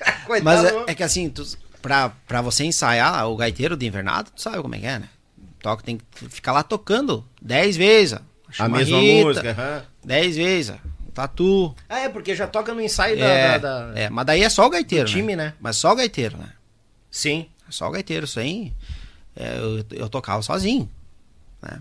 Coitado. 0.27 0.45
Mas 0.45 0.65
é, 0.65 0.93
é 0.93 0.95
que 0.95 1.03
assim, 1.03 1.29
tu, 1.31 1.45
pra, 1.83 2.11
pra 2.27 2.41
você 2.43 2.65
ensaiar 2.65 3.29
o 3.29 3.37
gaiteiro 3.37 3.77
de 3.77 3.87
invernada, 3.87 4.31
tu 4.35 4.41
sabe 4.41 4.61
como 4.63 4.75
é 4.75 4.79
que 4.79 4.87
é, 4.87 4.99
né? 4.99 5.09
Toca, 5.61 5.83
tem 5.83 5.97
que 5.99 6.29
ficar 6.29 6.53
lá 6.53 6.63
tocando 6.63 7.27
dez 7.41 7.77
vezes. 7.77 8.15
a 8.59 8.69
mesma 8.69 8.85
chamarrita, 8.87 9.25
música. 9.25 9.51
aham. 9.53 9.83
Dez 10.05 10.37
vezes. 10.37 10.77
Tatu. 11.15 11.75
Ah, 11.89 12.01
é, 12.01 12.09
porque 12.09 12.35
já 12.35 12.47
toca 12.47 12.75
no 12.75 12.81
ensaio 12.81 13.17
da- 13.19 13.25
É, 13.25 13.59
da, 13.59 13.91
da- 13.93 13.99
é, 14.01 14.11
mas 14.11 14.27
daí 14.27 14.43
é 14.43 14.49
só 14.49 14.67
o 14.67 14.71
gaiteiro. 14.71 15.07
do 15.07 15.11
time, 15.13 15.37
né? 15.37 15.55
Mas 15.61 15.77
só 15.77 15.93
o 15.93 15.97
gaiteiro, 15.97 16.37
né? 16.37 16.49
Sim. 17.11 17.47
Só 17.71 17.89
o 17.89 17.91
gaiteiro, 17.93 18.25
isso 18.25 18.39
aí. 18.41 18.73
é, 19.37 19.57
eu, 19.59 19.85
eu 19.93 20.09
tocava 20.09 20.43
sozinho. 20.43 20.89
Né? 21.63 21.81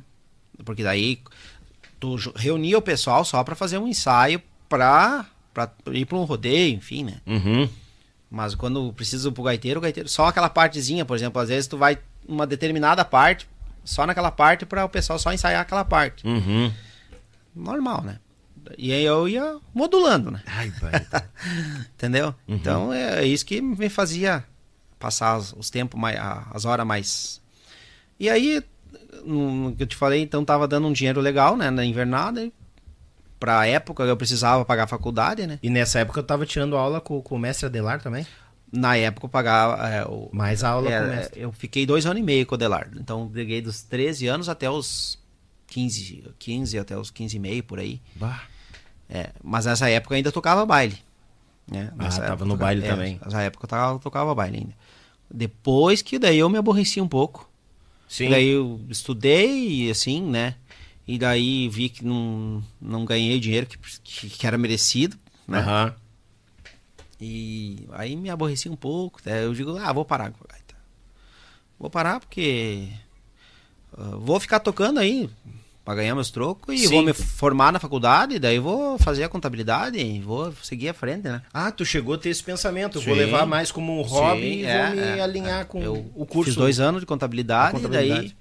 Porque 0.64 0.84
daí 0.84 1.20
tu 2.00 2.16
reunia 2.36 2.78
o 2.78 2.82
pessoal 2.82 3.26
só 3.26 3.44
pra 3.44 3.56
fazer 3.56 3.78
um 3.80 3.88
ensaio 3.88 4.42
pra, 4.70 5.26
pra 5.54 5.70
ir 5.92 6.06
pra 6.06 6.18
um 6.18 6.24
rodeio, 6.24 6.76
enfim, 6.76 7.04
né? 7.04 7.16
Uhum. 7.26 7.68
Mas 8.34 8.56
quando 8.56 8.92
precisa 8.94 9.32
pro 9.32 9.44
gaiteiro, 9.44 9.80
o 9.80 9.84
gaiteiro. 9.84 10.10
Só 10.10 10.26
aquela 10.26 10.50
partezinha, 10.50 11.06
por 11.06 11.16
exemplo, 11.16 11.40
às 11.40 11.50
vezes 11.50 11.68
tu 11.68 11.78
vai 11.78 12.00
uma 12.28 12.48
determinada 12.48 13.06
parte, 13.06 13.48
só 13.84 14.08
naquela 14.08 14.32
parte 14.32 14.66
pra 14.66 14.84
o 14.84 14.90
pessoal 14.90 15.20
só 15.20 15.32
ensaiar 15.32 15.62
aquela 15.62 15.86
parte. 15.86 16.26
Uhum. 16.26 16.74
Normal, 17.56 18.02
né? 18.02 18.18
E 18.76 18.92
aí 18.92 19.04
eu 19.04 19.30
ia 19.30 19.60
modulando, 19.72 20.32
né? 20.32 20.42
Ai, 20.48 20.74
pai. 20.82 20.94
Entendeu? 21.94 22.34
Então 22.48 22.92
é 22.92 23.24
isso 23.24 23.46
que 23.46 23.62
me 23.62 23.88
fazia 23.88 24.44
passar 24.98 25.38
os, 25.38 25.54
os 25.54 25.70
tempos, 25.70 26.02
mais, 26.02 26.18
as 26.52 26.66
horas 26.66 26.88
mais. 26.88 27.40
E 28.20 28.32
aí, 28.32 28.64
no 29.24 29.76
que 29.78 29.84
eu 29.84 29.88
te 29.88 29.96
falei, 29.96 30.24
então 30.24 30.44
tava 30.44 30.68
dando 30.68 30.88
um 30.88 30.92
dinheiro 30.92 31.22
legal, 31.22 31.56
né? 31.56 31.70
Na 31.70 31.86
invernada. 31.86 32.44
e 32.44 32.52
Pra 33.44 33.68
época 33.68 34.04
eu 34.04 34.16
precisava 34.16 34.64
pagar 34.64 34.84
a 34.86 34.88
faculdade, 34.88 35.46
né? 35.46 35.60
E 35.62 35.70
nessa 35.70 36.00
época 36.00 36.22
eu 36.22 36.24
tava 36.24 36.46
tirando 36.46 36.78
aula 36.78 37.02
com, 37.02 37.22
com 37.22 37.36
o 37.36 37.38
mestre 37.38 37.66
Adelar 37.66 38.02
também? 38.02 38.26
na 38.72 38.96
época 38.96 39.26
eu 39.26 39.30
pagava. 39.30 39.86
É, 39.86 40.06
o, 40.06 40.30
Mais 40.32 40.64
aula 40.64 40.90
é, 40.90 40.98
com 40.98 41.06
o 41.06 41.10
mestre. 41.10 41.42
Eu 41.42 41.52
fiquei 41.52 41.86
dois 41.86 42.06
anos 42.06 42.22
e 42.22 42.24
meio 42.24 42.46
com 42.46 42.54
o 42.54 42.56
Adelardo. 42.56 42.98
Então, 42.98 43.30
peguei 43.30 43.62
dos 43.62 43.82
13 43.82 44.28
anos 44.28 44.48
até 44.48 44.70
os 44.70 45.20
15, 45.68 46.24
15 46.40 46.80
até 46.80 46.98
os 46.98 47.12
15 47.12 47.36
e 47.36 47.40
meio, 47.40 47.62
por 47.66 47.80
aí. 47.80 48.02
Bah. 48.16 48.44
É, 49.10 49.32
mas 49.44 49.66
nessa 49.66 49.90
época 49.90 50.14
eu 50.14 50.18
ainda 50.18 50.32
tocava 50.32 50.66
baile. 50.66 50.98
Né? 51.70 51.92
Ah, 51.92 52.04
Nessa 52.04 52.22
tava 52.22 52.34
época, 52.36 52.46
no 52.46 52.56
baile 52.56 52.86
é, 52.86 52.88
também. 52.88 53.20
Nessa 53.26 53.42
época 53.42 53.66
eu 53.66 53.68
tocava, 53.68 54.00
tocava 54.00 54.34
baile 54.34 54.58
ainda. 54.60 54.74
Depois 55.30 56.02
que 56.02 56.18
daí 56.18 56.40
eu 56.40 56.50
me 56.50 56.58
aborreci 56.58 57.02
um 57.02 57.10
pouco. 57.10 57.52
Sim. 58.08 58.30
Daí 58.30 58.48
eu 58.48 58.80
estudei, 58.90 59.92
assim, 59.92 60.22
né? 60.22 60.56
E 61.08 61.18
daí 61.18 61.68
vi 61.68 61.90
que 61.90 62.06
não, 62.06 62.64
não 62.80 63.04
ganhei 63.04 63.38
o 63.38 63.40
dinheiro 63.40 63.68
que, 63.68 63.78
que, 64.04 64.30
que 64.30 64.48
era 64.48 64.58
merecido, 64.58 65.18
né? 65.48 65.60
Aham. 65.60 65.96
E 67.20 67.88
aí 67.92 68.16
me 68.16 68.30
aborreci 68.30 68.70
um 68.70 68.76
pouco. 68.76 69.20
Daí 69.24 69.44
eu 69.44 69.54
digo, 69.54 69.78
ah, 69.78 69.92
vou 69.94 70.06
parar 70.06 70.32
com 70.32 70.44
a 70.44 70.54
gaita. 70.54 70.76
Vou 71.80 71.90
parar 71.90 72.20
porque 72.20 72.88
ah, 73.98 74.16
vou 74.18 74.40
ficar 74.40 74.60
tocando 74.60 75.00
aí 75.00 75.30
pra 75.86 75.96
ganhar 75.96 76.16
meus 76.16 76.32
trocos 76.32 76.74
e 76.74 76.88
Sim. 76.88 76.94
vou 76.94 77.04
me 77.04 77.14
formar 77.14 77.72
na 77.74 77.80
faculdade, 77.80 78.40
daí 78.40 78.58
vou 78.58 78.98
fazer 78.98 79.26
a 79.26 79.30
contabilidade 79.30 79.98
e 79.98 80.22
vou 80.22 80.54
seguir 80.64 80.90
à 80.90 80.94
frente, 80.94 81.24
né? 81.24 81.42
Ah, 81.54 81.72
tu 81.72 81.86
chegou 81.86 82.16
a 82.16 82.18
ter 82.18 82.30
esse 82.30 82.44
pensamento. 82.44 82.98
Eu 82.98 83.02
vou 83.02 83.14
Sim. 83.14 83.20
levar 83.20 83.46
mais 83.46 83.72
como 83.72 84.00
um 84.00 84.02
hobby 84.02 84.42
Sim, 84.42 84.60
e 84.60 84.66
é, 84.66 84.86
vou 84.86 84.96
me 84.96 85.02
é, 85.02 85.22
alinhar 85.22 85.62
é. 85.62 85.66
com 85.66 85.82
Eu 85.82 86.12
o 86.16 86.26
curso. 86.26 86.52
Fiz 86.52 86.56
dois 86.56 86.80
anos 86.80 87.02
de 87.02 87.06
contabilidade, 87.06 87.74
contabilidade. 87.74 88.28
e 88.28 88.30
daí 88.30 88.36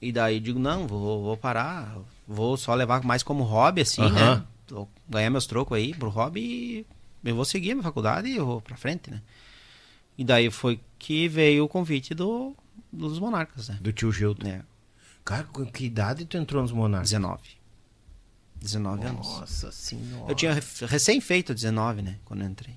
e 0.00 0.12
daí 0.12 0.38
digo 0.40 0.58
não, 0.58 0.86
vou, 0.86 1.22
vou 1.22 1.36
parar, 1.36 1.96
vou 2.26 2.56
só 2.56 2.74
levar 2.74 3.02
mais 3.04 3.22
como 3.22 3.42
hobby 3.44 3.82
assim, 3.82 4.02
né? 4.10 4.44
Vou 4.68 4.88
ganhar 5.08 5.30
meus 5.30 5.46
trocos 5.46 5.76
aí 5.76 5.94
pro 5.94 6.08
hobby 6.10 6.40
e 6.40 6.86
eu 7.28 7.34
vou 7.34 7.44
seguir 7.44 7.72
a 7.72 7.74
minha 7.74 7.82
faculdade 7.82 8.28
e 8.28 8.38
vou 8.38 8.60
pra 8.60 8.76
frente, 8.76 9.10
né? 9.10 9.22
E 10.16 10.24
daí 10.24 10.50
foi 10.50 10.80
que 10.98 11.28
veio 11.28 11.64
o 11.64 11.68
convite 11.68 12.14
do 12.14 12.54
dos 12.92 13.18
Monarcas, 13.18 13.68
né? 13.68 13.78
Do 13.80 13.92
tio 13.92 14.10
Gildo. 14.12 14.46
É, 14.46 14.62
Cara, 15.24 15.44
com 15.44 15.64
que 15.66 15.84
idade 15.84 16.24
tu 16.24 16.36
entrou 16.36 16.62
nos 16.62 16.72
Monarcas? 16.72 17.10
19. 17.10 17.40
19 18.56 19.06
anos. 19.06 19.26
Nossa 19.26 19.70
senhora. 19.70 20.30
Eu 20.30 20.34
tinha 20.34 20.52
re- 20.54 20.62
recém 20.86 21.20
feito 21.20 21.54
19, 21.54 22.02
né, 22.02 22.16
quando 22.24 22.42
eu 22.42 22.48
entrei. 22.48 22.74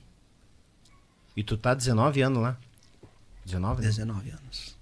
E 1.36 1.44
tu 1.44 1.58
tá 1.58 1.74
19 1.74 2.22
anos 2.22 2.42
lá? 2.44 2.58
19, 3.46 3.82
né? 3.82 3.88
19 3.88 4.30
anos. 4.30 4.78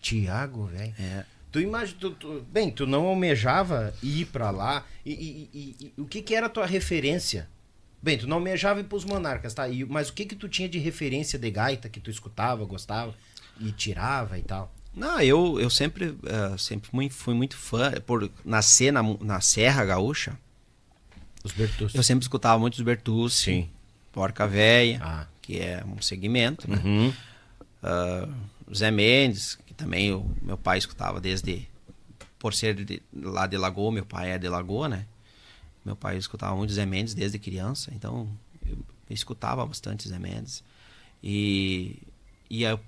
Tiago, 0.00 0.66
velho. 0.66 0.94
É. 0.98 1.24
Tu 1.54 1.60
imagina, 1.60 1.96
tu, 2.00 2.10
tu- 2.10 2.44
bem, 2.52 2.68
tu 2.68 2.84
não 2.84 3.06
almejava 3.06 3.94
ir 4.02 4.24
pra 4.26 4.50
lá. 4.50 4.84
E, 5.06 5.12
e- 5.12 5.48
e- 5.54 5.92
e 5.96 6.00
o 6.00 6.04
que 6.04 6.20
que 6.20 6.34
era 6.34 6.46
a 6.46 6.48
tua 6.48 6.66
referência? 6.66 7.48
Bem, 8.02 8.18
tu 8.18 8.26
não 8.26 8.38
almejava 8.38 8.80
ir 8.80 8.84
pros 8.84 9.04
monarcas, 9.04 9.54
tá? 9.54 9.68
E, 9.68 9.84
mas 9.84 10.08
o 10.08 10.12
que 10.14 10.24
que 10.24 10.34
tu 10.34 10.48
tinha 10.48 10.68
de 10.68 10.80
referência 10.80 11.38
de 11.38 11.48
gaita 11.52 11.88
que 11.88 12.00
tu 12.00 12.10
escutava, 12.10 12.64
gostava 12.64 13.14
e 13.60 13.70
tirava 13.70 14.36
e 14.36 14.42
tal? 14.42 14.74
Não, 14.92 15.20
eu, 15.20 15.60
eu 15.60 15.70
sempre, 15.70 16.16
eh, 16.24 16.58
sempre 16.58 16.90
fui 17.10 17.34
muito 17.34 17.56
fã, 17.56 17.92
por 18.04 18.28
nascer 18.44 18.92
na, 18.92 19.02
na 19.20 19.40
Serra 19.40 19.84
Gaúcha, 19.84 20.36
Os 21.44 21.52
Bertus. 21.52 21.94
eu 21.94 22.02
sempre 22.02 22.22
escutava 22.24 22.58
muito 22.58 22.74
os 22.74 22.80
Bertucci, 22.80 23.44
Sim. 23.44 23.70
Porca 24.12 24.44
Véia, 24.46 25.00
Ah. 25.00 25.26
que 25.40 25.60
é 25.60 25.84
um 25.86 26.02
segmento, 26.02 26.68
né? 26.68 26.80
Uhum. 26.84 27.12
Ah, 27.80 28.28
Zé 28.74 28.90
Mendes, 28.90 29.58
que 29.74 29.82
também 29.84 30.24
meu 30.42 30.56
pai 30.56 30.78
escutava 30.78 31.20
desde, 31.20 31.66
por 32.38 32.54
ser 32.54 32.74
de- 32.84 33.02
lá 33.14 33.46
de 33.46 33.56
Lagoa, 33.56 33.90
meu 33.92 34.06
pai 34.06 34.30
é 34.32 34.38
de 34.38 34.48
Lagoa, 34.48 34.88
né? 34.88 35.06
Meu 35.84 35.96
pai 35.96 36.16
escutava 36.16 36.56
muito 36.56 36.72
Zé 36.72 36.86
Mendes 36.86 37.12
desde 37.14 37.38
criança, 37.38 37.92
então 37.94 38.28
eu, 38.66 38.78
escutava 39.10 39.64
bastante 39.66 40.08
Zé 40.08 40.18
Mendes. 40.18 40.62
E, 41.22 41.98
e 42.48 42.62
eu, 42.62 42.80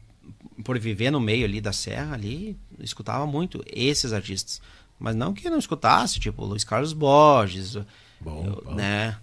por 0.65 0.79
viver 0.79 1.11
no 1.11 1.21
meio 1.21 1.45
ali 1.45 1.61
da 1.61 1.73
serra, 1.73 2.15
ali, 2.15 2.57
escutava 2.79 3.27
muito 3.27 3.63
esses 3.67 4.13
artistas. 4.13 4.61
Mas 4.99 5.15
não 5.15 5.35
que 5.35 5.47
eu 5.47 5.51
não 5.51 5.59
escutasse, 5.59 6.19
tipo 6.19 6.45
Luiz 6.45 6.65
Carlos 6.65 6.93
Borges, 6.93 7.77
Bom, 8.21 8.47
eu- 8.47 8.63
bom. 8.65 8.75
né? 8.75 9.19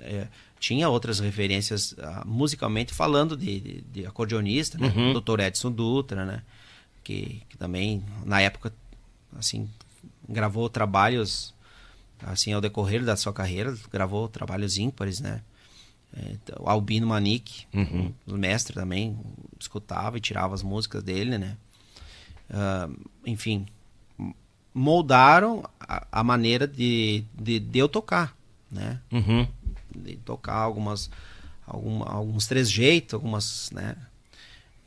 É, 0.00 0.28
tinha 0.60 0.88
outras 0.88 1.18
referências 1.18 1.94
ah, 1.98 2.22
musicalmente 2.24 2.94
falando 2.94 3.36
de, 3.36 3.58
de, 3.60 3.80
de 3.82 4.06
acordeonista, 4.06 4.78
né? 4.78 4.92
Uhum. 4.96 5.12
Dr. 5.20 5.40
Edson 5.40 5.72
Dutra, 5.72 6.24
né? 6.24 6.42
Que, 7.08 7.42
que 7.48 7.56
também, 7.56 8.04
na 8.26 8.38
época, 8.38 8.70
assim, 9.38 9.66
gravou 10.28 10.68
trabalhos, 10.68 11.54
assim, 12.20 12.52
ao 12.52 12.60
decorrer 12.60 13.02
da 13.02 13.16
sua 13.16 13.32
carreira, 13.32 13.74
gravou 13.90 14.28
trabalhos 14.28 14.76
ímpares, 14.76 15.18
né? 15.18 15.40
É, 16.14 16.32
então, 16.32 16.56
o 16.60 16.68
Albino 16.68 17.06
Manique, 17.06 17.64
Uhum. 17.72 18.12
o 18.26 18.34
mestre 18.36 18.74
também, 18.74 19.18
escutava 19.58 20.18
e 20.18 20.20
tirava 20.20 20.54
as 20.54 20.62
músicas 20.62 21.02
dele, 21.02 21.38
né? 21.38 21.56
Ah, 22.50 22.90
enfim, 23.24 23.64
moldaram 24.74 25.64
a, 25.80 26.06
a 26.12 26.22
maneira 26.22 26.68
de, 26.68 27.24
de, 27.34 27.58
de 27.58 27.78
eu 27.78 27.88
tocar, 27.88 28.36
né? 28.70 29.00
Uhum. 29.10 29.48
de 29.96 30.16
tocar 30.18 30.56
algumas 30.56 31.10
algum, 31.66 32.02
alguns 32.02 32.46
trejeitos, 32.46 33.14
algumas, 33.14 33.70
né? 33.70 33.96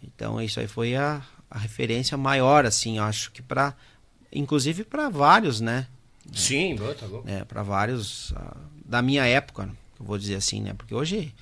Então 0.04 0.40
isso 0.40 0.60
aí 0.60 0.68
foi 0.68 0.96
a, 0.96 1.24
a 1.52 1.60
referência 1.60 2.18
maior, 2.18 2.66
assim, 2.66 2.98
eu 2.98 3.04
acho 3.04 3.32
que 3.32 3.42
para 3.42 3.76
inclusive 4.34 4.84
para 4.86 5.10
vários, 5.10 5.60
né? 5.60 5.88
Sim, 6.34 6.76
boa, 6.76 6.96
tá 6.96 7.06
louco. 7.06 7.28
É, 7.30 7.44
para 7.44 7.62
vários 7.62 8.32
ah, 8.38 8.56
da 8.86 9.02
minha 9.02 9.26
época, 9.26 9.70
eu 10.00 10.06
vou 10.06 10.18
dizer 10.18 10.36
assim, 10.36 10.62
né? 10.62 10.74
Porque 10.74 10.96
hoje 10.96 11.34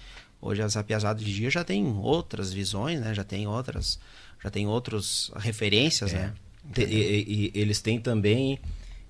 hoje 0.42 0.62
essa 0.62 0.84
piazada 0.84 1.24
de 1.24 1.32
dia 1.34 1.50
já 1.52 1.64
tem 1.64 1.86
outras 1.86 2.52
visões, 2.52 3.00
né? 3.00 3.14
Já 3.14 3.24
tem 3.24 3.46
outras 3.48 4.00
já 4.44 4.50
tem 4.50 4.66
outros 4.68 5.32
referências, 5.36 6.12
né? 6.14 6.34
Te- 6.74 6.82
E, 6.84 6.96
e- 7.28 7.52
e 7.56 7.60
eles 7.62 7.80
têm 7.82 8.00
também 8.00 8.60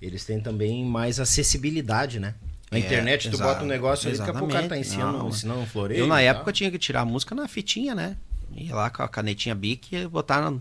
eles 0.02 0.24
têm 0.24 0.40
também 0.40 0.84
mais 0.84 1.18
acessibilidade, 1.20 2.18
né? 2.20 2.34
Na 2.70 2.78
É, 2.78 2.80
internet 2.82 3.30
tu 3.30 3.38
bota 3.38 3.64
um 3.64 3.66
negócio 3.66 4.08
ali, 4.08 4.18
daqui 4.18 4.30
a 4.30 4.34
pouco 4.34 4.48
o 4.48 4.54
cara 4.54 4.68
tá 4.68 4.78
ensinando, 4.78 5.18
Não, 5.18 5.28
ensinando 5.28 5.60
um 5.60 5.66
floreio. 5.66 6.00
Eu 6.00 6.06
na 6.06 6.20
época 6.20 6.52
tinha 6.52 6.70
que 6.70 6.78
tirar 6.78 7.00
a 7.00 7.04
música 7.04 7.34
na 7.34 7.48
fitinha, 7.48 7.94
né? 7.94 8.16
Ia 8.52 8.74
lá 8.74 8.90
com 8.90 9.02
a 9.02 9.08
canetinha 9.08 9.54
bic 9.54 9.94
e 9.94 10.06
botar 10.06 10.40
na... 10.50 10.58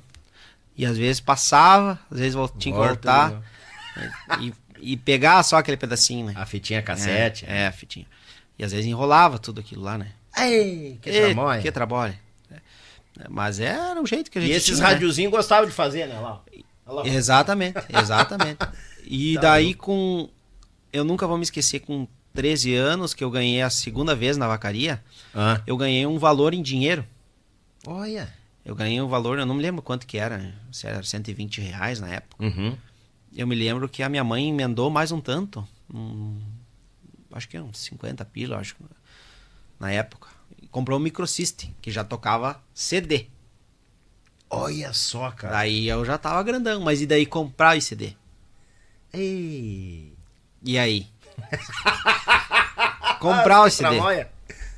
E 0.79 0.85
às 0.85 0.97
vezes 0.97 1.19
passava, 1.19 1.99
às 2.09 2.19
vezes 2.19 2.35
tinha 2.57 2.73
que 2.73 2.79
Volta, 2.79 2.93
voltar 2.93 3.41
e, 4.39 4.53
e 4.79 4.95
pegar 4.95 5.43
só 5.43 5.57
aquele 5.57 5.75
pedacinho, 5.75 6.27
né? 6.27 6.33
A 6.37 6.45
fitinha 6.45 6.81
cassete. 6.81 7.45
É, 7.45 7.63
é, 7.63 7.67
a 7.67 7.71
fitinha. 7.73 8.05
E 8.57 8.63
às 8.63 8.71
vezes 8.71 8.85
enrolava 8.85 9.37
tudo 9.37 9.59
aquilo 9.59 9.83
lá, 9.83 9.97
né? 9.97 10.13
Ei, 10.37 10.97
que 11.01 11.11
tramóia. 11.11 11.61
Que 11.61 11.69
trabalho. 11.69 12.17
Mas 13.29 13.59
era 13.59 14.01
o 14.01 14.05
jeito 14.07 14.31
que 14.31 14.37
a 14.37 14.41
gente 14.41 14.51
E 14.51 14.55
esses 14.55 14.77
tinha, 14.77 14.87
né? 14.87 14.93
radiozinhos 14.93 15.31
gostavam 15.31 15.65
de 15.67 15.75
fazer, 15.75 16.07
né? 16.07 16.17
Lá. 16.17 16.41
Lá. 16.87 17.05
Exatamente, 17.05 17.77
exatamente. 18.01 18.59
E 19.03 19.35
Tá 19.35 19.41
daí 19.41 19.73
com. 19.73 20.29
Eu 20.93 21.03
nunca 21.03 21.27
vou 21.27 21.35
me 21.37 21.43
esquecer, 21.43 21.81
com 21.81 22.07
13 22.33 22.73
anos, 22.73 23.13
que 23.13 23.21
eu 23.21 23.29
ganhei 23.29 23.61
a 23.61 23.69
segunda 23.69 24.15
vez 24.15 24.37
na 24.37 24.47
vacaria, 24.47 25.03
Ah. 25.35 25.59
eu 25.67 25.75
ganhei 25.75 26.05
um 26.05 26.17
valor 26.17 26.53
em 26.53 26.61
dinheiro. 26.61 27.05
Olha. 27.85 28.33
Eu 28.69 28.75
ganhei 28.75 29.01
um 29.01 29.07
valor, 29.07 29.39
eu 29.39 29.47
não 29.47 29.55
me 29.55 29.63
lembro 29.63 29.81
quanto 29.81 30.05
que 30.05 30.19
era, 30.19 30.53
se 30.71 30.85
era 30.85 31.01
120 31.01 31.59
reais 31.59 31.99
na 31.99 32.07
época. 32.07 32.43
Uhum. 32.43 32.77
Eu 33.35 33.47
me 33.47 33.55
lembro 33.55 33.89
que 33.89 34.03
a 34.03 34.09
minha 34.09 34.23
mãe 34.23 34.47
emendou 34.47 34.91
mais 34.91 35.11
um 35.11 35.19
tanto, 35.19 35.67
um, 35.91 36.39
acho 37.31 37.49
que 37.49 37.59
uns 37.59 37.79
50 37.79 38.23
pila, 38.25 38.59
acho, 38.59 38.75
na 39.79 39.91
época. 39.91 40.27
Comprou 40.69 40.99
um 40.99 41.01
microsystem, 41.01 41.75
que 41.81 41.89
já 41.89 42.03
tocava 42.03 42.61
CD. 42.71 43.25
Olha 44.47 44.93
só, 44.93 45.31
cara. 45.31 45.55
Daí 45.55 45.87
eu 45.87 46.05
já 46.05 46.19
tava 46.19 46.43
grandão, 46.43 46.79
mas 46.79 47.01
e 47.01 47.07
daí 47.07 47.25
comprar 47.25 47.75
esse 47.75 47.87
CD? 47.87 48.13
Ei. 49.11 50.13
E 50.63 50.77
aí? 50.77 51.07
comprar 53.19 53.63
o 53.63 53.69
CD. 53.71 53.97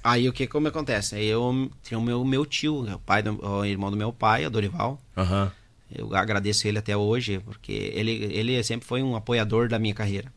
Aí 0.04 0.28
o 0.28 0.34
que 0.34 0.47
como 0.47 0.68
acontece? 0.68 1.16
Aí 1.16 1.26
eu 1.28 1.72
tinha 1.84 1.97
o 1.97 2.02
meu, 2.02 2.24
meu 2.26 2.45
tio, 2.45 2.84
o 2.93 2.99
pai 2.99 3.22
do, 3.22 3.43
o 3.45 3.64
irmão 3.66 3.91
do 3.91 3.97
meu 3.97 4.12
pai, 4.12 4.45
o 4.45 4.49
Dorival. 4.49 4.99
Aham. 5.16 5.52
Eu 5.93 6.16
agradeço 6.16 6.68
ele 6.68 6.80
até 6.80 6.95
hoje, 6.95 7.39
porque 7.39 7.72
ele, 7.72 8.12
ele 8.12 8.64
sempre 8.64 8.88
foi 8.88 9.04
um 9.04 9.16
apoiador 9.16 9.68
da 9.68 9.78
minha 9.78 9.93
carreira. 9.93 10.32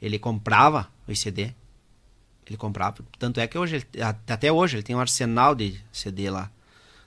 Ele 0.00 0.18
comprava 0.18 0.88
o 1.08 1.14
CD. 1.16 1.52
Ele 2.46 2.56
comprava. 2.56 2.98
Tanto 3.18 3.40
é 3.40 3.46
que 3.48 3.58
hoje, 3.58 3.76
ele- 3.92 4.02
até 4.28 4.52
hoje, 4.52 4.76
ele 4.76 4.82
tem 4.84 4.94
um 4.94 5.00
arsenal 5.00 5.54
de 5.56 5.80
CD 5.92 6.30
lá 6.30 6.50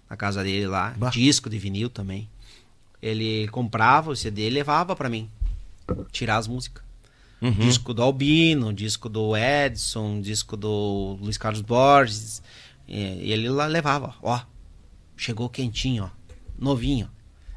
na 0.10 0.18
casa 0.18 0.44
dele 0.44 0.68
lá. 0.68 0.94
Bah. 0.98 1.10
Disco 1.10 1.50
de 1.50 1.58
vinil 1.58 1.90
também. 1.90 2.30
Ele 3.02 3.48
comprava 3.48 4.12
o 4.12 4.16
CD 4.16 4.48
e 4.48 4.50
levava 4.50 4.94
pra 4.96 5.08
mim. 5.08 5.30
Tirar 6.12 6.36
as 6.38 6.48
músicas. 6.48 6.84
Uhum. 7.42 7.52
Disco 7.52 7.94
do 7.94 8.04
Albino, 8.04 8.74
disco 8.74 9.08
do 9.08 9.36
Edson, 9.36 10.20
disco 10.22 10.58
do 10.58 11.18
Luiz 11.22 11.38
Carlos 11.38 11.62
Borges. 11.62 12.42
E 12.88 13.32
ele 13.32 13.50
lá 13.50 13.66
levava, 13.66 14.16
ó. 14.22 14.42
Chegou 15.16 15.50
quentinho, 15.50 16.06
ó. 16.06 16.34
Novinho. 16.58 17.10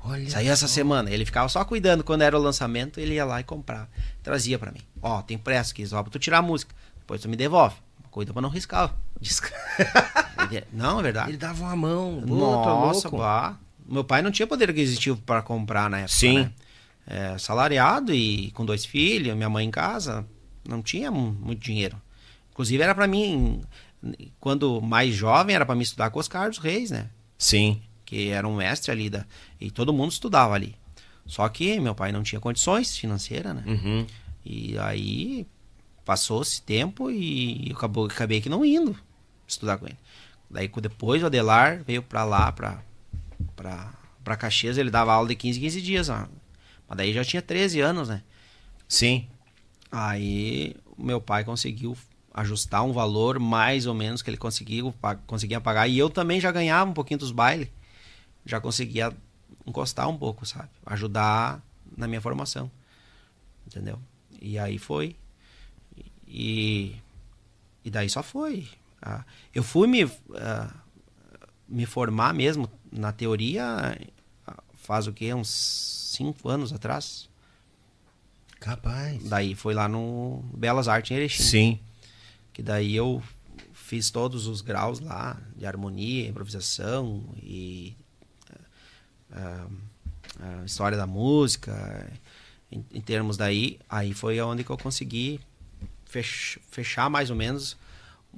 Olha. 0.05 0.29
Saiu 0.29 0.53
essa 0.53 0.69
semana. 0.69 1.11
Ele 1.11 1.25
ficava 1.25 1.49
só 1.49 1.65
cuidando 1.65 2.05
quando 2.05 2.23
era 2.23 2.39
o 2.39 2.43
lançamento, 2.43 2.99
ele 2.99 3.15
ia 3.15 3.25
lá 3.25 3.41
e 3.41 3.45
comprava. 3.45 3.89
Trazia 4.23 4.59
pra 4.59 4.71
mim. 4.71 4.81
Ó, 5.01 5.23
tem 5.23 5.39
pressa 5.39 5.73
aqui, 5.73 5.87
só 5.87 6.03
pra 6.03 6.11
tu 6.11 6.19
tirar 6.19 6.39
a 6.39 6.43
música. 6.43 6.75
Depois 6.99 7.21
tu 7.21 7.29
me 7.29 7.37
devolve. 7.37 7.77
cuida 8.11 8.33
pra 8.33 8.43
não 8.43 8.49
riscar. 8.49 8.95
não, 10.73 11.01
é 11.01 11.03
verdade. 11.03 11.31
Ele 11.31 11.39
dava 11.39 11.63
uma 11.63 11.77
mão. 11.77 12.21
Nossa, 12.21 13.09
bah. 13.11 13.57
Meu 13.87 14.05
pai 14.05 14.23
não 14.23 14.31
tinha 14.31 14.47
poder 14.47 14.71
aquisitivo 14.71 15.21
para 15.23 15.43
comprar 15.43 15.89
na 15.89 15.99
época. 16.01 16.15
Sim. 16.15 16.39
Né? 16.41 16.53
É, 17.07 17.37
salariado 17.37 18.15
e 18.15 18.51
com 18.53 18.65
dois 18.65 18.85
filhos, 18.85 19.37
minha 19.37 19.49
mãe 19.49 19.67
em 19.67 19.71
casa, 19.71 20.27
não 20.67 20.83
tinha 20.83 21.11
muito 21.11 21.61
dinheiro. 21.61 22.01
Inclusive 22.53 22.83
era 22.83 22.95
para 22.95 23.07
mim, 23.07 23.63
quando 24.39 24.81
mais 24.81 25.15
jovem, 25.15 25.55
era 25.55 25.67
para 25.67 25.75
mim 25.75 25.83
estudar 25.83 26.11
com 26.11 26.21
os 26.21 26.29
Carlos 26.29 26.59
Reis, 26.59 26.91
né? 26.91 27.11
Sim. 27.39 27.83
Que 28.05 28.29
era 28.29 28.47
um 28.47 28.57
mestre 28.57 28.93
ali 28.93 29.11
da, 29.11 29.27
e 29.61 29.71
todo 29.71 29.93
mundo 29.93 30.13
estudava 30.13 30.55
ali. 30.55 30.77
Só 31.27 31.49
que 31.49 31.81
meu 31.81 31.95
pai 31.95 32.13
não 32.13 32.23
tinha 32.23 32.41
condições 32.41 32.97
financeiras, 32.97 33.55
né? 33.55 33.65
Uhum. 33.67 34.07
E 34.45 34.77
aí 34.79 35.47
passou-se 36.05 36.61
tempo 36.63 37.11
e 37.11 37.71
eu 37.71 37.77
acabou, 37.77 38.07
acabei 38.07 38.41
que 38.41 38.49
não 38.49 38.65
indo 38.65 38.97
estudar 39.47 39.79
com 39.79 39.87
ele. 39.87 39.99
Daí 40.51 40.71
depois 40.81 41.23
o 41.23 41.27
Adelar 41.27 41.83
veio 41.85 42.03
para 42.03 42.25
lá, 42.25 42.53
para 42.53 42.83
para 44.23 44.37
Caxias, 44.37 44.79
ele 44.79 44.91
dava 44.91 45.13
aula 45.13 45.29
de 45.29 45.35
15 45.35 45.61
15 45.61 45.83
dias. 45.83 46.09
Ó. 46.09 46.27
Mas 46.93 46.99
daí 46.99 47.13
já 47.15 47.25
tinha 47.25 47.41
13 47.41 47.81
anos, 47.81 48.11
né? 48.11 48.23
Sim. 48.87 49.27
Aí 49.91 50.77
meu 50.99 51.23
pai 51.23 51.43
conseguiu 51.43 51.97
ajustar 52.35 52.85
um 52.85 52.93
valor 52.93 53.39
mais 53.39 53.87
ou 53.87 53.95
menos 53.95 54.21
que 54.21 54.29
ele 54.29 54.37
conseguiu, 54.37 54.95
conseguia 55.27 55.59
pagar. 55.59 55.89
E 55.89 55.97
eu 55.97 56.11
também 56.11 56.39
já 56.39 56.53
ganhava 56.53 56.91
um 56.91 56.93
pouquinho 56.93 57.19
dos 57.19 57.33
bailes. 57.33 57.69
Já 58.45 58.61
conseguia 58.61 59.11
encostar 59.67 60.07
um 60.07 60.19
pouco, 60.19 60.45
sabe? 60.45 60.69
Ajudar 60.85 61.63
na 61.97 62.07
minha 62.07 62.21
formação. 62.21 62.71
Entendeu? 63.67 63.99
E 64.39 64.59
aí 64.59 64.77
foi. 64.77 65.17
E, 66.29 66.95
e 67.83 67.91
daí 67.91 68.11
só 68.11 68.23
foi. 68.23 68.69
Ah, 69.01 69.25
eu 69.55 69.63
fui 69.63 69.89
me, 69.89 70.05
uh, 70.05 70.11
me 71.67 71.87
formar 71.87 72.35
mesmo 72.35 72.71
na 72.93 73.13
teoria 73.13 73.97
faz 74.75 75.07
o 75.07 75.13
que? 75.13 75.33
Uns 75.33 76.02
cinco 76.13 76.49
anos 76.49 76.73
atrás. 76.73 77.29
Capaz. 78.61 79.23
Daí 79.25 79.55
foi 79.55 79.75
lá 79.75 79.89
no 79.89 80.45
Belas 80.55 80.87
Artes 80.87 81.11
em 81.11 81.15
Erechim. 81.15 81.43
Sim. 81.43 81.81
Que 82.53 82.63
daí 82.63 82.95
eu 82.95 83.23
fiz 83.73 84.11
todos 84.11 84.47
os 84.47 84.61
graus 84.61 85.01
lá 85.01 85.37
de 85.57 85.67
harmonia, 85.67 86.29
improvisação 86.29 87.25
e 87.43 87.97
uh, 89.33 89.71
uh, 90.39 90.65
história 90.65 90.97
da 90.97 91.07
música. 91.07 92.11
Em, 92.71 92.85
em, 92.93 93.01
termos 93.01 93.37
daí, 93.37 93.79
aí 93.89 94.15
foi 94.15 94.41
onde 94.41 94.65
que 94.65 94.71
eu 94.71 94.79
consegui 94.79 95.41
fech, 96.07 96.59
fechar 96.71 97.11
mais 97.11 97.31
ou 97.31 97.37
menos 97.37 97.77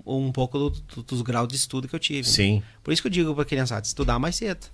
um 0.04 0.32
pouco 0.32 0.58
do, 0.58 0.70
do, 0.70 1.02
dos 1.02 1.22
graus 1.22 1.48
de 1.48 1.56
estudo 1.56 1.86
que 1.86 1.94
eu 1.94 2.00
tive. 2.00 2.26
Sim. 2.28 2.56
Né? 2.56 2.62
Por 2.82 2.92
isso 2.92 3.02
que 3.02 3.08
eu 3.08 3.12
digo 3.12 3.34
para 3.34 3.44
criançada, 3.44 3.86
estudar 3.86 4.18
mais 4.18 4.36
cedo. 4.36 4.66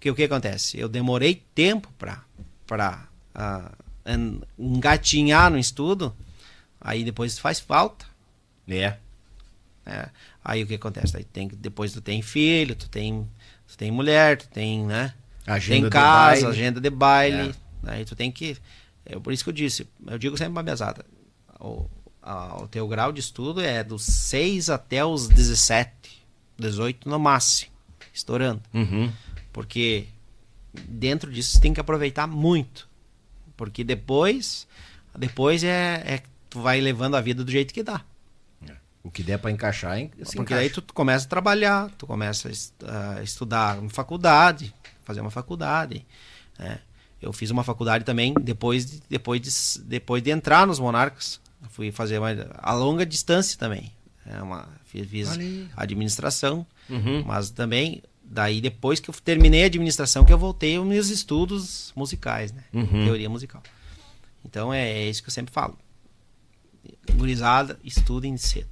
Porque 0.00 0.10
o 0.10 0.14
que 0.14 0.24
acontece? 0.24 0.80
Eu 0.80 0.88
demorei 0.88 1.44
tempo 1.54 1.92
para 1.98 3.06
uh, 3.36 4.46
engatinhar 4.58 5.50
no 5.50 5.58
estudo, 5.58 6.16
aí 6.80 7.04
depois 7.04 7.38
faz 7.38 7.60
falta. 7.60 8.06
É. 8.66 8.96
é. 9.84 10.08
Aí 10.42 10.62
o 10.62 10.66
que 10.66 10.76
acontece? 10.76 11.18
Aí 11.18 11.24
tem, 11.24 11.48
depois 11.48 11.92
tu 11.92 12.00
tem 12.00 12.22
filho, 12.22 12.74
tu 12.74 12.88
tem, 12.88 13.28
tu 13.68 13.76
tem 13.76 13.90
mulher, 13.90 14.38
tu 14.38 14.48
tem, 14.48 14.86
né? 14.86 15.12
Agenda 15.46 15.82
tem 15.82 15.90
casa, 15.90 16.40
de 16.40 16.46
agenda 16.46 16.80
de 16.80 16.88
baile. 16.88 17.54
É. 17.84 17.90
Aí 17.90 18.06
tu 18.06 18.16
tem 18.16 18.32
que. 18.32 18.56
É 19.04 19.18
por 19.18 19.34
isso 19.34 19.44
que 19.44 19.50
eu 19.50 19.54
disse, 19.54 19.86
eu 20.06 20.16
digo 20.16 20.34
sempre 20.38 20.52
uma 20.52 20.62
mesada. 20.62 21.04
O, 21.60 21.86
a, 22.22 22.62
o 22.62 22.68
teu 22.68 22.88
grau 22.88 23.12
de 23.12 23.20
estudo 23.20 23.60
é 23.60 23.84
dos 23.84 24.04
6 24.04 24.70
até 24.70 25.04
os 25.04 25.28
17, 25.28 26.24
18 26.58 27.06
no 27.06 27.18
máximo, 27.18 27.70
estourando. 28.14 28.62
Uhum. 28.72 29.12
Porque 29.52 30.06
dentro 30.72 31.30
disso 31.30 31.52
você 31.52 31.60
tem 31.60 31.74
que 31.74 31.80
aproveitar 31.80 32.26
muito. 32.26 32.88
Porque 33.56 33.84
depois, 33.84 34.66
depois 35.16 35.62
é, 35.64 36.02
é 36.06 36.22
tu 36.48 36.60
vai 36.60 36.80
levando 36.80 37.16
a 37.16 37.20
vida 37.20 37.44
do 37.44 37.50
jeito 37.50 37.74
que 37.74 37.82
dá. 37.82 38.04
O 39.02 39.10
que 39.10 39.22
der 39.22 39.38
para 39.38 39.50
encaixar, 39.50 39.98
hein? 39.98 40.10
Porque 40.36 40.54
daí 40.54 40.68
tu 40.68 40.82
começa 40.92 41.24
a 41.24 41.28
trabalhar, 41.28 41.90
tu 41.96 42.06
começa 42.06 42.50
a 42.86 43.22
estudar 43.22 43.78
uma 43.78 43.88
faculdade, 43.88 44.74
fazer 45.04 45.22
uma 45.22 45.30
faculdade. 45.30 46.04
Né? 46.58 46.78
Eu 47.20 47.32
fiz 47.32 47.50
uma 47.50 47.64
faculdade 47.64 48.04
também 48.04 48.34
depois 48.34 48.84
de, 48.84 49.02
depois 49.08 49.40
de, 49.40 49.82
depois 49.84 50.22
de 50.22 50.30
entrar 50.30 50.66
nos 50.66 50.78
Monarcas. 50.78 51.40
Fui 51.70 51.90
fazer 51.90 52.18
uma, 52.18 52.28
a 52.58 52.74
longa 52.74 53.06
distância 53.06 53.58
também. 53.58 53.90
É 54.26 54.42
uma, 54.42 54.68
fiz, 54.84 55.08
fiz 55.08 55.28
administração, 55.74 56.66
uhum. 56.88 57.24
mas 57.26 57.50
também 57.50 58.02
daí 58.30 58.60
depois 58.60 59.00
que 59.00 59.10
eu 59.10 59.14
terminei 59.24 59.64
a 59.64 59.66
administração 59.66 60.24
que 60.24 60.32
eu 60.32 60.38
voltei 60.38 60.76
aos 60.76 60.86
meus 60.86 61.08
estudos 61.08 61.92
musicais, 61.96 62.52
né? 62.52 62.62
Uhum. 62.72 63.04
Teoria 63.04 63.28
musical. 63.28 63.62
Então 64.44 64.72
é, 64.72 64.88
é, 64.88 65.10
isso 65.10 65.22
que 65.22 65.28
eu 65.28 65.32
sempre 65.32 65.52
falo. 65.52 65.76
Gurizada, 67.14 67.78
estudem 67.84 68.36
cedo. 68.36 68.68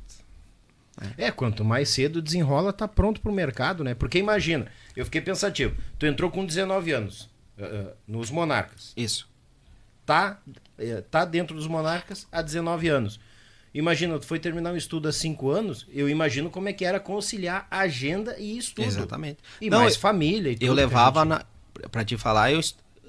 É, 1.17 1.31
quanto 1.31 1.65
mais 1.65 1.89
cedo 1.91 2.21
desenrola, 2.21 2.73
tá 2.73 2.89
pronto 2.89 3.21
pro 3.21 3.33
mercado, 3.33 3.85
né? 3.85 3.95
Porque 3.95 4.19
imagina, 4.19 4.67
eu 4.97 5.05
fiquei 5.05 5.21
pensativo. 5.21 5.77
Tu 5.99 6.07
entrou 6.07 6.31
com 6.31 6.45
19 6.45 6.91
anos 6.93 7.31
uh, 7.57 7.93
nos 8.07 8.31
Monarcas. 8.31 8.93
Isso. 8.97 9.29
Tá, 10.05 10.41
uh, 10.47 11.03
tá 11.11 11.25
dentro 11.25 11.55
dos 11.55 11.69
Monarcas 11.69 12.27
há 12.33 12.43
19 12.43 12.89
anos. 12.89 13.21
Imagina, 13.75 14.19
tu 14.19 14.27
foi 14.27 14.39
terminar 14.39 14.73
um 14.73 14.77
estudo 14.77 15.09
há 15.09 15.13
5 15.13 15.51
anos, 15.51 15.87
eu 15.93 16.09
imagino 16.09 16.51
como 16.51 16.69
é 16.69 16.73
que 16.73 16.85
era 16.85 16.99
conciliar 16.99 17.67
agenda 17.71 18.37
e 18.39 18.57
estudo. 18.57 18.87
Exatamente. 18.87 19.39
E 19.61 19.69
Não, 19.69 19.81
mais 19.81 19.95
eu, 19.95 20.01
família 20.01 20.51
e 20.51 20.55
tudo. 20.55 20.65
Eu 20.65 20.73
levava, 20.73 21.21
gente... 21.21 21.29
na, 21.29 21.45
pra 21.91 22.05
te 22.05 22.17
falar, 22.17 22.53
eu, 22.53 22.61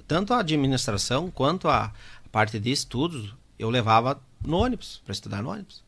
tanto 0.08 0.34
a 0.34 0.40
administração 0.40 1.32
quanto 1.32 1.68
a 1.68 1.94
parte 2.32 2.60
de 2.60 2.72
estudos, 2.72 3.34
eu 3.58 3.70
levava 3.70 4.22
no 4.46 4.58
ônibus, 4.58 5.02
para 5.06 5.14
estudar 5.14 5.42
no 5.42 5.50
ônibus. 5.50 5.84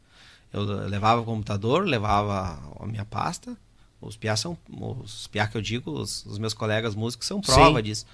Eu 0.54 0.64
levava 0.64 1.22
o 1.22 1.24
computador, 1.24 1.86
levava 1.86 2.60
a 2.80 2.86
minha 2.86 3.06
pasta. 3.06 3.56
Os 4.02 4.18
piá 4.18 4.36
são 4.36 4.58
os 5.00 5.28
piá 5.28 5.48
que 5.48 5.56
eu 5.56 5.62
digo, 5.62 5.92
os, 5.92 6.26
os 6.26 6.38
meus 6.38 6.54
colegas 6.54 6.96
músicos 6.96 7.28
são 7.28 7.40
prova 7.40 7.78
Sim. 7.80 7.84
disso. 7.84 8.06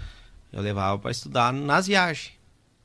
Eu 0.52 0.62
levava 0.62 1.00
para 1.00 1.12
estudar 1.12 1.52
nas 1.52 1.88
viagens. 1.88 2.34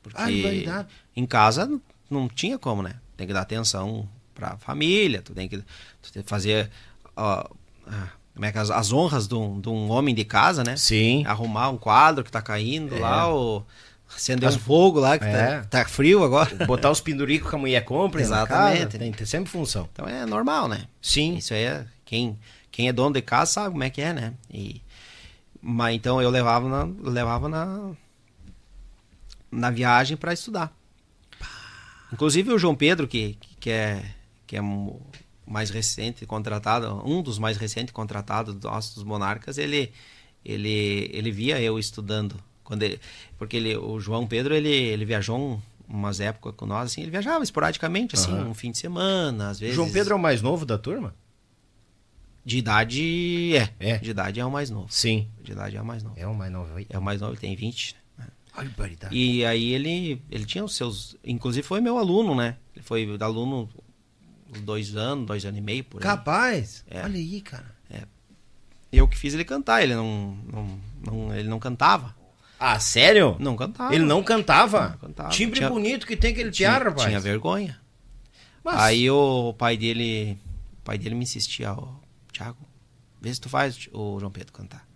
Porque 0.03 0.67
ah, 0.69 0.87
em 1.15 1.27
casa 1.27 1.81
não 2.11 2.29
tinha 2.29 2.59
como, 2.59 2.83
né? 2.83 2.97
Tem 3.17 3.27
que 3.27 3.33
dar 3.33 3.43
atenção 3.43 4.09
para 4.35 4.55
a 4.55 4.57
família, 4.57 5.23
tu 5.23 5.35
tem 5.35 5.49
que, 5.49 5.59
tu 5.59 6.13
tem 6.13 6.23
que 6.23 6.29
fazer 6.29 6.71
ó, 7.17 7.45
como 8.35 8.47
é 8.47 8.53
que 8.53 8.59
as, 8.59 8.71
as 8.71 8.93
honras 8.93 9.29
de 9.29 9.35
um, 9.35 9.61
de 9.61 9.69
um 9.69 9.91
homem 9.91 10.15
de 10.15 10.25
casa, 10.25 10.65
né? 10.65 10.77
Sim. 10.77 11.25
Arrumar 11.27 11.69
um 11.69 11.77
quadro 11.77 12.25
que 12.25 12.31
está 12.31 12.41
caindo 12.41 12.97
é. 12.97 12.99
lá, 12.99 13.29
ou 13.29 13.67
acender 14.17 14.49
As... 14.49 14.57
um 14.57 14.59
fogo 14.59 14.99
lá, 15.01 15.19
que 15.19 15.25
é. 15.25 15.61
tá, 15.61 15.65
tá, 15.65 15.85
frio 15.85 16.25
agora. 16.25 16.55
Botar 16.67 16.91
os 16.91 17.01
penduricos 17.01 17.51
que 17.51 17.57
a 17.57 17.59
mulher 17.59 17.85
compra. 17.85 18.21
Exatamente. 18.21 18.99
Tem, 18.99 19.13
tem 19.13 19.27
sempre 19.27 19.51
função. 19.51 19.89
Então 19.93 20.09
é 20.09 20.25
normal, 20.25 20.69
né? 20.69 20.87
Sim. 21.01 21.37
Isso 21.37 21.53
aí 21.53 21.65
é. 21.65 21.85
Quem, 22.05 22.39
quem 22.71 22.89
é 22.89 22.93
dono 22.93 23.15
de 23.15 23.23
casa 23.23 23.53
sabe 23.53 23.71
como 23.71 23.85
é 23.85 23.91
que 23.91 24.01
é, 24.01 24.13
né? 24.13 24.35
E, 24.51 24.83
mas 25.61 25.95
então 25.95 26.21
eu 26.21 26.31
levava 26.31 26.69
na, 26.69 27.11
levava 27.11 27.49
na, 27.49 27.91
na 29.51 29.71
viagem 29.71 30.17
para 30.17 30.33
estudar. 30.33 30.73
Inclusive 32.13 32.53
o 32.53 32.59
João 32.59 32.75
Pedro, 32.75 33.09
que, 33.09 33.39
que 33.59 33.71
é, 33.71 34.05
que 34.47 34.57
é 34.57 34.61
mais 35.47 35.71
recente 35.71 36.27
contratado, 36.27 37.03
um 37.05 37.23
dos 37.23 37.39
mais 37.39 37.57
recentes 37.57 37.93
contratados 37.93 38.55
dos 38.55 39.05
monarcas, 39.05 39.59
ele, 39.59 39.93
ele, 40.45 41.11
ele 41.13 41.31
via 41.31 41.61
eu 41.61 41.79
estudando 41.79 42.37
quando 42.63 42.85
ele, 42.85 43.01
porque 43.37 43.57
ele, 43.57 43.77
o 43.77 43.99
João 44.01 44.27
Pedro, 44.27 44.55
ele, 44.55 44.71
ele 44.71 45.05
viajou 45.05 45.39
um, 45.39 45.61
umas 45.89 46.21
épocas 46.21 46.55
com 46.57 46.65
nós, 46.65 46.91
assim, 46.91 47.03
ele 47.03 47.11
viajava 47.11 47.43
esporadicamente, 47.45 48.15
assim, 48.15 48.33
uhum. 48.33 48.51
um 48.51 48.55
fim 48.55 48.71
de 48.71 48.79
semana, 48.79 49.51
às 49.51 49.61
vezes. 49.61 49.75
João 49.75 49.91
Pedro 49.91 50.15
é 50.15 50.17
o 50.17 50.19
mais 50.19 50.41
novo 50.41 50.65
da 50.65 50.79
turma? 50.79 51.15
De 52.45 52.59
idade, 52.59 53.57
é. 53.57 53.69
É. 53.79 53.99
De 53.99 54.11
idade 54.11 54.41
é 54.41 54.45
o 54.45 54.51
mais 54.51 54.71
novo. 54.71 54.87
Sim. 54.91 55.29
De 55.43 55.53
idade 55.53 55.77
é 55.77 55.83
o 55.83 55.85
mais 55.85 56.03
novo. 56.03 56.19
É 56.19 56.27
o 56.27 56.35
mais 56.35 56.51
novo. 56.51 56.71
É 56.89 56.99
o 56.99 57.03
mais 57.03 57.21
novo, 57.21 57.35
ele 57.35 57.41
tem 57.41 57.55
20. 57.55 57.95
Que 58.53 59.15
E 59.15 59.45
aí 59.45 59.73
ele, 59.73 60.23
ele 60.31 60.45
tinha 60.45 60.65
os 60.65 60.75
seus... 60.75 61.17
Inclusive 61.25 61.67
foi 61.67 61.81
meu 61.81 61.99
aluno, 61.99 62.35
né? 62.35 62.57
Ele 62.75 62.85
foi 62.85 63.17
aluno 63.21 63.69
dois 64.61 64.97
anos, 64.97 65.27
dois 65.27 65.45
anos 65.45 65.59
e 65.59 65.63
meio, 65.63 65.85
por 65.85 65.99
aí. 65.99 66.03
Capaz? 66.03 66.85
É. 66.89 67.03
Olha 67.03 67.17
aí, 67.17 67.41
cara. 67.41 67.75
É. 67.91 68.03
Eu 68.93 69.09
que 69.09 69.17
fiz 69.17 69.33
ele 69.33 69.45
cantar, 69.45 69.83
ele 69.83 69.95
não, 69.95 70.37
não, 70.53 70.81
não 71.05 71.35
ele 71.35 71.49
não 71.49 71.59
cantava. 71.59 72.15
Ah, 72.61 72.79
sério? 72.79 73.37
Não 73.41 73.57
cantava. 73.57 73.95
Ele 73.95 74.05
não 74.05 74.23
cantava? 74.23 74.91
Não 74.91 74.99
cantava. 74.99 75.31
Timbre 75.31 75.59
tinha, 75.59 75.69
bonito 75.69 76.07
que 76.07 76.17
tem 76.17 76.33
aquele 76.33 76.51
piar, 76.51 76.85
rapaz. 76.85 77.09
Tinha 77.09 77.19
vergonha. 77.19 77.81
Mas... 78.63 78.79
Aí 78.79 79.11
o 79.11 79.55
pai 79.55 79.77
dele, 79.77 80.39
o 80.79 80.85
pai 80.85 80.97
dele 80.97 81.15
me 81.15 81.25
insistia, 81.25 81.73
ó, 81.73 81.95
Thiago, 82.33 82.59
vê 83.21 83.35
se 83.35 83.41
tu 83.41 83.49
faz 83.49 83.89
o 83.93 84.21
João 84.21 84.31
Pedro 84.31 84.53
cantar. 84.53 84.87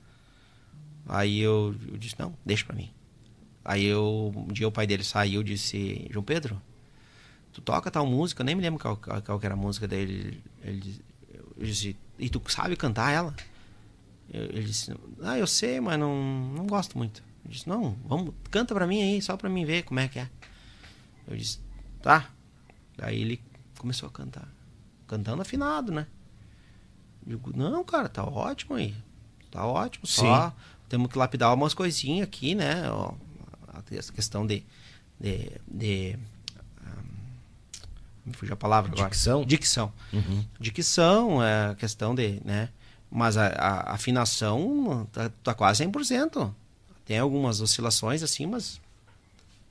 Aí 1.09 1.40
eu, 1.40 1.74
eu 1.88 1.96
disse, 1.96 2.14
não, 2.18 2.36
deixa 2.44 2.64
pra 2.64 2.76
mim. 2.76 2.90
Aí 3.68 3.84
eu, 3.84 4.32
um 4.36 4.52
dia 4.52 4.68
o 4.68 4.70
pai 4.70 4.86
dele 4.86 5.02
saiu 5.02 5.40
e 5.40 5.44
disse, 5.44 6.06
João 6.08 6.22
Pedro, 6.22 6.62
tu 7.52 7.60
toca 7.60 7.90
tal 7.90 8.06
música, 8.06 8.40
eu 8.40 8.44
nem 8.44 8.54
me 8.54 8.62
lembro 8.62 8.78
qual, 8.78 8.96
qual, 8.96 9.20
qual 9.20 9.40
que 9.40 9.44
era 9.44 9.56
a 9.56 9.58
música 9.58 9.88
dele. 9.88 10.40
Ele, 10.62 11.04
ele 11.58 11.66
disse, 11.66 11.96
e 12.16 12.30
tu 12.30 12.40
sabe 12.46 12.76
cantar 12.76 13.10
ela? 13.10 13.34
Eu, 14.32 14.44
ele 14.44 14.62
disse, 14.62 14.94
ah, 15.20 15.36
eu 15.36 15.48
sei, 15.48 15.80
mas 15.80 15.98
não, 15.98 16.14
não 16.54 16.64
gosto 16.64 16.96
muito. 16.96 17.24
Eu 17.44 17.50
disse, 17.50 17.68
não, 17.68 17.96
vamos, 18.06 18.32
canta 18.52 18.72
pra 18.72 18.86
mim 18.86 19.02
aí, 19.02 19.20
só 19.20 19.36
pra 19.36 19.50
mim 19.50 19.64
ver 19.64 19.82
como 19.82 19.98
é 19.98 20.06
que 20.06 20.20
é. 20.20 20.30
Eu 21.26 21.36
disse, 21.36 21.58
tá. 22.00 22.30
Daí 22.96 23.20
ele 23.20 23.42
começou 23.78 24.08
a 24.08 24.12
cantar. 24.12 24.46
Cantando 25.08 25.42
afinado, 25.42 25.90
né? 25.90 26.06
Eu 27.26 27.36
digo, 27.36 27.52
não, 27.56 27.82
cara, 27.82 28.08
tá 28.08 28.22
ótimo 28.22 28.76
aí. 28.76 28.94
Tá 29.50 29.66
ótimo, 29.66 30.06
só 30.06 30.50
Sim. 30.50 30.56
temos 30.88 31.10
que 31.10 31.18
lapidar 31.18 31.52
umas 31.52 31.74
coisinhas 31.74 32.28
aqui, 32.28 32.54
né? 32.54 32.88
Ó, 32.92 33.26
essa 33.93 34.12
questão 34.12 34.47
de. 34.47 34.64
de, 35.18 35.51
de 35.66 36.18
ah, 36.85 37.03
me 38.24 38.33
fugiu 38.35 38.55
a 38.55 38.57
palavra 38.57 38.91
agora. 38.93 39.09
Dicção? 39.09 39.45
Dicção. 39.45 39.93
Dicção, 40.59 41.43
é 41.43 41.74
questão 41.74 42.14
de. 42.14 42.41
né? 42.45 42.68
Mas 43.11 43.37
a, 43.37 43.47
a 43.47 43.93
afinação 43.93 45.09
tá, 45.12 45.31
tá 45.43 45.55
quase 45.55 45.85
100%. 45.85 46.53
Tem 47.05 47.18
algumas 47.18 47.61
oscilações 47.61 48.22
assim, 48.22 48.47
mas 48.47 48.81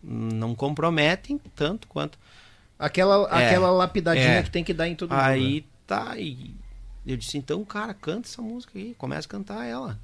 não 0.02 0.56
comprometem 0.56 1.40
tanto 1.56 1.88
quanto. 1.88 2.18
Aquela, 2.78 3.28
É, 3.30 3.48
aquela 3.48 3.72
lapidadinha 3.72 4.40
é. 4.40 4.44
que 4.44 4.50
tem 4.50 4.64
que 4.64 4.74
dar 4.74 4.88
em 4.88 4.96
todo 4.96 5.12
mundo. 5.12 5.20
Aí 5.22 5.62
né? 5.62 5.68
tá. 5.86 6.18
E 6.18 6.56
eu 7.06 7.18
disse, 7.18 7.38
então, 7.38 7.64
cara, 7.64 7.94
canta 7.94 8.28
essa 8.28 8.42
música 8.42 8.78
aí. 8.78 8.96
Começa 8.96 9.28
a 9.28 9.30
cantar 9.30 9.66
ela. 9.66 10.00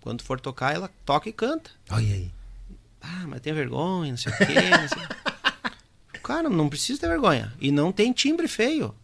Quando 0.00 0.22
for 0.22 0.40
tocar, 0.40 0.74
ela 0.74 0.90
toca 1.04 1.28
e 1.28 1.32
canta. 1.32 1.70
Olha 1.90 2.14
aí. 2.14 2.32
Ah, 3.00 3.24
mas 3.26 3.40
tem 3.40 3.52
vergonha, 3.52 4.10
não 4.10 4.16
sei 4.16 4.32
o 4.32 4.36
quê. 4.36 4.44
não 4.70 4.88
sei. 4.88 6.20
Cara, 6.22 6.48
não 6.48 6.68
precisa 6.68 7.00
ter 7.00 7.08
vergonha. 7.08 7.52
E 7.60 7.72
não 7.72 7.90
tem 7.90 8.12
timbre 8.12 8.46
feio. 8.46 8.94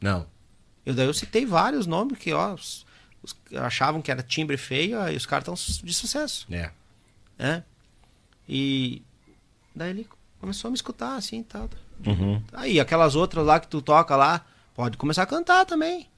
Não. 0.00 0.26
Eu 0.84 0.94
daí 0.94 1.06
eu 1.06 1.14
citei 1.14 1.44
vários 1.44 1.86
nomes 1.86 2.16
que, 2.18 2.32
ó, 2.32 2.54
os, 2.54 2.86
os 3.22 3.34
achavam 3.56 4.00
que 4.00 4.10
era 4.10 4.22
timbre 4.22 4.56
feio, 4.56 5.00
aí 5.00 5.16
os 5.16 5.26
caras 5.26 5.42
estão 5.48 5.84
de 5.84 5.92
sucesso, 5.94 6.46
É. 6.50 6.70
né? 7.36 7.64
E 8.48 9.02
daí 9.74 9.90
ele 9.90 10.08
começou 10.40 10.68
a 10.68 10.70
me 10.70 10.76
escutar 10.76 11.16
assim 11.16 11.40
e 11.40 11.44
tal. 11.44 11.68
Uhum. 12.06 12.40
Aí 12.52 12.78
aquelas 12.78 13.16
outras 13.16 13.44
lá 13.44 13.58
que 13.58 13.66
tu 13.66 13.82
toca 13.82 14.14
lá, 14.14 14.46
pode 14.74 14.96
começar 14.96 15.22
a 15.24 15.26
cantar 15.26 15.64
também. 15.66 16.08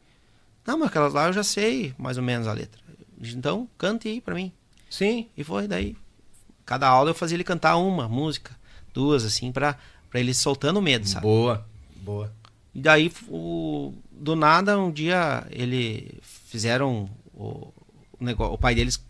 Não, 0.66 0.76
mas 0.78 0.88
aquelas 0.88 1.14
lá 1.14 1.28
eu 1.28 1.32
já 1.32 1.42
sei 1.42 1.94
mais 1.96 2.18
ou 2.18 2.22
menos 2.22 2.46
a 2.46 2.52
letra. 2.52 2.78
Então, 3.22 3.66
cante 3.78 4.06
aí 4.08 4.20
pra 4.20 4.34
mim. 4.34 4.52
Sim. 4.90 5.28
E 5.34 5.42
foi 5.42 5.66
daí. 5.66 5.96
Cada 6.68 6.86
aula 6.86 7.08
eu 7.08 7.14
fazia 7.14 7.34
ele 7.34 7.44
cantar 7.44 7.78
uma 7.78 8.06
música, 8.06 8.54
duas, 8.92 9.24
assim, 9.24 9.50
pra, 9.50 9.78
pra 10.10 10.20
ele 10.20 10.34
soltando 10.34 10.76
o 10.76 10.82
medo, 10.82 11.08
sabe? 11.08 11.22
Boa. 11.22 11.66
Boa. 11.96 12.30
E 12.74 12.80
daí, 12.82 13.10
o, 13.26 13.94
do 14.12 14.36
nada, 14.36 14.78
um 14.78 14.92
dia 14.92 15.46
ele 15.50 16.20
fizeram 16.22 17.08
o, 17.32 17.72
o 18.20 18.24
negócio, 18.24 18.52
o 18.52 18.58
pai 18.58 18.74
deles, 18.74 19.02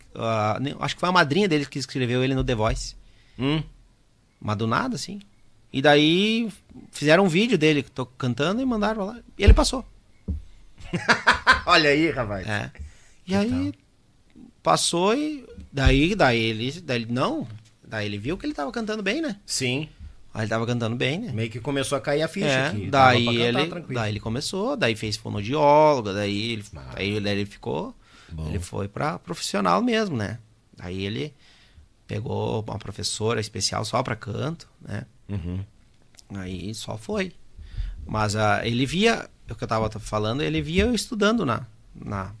nem- 0.61 0.73
acho 0.79 0.95
que 0.95 1.01
foi 1.01 1.09
a 1.09 1.11
madrinha 1.11 1.49
dele 1.49 1.65
que 1.65 1.77
escreveu 1.77 2.23
ele 2.23 2.33
no 2.33 2.45
The 2.45 2.55
Voice. 2.55 2.95
Hum. 3.37 3.61
Mas 4.39 4.55
do 4.55 4.65
nada, 4.65 4.95
assim. 4.95 5.19
E 5.73 5.81
daí 5.81 6.49
fizeram 6.91 7.25
um 7.25 7.27
vídeo 7.27 7.57
dele 7.57 7.83
tô 7.83 8.05
cantando 8.05 8.61
e 8.61 8.65
mandaram 8.65 9.05
lá. 9.05 9.19
E 9.37 9.43
ele 9.43 9.53
passou. 9.53 9.83
Olha 11.65 11.89
aí, 11.89 12.09
rapaz. 12.09 12.47
É. 12.47 12.71
E 13.27 13.35
aí 13.35 13.73
passou 14.63 15.13
e 15.13 15.45
daí, 15.71 16.15
daí 16.15 16.39
ele, 16.41 16.71
daí 16.81 17.03
ele, 17.03 17.11
não, 17.11 17.47
daí 17.87 18.05
ele 18.05 18.17
viu 18.17 18.37
que 18.37 18.45
ele 18.45 18.53
tava 18.53 18.71
cantando 18.71 19.01
bem, 19.03 19.21
né? 19.21 19.37
Sim. 19.45 19.89
Aí 20.33 20.41
ele 20.43 20.49
tava 20.49 20.65
cantando 20.65 20.95
bem, 20.95 21.19
né? 21.19 21.31
Meio 21.31 21.49
que 21.49 21.59
começou 21.59 21.97
a 21.97 22.01
cair 22.01 22.21
a 22.21 22.27
ficha 22.27 22.47
É, 22.47 22.67
aqui. 22.67 22.87
Daí 22.89 23.25
cantar 23.25 23.39
ele, 23.41 23.67
tranquilo. 23.67 23.99
daí 23.99 24.11
ele 24.11 24.19
começou, 24.19 24.77
daí 24.77 24.95
fez 24.95 25.17
fonoaudiólogo, 25.17 26.13
daí 26.13 26.51
ele, 26.53 26.63
Ah. 26.75 26.93
aí 26.95 27.19
daí 27.19 27.33
ele 27.39 27.45
ficou, 27.45 27.95
Bom. 28.31 28.47
ele 28.47 28.59
foi 28.59 28.87
pra 28.87 29.17
profissional 29.19 29.81
mesmo, 29.81 30.15
né? 30.15 30.37
Aí 30.79 31.03
ele 31.03 31.33
pegou 32.07 32.63
uma 32.67 32.77
professora 32.79 33.39
especial 33.41 33.83
só 33.85 34.01
pra 34.03 34.15
canto, 34.15 34.67
né? 34.81 35.05
Uhum. 35.27 35.59
Aí 36.35 36.73
só 36.75 36.97
foi. 36.97 37.33
Mas 38.05 38.35
ah, 38.35 38.61
ele 38.65 38.85
via, 38.85 39.27
é 39.47 39.51
o 39.51 39.55
que 39.55 39.63
eu 39.63 39.67
tava 39.67 39.89
falando, 39.99 40.41
ele 40.41 40.61
via 40.61 40.83
eu 40.83 40.93
estudando 40.93 41.45
na, 41.45 41.65
na 41.93 42.31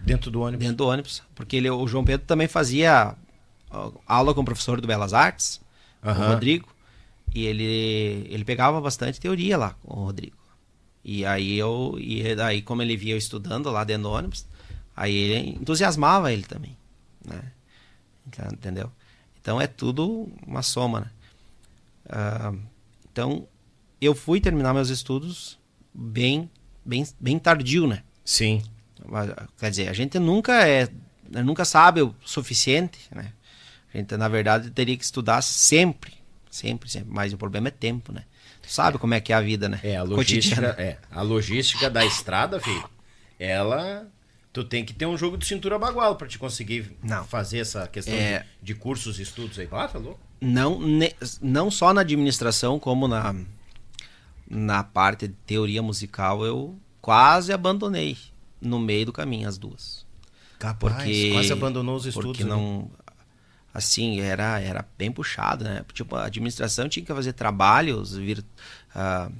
Dentro 0.00 0.30
do 0.30 0.40
ônibus. 0.40 0.64
dentro 0.64 0.76
do 0.76 0.86
ônibus, 0.86 1.22
porque 1.34 1.56
ele, 1.56 1.70
o 1.70 1.86
João 1.88 2.04
Pedro 2.04 2.26
também 2.26 2.46
fazia 2.46 3.14
aula 4.06 4.34
com 4.34 4.40
o 4.40 4.44
professor 4.44 4.80
do 4.80 4.86
Belas 4.86 5.12
Artes, 5.12 5.60
o 6.02 6.08
Aham. 6.08 6.28
Rodrigo, 6.28 6.68
e 7.34 7.44
ele 7.44 8.26
ele 8.30 8.44
pegava 8.44 8.80
bastante 8.80 9.20
teoria 9.20 9.56
lá 9.56 9.74
com 9.82 10.00
o 10.00 10.04
Rodrigo. 10.04 10.36
E 11.04 11.24
aí 11.24 11.56
eu 11.58 11.96
e 11.98 12.34
daí 12.34 12.62
como 12.62 12.82
ele 12.82 12.96
via 12.96 13.14
eu 13.14 13.18
estudando 13.18 13.70
lá 13.70 13.84
dentro 13.84 14.04
do 14.04 14.10
ônibus, 14.10 14.46
aí 14.94 15.14
ele 15.14 15.50
entusiasmava 15.50 16.32
ele 16.32 16.44
também, 16.44 16.76
né? 17.24 17.52
Então, 18.26 18.48
Entendeu? 18.52 18.92
Então 19.40 19.60
é 19.60 19.66
tudo 19.66 20.28
uma 20.46 20.62
soma, 20.62 21.00
né? 21.00 21.10
Ah, 22.08 22.52
então 23.12 23.46
eu 24.00 24.14
fui 24.14 24.40
terminar 24.40 24.74
meus 24.74 24.88
estudos 24.88 25.58
bem 25.94 26.50
bem 26.84 27.06
bem 27.20 27.38
tardio, 27.38 27.86
né? 27.86 28.02
Sim. 28.24 28.62
Quer 29.58 29.70
dizer, 29.70 29.88
a 29.88 29.92
gente 29.92 30.18
nunca 30.18 30.66
é, 30.66 30.88
nunca 31.44 31.64
sabe 31.64 32.02
o 32.02 32.14
suficiente, 32.24 32.98
né? 33.14 33.32
A 33.92 33.96
gente, 33.98 34.16
na 34.16 34.28
verdade, 34.28 34.70
teria 34.70 34.96
que 34.96 35.04
estudar 35.04 35.40
sempre, 35.42 36.12
sempre, 36.50 36.90
sempre. 36.90 37.08
Mas 37.10 37.32
o 37.32 37.38
problema 37.38 37.68
é 37.68 37.70
tempo, 37.70 38.12
né? 38.12 38.24
Tu 38.62 38.70
sabe 38.70 38.98
como 38.98 39.14
é 39.14 39.20
que 39.20 39.32
é 39.32 39.36
a 39.36 39.40
vida, 39.40 39.68
né? 39.68 39.80
É, 39.82 39.96
a 39.96 40.02
logística, 40.02 40.56
Cotidiana. 40.60 40.82
é, 40.90 40.98
a 41.10 41.22
logística 41.22 41.88
da 41.88 42.04
estrada, 42.04 42.60
filho, 42.60 42.88
ela... 43.38 44.06
Tu 44.52 44.64
tem 44.64 44.82
que 44.86 44.94
ter 44.94 45.04
um 45.04 45.18
jogo 45.18 45.36
de 45.36 45.44
cintura 45.44 45.78
bagual 45.78 46.16
pra 46.16 46.26
te 46.26 46.38
conseguir 46.38 46.96
Não. 47.02 47.22
fazer 47.26 47.58
essa 47.58 47.86
questão 47.86 48.14
É. 48.14 48.38
de, 48.62 48.72
de 48.72 48.74
cursos 48.74 49.18
e 49.18 49.22
estudos 49.22 49.58
aí. 49.58 49.68
Ah, 49.70 49.86
tá 49.86 49.98
louco? 49.98 50.18
Não, 50.40 50.80
ne- 50.80 51.14
não 51.42 51.70
só 51.70 51.92
na 51.92 52.00
administração, 52.00 52.78
como 52.80 53.06
na, 53.06 53.34
na 54.48 54.82
parte 54.82 55.28
de 55.28 55.34
teoria 55.46 55.82
musical, 55.82 56.42
eu 56.44 56.74
quase 57.02 57.52
abandonei 57.52 58.16
no 58.66 58.78
meio 58.78 59.06
do 59.06 59.12
caminho 59.12 59.48
as 59.48 59.56
duas. 59.58 60.04
Capaz, 60.58 60.94
Porque 60.94 61.30
quase 61.32 61.52
abandonou 61.52 61.96
os 61.96 62.06
estudos. 62.06 62.30
Porque 62.32 62.44
né? 62.44 62.50
não 62.50 62.90
assim, 63.72 64.20
era 64.20 64.58
era 64.58 64.86
bem 64.96 65.12
puxado, 65.12 65.64
né? 65.64 65.84
Tipo, 65.92 66.16
a 66.16 66.24
administração 66.24 66.88
tinha 66.88 67.04
que 67.04 67.12
fazer 67.12 67.34
trabalhos 67.34 68.16
vir 68.16 68.42
ah, 68.94 69.30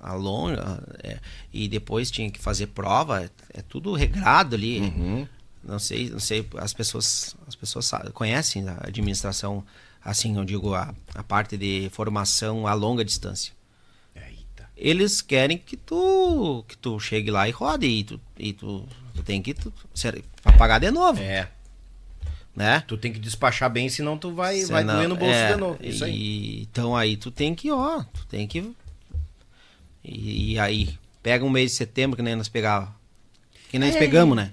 a 0.00 0.14
longe, 0.14 0.58
ah, 0.60 0.82
é, 1.02 1.18
e 1.52 1.68
depois 1.68 2.10
tinha 2.10 2.30
que 2.30 2.40
fazer 2.40 2.68
prova, 2.68 3.22
é, 3.22 3.30
é 3.54 3.62
tudo 3.62 3.94
regrado 3.94 4.56
ali. 4.56 4.80
Uhum. 4.80 5.28
Não 5.62 5.78
sei, 5.78 6.08
não 6.10 6.18
sei, 6.18 6.48
as 6.56 6.72
pessoas 6.72 7.36
as 7.46 7.54
pessoas 7.54 7.84
sa- 7.86 8.10
conhecem 8.12 8.66
a 8.68 8.78
administração 8.88 9.64
assim, 10.02 10.36
eu 10.36 10.44
digo 10.44 10.74
a, 10.74 10.94
a 11.14 11.22
parte 11.22 11.56
de 11.56 11.88
formação 11.92 12.66
a 12.66 12.72
longa 12.74 13.04
distância. 13.04 13.52
Eles 14.80 15.20
querem 15.20 15.58
que 15.58 15.76
tu 15.76 16.64
que 16.66 16.76
tu 16.76 16.98
chegue 16.98 17.30
lá 17.30 17.46
e 17.48 17.52
rode 17.52 17.86
e 17.86 18.02
tu, 18.04 18.20
e 18.38 18.52
tu, 18.52 18.86
tu 19.14 19.22
tem 19.22 19.42
que 19.42 19.52
tu, 19.54 19.72
pagar 20.56 20.78
de 20.78 20.90
novo, 20.90 21.20
É, 21.22 21.48
né? 22.56 22.82
tu 22.86 22.96
tem 22.96 23.12
que 23.12 23.18
despachar 23.18 23.70
bem, 23.70 23.88
senão 23.88 24.16
tu 24.18 24.32
vai, 24.32 24.64
vai 24.64 24.82
Senão- 24.82 24.96
doer 24.96 25.08
no 25.08 25.16
bolso 25.16 25.34
é, 25.34 25.52
de 25.52 25.60
novo. 25.60 25.78
Isso 25.82 26.04
aí. 26.04 26.12
e- 26.14 26.62
Então 26.62 26.96
aí 26.96 27.16
tu 27.16 27.30
tem 27.30 27.54
que, 27.54 27.70
ó, 27.70 28.02
tu 28.14 28.26
tem 28.26 28.46
que 28.48 28.72
e, 30.02 30.52
e 30.54 30.58
aí 30.58 30.98
pega 31.22 31.44
um 31.44 31.50
mês 31.50 31.72
de 31.72 31.76
setembro 31.76 32.16
que 32.16 32.22
nem 32.22 32.34
nós 32.34 32.48
pegava, 32.48 32.94
que 33.70 33.78
nem 33.78 33.90
nós 33.90 33.98
pegamos, 33.98 34.36
né? 34.36 34.50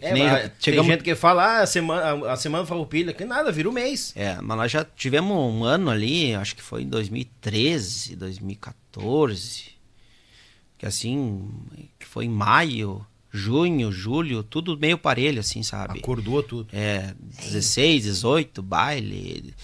Que 0.00 0.04
É, 0.04 0.12
nem 0.12 0.24
mas 0.24 0.32
já 0.32 0.38
Tem 0.48 0.50
chegamos 0.58 0.86
gente 0.92 1.04
que 1.04 1.14
fala, 1.14 1.44
ah, 1.44 1.62
a 1.62 1.66
semana, 1.66 2.32
a 2.32 2.36
semana 2.36 2.66
farroupilha, 2.66 3.12
que 3.12 3.24
nada, 3.24 3.52
vira 3.52 3.70
o 3.70 3.72
mês. 3.72 4.12
É, 4.16 4.36
mas 4.42 4.56
nós 4.56 4.72
já 4.72 4.84
tivemos 4.84 5.30
um 5.36 5.62
ano 5.62 5.88
ali, 5.90 6.34
acho 6.34 6.56
que 6.56 6.62
foi 6.62 6.82
em 6.82 6.88
2013, 6.88 8.16
2014, 8.16 8.76
que 10.78 10.86
assim, 10.86 11.50
que 11.98 12.06
foi 12.06 12.26
em 12.26 12.30
maio, 12.30 13.04
junho, 13.30 13.92
julho, 13.92 14.42
tudo 14.42 14.78
meio 14.78 14.98
parelho, 14.98 15.40
assim, 15.40 15.62
sabe? 15.62 15.98
Acordou 15.98 16.42
tudo. 16.42 16.68
É, 16.72 17.14
16, 17.42 18.04
18, 18.04 18.62
baile. 18.62 19.54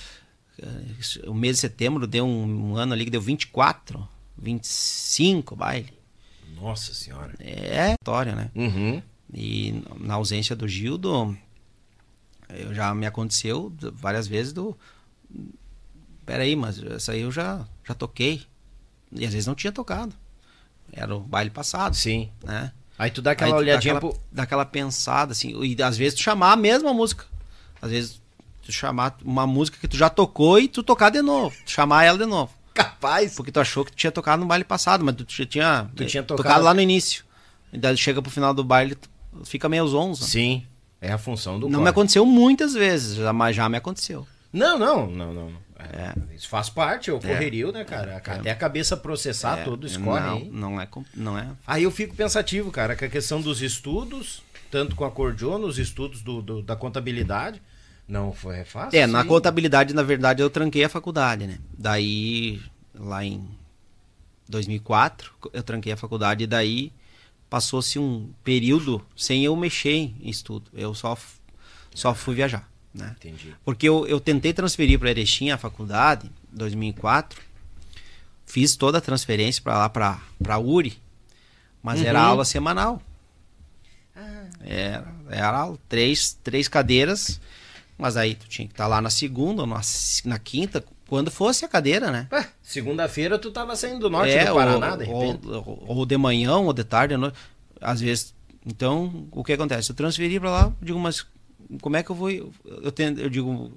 O 1.26 1.34
mês 1.34 1.56
de 1.56 1.60
setembro 1.60 2.06
deu 2.06 2.24
um, 2.24 2.70
um 2.72 2.76
ano 2.76 2.92
ali 2.92 3.04
que 3.04 3.10
deu 3.10 3.20
24, 3.20 4.06
25 4.38 5.56
baile. 5.56 5.92
Nossa 6.54 6.94
senhora. 6.94 7.34
É 7.40 7.94
história, 8.00 8.34
né? 8.34 8.50
Uhum. 8.54 9.02
E 9.32 9.82
na 9.98 10.14
ausência 10.14 10.54
do 10.54 10.68
Gildo, 10.68 11.36
eu 12.50 12.74
já 12.74 12.94
me 12.94 13.06
aconteceu 13.06 13.72
várias 13.94 14.26
vezes 14.28 14.52
do. 14.52 14.76
Peraí, 16.24 16.54
mas 16.54 16.80
essa 16.82 17.12
aí 17.12 17.22
eu 17.22 17.32
já, 17.32 17.66
já 17.84 17.94
toquei. 17.94 18.42
E 19.14 19.24
às 19.26 19.32
vezes 19.32 19.46
não 19.46 19.54
tinha 19.54 19.72
tocado. 19.72 20.14
Era 20.92 21.14
o 21.14 21.20
baile 21.20 21.50
passado, 21.50 21.94
Sim. 21.96 22.30
né? 22.44 22.72
Aí 22.98 23.10
tu 23.10 23.22
dá 23.22 23.32
aquela 23.32 23.52
tu 23.52 23.56
olhadinha 23.58 23.94
dá 23.94 23.98
aquela, 23.98 24.12
pro. 24.12 24.22
dá 24.30 24.42
aquela 24.42 24.64
pensada, 24.64 25.32
assim. 25.32 25.60
E 25.62 25.82
às 25.82 25.96
vezes 25.96 26.14
tu 26.18 26.22
chamar 26.22 26.52
a 26.52 26.56
mesma 26.56 26.92
música. 26.92 27.24
Às 27.80 27.90
vezes 27.90 28.20
tu 28.62 28.70
chamar 28.70 29.16
uma 29.24 29.46
música 29.46 29.78
que 29.80 29.88
tu 29.88 29.96
já 29.96 30.08
tocou 30.10 30.58
e 30.58 30.68
tu 30.68 30.82
tocar 30.82 31.10
de 31.10 31.20
novo. 31.22 31.56
Tu 31.64 31.70
chamar 31.72 32.04
ela 32.04 32.18
de 32.18 32.26
novo. 32.26 32.52
Capaz. 32.74 33.34
Porque 33.34 33.50
tu 33.50 33.58
achou 33.60 33.84
que 33.84 33.90
tu 33.92 33.96
tinha 33.96 34.12
tocado 34.12 34.40
no 34.42 34.46
baile 34.46 34.64
passado, 34.64 35.04
mas 35.04 35.14
tu 35.16 35.24
já 35.28 35.46
tinha, 35.46 35.90
Tu 35.96 36.06
tinha 36.06 36.20
eh, 36.22 36.24
tocado- 36.24 36.64
lá 36.64 36.72
no 36.72 36.80
início. 36.80 37.24
E 37.72 37.78
daí 37.78 37.96
chega 37.96 38.20
pro 38.22 38.30
final 38.30 38.52
do 38.54 38.62
baile, 38.62 38.96
fica 39.44 39.68
meio 39.68 39.86
zonzo. 39.88 40.24
Sim. 40.24 40.64
É 41.00 41.10
a 41.12 41.18
função 41.18 41.58
do 41.58 41.68
Não 41.68 41.80
me 41.82 41.88
aconteceu 41.88 42.24
muitas 42.24 42.74
vezes, 42.74 43.18
mas 43.34 43.56
já 43.56 43.68
me 43.68 43.76
aconteceu. 43.78 44.26
Não, 44.52 44.78
não, 44.78 45.06
não, 45.08 45.32
não. 45.34 45.52
É, 45.92 46.34
Isso 46.34 46.48
faz 46.48 46.68
parte, 46.68 47.10
é 47.10 47.12
o 47.12 47.20
correrio, 47.20 47.72
né, 47.72 47.84
cara? 47.84 48.16
Até 48.16 48.50
a 48.50 48.54
cabeça 48.56 48.96
processar 48.96 49.58
É, 49.58 49.64
tudo 49.64 49.86
escorre 49.86 50.20
não, 50.20 50.36
aí. 50.36 50.50
não 50.50 50.80
é, 50.80 50.88
não 51.14 51.38
é. 51.38 51.48
Aí 51.66 51.82
eu 51.84 51.90
fico 51.90 52.14
pensativo, 52.14 52.70
cara, 52.70 52.94
com 52.96 53.04
a 53.04 53.08
questão 53.08 53.40
dos 53.40 53.60
estudos, 53.62 54.42
tanto 54.70 54.94
com 54.96 55.04
a 55.04 55.08
acordeona, 55.08 55.66
os 55.66 55.78
estudos 55.78 56.22
do, 56.22 56.40
do- 56.42 56.62
da 56.62 56.76
contabilidade. 56.76 57.60
Não 58.08 58.32
foi 58.32 58.58
é 58.58 58.64
fácil. 58.64 58.98
É, 58.98 59.06
na 59.06 59.24
contabilidade, 59.24 59.94
na 59.94 60.02
verdade, 60.02 60.42
eu 60.42 60.50
tranquei 60.50 60.84
a 60.84 60.88
faculdade, 60.88 61.46
né? 61.46 61.58
Daí, 61.78 62.60
lá 62.94 63.24
em 63.24 63.48
2004, 64.48 65.32
eu 65.52 65.62
tranquei 65.62 65.92
a 65.92 65.96
faculdade 65.96 66.44
e 66.44 66.46
daí 66.46 66.92
passou-se 67.48 67.98
um 67.98 68.30
período 68.42 69.04
sem 69.16 69.44
eu 69.44 69.54
mexer 69.56 69.90
em 70.20 70.28
estudo. 70.28 70.70
Eu 70.74 70.94
só, 70.94 71.16
só 71.94 72.14
fui 72.14 72.34
viajar, 72.34 72.68
né? 72.94 73.14
Entendi. 73.18 73.54
Porque 73.64 73.88
eu, 73.88 74.06
eu 74.06 74.20
tentei 74.20 74.52
transferir 74.52 74.98
para 74.98 75.10
Erechim 75.10 75.50
a 75.50 75.58
faculdade, 75.58 76.26
em 76.52 76.56
2004. 76.56 77.40
Fiz 78.46 78.76
toda 78.76 78.98
a 78.98 79.00
transferência 79.00 79.62
para 79.62 79.78
lá, 79.78 79.88
para 79.88 80.58
URI. 80.58 80.98
Mas 81.82 82.02
era 82.02 82.20
Uhum. 82.20 82.26
aula 82.26 82.44
semanal. 82.44 83.02
Era, 84.64 85.12
era 85.30 85.58
aula, 85.58 85.78
três, 85.88 86.38
três 86.44 86.68
cadeiras. 86.68 87.40
Mas 87.98 88.16
aí 88.16 88.34
tu 88.34 88.46
tinha 88.48 88.66
que 88.66 88.74
estar 88.74 88.86
lá 88.86 89.00
na 89.00 89.10
segunda, 89.10 89.62
ou 89.62 89.66
na, 89.66 89.80
na 90.24 90.38
quinta, 90.38 90.84
quando 91.06 91.30
fosse 91.30 91.64
a 91.64 91.68
cadeira, 91.68 92.10
né? 92.10 92.28
Segunda-feira 92.62 93.38
tu 93.38 93.50
tava 93.50 93.74
saindo 93.76 94.00
do 94.00 94.10
norte 94.10 94.32
É, 94.32 94.46
do 94.46 94.54
Paraná, 94.54 94.92
ou, 94.92 94.96
de 94.96 95.04
repente. 95.04 95.46
ou, 95.48 95.84
ou 95.86 96.06
de 96.06 96.16
manhã, 96.16 96.56
ou 96.56 96.72
de 96.72 96.84
tarde, 96.84 97.14
à 97.14 97.18
noite. 97.18 97.36
às 97.80 98.00
vezes. 98.00 98.34
Então, 98.64 99.26
o 99.32 99.42
que 99.42 99.52
acontece? 99.52 99.90
Eu 99.90 99.96
transferi 99.96 100.38
para 100.38 100.50
lá, 100.50 100.72
digo, 100.80 100.98
mas 100.98 101.26
como 101.80 101.96
é 101.96 102.02
que 102.02 102.10
eu 102.10 102.16
vou. 102.16 102.30
Eu, 102.30 102.92
tento- 102.92 103.20
eu 103.20 103.28
digo, 103.30 103.72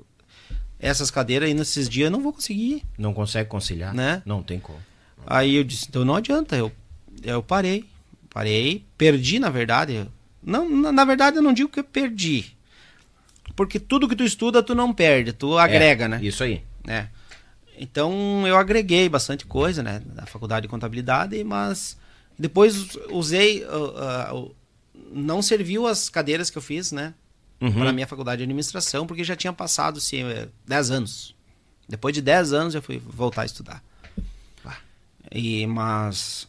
essas 0.79 1.09
cadeiras 1.11 1.47
aí 1.47 1.53
nesses 1.53 1.87
dias 1.89 2.05
eu 2.05 2.11
não 2.11 2.21
vou 2.21 2.33
conseguir. 2.33 2.83
Não 2.97 3.13
consegue 3.13 3.49
conciliar? 3.49 3.93
Né? 3.93 4.21
Não 4.25 4.41
tem 4.43 4.59
como. 4.59 4.79
Aí 5.25 5.55
eu 5.55 5.63
disse, 5.63 5.87
então 5.89 6.05
não 6.05 6.15
adianta, 6.15 6.55
eu, 6.55 6.71
eu 7.23 7.41
parei. 7.41 7.85
Parei, 8.29 8.85
perdi 8.97 9.39
na 9.39 9.49
verdade. 9.49 10.05
Não, 10.43 10.69
na, 10.69 10.91
na 10.91 11.05
verdade 11.05 11.37
eu 11.37 11.41
não 11.41 11.53
digo 11.53 11.69
que 11.69 11.79
eu 11.79 11.83
perdi. 11.83 12.53
Porque 13.55 13.79
tudo 13.79 14.07
que 14.09 14.15
tu 14.15 14.23
estuda, 14.23 14.61
tu 14.61 14.75
não 14.75 14.93
perde, 14.93 15.31
tu 15.31 15.57
agrega, 15.57 16.05
É, 16.05 16.07
né? 16.07 16.19
Isso 16.21 16.43
aí. 16.43 16.61
É. 16.87 17.07
Então 17.77 18.45
eu 18.47 18.57
agreguei 18.57 19.07
bastante 19.09 19.45
coisa, 19.45 19.81
né, 19.83 20.01
na 20.13 20.25
faculdade 20.25 20.63
de 20.63 20.69
contabilidade, 20.69 21.41
mas 21.43 21.97
depois 22.37 22.97
usei, 23.09 23.63
uh, 23.65 24.35
uh, 24.47 24.55
não 25.11 25.41
serviu 25.41 25.85
as 25.87 26.09
cadeiras 26.09 26.49
que 26.49 26.57
eu 26.57 26.61
fiz, 26.61 26.91
né, 26.91 27.13
Uhum. 27.61 27.71
para 27.71 27.93
minha 27.93 28.05
faculdade 28.05 28.39
de 28.39 28.43
administração, 28.43 29.07
porque 29.07 29.23
já 29.23 29.35
tinha 29.35 29.53
passado 29.53 29.97
assim, 29.97 30.23
eh, 30.23 30.47
10 30.67 30.91
anos. 30.91 31.35
Depois 31.87 32.13
de 32.13 32.21
10 32.21 32.53
anos 32.53 32.75
eu 32.75 32.81
fui 32.81 32.99
voltar 32.99 33.43
a 33.43 33.45
estudar. 33.45 33.83
E 35.31 35.65
mas 35.65 36.47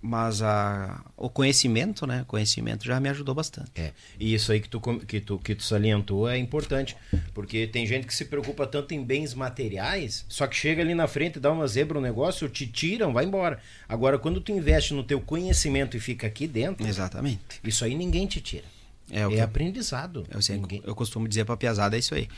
mas 0.00 0.40
a, 0.40 1.04
o 1.16 1.28
conhecimento, 1.28 2.06
né, 2.06 2.22
o 2.22 2.24
conhecimento 2.26 2.84
já 2.84 3.00
me 3.00 3.08
ajudou 3.08 3.34
bastante. 3.34 3.72
É, 3.74 3.92
e 4.20 4.34
isso 4.34 4.52
aí 4.52 4.60
que 4.60 4.68
tu, 4.68 4.80
que, 4.80 5.20
tu, 5.20 5.36
que 5.38 5.52
tu 5.52 5.64
salientou 5.64 6.28
é 6.28 6.38
importante, 6.38 6.96
porque 7.34 7.66
tem 7.66 7.84
gente 7.86 8.06
que 8.06 8.14
se 8.14 8.26
preocupa 8.26 8.68
tanto 8.68 8.94
em 8.94 9.02
bens 9.02 9.34
materiais, 9.34 10.24
só 10.28 10.46
que 10.46 10.54
chega 10.54 10.80
ali 10.80 10.94
na 10.94 11.08
frente, 11.08 11.40
dá 11.40 11.50
uma 11.50 11.66
zebra 11.66 11.98
no 11.98 12.06
negócio, 12.06 12.48
te 12.48 12.68
tiram, 12.68 13.12
vai 13.12 13.24
embora. 13.24 13.58
Agora, 13.88 14.16
quando 14.16 14.40
tu 14.40 14.52
investe 14.52 14.94
no 14.94 15.02
teu 15.02 15.20
conhecimento 15.20 15.96
e 15.96 16.00
fica 16.00 16.28
aqui 16.28 16.46
dentro, 16.46 16.86
Exatamente. 16.86 17.60
isso 17.64 17.84
aí 17.84 17.94
ninguém 17.94 18.28
te 18.28 18.40
tira. 18.40 18.75
É 19.10 19.20
É, 19.20 19.26
o 19.26 19.30
que- 19.30 19.40
aprendizado. 19.40 20.24
Eu, 20.30 20.42
sempre, 20.42 20.62
Ninguém- 20.62 20.82
eu 20.84 20.94
costumo 20.94 21.28
dizer 21.28 21.44
pra 21.44 21.56
piazada 21.56 21.96
é 21.96 21.98
isso 21.98 22.14
aí. 22.14 22.28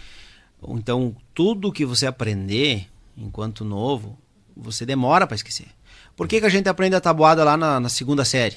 Então, 0.69 1.15
tudo 1.35 1.73
que 1.73 1.85
você 1.87 2.07
aprender 2.07 2.87
enquanto 3.17 3.65
novo, 3.65 4.19
você 4.57 4.85
demora 4.85 5.27
pra 5.27 5.35
esquecer. 5.37 5.67
Por 6.17 6.27
que, 6.29 6.41
que 6.41 6.47
a 6.47 6.51
gente 6.51 6.69
aprende 6.69 6.97
a 6.97 7.01
tabuada 7.01 7.45
lá 7.45 7.57
na, 7.57 7.79
na 7.81 7.89
segunda 7.89 8.25
série? 8.25 8.57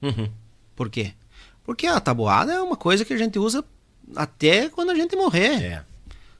Uhum. 0.00 0.30
Por 0.74 0.88
quê? 0.88 1.12
Porque 1.64 1.86
a 1.86 2.00
tabuada 2.00 2.52
é 2.52 2.60
uma 2.62 2.76
coisa 2.76 3.04
que 3.04 3.12
a 3.12 3.16
gente 3.18 3.38
usa 3.38 3.62
até 4.16 4.68
quando 4.70 4.90
a 4.90 4.94
gente 4.94 5.14
morrer. 5.16 5.62
É. 5.62 5.84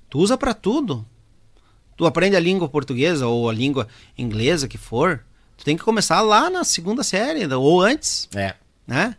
Tu 0.09 0.19
usa 0.19 0.39
pra 0.39 0.55
tudo. 0.55 1.05
Tu 1.97 2.07
aprende 2.07 2.35
a 2.37 2.41
língua 2.41 2.69
portuguesa 2.69 3.27
ou 3.27 3.49
a 3.49 3.53
língua 3.53 3.87
inglesa 4.17 4.67
que 4.69 4.79
for, 4.79 5.23
tu 5.57 5.65
tem 5.65 5.77
que 5.77 5.83
começar 5.85 6.21
lá 6.23 6.49
na 6.49 6.65
segunda 6.65 7.03
série 7.03 7.45
ou 7.53 7.81
antes, 7.83 8.29
É. 8.35 8.55
né? 8.87 9.17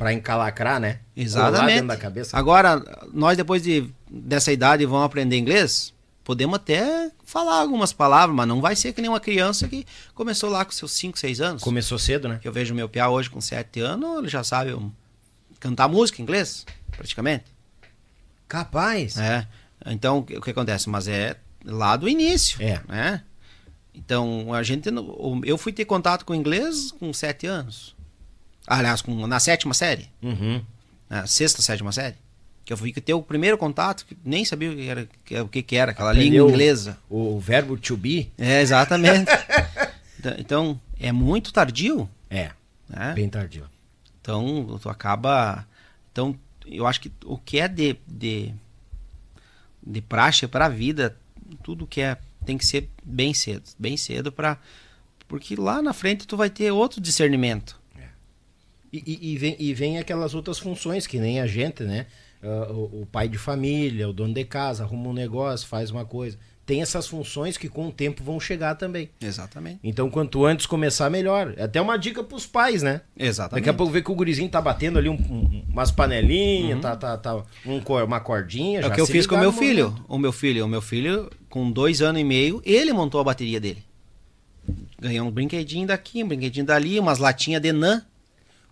Pra 0.00 0.14
encalacrar, 0.14 0.80
né? 0.80 1.00
Exatamente. 1.14 1.86
da 1.86 1.94
cabeça. 1.94 2.34
Agora, 2.34 2.82
nós 3.12 3.36
depois 3.36 3.62
de, 3.62 3.86
dessa 4.10 4.50
idade 4.50 4.86
vamos 4.86 5.04
aprender 5.04 5.36
inglês, 5.36 5.92
podemos 6.24 6.56
até 6.56 7.10
falar 7.22 7.60
algumas 7.60 7.92
palavras, 7.92 8.34
mas 8.34 8.48
não 8.48 8.62
vai 8.62 8.74
ser 8.74 8.94
que 8.94 9.02
nem 9.02 9.10
uma 9.10 9.20
criança 9.20 9.68
que 9.68 9.84
começou 10.14 10.48
lá 10.48 10.64
com 10.64 10.72
seus 10.72 10.92
5, 10.92 11.18
6 11.18 11.40
anos. 11.42 11.62
Começou 11.62 11.98
cedo, 11.98 12.30
né? 12.30 12.40
Eu 12.42 12.50
vejo 12.50 12.74
meu 12.74 12.88
piá 12.88 13.10
hoje 13.10 13.28
com 13.28 13.42
7 13.42 13.78
anos, 13.80 14.20
ele 14.20 14.28
já 14.28 14.42
sabe 14.42 14.74
cantar 15.58 15.86
música 15.86 16.22
em 16.22 16.22
inglês, 16.22 16.64
praticamente. 16.96 17.44
Capaz. 18.48 19.18
É. 19.18 19.46
Então, 19.84 20.20
o 20.20 20.24
que, 20.24 20.50
acontece? 20.50 20.88
Mas 20.88 21.08
é 21.08 21.36
lá 21.62 21.94
do 21.94 22.08
início, 22.08 22.56
É. 22.62 22.80
né? 22.88 23.22
Então, 23.94 24.54
a 24.54 24.62
gente, 24.62 24.88
eu 25.44 25.58
fui 25.58 25.74
ter 25.74 25.84
contato 25.84 26.24
com 26.24 26.34
inglês 26.34 26.90
com 26.90 27.12
7 27.12 27.46
anos. 27.46 27.94
Aliás, 28.66 29.02
com, 29.02 29.26
na 29.26 29.40
sétima 29.40 29.74
série. 29.74 30.08
Uhum. 30.22 30.62
na 31.08 31.26
sexta, 31.26 31.60
sétima 31.62 31.90
série, 31.92 32.14
que 32.64 32.72
eu 32.72 32.76
fui 32.76 32.92
ter 32.92 33.14
o 33.14 33.22
primeiro 33.22 33.58
contato, 33.58 34.04
que 34.06 34.16
nem 34.24 34.44
sabia 34.44 34.70
o 34.70 34.76
que 34.76 34.88
era, 34.88 35.08
o 35.42 35.48
que, 35.48 35.62
que 35.62 35.76
era 35.76 35.90
aquela 35.92 36.10
Aprendeu 36.12 36.44
língua 36.44 36.50
inglesa. 36.50 36.98
O, 37.08 37.36
o 37.36 37.40
verbo 37.40 37.76
to 37.76 37.96
be 37.96 38.30
É, 38.38 38.60
exatamente. 38.60 39.30
Então- 40.20 40.34
então, 40.36 40.80
é 41.00 41.10
muito 41.12 41.50
tardio, 41.50 42.06
é 42.28 42.50
né? 42.86 43.14
bem 43.14 43.26
tardio. 43.26 43.64
Então, 44.20 44.78
tu 44.82 44.90
acaba... 44.90 45.66
Então, 46.12 46.36
eu 46.66 46.86
acho 46.86 47.00
que 47.00 47.10
o 47.24 47.38
que 47.38 47.58
é 47.58 47.66
de, 47.66 47.96
de, 48.06 48.52
de 49.82 50.02
praxe 50.02 50.46
para 50.46 50.66
a 50.66 50.68
vida, 50.68 51.16
tudo 51.62 51.86
que 51.86 52.02
é, 52.02 52.18
tem 52.44 52.58
que 52.58 52.66
ser 52.66 52.86
bem 53.02 53.32
cedo. 53.32 53.62
Bem 53.78 53.96
cedo 53.96 54.30
para... 54.30 54.58
Porque 55.26 55.56
lá 55.56 55.80
na 55.80 55.94
frente 55.94 56.26
tu 56.26 56.36
vai 56.36 56.50
ter 56.50 56.70
outro 56.70 57.00
discernimento. 57.00 57.79
E, 58.92 58.98
e- 59.06 59.32
e 59.32 59.38
vem, 59.38 59.56
e 59.58 59.72
vem 59.74 59.98
aquelas 59.98 60.34
outras 60.34 60.58
funções 60.58 61.06
que 61.06 61.18
nem 61.18 61.40
a 61.40 61.46
gente, 61.46 61.82
né? 61.84 62.06
Ah, 62.42 62.68
o, 62.72 63.02
o 63.02 63.06
pai 63.10 63.28
de 63.28 63.38
família, 63.38 64.08
o 64.08 64.12
dono 64.12 64.34
de 64.34 64.44
casa, 64.44 64.82
arruma 64.84 65.10
um 65.10 65.12
negócio, 65.12 65.68
faz 65.68 65.90
uma 65.90 66.04
coisa. 66.04 66.38
Tem 66.66 66.82
essas 66.82 67.06
funções 67.08 67.56
que 67.56 67.68
com 67.68 67.88
o 67.88 67.92
tempo 67.92 68.22
vão 68.22 68.38
chegar 68.38 68.76
também. 68.76 69.10
Exatamente. 69.20 69.80
Então, 69.82 70.08
quanto 70.08 70.44
antes 70.46 70.66
começar, 70.66 71.10
melhor. 71.10 71.52
É 71.56 71.64
até 71.64 71.80
uma 71.80 71.96
dica 71.96 72.22
pros 72.22 72.46
pais, 72.46 72.80
né? 72.82 73.00
Exatamente. 73.18 73.62
Daqui 73.64 73.70
a 73.70 73.74
pouco 73.74 73.92
vê 73.92 74.00
que 74.02 74.10
o 74.10 74.14
gurizinho 74.14 74.48
tá 74.48 74.60
batendo 74.60 74.96
ali 74.98 75.08
um- 75.08 75.14
um- 75.14 75.64
umas 75.68 75.90
panelinhas, 75.90 76.80
tá, 76.80 76.94
tá, 76.96 77.16
tá 77.18 77.36
um 77.66 77.80
uma 78.04 78.20
cordinha. 78.20 78.78
É 78.78 78.82
já 78.82 78.88
o 78.88 78.92
que 78.92 79.00
eu 79.00 79.06
fiz 79.06 79.26
com 79.26 79.34
o 79.34 79.38
meu 79.38 79.52
filho. 79.52 79.94
O 80.08 80.16
meu 80.18 80.30
filho, 80.32 80.64
o 80.64 80.68
meu 80.68 80.80
filho, 80.80 81.28
com 81.48 81.70
dois 81.72 82.00
anos 82.00 82.20
e 82.20 82.24
meio, 82.24 82.62
ele 82.64 82.92
montou 82.92 83.20
a 83.20 83.24
bateria 83.24 83.60
dele. 83.60 83.82
Ganhou 85.00 85.26
um 85.26 85.30
brinquedinho 85.30 85.86
daqui, 85.88 86.22
um 86.22 86.28
brinquedinho 86.28 86.66
dali, 86.66 87.00
umas 87.00 87.18
latinhas 87.18 87.60
de 87.62 87.72
nã. 87.72 88.04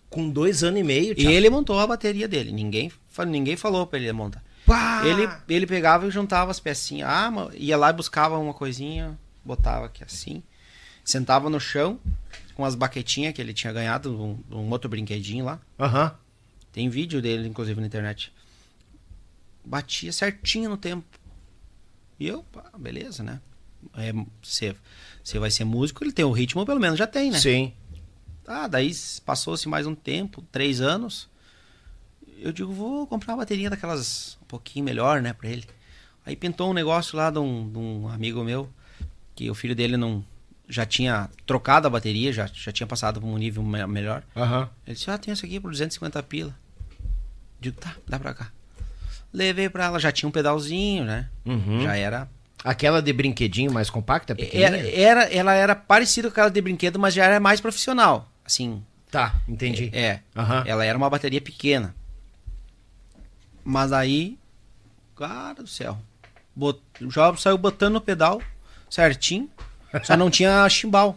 Com 0.09 0.29
dois 0.29 0.63
anos 0.63 0.79
e 0.79 0.83
meio, 0.83 1.11
E 1.11 1.15
tchau. 1.15 1.31
ele 1.31 1.49
montou 1.49 1.79
a 1.79 1.85
bateria 1.85 2.27
dele. 2.27 2.51
Ninguém, 2.51 2.91
ninguém 3.27 3.55
falou 3.55 3.85
pra 3.85 3.99
ele 3.99 4.11
montar. 4.11 4.43
Pá! 4.65 5.03
Ele, 5.05 5.29
ele 5.47 5.67
pegava 5.67 6.07
e 6.07 6.11
juntava 6.11 6.49
as 6.51 6.59
pecinhas. 6.59 7.07
Ah, 7.09 7.31
ia 7.53 7.77
lá 7.77 7.89
e 7.89 7.93
buscava 7.93 8.37
uma 8.37 8.53
coisinha, 8.53 9.17
botava 9.45 9.85
aqui 9.85 10.03
assim. 10.03 10.41
Sentava 11.03 11.49
no 11.49 11.59
chão 11.59 11.99
com 12.55 12.65
as 12.65 12.75
baquetinhas 12.75 13.33
que 13.33 13.41
ele 13.41 13.53
tinha 13.53 13.71
ganhado, 13.73 14.19
um, 14.21 14.37
um 14.51 14.69
outro 14.69 14.89
brinquedinho 14.89 15.45
lá. 15.45 15.59
Aham. 15.79 16.13
Tem 16.71 16.89
vídeo 16.89 17.21
dele, 17.21 17.47
inclusive, 17.47 17.79
na 17.81 17.87
internet. 17.87 18.31
Batia 19.63 20.11
certinho 20.11 20.69
no 20.69 20.77
tempo. 20.77 21.05
E 22.19 22.27
eu, 22.27 22.43
pá, 22.51 22.65
beleza, 22.77 23.23
né? 23.23 23.39
É, 23.95 24.11
Você 24.41 24.75
você 25.23 25.39
vai 25.39 25.51
ser 25.51 25.63
músico, 25.63 26.03
ele 26.03 26.11
tem 26.11 26.25
o 26.25 26.31
ritmo, 26.31 26.65
pelo 26.65 26.79
menos 26.79 26.97
já 26.97 27.05
tem, 27.07 27.31
né? 27.31 27.39
Sim. 27.39 27.73
Ah, 28.51 28.67
daí 28.67 28.91
passou-se 29.23 29.69
mais 29.69 29.85
um 29.85 29.93
tempo, 29.93 30.41
três 30.51 30.81
anos. 30.81 31.29
Eu 32.39 32.51
digo, 32.51 32.73
vou 32.73 33.05
comprar 33.05 33.33
uma 33.33 33.39
bateria 33.43 33.69
daquelas 33.69 34.37
um 34.41 34.45
pouquinho 34.45 34.83
melhor, 34.85 35.21
né, 35.21 35.33
pra 35.33 35.47
ele. 35.49 35.65
Aí 36.25 36.35
pintou 36.35 36.71
um 36.71 36.73
negócio 36.73 37.15
lá 37.15 37.29
de 37.29 37.37
um, 37.37 37.69
de 37.71 37.77
um 37.77 38.07
amigo 38.07 38.43
meu, 38.43 38.67
que 39.35 39.49
o 39.51 39.55
filho 39.55 39.75
dele 39.75 39.97
não 39.97 40.25
já 40.67 40.85
tinha 40.85 41.29
trocado 41.45 41.87
a 41.87 41.89
bateria, 41.89 42.31
já, 42.33 42.47
já 42.51 42.71
tinha 42.71 42.87
passado 42.87 43.19
para 43.19 43.29
um 43.29 43.37
nível 43.37 43.61
me- 43.63 43.85
melhor. 43.87 44.23
Aham. 44.35 44.69
Ele 44.85 44.95
disse, 44.95 45.09
ah, 45.11 45.17
tem 45.17 45.33
isso 45.33 45.45
aqui 45.45 45.59
por 45.59 45.69
250 45.71 46.21
pila. 46.23 46.55
Digo, 47.59 47.77
tá, 47.79 47.95
dá 48.07 48.17
pra 48.19 48.33
cá. 48.33 48.51
Levei 49.33 49.69
pra 49.69 49.85
ela, 49.85 49.99
já 49.99 50.11
tinha 50.11 50.27
um 50.29 50.31
pedalzinho, 50.31 51.03
né? 51.05 51.29
Uhum. 51.45 51.81
Já 51.81 51.95
era. 51.95 52.27
Aquela 52.63 53.01
de 53.01 53.11
brinquedinho 53.13 53.71
mais 53.71 53.89
compacta? 53.89 54.35
Era, 54.37 54.77
era, 54.89 55.23
ela 55.33 55.53
era 55.53 55.75
parecida 55.75 56.27
com 56.29 56.33
aquela 56.33 56.49
de 56.51 56.61
brinquedo, 56.61 56.99
mas 56.99 57.13
já 57.13 57.25
era 57.25 57.39
mais 57.39 57.59
profissional. 57.61 58.28
Assim, 58.49 58.83
Tá, 59.11 59.39
entendi. 59.47 59.91
é. 59.93 60.21
Aham. 60.35 60.63
Ela 60.65 60.83
era 60.83 60.97
uma 60.97 61.07
bateria 61.07 61.39
pequena. 61.39 61.95
Mas 63.63 63.93
aí, 63.93 64.39
cara 65.15 65.61
do 65.61 65.67
céu. 65.67 65.99
Bot... 66.55 66.81
O 66.99 67.05
Job 67.07 67.39
saiu 67.39 67.59
botando 67.59 67.93
no 67.93 68.01
pedal 68.01 68.41
certinho, 68.89 69.47
só 70.03 70.17
não 70.17 70.31
tinha 70.31 70.67
chimbal. 70.69 71.15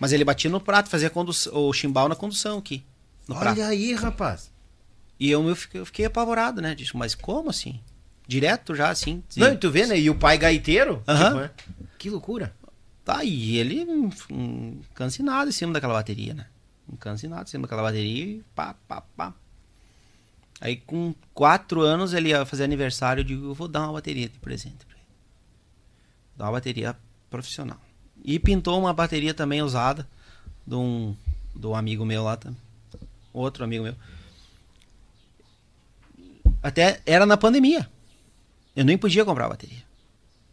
Mas 0.00 0.12
ele 0.12 0.24
batia 0.24 0.50
no 0.50 0.58
prato, 0.60 0.88
fazia 0.88 1.10
condu... 1.10 1.30
o 1.52 1.72
chimbal 1.74 2.08
na 2.08 2.16
condução 2.16 2.56
aqui. 2.56 2.82
No 3.28 3.34
prato. 3.38 3.60
Olha 3.60 3.68
aí, 3.68 3.92
rapaz. 3.94 4.50
E 5.20 5.30
eu, 5.30 5.46
eu, 5.46 5.56
fiquei, 5.56 5.80
eu 5.80 5.84
fiquei 5.86 6.06
apavorado, 6.06 6.62
né? 6.62 6.74
Disse, 6.74 6.96
mas 6.96 7.14
como 7.14 7.50
assim? 7.50 7.80
Direto 8.26 8.74
já, 8.74 8.88
assim. 8.88 9.22
Não, 9.36 9.52
e 9.52 9.56
tu 9.58 9.70
vê, 9.70 9.86
né? 9.86 9.98
E 9.98 10.08
o 10.08 10.14
pai 10.14 10.38
gaiteiro? 10.38 11.02
Aham. 11.06 11.24
Tipo, 11.28 11.38
né? 11.40 11.50
Que 11.98 12.10
loucura. 12.10 12.54
Tá, 13.06 13.22
e 13.22 13.56
ele 13.56 13.86
cansinado 14.92 15.48
em 15.48 15.52
cima 15.52 15.72
daquela 15.72 15.94
bateria, 15.94 16.34
né? 16.34 16.48
Cansinado 16.98 17.44
em 17.44 17.46
cima 17.46 17.62
daquela 17.62 17.82
bateria 17.82 18.24
e 18.24 18.44
pá, 18.52 18.74
pá, 18.88 19.00
pá. 19.00 19.32
Aí 20.60 20.74
com 20.74 21.14
quatro 21.32 21.82
anos 21.82 22.12
ele 22.12 22.30
ia 22.30 22.44
fazer 22.44 22.64
aniversário, 22.64 23.20
eu 23.20 23.24
digo, 23.24 23.46
eu 23.46 23.54
vou 23.54 23.68
dar 23.68 23.84
uma 23.84 23.92
bateria 23.92 24.28
de 24.28 24.36
presente 24.40 24.84
pra 24.84 24.96
ele. 24.96 25.06
Dar 26.36 26.46
uma 26.46 26.52
bateria 26.52 26.96
profissional. 27.30 27.80
E 28.24 28.40
pintou 28.40 28.76
uma 28.76 28.92
bateria 28.92 29.32
também 29.32 29.62
usada 29.62 30.04
de 30.66 30.74
um, 30.74 31.14
de 31.54 31.64
um 31.64 31.76
amigo 31.76 32.04
meu 32.04 32.24
lá 32.24 32.36
também. 32.36 32.58
Outro 33.32 33.62
amigo 33.62 33.84
meu. 33.84 33.94
Até 36.60 37.00
era 37.06 37.24
na 37.24 37.36
pandemia. 37.36 37.88
Eu 38.74 38.84
nem 38.84 38.98
podia 38.98 39.24
comprar 39.24 39.48
bateria. 39.48 39.84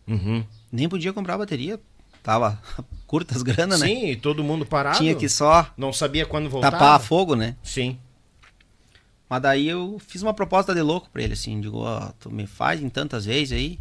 Uhum. 0.07 0.45
Nem 0.71 0.87
podia 0.87 1.11
comprar 1.11 1.35
bateria. 1.35 1.81
Tava 2.23 2.59
curtas 3.05 3.43
grana, 3.43 3.77
né? 3.77 3.85
Sim, 3.85 4.07
e 4.07 4.15
todo 4.15 4.43
mundo 4.43 4.65
parado. 4.65 4.97
Tinha 4.97 5.13
que 5.13 5.27
só 5.29 5.71
Não 5.77 5.91
sabia 5.93 6.25
quando 6.25 6.49
voltar. 6.49 6.71
tapar 6.71 6.99
fogo, 6.99 7.35
né? 7.35 7.55
Sim. 7.61 7.99
Mas 9.29 9.41
daí 9.41 9.67
eu 9.67 9.99
fiz 10.07 10.21
uma 10.21 10.33
proposta 10.33 10.73
de 10.73 10.81
louco 10.81 11.09
pra 11.11 11.21
ele, 11.21 11.33
assim. 11.33 11.59
Digo, 11.59 11.79
ó, 11.79 12.11
tu 12.19 12.31
me 12.31 12.47
faz 12.47 12.81
em 12.81 12.89
tantas 12.89 13.25
vezes 13.25 13.51
aí. 13.51 13.79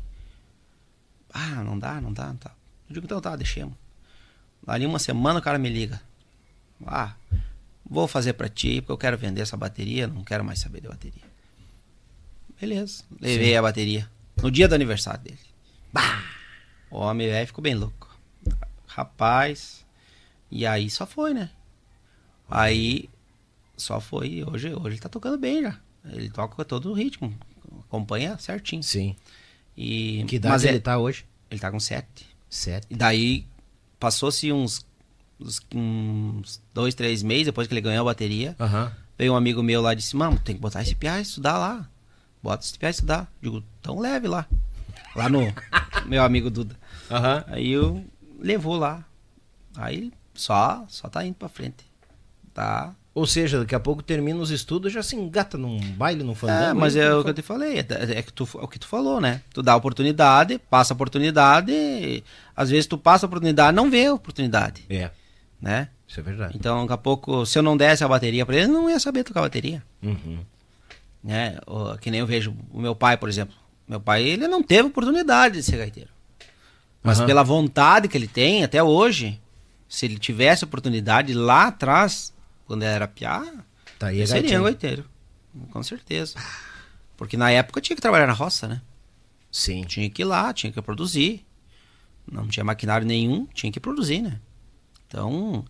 Ah, 1.32 1.62
não 1.62 1.78
dá, 1.78 2.01
não 2.01 2.12
dá, 2.12 2.26
não 2.26 2.36
tá. 2.36 2.51
Eu 2.88 2.95
digo, 2.95 3.07
então 3.07 3.20
tá, 3.20 3.36
deixemos. 3.36 3.74
Dali 4.66 4.84
uma 4.86 4.99
semana 4.99 5.38
o 5.38 5.43
cara 5.43 5.59
me 5.59 5.68
liga. 5.68 6.01
Ah, 6.86 7.14
vou 7.88 8.09
fazer 8.09 8.32
pra 8.32 8.49
ti, 8.49 8.80
porque 8.80 8.93
eu 8.93 8.99
quero 8.99 9.16
vender 9.16 9.40
essa 9.40 9.57
bateria, 9.57 10.07
não 10.07 10.24
quero 10.24 10.45
mais 10.45 10.59
saber 10.59 10.80
de 10.80 10.88
bateria. 10.88 11.22
Beleza, 12.61 13.05
levei 13.20 13.57
a 13.57 13.62
bateria. 13.62 14.09
No 14.43 14.51
dia 14.51 14.68
do 14.68 14.74
aniversário 14.74 15.20
dele. 15.20 15.38
Bah! 15.93 16.22
O 16.90 16.99
homem 16.99 17.28
velho 17.28 17.47
ficou 17.47 17.62
bem 17.62 17.74
louco. 17.74 18.01
Rapaz. 18.95 19.84
E 20.51 20.66
aí 20.66 20.90
só 20.90 21.07
foi, 21.07 21.32
né? 21.34 21.51
Aí 22.51 23.09
só 23.76 24.01
foi. 24.01 24.45
Hoje, 24.47 24.74
hoje 24.74 24.88
ele 24.88 24.99
tá 25.01 25.09
tocando 25.09 25.38
bem 25.38 25.62
já. 25.62 25.78
Ele 26.05 26.28
toca 26.28 26.64
todo 26.64 26.90
o 26.90 26.93
ritmo. 26.95 27.32
Acompanha 27.88 28.36
certinho. 28.38 28.82
Sim. 28.82 29.16
E, 29.76 30.24
Que 30.28 30.36
idade 30.36 30.53
mas 30.53 30.64
ele 30.64 30.76
é- 30.76 30.80
tá 30.80 30.99
hoje? 30.99 31.24
ele 31.51 31.61
tá 31.61 31.70
com 31.70 31.80
sete. 31.80 32.26
Sete. 32.51 32.86
E 32.90 32.95
daí 32.95 33.47
passou-se 33.99 34.53
uns, 34.53 34.84
uns, 35.40 35.61
uns 35.74 36.62
dois, 36.74 36.95
três 36.95 37.22
meses 37.22 37.47
depois 37.47 37.66
que 37.66 37.72
ele 37.74 37.80
ganhou 37.80 38.03
a 38.03 38.12
bateria. 38.12 38.55
Aham. 38.61 38.93
Veio 39.18 39.32
um 39.32 39.36
amigo 39.36 39.62
meu 39.62 39.80
lá 39.80 39.93
e 39.93 39.97
disse: 39.97 40.14
Mano, 40.16 40.38
tem 40.38 40.55
que 40.55 40.61
botar 40.61 40.82
esse 40.82 40.95
piá 40.95 41.18
e 41.18 41.22
estudar 41.22 41.57
lá. 41.57 41.88
Bota 42.43 42.64
esse 42.64 42.78
piá 42.78 42.88
e 42.88 42.90
estudar. 42.90 43.32
Digo, 43.40 43.62
tão 43.80 43.99
leve 43.99 44.28
lá. 44.28 44.47
Lá 45.16 45.28
no 45.30 45.40
meu 46.07 46.22
amigo 46.22 46.51
Duda. 46.51 46.76
Aham. 47.11 47.45
Aí 47.47 47.70
eu 47.70 48.05
levou 48.43 48.76
lá. 48.76 49.05
Aí 49.76 50.12
só, 50.34 50.84
só 50.88 51.09
tá 51.09 51.24
indo 51.24 51.34
pra 51.36 51.49
frente. 51.49 51.84
Tá. 52.53 52.95
Ou 53.14 53.26
seja, 53.26 53.61
daqui 53.61 53.74
a 53.74 53.80
pouco 53.80 54.03
termina 54.03 54.38
os 54.40 54.51
estudos 54.51 54.90
já 54.93 55.03
se 55.03 55.14
engata 55.14 55.59
num 55.59 55.78
baile, 55.93 56.22
num 56.24 56.34
fandango. 56.34 56.70
É, 56.70 56.72
mas 56.72 56.97
é 56.97 57.14
o 57.14 57.22
que 57.22 57.28
eu 57.30 57.34
te 57.34 57.43
falei, 57.43 57.78
é, 57.78 57.86
é 58.18 58.22
que 58.22 58.32
tu, 58.32 58.49
é 58.55 58.59
o 58.64 58.68
que 58.68 58.78
tu 58.78 58.86
falou, 58.86 59.20
né? 59.20 59.43
Tu 59.53 59.62
dá 59.62 59.72
a 59.72 59.76
oportunidade, 59.76 60.59
passa 60.59 60.93
a 60.93 60.97
oportunidade, 60.97 62.24
às 62.57 62.70
vezes 62.70 62.86
tu 62.86 62.97
passa 62.97 63.26
a 63.26 63.28
oportunidade, 63.28 63.76
não 63.76 63.90
vê 63.90 64.07
a 64.07 64.14
oportunidade, 64.14 64.84
É, 64.88 65.11
né? 65.61 65.88
isso 66.09 66.20
é 66.20 66.22
verdade. 66.22 66.57
Então, 66.57 66.80
daqui 66.82 66.93
a 66.95 66.97
pouco, 66.97 67.45
se 67.45 67.59
eu 67.59 67.62
não 67.62 67.76
desse 67.76 68.03
a 68.03 68.09
bateria 68.09 68.47
pra 68.47 68.57
ele, 68.57 68.66
não 68.68 68.88
ia 68.88 68.99
saber 68.99 69.24
tocar 69.24 69.43
bateria, 69.43 69.82
Uhum. 70.03 70.38
né? 71.22 71.59
Que 72.01 72.11
nem 72.11 72.20
eu 72.20 72.26
vejo 72.26 72.55
o 72.72 72.80
meu 72.80 72.95
pai, 72.95 73.18
por 73.18 73.28
exemplo. 73.28 73.55
Meu 73.86 74.01
pai, 74.01 74.22
ele 74.22 74.49
não 74.49 74.62
teve 74.62 74.88
oportunidade 74.88 75.57
de 75.57 75.62
ser 75.62 75.76
gaiteiro. 75.76 76.09
Mas 77.03 77.18
Aham. 77.18 77.26
pela 77.26 77.42
vontade 77.42 78.09
que 78.09 78.16
ele 78.16 78.28
tem, 78.28 78.62
até 78.64 78.82
hoje, 78.82 79.40
se 79.88 80.07
ele 80.07 80.18
tivesse 80.18 80.64
oportunidade 80.64 81.34
lá 81.34 81.66
atrás, 81.68 82.32
quando 82.66 82.82
ele 82.82 82.92
era 82.92 83.09
piá, 83.09 83.44
Tá 83.98 84.09
aí, 84.09 84.26
seria 84.26 84.61
um 84.61 84.64
gaiteiro. 84.64 85.05
Com 85.70 85.82
certeza. 85.82 86.34
Porque 87.16 87.36
na 87.36 87.50
época 87.50 87.80
tinha 87.80 87.94
que 87.96 88.03
trabalhar 88.03 88.26
na 88.26 88.32
roça, 88.32 88.66
né? 88.66 88.80
Sim. 89.50 89.82
Tinha 89.84 90.09
que 90.11 90.22
ir 90.22 90.24
lá, 90.24 90.53
tinha 90.53 90.72
que 90.72 90.80
produzir. 90.82 91.44
Não 92.30 92.46
tinha 92.48 92.64
maquinário 92.64 93.07
nenhum, 93.07 93.46
tinha 93.53 93.70
que 93.70 93.78
produzir, 93.80 94.22
né? 94.22 94.40
Então, 95.07 95.64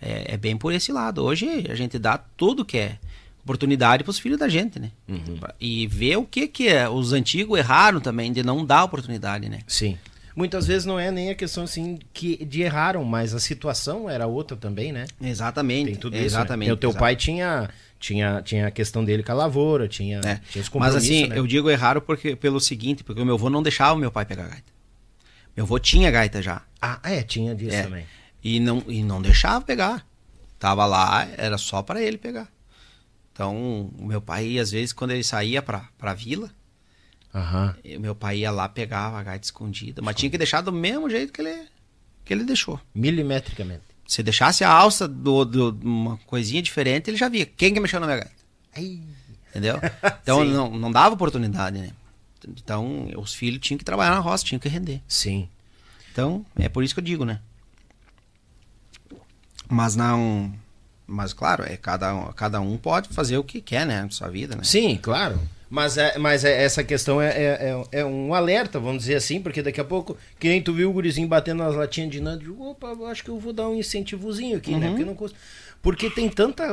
é, 0.00 0.34
é 0.34 0.36
bem 0.36 0.56
por 0.56 0.72
esse 0.72 0.90
lado. 0.92 1.22
Hoje 1.22 1.66
a 1.70 1.74
gente 1.74 1.98
dá 1.98 2.18
tudo 2.18 2.64
que 2.64 2.76
é 2.78 2.98
oportunidade 3.42 4.02
para 4.04 4.10
os 4.10 4.18
filhos 4.18 4.38
da 4.38 4.48
gente, 4.48 4.78
né? 4.78 4.90
Pra- 5.38 5.54
E 5.60 5.86
ver 5.86 6.16
o 6.16 6.24
que 6.24 6.48
que 6.48 6.68
é. 6.68 6.88
Os 6.88 7.12
antigos 7.12 7.58
erraram 7.58 8.00
também 8.00 8.32
de 8.32 8.42
não 8.42 8.64
dar 8.66 8.84
oportunidade, 8.84 9.48
né? 9.48 9.60
Sim. 9.66 9.96
Muitas 10.38 10.68
vezes 10.68 10.84
não 10.86 11.00
é 11.00 11.10
nem 11.10 11.30
a 11.30 11.34
questão 11.34 11.64
assim 11.64 11.98
que 12.12 12.44
de 12.44 12.62
erraram, 12.62 13.02
mas 13.04 13.34
a 13.34 13.40
situação 13.40 14.08
era 14.08 14.24
outra 14.28 14.56
também, 14.56 14.92
né? 14.92 15.06
Exatamente. 15.20 15.86
Tem 15.86 15.94
tudo 15.96 16.14
isso. 16.14 16.20
né? 16.20 16.26
Exatamente. 16.26 16.70
O 16.70 16.76
teu 16.76 16.90
exato. 16.90 17.00
pai 17.02 17.16
tinha, 17.16 17.68
tinha, 17.98 18.40
tinha 18.42 18.68
a 18.68 18.70
questão 18.70 19.04
dele 19.04 19.24
com 19.24 19.32
a 19.32 19.34
lavoura, 19.34 19.88
tinha, 19.88 20.18
É. 20.24 20.40
tinha 20.50 20.62
esse 20.62 20.70
Mas 20.78 20.94
assim, 20.94 21.26
né? 21.26 21.36
eu 21.36 21.44
digo 21.44 21.68
erraram 21.68 22.00
porque, 22.00 22.36
pelo 22.36 22.60
seguinte, 22.60 23.02
porque 23.02 23.20
o 23.20 23.24
meu 23.26 23.34
avô 23.34 23.50
não 23.50 23.62
deixava 23.64 23.94
o 23.94 23.98
meu 23.98 24.12
pai 24.12 24.24
pegar 24.24 24.46
gaita. 24.46 24.72
Meu 25.56 25.64
avô 25.64 25.76
tinha 25.80 26.08
gaita 26.08 26.40
já. 26.40 26.62
Ah, 26.80 27.00
é, 27.02 27.20
tinha 27.24 27.52
disso 27.52 27.74
É. 27.74 27.82
também. 27.82 28.06
E 28.44 28.60
não, 28.60 28.84
e 28.86 29.02
não 29.02 29.20
deixava 29.20 29.60
pegar. 29.64 30.06
Tava 30.56 30.86
lá, 30.86 31.26
era 31.36 31.58
só 31.58 31.82
para 31.82 32.00
ele 32.00 32.16
pegar. 32.16 32.46
Então, 33.32 33.90
o 33.98 34.06
meu 34.06 34.20
pai, 34.20 34.56
às 34.58 34.70
vezes, 34.70 34.92
quando 34.92 35.10
ele 35.10 35.24
saía 35.24 35.60
pra, 35.60 35.88
pra 35.98 36.14
vila, 36.14 36.48
E 37.84 37.96
o 37.96 38.00
meu 38.00 38.14
pai 38.14 38.38
ia 38.38 38.50
lá, 38.50 38.68
pegava 38.68 39.18
a 39.18 39.22
gaita 39.22 39.44
escondida. 39.44 40.00
Mas 40.02 40.16
tinha 40.16 40.30
que 40.30 40.38
deixar 40.38 40.60
do 40.60 40.72
mesmo 40.72 41.08
jeito 41.10 41.32
que 41.32 41.40
ele, 41.40 41.66
que 42.24 42.32
ele 42.32 42.44
deixou. 42.44 42.80
Milimetricamente. 42.94 43.82
Se 44.06 44.22
deixasse 44.22 44.64
a 44.64 44.70
alça 44.70 45.06
do, 45.06 45.44
do- 45.44 45.78
uma 45.86 46.16
coisinha 46.26 46.62
diferente, 46.62 47.10
ele 47.10 47.16
já 47.16 47.28
via. 47.28 47.44
Quem 47.44 47.74
que 47.74 47.80
mexeu 47.80 48.00
na 48.00 48.06
minha 48.06 48.18
gaita? 48.20 48.34
Entendeu? 49.50 49.76
Então, 50.22 50.44
não, 50.44 50.70
não 50.70 50.90
dava 50.92 51.14
oportunidade, 51.14 51.78
né? 51.78 51.90
Então, 52.46 53.08
os 53.16 53.34
filhos 53.34 53.60
tinham 53.60 53.78
que 53.78 53.84
trabalhar 53.84 54.10
na 54.10 54.20
roça, 54.20 54.44
tinham 54.44 54.58
que 54.60 54.68
render. 54.68 55.02
Sim. 55.08 55.48
Então, 56.12 56.44
é 56.58 56.68
por 56.68 56.82
isso 56.84 56.94
que 56.94 57.00
eu 57.00 57.04
digo, 57.04 57.24
né? 57.24 57.40
Mas 59.68 59.94
não. 59.96 60.52
Mas 61.06 61.32
claro, 61.32 61.64
é 61.64 61.76
cada, 61.76 62.14
um- 62.14 62.32
cada 62.32 62.60
um 62.60 62.76
pode 62.76 63.08
fazer 63.10 63.38
o 63.38 63.44
que 63.44 63.60
quer, 63.60 63.86
né? 63.86 64.02
Na 64.02 64.10
sua 64.10 64.28
vida, 64.28 64.54
né? 64.56 64.62
Sim, 64.64 64.96
claro. 64.96 65.40
Mas, 65.70 65.98
é, 65.98 66.16
mas 66.18 66.44
é- 66.44 66.62
essa 66.62 66.82
questão 66.82 67.20
é, 67.20 67.28
é, 67.28 67.44
é- 67.92 68.00
é 68.00 68.04
um 68.04 68.32
alerta, 68.32 68.80
vamos 68.80 69.02
dizer 69.02 69.16
assim, 69.16 69.40
porque 69.40 69.60
daqui 69.62 69.80
a 69.80 69.84
pouco, 69.84 70.16
que 70.38 70.48
nem 70.48 70.62
tu 70.62 70.72
viu 70.72 70.88
o 70.88 70.92
gurizinho 70.92 71.28
batendo 71.28 71.62
nas 71.62 71.74
latinhas 71.74 72.10
de 72.10 72.20
nada, 72.20 72.42
opa, 72.58 72.88
eu 72.88 73.06
acho 73.06 73.22
que 73.22 73.28
eu 73.30 73.38
vou 73.38 73.52
dar 73.52 73.68
um 73.68 73.76
incentivozinho 73.76 74.56
aqui, 74.56 74.74
né? 74.74 74.88
Porque, 74.88 75.04
não 75.04 75.14
custa. 75.14 75.36
porque 75.82 76.08
tem 76.10 76.28
tanta. 76.28 76.64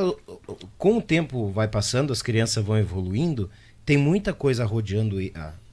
Com 0.77 0.97
o 0.97 1.01
tempo 1.01 1.49
vai 1.49 1.67
passando, 1.67 2.13
as 2.13 2.21
crianças 2.21 2.63
vão 2.63 2.77
evoluindo, 2.77 3.49
tem 3.85 3.97
muita 3.97 4.33
coisa 4.33 4.63
rodeando 4.65 5.17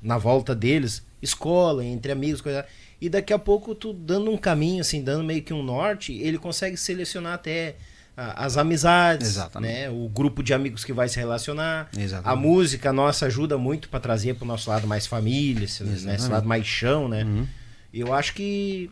na 0.03 0.19
volta 0.19 0.55
deles, 0.55 1.03
escola, 1.23 1.85
entre 1.85 2.11
amigos, 2.11 2.41
coisa. 2.41 2.67
E 3.01 3.09
daqui 3.09 3.33
a 3.33 3.39
pouco 3.39 3.75
tu 3.75 3.93
dando 3.93 4.31
um 4.31 4.37
caminho, 4.37 4.81
assim, 4.81 5.03
dando 5.03 5.25
meio 5.25 5.43
que 5.43 5.53
um 5.55 5.63
norte, 5.63 6.13
ele 6.19 6.39
consegue 6.39 6.77
selecionar 6.77 7.35
até 7.35 7.77
as 8.17 8.57
amizades, 8.57 9.29
Exatamente. 9.29 9.73
né? 9.73 9.91
O 9.91 10.09
grupo 10.09 10.43
de 10.43 10.53
amigos 10.53 10.85
que 10.85 10.93
vai 10.93 11.09
se 11.09 11.19
relacionar. 11.19 11.89
Exatamente. 11.97 12.29
A 12.29 12.37
música 12.37 12.93
nossa 12.93 13.27
ajuda 13.27 13.57
muito 13.57 13.89
para 13.89 14.01
trazer 14.01 14.35
para 14.35 14.45
o 14.45 14.49
nosso 14.49 14.69
lado 14.69 14.87
mais 14.87 15.07
família, 15.07 15.65
esse, 15.65 15.83
né, 15.83 16.15
esse 16.15 16.29
lado 16.29 16.47
mais 16.47 16.67
chão, 16.67 17.09
né? 17.09 17.25
Uhum. 17.25 17.47
Eu 17.93 18.13
acho 18.15 18.35
que 18.35 18.91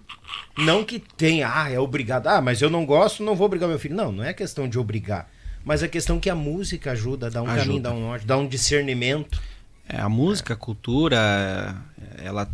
não 0.58 0.84
que 0.84 0.98
tenha, 0.98 1.50
ah, 1.52 1.70
é 1.70 1.78
obrigado, 1.78 2.26
ah, 2.26 2.40
mas 2.40 2.60
eu 2.60 2.68
não 2.68 2.84
gosto, 2.84 3.22
não 3.22 3.34
vou 3.34 3.46
obrigar 3.46 3.68
meu 3.68 3.78
filho. 3.78 3.94
Não, 3.94 4.12
não 4.12 4.24
é 4.24 4.32
questão 4.32 4.68
de 4.68 4.78
obrigar, 4.78 5.30
mas 5.64 5.82
é 5.82 5.88
questão 5.88 6.20
que 6.20 6.28
a 6.28 6.34
música 6.34 6.92
ajuda 6.92 7.26
a 7.26 7.30
dar 7.30 7.42
um 7.42 7.46
Ajuda. 7.46 7.62
caminho, 7.62 7.82
dar 7.82 7.92
um 7.92 8.00
norte, 8.00 8.26
dar 8.26 8.36
um 8.36 8.46
discernimento. 8.46 9.40
É, 9.88 10.00
a 10.00 10.08
música, 10.08 10.54
a 10.54 10.56
cultura, 10.56 11.76
ela, 12.22 12.48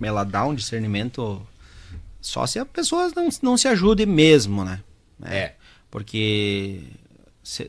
ela 0.00 0.24
dá 0.24 0.44
um 0.44 0.54
discernimento 0.54 1.40
só 2.20 2.46
se 2.46 2.58
as 2.58 2.66
pessoas 2.68 3.12
não, 3.14 3.28
não 3.42 3.56
se 3.56 3.68
ajudem 3.68 4.06
mesmo, 4.06 4.64
né? 4.64 4.80
É. 5.22 5.52
Porque 5.90 6.82
se- 7.42 7.68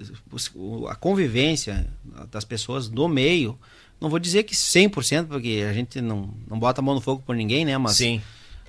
a 0.89 0.95
convivência 0.95 1.87
das 2.31 2.43
pessoas 2.43 2.89
no 2.89 3.07
meio 3.07 3.57
não 3.99 4.09
vou 4.09 4.19
dizer 4.19 4.43
que 4.43 4.55
100%, 4.55 5.27
porque 5.27 5.65
a 5.69 5.73
gente 5.73 5.99
não, 5.99 6.33
não 6.47 6.57
bota 6.57 6.79
a 6.79 6.83
mão 6.83 6.95
no 6.95 7.01
fogo 7.01 7.21
por 7.25 7.35
ninguém, 7.35 7.65
né? 7.65 7.77
Mas, 7.77 7.97
Sim. 7.97 8.21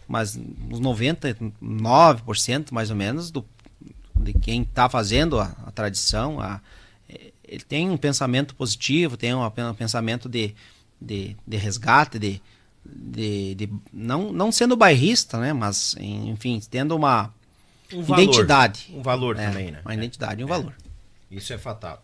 Mas 0.08 0.36
uns 0.36 0.80
99% 0.80 2.72
mais 2.72 2.90
ou 2.90 2.96
menos 2.96 3.30
do, 3.30 3.44
de 4.16 4.32
quem 4.32 4.62
está 4.62 4.88
fazendo 4.88 5.38
a, 5.38 5.44
a 5.66 5.70
tradição, 5.70 6.40
a, 6.40 6.60
é, 7.08 7.32
ele 7.46 7.62
tem 7.62 7.88
um 7.90 7.96
pensamento 7.96 8.54
positivo, 8.56 9.16
tem 9.16 9.32
um, 9.34 9.44
um 9.44 9.74
pensamento 9.74 10.28
de, 10.28 10.52
de, 11.00 11.36
de 11.46 11.56
resgate, 11.56 12.18
de, 12.18 12.42
de, 12.84 13.54
de, 13.54 13.68
não, 13.92 14.32
não 14.32 14.50
sendo 14.50 14.76
bairrista, 14.76 15.38
né? 15.38 15.52
Mas, 15.52 15.94
enfim, 16.00 16.60
tendo 16.68 16.96
uma 16.96 17.32
um 17.92 18.02
valor, 18.02 18.22
identidade. 18.22 18.86
Um 18.92 19.02
valor 19.02 19.38
é, 19.38 19.46
também, 19.46 19.70
né? 19.70 19.80
Uma 19.84 19.94
identidade, 19.94 20.42
um 20.42 20.46
é. 20.46 20.48
valor. 20.48 20.74
Isso 21.30 21.52
é 21.52 21.58
fatal. 21.58 22.02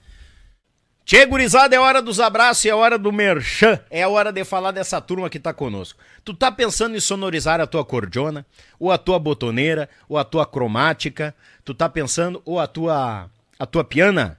Tchê, 1.04 1.24
gurizada, 1.24 1.76
é 1.76 1.78
hora 1.78 2.02
dos 2.02 2.18
abraços, 2.18 2.66
é 2.66 2.74
hora 2.74 2.98
do 2.98 3.12
merchan, 3.12 3.78
é 3.88 4.04
hora 4.08 4.32
de 4.32 4.44
falar 4.44 4.72
dessa 4.72 5.00
turma 5.00 5.30
que 5.30 5.38
tá 5.38 5.52
conosco. 5.52 6.00
Tu 6.24 6.34
tá 6.34 6.50
pensando 6.50 6.96
em 6.96 7.00
sonorizar 7.00 7.60
a 7.60 7.66
tua 7.66 7.84
cordiona, 7.84 8.44
ou 8.76 8.90
a 8.90 8.98
tua 8.98 9.16
botoneira, 9.16 9.88
ou 10.08 10.18
a 10.18 10.24
tua 10.24 10.44
cromática, 10.44 11.32
tu 11.64 11.72
tá 11.72 11.88
pensando, 11.88 12.42
ou 12.44 12.58
a 12.58 12.66
tua, 12.66 13.30
a 13.56 13.66
tua 13.66 13.84
piana? 13.84 14.36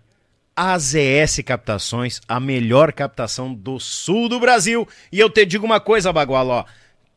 AZS 0.58 1.40
Captações, 1.46 2.20
a 2.28 2.38
melhor 2.38 2.92
captação 2.92 3.54
do 3.54 3.80
sul 3.80 4.28
do 4.28 4.38
Brasil. 4.38 4.86
E 5.10 5.20
eu 5.22 5.30
te 5.30 5.46
digo 5.46 5.66
uma 5.66 5.80
coisa, 5.80 6.12
Bagual, 6.12 6.48
ó, 6.50 6.66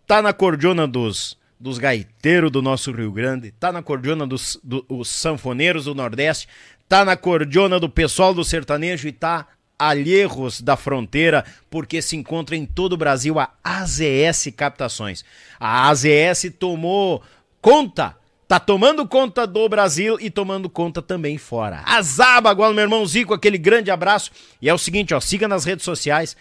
tá 0.06 0.22
na 0.22 0.32
cordiona 0.32 0.86
dos, 0.86 1.36
dos 1.61 1.76
gaiteiros 1.76 2.50
do 2.50 2.62
nosso 2.62 2.90
Rio 2.90 3.12
Grande, 3.12 3.50
tá 3.52 3.70
na 3.70 3.82
cordiona 3.82 4.26
dos, 4.26 4.58
dos 4.64 5.08
sanfoneiros 5.08 5.84
do 5.84 5.94
Nordeste, 5.94 6.48
tá 6.88 7.04
na 7.04 7.18
cordiona 7.18 7.78
do 7.78 7.88
pessoal 7.88 8.32
do 8.32 8.42
sertanejo 8.42 9.06
e 9.06 9.12
tá 9.12 9.46
alheiros 9.78 10.61
da 10.61 10.76
fronteira, 10.76 11.44
porque 11.70 12.00
se 12.00 12.16
encontra 12.16 12.56
em 12.56 12.64
todo 12.64 12.94
o 12.94 12.96
Brasil 12.96 13.38
a 13.38 13.50
AZS 13.62 14.48
Captações. 14.56 15.22
A 15.58 15.88
AZS 15.88 16.52
tomou 16.58 17.22
conta, 17.61 18.16
tá 18.48 18.58
tomando 18.58 19.06
conta 19.06 19.46
do 19.46 19.68
Brasil 19.68 20.18
e 20.20 20.30
tomando 20.30 20.68
conta 20.68 21.02
também 21.02 21.36
fora. 21.36 21.82
Azaba, 21.84 22.52
igual 22.52 22.72
meu 22.72 22.82
irmão 22.82 23.04
Zico, 23.06 23.34
aquele 23.34 23.58
grande 23.58 23.90
abraço. 23.90 24.30
E 24.61 24.68
é 24.68 24.74
o 24.74 24.78
seguinte, 24.78 25.14
ó, 25.14 25.20
siga 25.20 25.46
nas 25.46 25.64
redes 25.64 25.84
sociais, 25.84 26.36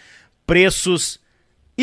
preços 0.46 1.20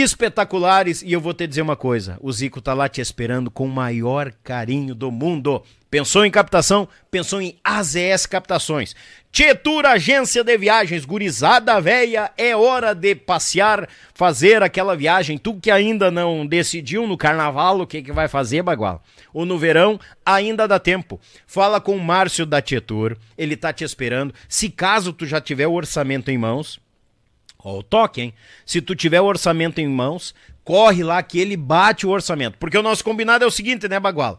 espetaculares 0.03 1.03
e 1.03 1.13
eu 1.13 1.21
vou 1.21 1.33
te 1.33 1.47
dizer 1.47 1.63
uma 1.63 1.77
coisa, 1.77 2.19
o 2.21 2.31
Zico 2.31 2.61
tá 2.61 2.75
lá 2.75 2.89
te 2.89 3.01
esperando 3.01 3.51
com 3.51 3.65
o 3.65 3.71
maior 3.71 4.33
carinho 4.45 4.95
do 4.95 5.11
mundo. 5.11 5.63
Pensou 5.89 6.27
em 6.27 6.31
captação? 6.31 6.87
Pensou 7.11 7.41
em 7.41 7.57
AZS 7.65 8.27
Captações. 8.27 8.95
Tietur 9.33 9.87
Agência 9.87 10.43
de 10.43 10.59
Viagens, 10.59 11.05
gurizada 11.05 11.81
véia, 11.81 12.31
é 12.37 12.57
hora 12.57 12.95
de 12.95 13.15
passear, 13.15 13.89
fazer 14.13 14.63
aquela 14.63 14.97
viagem. 14.97 15.39
Tu 15.39 15.55
que 15.61 15.71
ainda 15.71 16.11
não 16.11 16.47
decidiu 16.47 17.07
no 17.07 17.17
carnaval 17.17 17.81
o 17.81 17.87
que, 17.87 18.03
que 18.03 18.13
vai 18.13 18.29
fazer, 18.29 18.63
Bagual, 18.63 19.03
ou 19.33 19.47
no 19.47 19.59
verão, 19.59 20.01
ainda 20.25 20.67
dá 20.67 20.79
tempo. 20.79 21.21
Fala 21.47 21.81
com 21.81 21.97
o 21.97 22.03
Márcio 22.03 22.45
da 22.45 22.61
Tietur, 22.61 23.17
ele 23.39 23.57
tá 23.57 23.73
te 23.73 23.85
esperando. 23.85 24.35
Se 24.49 24.69
caso 24.69 25.13
tu 25.13 25.25
já 25.25 25.41
tiver 25.41 25.67
o 25.67 25.75
orçamento 25.75 26.31
em 26.31 26.37
mãos, 26.37 26.81
Ó, 27.67 27.79
o 27.79 27.83
toque, 27.83 28.21
hein? 28.21 28.35
Se 28.65 28.81
tu 28.81 28.95
tiver 28.95 29.21
o 29.21 29.25
orçamento 29.25 29.81
em 29.81 29.89
mãos, 29.89 30.33
corre 30.63 31.03
lá 31.03 31.21
que 31.21 31.41
ele 31.41 31.57
bate 31.57 32.07
o 32.07 32.11
orçamento. 32.11 32.57
Porque 32.59 32.79
o 32.79 32.83
nosso 32.83 33.03
combinado 33.03 33.43
é 33.43 33.47
o 33.47 33.51
seguinte, 33.51 33.89
né, 33.89 33.99
Baguala? 33.99 34.39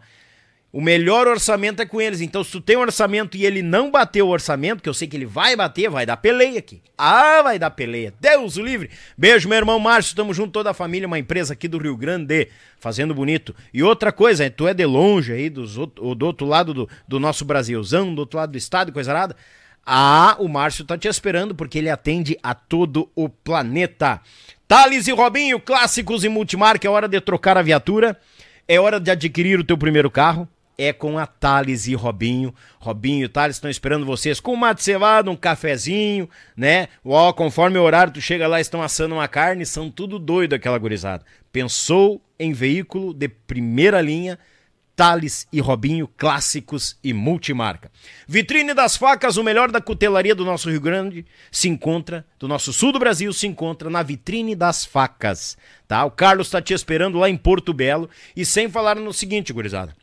O 0.71 0.79
melhor 0.79 1.27
orçamento 1.27 1.81
é 1.81 1.85
com 1.85 1.99
eles. 1.99 2.21
Então, 2.21 2.41
se 2.41 2.51
tu 2.51 2.61
tem 2.61 2.77
um 2.77 2.81
orçamento 2.81 3.35
e 3.35 3.45
ele 3.45 3.61
não 3.61 3.91
bateu 3.91 4.27
o 4.27 4.29
orçamento, 4.29 4.81
que 4.81 4.87
eu 4.87 4.93
sei 4.93 5.09
que 5.09 5.17
ele 5.17 5.25
vai 5.25 5.57
bater, 5.57 5.89
vai 5.89 6.05
dar 6.05 6.15
peleia 6.15 6.59
aqui. 6.59 6.81
Ah, 6.97 7.41
vai 7.41 7.59
dar 7.59 7.71
peleia. 7.71 8.13
Deus 8.17 8.55
o 8.55 8.61
livre. 8.61 8.89
Beijo, 9.17 9.49
meu 9.49 9.57
irmão 9.57 9.77
Márcio. 9.77 10.15
Tamo 10.15 10.33
junto, 10.33 10.53
toda 10.53 10.69
a 10.69 10.73
família, 10.73 11.05
uma 11.05 11.19
empresa 11.19 11.51
aqui 11.51 11.67
do 11.67 11.77
Rio 11.77 11.97
Grande, 11.97 12.47
fazendo 12.79 13.13
bonito. 13.13 13.53
E 13.73 13.83
outra 13.83 14.13
coisa, 14.13 14.49
tu 14.49 14.69
é 14.69 14.73
de 14.73 14.85
longe 14.85 15.33
aí, 15.33 15.49
dos, 15.49 15.75
do 15.75 16.25
outro 16.25 16.47
lado 16.47 16.73
do, 16.73 16.89
do 17.05 17.19
nosso 17.19 17.43
Brasilzão, 17.43 18.15
do 18.15 18.19
outro 18.19 18.39
lado 18.39 18.51
do 18.53 18.57
estado, 18.57 18.93
coisa 18.93 19.11
nada. 19.11 19.35
Ah, 19.89 20.35
o 20.37 20.49
Márcio 20.49 20.83
tá 20.83 20.97
te 20.97 21.07
esperando 21.07 21.55
porque 21.55 21.77
ele 21.77 21.89
atende 21.89 22.37
a 22.43 22.53
todo 22.53 23.09
o 23.15 23.29
planeta. 23.29 24.19
Thales 24.67 25.07
e 25.07 25.13
Robinho, 25.13 25.61
clássicos 25.61 26.25
e 26.25 26.29
multimarca, 26.29 26.85
é 26.85 26.91
hora 26.91 27.07
de 27.07 27.21
trocar 27.21 27.57
a 27.57 27.61
viatura, 27.61 28.19
é 28.67 28.77
hora 28.81 28.99
de 28.99 29.09
adquirir 29.09 29.57
o 29.57 29.63
teu 29.63 29.77
primeiro 29.77 30.11
carro. 30.11 30.45
É 30.77 30.91
com 30.91 31.17
a 31.17 31.25
Thales 31.25 31.87
e 31.87 31.95
Robinho. 31.95 32.53
Robinho 32.79 33.25
e 33.25 33.29
Thales 33.29 33.55
estão 33.55 33.71
esperando 33.71 34.05
vocês 34.05 34.39
com 34.41 34.55
mate 34.57 34.83
cevado, 34.83 35.31
um 35.31 35.35
cafezinho, 35.37 36.29
né? 36.55 36.89
Ó, 37.03 37.31
conforme 37.31 37.79
o 37.79 37.81
horário, 37.81 38.13
tu 38.13 38.21
chega 38.21 38.45
lá, 38.45 38.59
estão 38.59 38.83
assando 38.83 39.15
uma 39.15 39.27
carne, 39.27 39.65
são 39.65 39.89
tudo 39.89 40.19
doido 40.19 40.53
aquela 40.53 40.77
gurizada. 40.77 41.25
Pensou 41.51 42.21
em 42.37 42.51
veículo 42.51 43.13
de 43.13 43.27
primeira 43.27 44.01
linha, 44.01 44.37
Thales 44.97 45.47
e 45.53 45.61
Robinho, 45.61 46.09
clássicos 46.17 46.97
e 47.03 47.13
multimarca. 47.13 47.91
Vitrine 48.27 48.73
das 48.73 48.97
facas, 48.97 49.37
o 49.37 49.43
melhor 49.43 49.71
da 49.71 49.79
cutelaria 49.79 50.33
do 50.33 50.43
nosso 50.43 50.71
Rio 50.71 50.81
Grande, 50.81 51.23
se 51.51 51.69
encontra, 51.69 52.25
do 52.39 52.47
nosso 52.47 52.73
sul 52.73 52.91
do 52.91 52.97
Brasil, 52.97 53.31
se 53.31 53.45
encontra 53.45 53.91
na 53.91 54.01
Vitrine 54.01 54.55
das 54.55 54.83
Facas, 54.85 55.55
tá? 55.87 56.03
O 56.03 56.09
Carlos 56.09 56.47
está 56.47 56.59
te 56.59 56.73
esperando 56.73 57.19
lá 57.19 57.29
em 57.29 57.37
Porto 57.37 57.73
Belo 57.73 58.09
e 58.35 58.43
sem 58.43 58.67
falar 58.67 58.95
no 58.95 59.13
seguinte, 59.13 59.53
gurizada. 59.53 59.95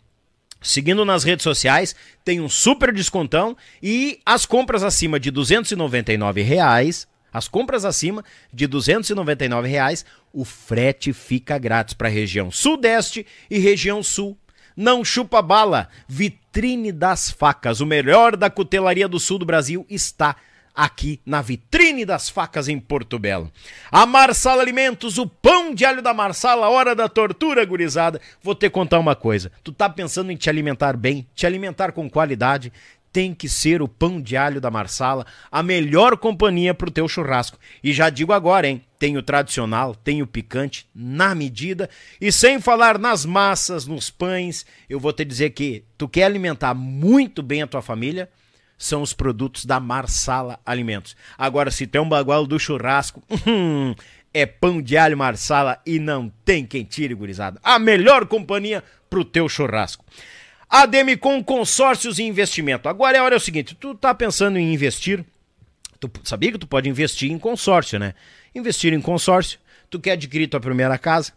Seguindo 0.62 1.04
nas 1.04 1.24
redes 1.24 1.42
sociais, 1.42 1.96
tem 2.24 2.40
um 2.40 2.48
super 2.48 2.94
descontão 2.94 3.56
e 3.82 4.20
as 4.24 4.46
compras 4.46 4.84
acima 4.84 5.18
de 5.18 5.32
299 5.32 6.40
reais, 6.42 7.08
as 7.32 7.48
compras 7.48 7.84
acima 7.84 8.24
de 8.52 8.68
299 8.68 9.68
reais, 9.68 10.06
o 10.32 10.44
frete 10.44 11.12
fica 11.12 11.58
grátis 11.58 11.94
para 11.94 12.06
a 12.06 12.12
região 12.12 12.48
Sudeste 12.48 13.26
e 13.50 13.58
região 13.58 14.00
Sul 14.00 14.38
não 14.76 15.04
chupa 15.04 15.40
bala. 15.40 15.88
Vitrine 16.08 16.92
das 16.92 17.30
facas. 17.30 17.80
O 17.80 17.86
melhor 17.86 18.36
da 18.36 18.50
cutelaria 18.50 19.08
do 19.08 19.20
sul 19.20 19.38
do 19.38 19.46
Brasil 19.46 19.86
está 19.88 20.36
aqui 20.74 21.20
na 21.24 21.40
vitrine 21.40 22.04
das 22.04 22.28
facas 22.28 22.68
em 22.68 22.80
Porto 22.80 23.18
Belo. 23.18 23.50
A 23.92 24.04
Marsala 24.04 24.60
Alimentos, 24.60 25.18
o 25.18 25.26
pão 25.26 25.72
de 25.72 25.84
alho 25.84 26.02
da 26.02 26.12
Marsala, 26.12 26.68
hora 26.68 26.94
da 26.94 27.08
tortura, 27.08 27.64
gurizada. 27.64 28.20
Vou 28.42 28.54
te 28.54 28.68
contar 28.68 28.98
uma 28.98 29.14
coisa. 29.14 29.52
Tu 29.62 29.70
tá 29.70 29.88
pensando 29.88 30.32
em 30.32 30.36
te 30.36 30.50
alimentar 30.50 30.96
bem, 30.96 31.26
te 31.34 31.46
alimentar 31.46 31.92
com 31.92 32.10
qualidade, 32.10 32.72
tem 33.14 33.32
que 33.32 33.48
ser 33.48 33.80
o 33.80 33.86
pão 33.86 34.20
de 34.20 34.36
alho 34.36 34.60
da 34.60 34.72
Marsala, 34.72 35.24
a 35.48 35.62
melhor 35.62 36.16
companhia 36.16 36.74
pro 36.74 36.90
teu 36.90 37.06
churrasco. 37.06 37.56
E 37.80 37.92
já 37.92 38.10
digo 38.10 38.32
agora, 38.32 38.66
hein? 38.66 38.82
Tem 38.98 39.16
o 39.16 39.22
tradicional, 39.22 39.94
tem 39.94 40.20
o 40.20 40.26
picante 40.26 40.88
na 40.92 41.32
medida 41.32 41.88
e 42.20 42.32
sem 42.32 42.60
falar 42.60 42.98
nas 42.98 43.24
massas, 43.24 43.86
nos 43.86 44.10
pães. 44.10 44.66
Eu 44.90 44.98
vou 44.98 45.12
te 45.12 45.24
dizer 45.24 45.50
que 45.50 45.84
tu 45.96 46.08
quer 46.08 46.24
alimentar 46.24 46.74
muito 46.74 47.40
bem 47.40 47.62
a 47.62 47.68
tua 47.68 47.80
família, 47.80 48.28
são 48.76 49.00
os 49.00 49.12
produtos 49.12 49.64
da 49.64 49.78
Marsala 49.78 50.58
Alimentos. 50.66 51.14
Agora, 51.38 51.70
se 51.70 51.86
tem 51.86 52.00
um 52.00 52.08
bagual 52.08 52.44
do 52.44 52.58
churrasco, 52.58 53.22
hum, 53.46 53.94
é 54.32 54.44
pão 54.44 54.82
de 54.82 54.96
alho 54.96 55.16
Marsala 55.16 55.80
e 55.86 56.00
não 56.00 56.32
tem 56.44 56.66
quem 56.66 56.82
tire, 56.82 57.14
gurizada. 57.14 57.60
A 57.62 57.78
melhor 57.78 58.26
companhia 58.26 58.82
pro 59.08 59.24
teu 59.24 59.48
churrasco. 59.48 60.04
Ademicon 60.74 61.40
Consórcios 61.40 62.18
e 62.18 62.24
Investimento. 62.24 62.88
Agora 62.88 63.16
é 63.16 63.20
a 63.20 63.22
hora 63.22 63.36
é 63.36 63.38
o 63.38 63.40
seguinte, 63.40 63.76
tu 63.76 63.94
tá 63.94 64.12
pensando 64.12 64.58
em 64.58 64.74
investir, 64.74 65.24
tu 66.00 66.10
sabia 66.24 66.50
que 66.50 66.58
tu 66.58 66.66
pode 66.66 66.88
investir 66.88 67.30
em 67.30 67.38
consórcio, 67.38 67.96
né? 67.96 68.12
Investir 68.52 68.92
em 68.92 69.00
consórcio, 69.00 69.60
tu 69.88 70.00
quer 70.00 70.14
adquirir 70.14 70.48
tua 70.48 70.58
primeira 70.58 70.98
casa, 70.98 71.32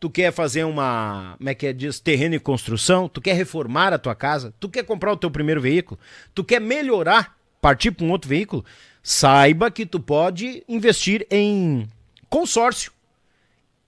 tu 0.00 0.10
quer 0.10 0.32
fazer 0.32 0.64
uma, 0.64 1.36
como 1.38 1.48
é 1.48 1.54
que 1.54 1.68
é, 1.68 1.72
diz, 1.72 2.00
terreno 2.00 2.34
em 2.34 2.40
construção, 2.40 3.08
tu 3.08 3.20
quer 3.20 3.34
reformar 3.34 3.92
a 3.92 3.98
tua 3.98 4.16
casa, 4.16 4.52
tu 4.58 4.68
quer 4.68 4.82
comprar 4.82 5.12
o 5.12 5.16
teu 5.16 5.30
primeiro 5.30 5.60
veículo, 5.60 5.96
tu 6.34 6.42
quer 6.42 6.60
melhorar, 6.60 7.36
partir 7.60 7.92
para 7.92 8.04
um 8.04 8.10
outro 8.10 8.28
veículo, 8.28 8.64
saiba 9.04 9.70
que 9.70 9.86
tu 9.86 10.00
pode 10.00 10.64
investir 10.68 11.24
em 11.30 11.88
consórcio 12.28 12.90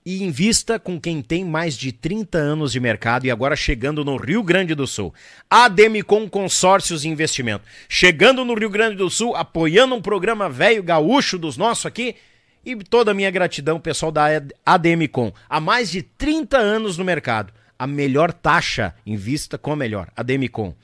e 0.04 0.22
invista 0.22 0.78
com 0.78 1.00
quem 1.00 1.22
tem 1.22 1.44
mais 1.44 1.76
de 1.76 1.92
30 1.92 2.36
anos 2.36 2.72
de 2.72 2.80
mercado 2.80 3.24
e 3.24 3.30
agora 3.30 3.54
chegando 3.54 4.04
no 4.04 4.16
Rio 4.16 4.42
Grande 4.42 4.74
do 4.74 4.86
Sul. 4.86 5.14
Ademicon 5.48 6.28
Consórcios 6.28 7.04
e 7.04 7.08
Investimento. 7.08 7.64
Chegando 7.88 8.44
no 8.44 8.54
Rio 8.54 8.70
Grande 8.70 8.96
do 8.96 9.08
Sul, 9.08 9.36
apoiando 9.36 9.94
um 9.94 10.02
programa 10.02 10.48
velho 10.48 10.82
gaúcho 10.82 11.38
dos 11.38 11.56
nossos 11.56 11.86
aqui. 11.86 12.16
E 12.64 12.76
toda 12.76 13.10
a 13.10 13.14
minha 13.14 13.30
gratidão, 13.30 13.80
pessoal 13.80 14.12
da 14.12 14.26
Ademicon. 14.64 15.32
Há 15.48 15.60
mais 15.60 15.90
de 15.90 16.02
30 16.02 16.58
anos 16.58 16.96
no 16.96 17.04
mercado. 17.04 17.52
A 17.78 17.86
melhor 17.86 18.32
taxa 18.32 18.94
invista 19.04 19.58
com 19.58 19.72
a 19.72 19.76
melhor. 19.76 20.08
Ademicon. 20.16 20.74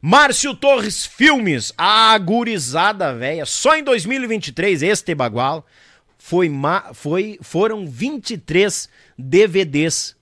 Márcio 0.00 0.54
Torres 0.54 1.06
Filmes, 1.06 1.72
a 1.78 2.18
gurizada 2.18 3.14
velha. 3.14 3.46
Só 3.46 3.76
em 3.76 3.84
2023, 3.84 4.82
este 4.82 5.14
bagual 5.14 5.64
foi, 6.24 6.48
foi 6.94 7.36
foram 7.42 7.84
23 7.84 8.88
DVDs 9.18 10.16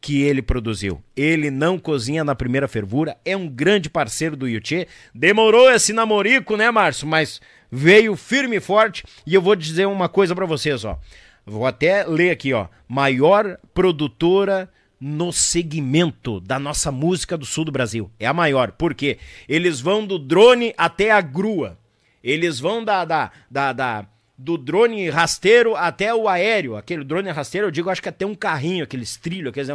que 0.00 0.20
ele 0.20 0.42
produziu. 0.42 1.00
Ele 1.16 1.48
não 1.48 1.78
cozinha 1.78 2.24
na 2.24 2.34
primeira 2.34 2.66
fervura, 2.66 3.16
é 3.24 3.36
um 3.36 3.48
grande 3.48 3.88
parceiro 3.88 4.36
do 4.36 4.48
Yuchê. 4.48 4.88
Demorou 5.14 5.70
esse 5.70 5.92
namorico, 5.92 6.56
né, 6.56 6.72
Márcio? 6.72 7.06
Mas 7.06 7.40
veio 7.70 8.16
firme 8.16 8.56
e 8.56 8.60
forte. 8.60 9.04
E 9.24 9.32
eu 9.32 9.40
vou 9.40 9.54
dizer 9.54 9.86
uma 9.86 10.08
coisa 10.08 10.34
para 10.34 10.44
vocês, 10.44 10.84
ó. 10.84 10.98
Vou 11.46 11.64
até 11.64 12.04
ler 12.04 12.30
aqui, 12.30 12.52
ó. 12.52 12.66
Maior 12.88 13.56
produtora 13.72 14.68
no 15.00 15.32
segmento 15.32 16.40
da 16.40 16.58
nossa 16.58 16.90
música 16.90 17.38
do 17.38 17.46
sul 17.46 17.64
do 17.64 17.72
Brasil. 17.72 18.10
É 18.18 18.26
a 18.26 18.34
maior. 18.34 18.72
Por 18.72 18.92
quê? 18.92 19.18
Eles 19.48 19.80
vão 19.80 20.04
do 20.04 20.18
drone 20.18 20.74
até 20.76 21.12
a 21.12 21.20
grua. 21.20 21.78
Eles 22.22 22.58
vão 22.58 22.84
da, 22.84 23.04
da, 23.04 23.30
da, 23.50 23.72
da 23.72 24.06
do 24.36 24.58
drone 24.58 25.08
rasteiro 25.10 25.76
até 25.76 26.14
o 26.14 26.28
aéreo. 26.28 26.76
Aquele 26.76 27.04
drone 27.04 27.30
rasteiro, 27.30 27.68
eu 27.68 27.70
digo, 27.70 27.90
acho 27.90 28.02
que 28.02 28.08
até 28.08 28.26
um 28.26 28.34
carrinho, 28.34 28.84
aqueles 28.84 29.16
trilhos, 29.16 29.50
aqueles 29.50 29.68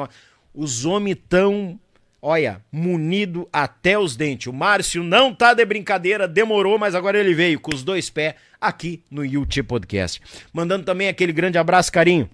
Os 0.54 0.86
homens 0.86 1.18
tão, 1.28 1.80
olha, 2.22 2.62
munido 2.72 3.48
até 3.52 3.98
os 3.98 4.16
dentes. 4.16 4.48
O 4.48 4.54
Márcio 4.54 5.04
não 5.04 5.34
tá 5.34 5.54
de 5.54 5.66
brincadeira, 5.66 6.28
demorou, 6.28 6.78
mas 6.78 6.96
agora 6.96 7.18
ele 7.18 7.34
veio 7.34 7.60
com 7.60 7.74
os 7.74 7.84
dois 7.84 8.10
pés 8.10 8.36
aqui 8.60 9.04
no 9.10 9.26
YouTube 9.26 9.68
Podcast. 9.68 10.22
Mandando 10.52 10.86
também 10.86 11.08
aquele 11.08 11.32
grande 11.32 11.58
abraço, 11.58 11.92
carinho. 11.92 12.30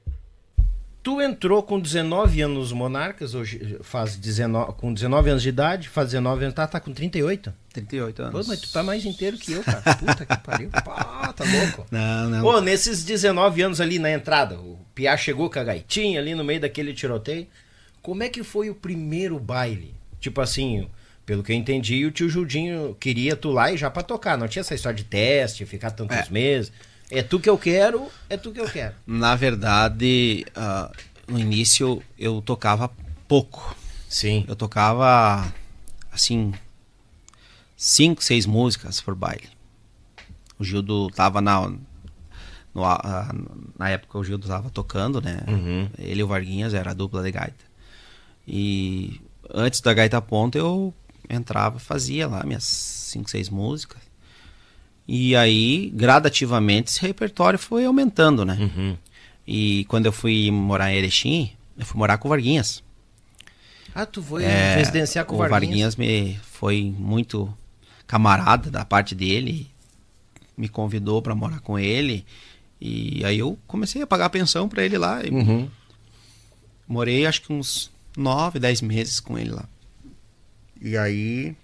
Tu 1.04 1.20
entrou 1.20 1.62
com 1.62 1.78
19 1.78 2.40
anos 2.40 2.72
Monarcas, 2.72 3.34
hoje 3.34 3.76
faz 3.82 4.16
19, 4.16 4.72
com 4.72 4.90
19 4.92 5.28
anos 5.28 5.42
de 5.42 5.50
idade, 5.50 5.86
faz 5.86 6.08
19 6.08 6.44
anos, 6.44 6.54
tá, 6.54 6.66
tá 6.66 6.80
com 6.80 6.94
38. 6.94 7.52
38 7.74 8.22
anos. 8.22 8.32
Pô, 8.32 8.48
mas 8.48 8.58
tu 8.58 8.72
tá 8.72 8.82
mais 8.82 9.04
inteiro 9.04 9.36
que 9.36 9.52
eu, 9.52 9.62
cara. 9.62 9.82
Puta 9.96 10.24
que 10.24 10.38
pariu. 10.38 10.70
Pá, 10.82 11.30
tá 11.36 11.44
louco. 11.44 11.86
Não, 11.90 12.30
não. 12.30 12.40
Pô, 12.40 12.58
nesses 12.62 13.04
19 13.04 13.60
anos 13.60 13.82
ali 13.82 13.98
na 13.98 14.10
entrada, 14.10 14.58
o 14.58 14.78
Piá 14.94 15.14
chegou 15.14 15.50
com 15.50 15.58
a 15.58 15.64
gaitinha 15.64 16.18
ali 16.18 16.34
no 16.34 16.42
meio 16.42 16.62
daquele 16.62 16.94
tiroteio. 16.94 17.46
Como 18.00 18.22
é 18.22 18.30
que 18.30 18.42
foi 18.42 18.70
o 18.70 18.74
primeiro 18.74 19.38
baile? 19.38 19.94
Tipo 20.18 20.40
assim, 20.40 20.88
pelo 21.26 21.42
que 21.42 21.52
eu 21.52 21.56
entendi, 21.56 22.06
o 22.06 22.10
tio 22.10 22.30
Judinho 22.30 22.96
queria 22.98 23.36
tu 23.36 23.50
lá 23.50 23.70
e 23.70 23.76
já 23.76 23.90
pra 23.90 24.02
tocar. 24.02 24.38
Não 24.38 24.48
tinha 24.48 24.62
essa 24.62 24.74
história 24.74 24.96
de 24.96 25.04
teste, 25.04 25.66
ficar 25.66 25.90
tantos 25.90 26.16
é. 26.16 26.26
meses. 26.30 26.72
É 27.10 27.22
tu 27.22 27.38
que 27.38 27.48
eu 27.48 27.58
quero, 27.58 28.08
é 28.28 28.36
tu 28.36 28.52
que 28.52 28.60
eu 28.60 28.68
quero. 28.68 28.94
Na 29.06 29.36
verdade, 29.36 30.44
uh, 30.56 30.94
no 31.30 31.38
início 31.38 32.02
eu 32.18 32.40
tocava 32.40 32.90
pouco. 33.28 33.76
Sim. 34.08 34.44
Eu 34.48 34.56
tocava, 34.56 35.52
assim, 36.10 36.52
cinco, 37.76 38.22
seis 38.22 38.46
músicas 38.46 39.00
por 39.00 39.14
baile. 39.14 39.48
O 40.58 40.64
Gildo 40.64 41.08
tava 41.10 41.40
na. 41.40 41.68
No, 42.74 42.82
uh, 42.82 43.72
na 43.78 43.90
época 43.90 44.18
o 44.18 44.24
Gildo 44.24 44.48
tava 44.48 44.70
tocando, 44.70 45.20
né? 45.20 45.42
Uhum. 45.46 45.88
Ele 45.98 46.20
e 46.20 46.24
o 46.24 46.26
Varguinhas 46.26 46.74
era 46.74 46.90
a 46.90 46.94
dupla 46.94 47.22
de 47.22 47.30
gaita. 47.30 47.64
E 48.46 49.20
antes 49.52 49.80
da 49.80 49.94
gaita 49.94 50.20
ponta 50.20 50.58
eu 50.58 50.92
entrava 51.28 51.78
fazia 51.78 52.26
lá 52.26 52.44
minhas 52.44 52.64
cinco, 52.64 53.30
seis 53.30 53.48
músicas. 53.48 54.02
E 55.06 55.36
aí, 55.36 55.90
gradativamente, 55.94 56.90
esse 56.90 57.00
repertório 57.02 57.58
foi 57.58 57.84
aumentando, 57.84 58.44
né? 58.44 58.56
Uhum. 58.58 58.96
E 59.46 59.84
quando 59.84 60.06
eu 60.06 60.12
fui 60.12 60.50
morar 60.50 60.92
em 60.92 60.96
Erechim, 60.96 61.52
eu 61.76 61.84
fui 61.84 61.98
morar 61.98 62.16
com 62.18 62.28
o 62.28 62.30
Varguinhas. 62.30 62.82
Ah, 63.94 64.06
tu 64.06 64.22
foi 64.22 64.44
é, 64.44 64.76
residenciar 64.76 65.24
com 65.24 65.34
o 65.34 65.38
Varguinhas? 65.38 65.94
O 65.94 65.96
Varguinhas 65.96 65.96
me 65.96 66.38
foi 66.42 66.94
muito 66.98 67.52
camarada 68.06 68.70
da 68.70 68.84
parte 68.84 69.14
dele, 69.14 69.70
me 70.56 70.68
convidou 70.68 71.20
para 71.20 71.34
morar 71.34 71.60
com 71.60 71.78
ele. 71.78 72.24
E 72.80 73.24
aí 73.24 73.38
eu 73.38 73.58
comecei 73.66 74.02
a 74.02 74.06
pagar 74.06 74.26
a 74.26 74.30
pensão 74.30 74.68
para 74.68 74.84
ele 74.84 74.96
lá. 74.96 75.20
Uhum. 75.30 75.68
Morei 76.88 77.26
acho 77.26 77.42
que 77.42 77.52
uns 77.52 77.90
nove, 78.16 78.58
dez 78.58 78.80
meses 78.80 79.20
com 79.20 79.38
ele 79.38 79.50
lá. 79.50 79.68
E 80.80 80.96
aí 80.96 81.54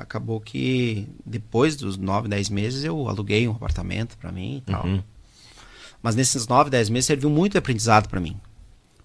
acabou 0.00 0.40
que 0.40 1.06
depois 1.24 1.76
dos 1.76 1.96
9, 1.96 2.28
10 2.28 2.48
meses 2.48 2.84
eu 2.84 3.08
aluguei 3.08 3.46
um 3.46 3.52
apartamento 3.52 4.16
para 4.16 4.32
mim 4.32 4.56
e 4.56 4.60
tal. 4.62 4.84
Uhum. 4.84 5.02
Mas 6.02 6.16
nesses 6.16 6.46
9, 6.46 6.70
10 6.70 6.88
meses 6.88 7.06
serviu 7.06 7.28
muito 7.28 7.52
de 7.52 7.58
aprendizado 7.58 8.08
para 8.08 8.18
mim. 8.18 8.36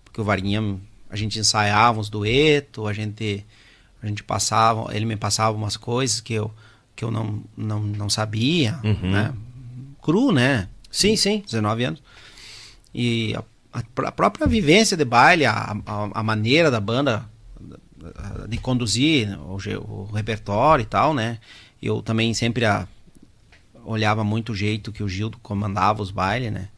Porque 0.05 0.21
o 0.21 0.23
Varguinha, 0.23 0.79
a 1.09 1.15
gente 1.15 1.37
ensaiava 1.37 1.99
uns 1.99 2.09
duetos, 2.09 2.87
a 2.87 2.93
gente 2.93 3.45
a 4.01 4.07
gente 4.07 4.23
passava, 4.23 4.95
ele 4.95 5.05
me 5.05 5.15
passava 5.15 5.57
umas 5.57 5.75
coisas 5.75 6.21
que 6.21 6.33
eu 6.33 6.51
que 6.95 7.03
eu 7.03 7.11
não 7.11 7.43
não, 7.57 7.81
não 7.81 8.09
sabia, 8.09 8.79
uhum. 8.83 9.11
né? 9.11 9.33
Cru, 10.01 10.31
né? 10.31 10.69
Sim, 10.89 11.17
sim. 11.17 11.43
19 11.45 11.83
anos. 11.83 12.03
E 12.93 13.35
a, 13.73 13.83
a 14.03 14.11
própria 14.11 14.47
vivência 14.47 14.95
de 14.95 15.03
baile, 15.03 15.45
a, 15.45 15.75
a, 15.85 16.09
a 16.13 16.23
maneira 16.23 16.71
da 16.71 16.79
banda 16.79 17.29
de 18.47 18.57
conduzir 18.57 19.37
o, 19.39 19.55
o, 19.55 20.11
repertório 20.13 20.83
e 20.83 20.85
tal, 20.85 21.13
né? 21.13 21.39
Eu 21.81 22.01
também 22.01 22.33
sempre 22.33 22.65
a, 22.65 22.87
olhava 23.83 24.23
muito 24.23 24.51
o 24.51 24.55
jeito 24.55 24.91
que 24.91 25.03
o 25.03 25.09
Gildo 25.09 25.37
comandava 25.39 26.01
os 26.01 26.11
bailes, 26.11 26.51
né? 26.51 26.69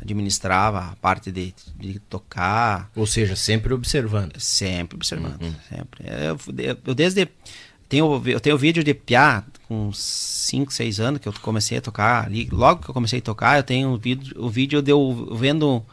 Administrava 0.00 0.80
a 0.80 0.96
parte 0.96 1.30
de, 1.30 1.54
de 1.76 1.98
tocar. 2.00 2.90
Ou 2.96 3.06
seja, 3.06 3.36
sempre 3.36 3.72
observando. 3.72 4.38
Sempre 4.40 4.96
observando, 4.96 5.40
uhum. 5.40 5.54
sempre. 5.68 6.04
Eu, 6.58 6.76
eu, 6.84 6.94
desde 6.94 7.28
tenho, 7.88 8.22
eu 8.26 8.40
tenho 8.40 8.58
vídeo 8.58 8.82
de 8.82 8.92
Piá 8.92 9.44
com 9.68 9.92
5, 9.92 10.72
6 10.72 10.98
anos 10.98 11.20
que 11.20 11.28
eu 11.28 11.32
comecei 11.34 11.78
a 11.78 11.80
tocar 11.80 12.26
ali. 12.26 12.48
Logo 12.50 12.82
que 12.82 12.90
eu 12.90 12.94
comecei 12.94 13.20
a 13.20 13.22
tocar, 13.22 13.58
eu 13.58 13.62
tenho 13.62 13.90
um 13.90 13.96
vídeo, 13.96 14.34
o 14.42 14.50
vídeo 14.50 14.82
de 14.82 14.90
eu 14.90 15.36
vendo 15.36 15.84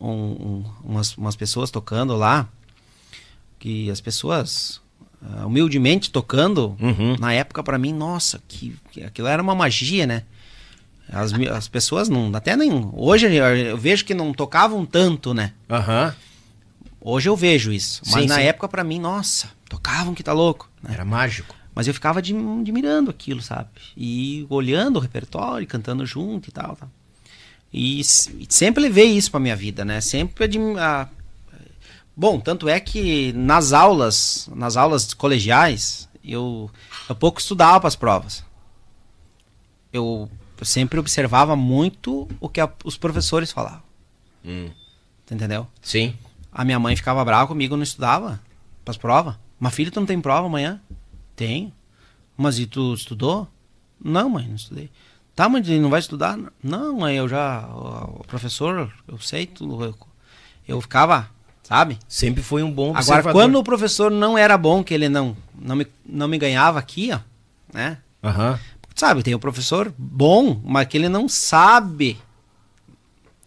um, 0.00 0.10
um, 0.10 0.64
umas, 0.82 1.16
umas 1.16 1.36
pessoas 1.36 1.70
tocando 1.70 2.16
lá 2.16 2.48
que 3.62 3.88
as 3.88 4.00
pessoas 4.00 4.80
uh, 5.22 5.46
humildemente 5.46 6.10
tocando, 6.10 6.76
uhum. 6.80 7.16
na 7.20 7.32
época 7.32 7.62
para 7.62 7.78
mim, 7.78 7.92
nossa, 7.92 8.42
que, 8.48 8.74
que, 8.90 9.04
aquilo 9.04 9.28
era 9.28 9.40
uma 9.40 9.54
magia, 9.54 10.04
né? 10.04 10.24
As, 11.08 11.32
as 11.32 11.68
pessoas 11.68 12.08
não, 12.08 12.34
até 12.34 12.56
nem, 12.56 12.90
hoje 12.92 13.32
eu 13.32 13.78
vejo 13.78 14.04
que 14.04 14.14
não 14.14 14.32
tocavam 14.32 14.84
tanto, 14.84 15.32
né? 15.32 15.52
Uhum. 15.70 16.12
Hoje 17.00 17.28
eu 17.28 17.36
vejo 17.36 17.70
isso, 17.70 18.02
mas 18.06 18.22
sim, 18.22 18.28
na 18.28 18.36
sim. 18.36 18.42
época 18.42 18.66
para 18.68 18.82
mim, 18.82 18.98
nossa, 18.98 19.48
tocavam 19.68 20.12
que 20.12 20.24
tá 20.24 20.32
louco. 20.32 20.68
Né? 20.82 20.90
Era 20.94 21.04
mágico. 21.04 21.54
Mas 21.72 21.86
eu 21.86 21.94
ficava 21.94 22.18
admirando 22.18 23.10
aquilo, 23.10 23.40
sabe? 23.40 23.68
E 23.96 24.44
olhando 24.50 24.96
o 24.96 25.00
repertório, 25.00 25.66
cantando 25.68 26.04
junto 26.04 26.48
e 26.48 26.52
tal, 26.52 26.74
tal. 26.74 26.90
E, 27.72 28.00
e 28.00 28.46
sempre 28.48 28.82
levei 28.82 29.16
isso 29.16 29.30
pra 29.30 29.40
minha 29.40 29.56
vida, 29.56 29.84
né? 29.84 30.00
Sempre 30.00 30.44
a, 30.78 31.08
Bom, 32.16 32.38
tanto 32.38 32.68
é 32.68 32.78
que 32.78 33.32
nas 33.32 33.72
aulas, 33.72 34.48
nas 34.54 34.76
aulas 34.76 35.14
colegiais, 35.14 36.08
eu, 36.22 36.70
eu 37.08 37.14
pouco 37.14 37.40
estudava 37.40 37.80
para 37.80 37.88
as 37.88 37.96
provas. 37.96 38.44
Eu, 39.92 40.30
eu, 40.58 40.64
sempre 40.64 40.98
observava 40.98 41.56
muito 41.56 42.28
o 42.38 42.48
que 42.48 42.60
a, 42.60 42.70
os 42.84 42.96
professores 42.96 43.50
falavam. 43.50 43.82
Hum. 44.44 44.70
Entendeu? 45.30 45.66
Sim. 45.80 46.14
A 46.50 46.64
minha 46.64 46.78
mãe 46.78 46.94
ficava 46.94 47.24
brava 47.24 47.46
comigo, 47.46 47.74
eu 47.74 47.78
não 47.78 47.84
estudava 47.84 48.40
para 48.84 48.92
as 48.92 48.98
provas. 48.98 49.34
Mas 49.58 49.74
filho, 49.74 49.90
tu 49.90 50.00
não 50.00 50.06
tem 50.06 50.20
prova 50.20 50.46
amanhã? 50.46 50.80
Tenho. 51.34 51.72
Mas 52.36 52.58
e 52.58 52.66
tu 52.66 52.92
estudou? 52.92 53.48
Não, 54.02 54.28
mãe, 54.28 54.46
não 54.46 54.56
estudei. 54.56 54.90
Tá, 55.34 55.48
mãe, 55.48 55.62
não 55.80 55.88
vai 55.88 56.00
estudar? 56.00 56.38
Não, 56.62 56.98
mãe, 56.98 57.16
eu 57.16 57.26
já. 57.26 57.66
O 57.68 58.24
professor, 58.26 58.92
eu 59.08 59.18
sei 59.18 59.46
tudo. 59.46 59.82
Eu, 59.82 59.94
eu 60.68 60.80
ficava 60.80 61.30
sabe? 61.62 61.98
Sempre 62.08 62.42
foi 62.42 62.62
um 62.62 62.70
bom 62.70 62.90
observador. 62.90 63.30
Agora, 63.30 63.32
quando 63.32 63.56
o 63.56 63.64
professor 63.64 64.10
não 64.10 64.36
era 64.36 64.56
bom, 64.58 64.82
que 64.82 64.92
ele 64.92 65.08
não, 65.08 65.36
não, 65.58 65.76
me, 65.76 65.86
não 66.04 66.28
me 66.28 66.38
ganhava 66.38 66.78
aqui, 66.78 67.10
ó, 67.12 67.20
né? 67.72 67.98
Uhum. 68.22 68.58
Sabe, 68.94 69.22
tem 69.22 69.34
o 69.34 69.36
um 69.36 69.40
professor 69.40 69.92
bom, 69.96 70.60
mas 70.64 70.86
que 70.86 70.96
ele 70.96 71.08
não 71.08 71.28
sabe 71.28 72.18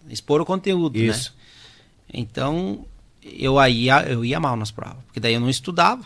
expor 0.09 0.41
o 0.41 0.45
conteúdo, 0.45 0.97
né? 0.97 1.05
Isso. 1.05 1.33
né? 1.33 2.19
Então, 2.19 2.85
eu, 3.23 3.59
aí, 3.59 3.87
eu 4.07 4.23
ia 4.23 4.39
mal 4.39 4.55
nas 4.55 4.71
provas, 4.71 5.03
porque 5.05 5.19
daí 5.19 5.33
eu 5.33 5.39
não 5.39 5.49
estudava. 5.49 6.03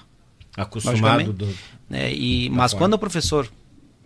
Acostumado 0.57 1.31
do, 1.31 1.55
né? 1.89 2.13
E, 2.13 2.49
mas 2.49 2.71
forma. 2.71 2.85
quando 2.85 2.93
o 2.95 2.99
professor 2.99 3.49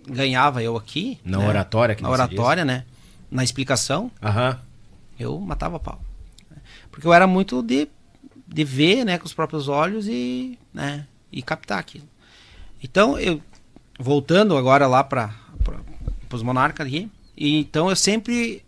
ganhava 0.08 0.62
eu 0.62 0.78
aqui. 0.78 1.20
Na 1.24 1.40
né? 1.40 1.48
oratória, 1.48 1.96
que 1.96 2.04
Na 2.04 2.10
oratória, 2.10 2.66
né? 2.66 2.86
Na 3.32 3.44
explicação, 3.44 4.12
Aham. 4.22 4.60
eu 5.20 5.40
matava 5.40 5.80
pau. 5.80 6.00
Porque 6.94 7.08
eu 7.08 7.12
era 7.14 7.26
muito 7.26 7.64
de, 7.64 7.88
de 8.48 8.64
ver, 8.64 9.04
né, 9.04 9.18
com 9.18 9.26
os 9.26 9.34
próprios 9.34 9.68
olhos 9.68 10.08
e, 10.08 10.60
né, 10.72 11.08
e 11.32 11.42
captar 11.42 11.80
aquilo. 11.80 12.08
Então, 12.84 13.18
eu 13.18 13.42
voltando 14.00 14.56
agora 14.56 14.86
lá 14.86 15.04
para 15.04 15.34
os 16.32 16.44
monarcas 16.44 16.86
aqui, 16.86 17.10
e 17.36 17.58
então 17.60 17.90
eu 17.90 17.96
sempre 17.96 18.64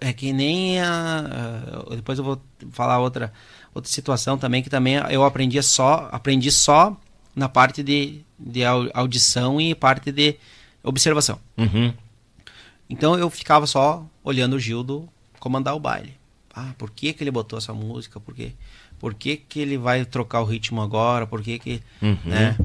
é 0.00 0.12
que 0.12 0.32
nem 0.32 0.80
a, 0.80 1.84
a- 1.90 1.94
depois 1.96 2.18
eu 2.18 2.24
vou 2.24 2.40
falar 2.70 2.98
outra 3.00 3.32
outra 3.74 3.90
situação 3.90 4.36
também 4.38 4.62
que 4.62 4.70
também 4.70 4.94
eu 5.10 5.24
aprendi 5.24 5.60
só 5.62 6.08
aprendi 6.12 6.50
só 6.50 6.96
na 7.34 7.48
parte 7.48 7.82
de, 7.82 8.20
de 8.38 8.64
au- 8.64 8.88
audição 8.94 9.60
e 9.60 9.74
parte 9.74 10.12
de 10.12 10.36
observação. 10.82 11.38
Uhum. 11.56 11.92
Então 12.90 13.16
eu 13.18 13.28
ficava 13.30 13.66
só 13.66 14.04
olhando 14.22 14.54
o 14.54 14.60
Gildo 14.60 15.08
comandar 15.40 15.74
o 15.74 15.80
baile. 15.80 16.14
Ah, 16.54 16.74
por 16.76 16.90
que, 16.90 17.12
que 17.12 17.24
ele 17.24 17.30
botou 17.30 17.58
essa 17.58 17.72
música? 17.72 18.20
Por 18.20 18.34
quê? 18.34 18.52
Por 18.98 19.14
que, 19.14 19.36
que 19.36 19.60
ele 19.60 19.78
vai 19.78 20.04
trocar 20.04 20.42
o 20.42 20.44
ritmo 20.44 20.82
agora? 20.82 21.26
Por 21.26 21.42
que 21.42 21.58
que... 21.58 21.82
Uhum. 22.00 22.18
Né? 22.24 22.58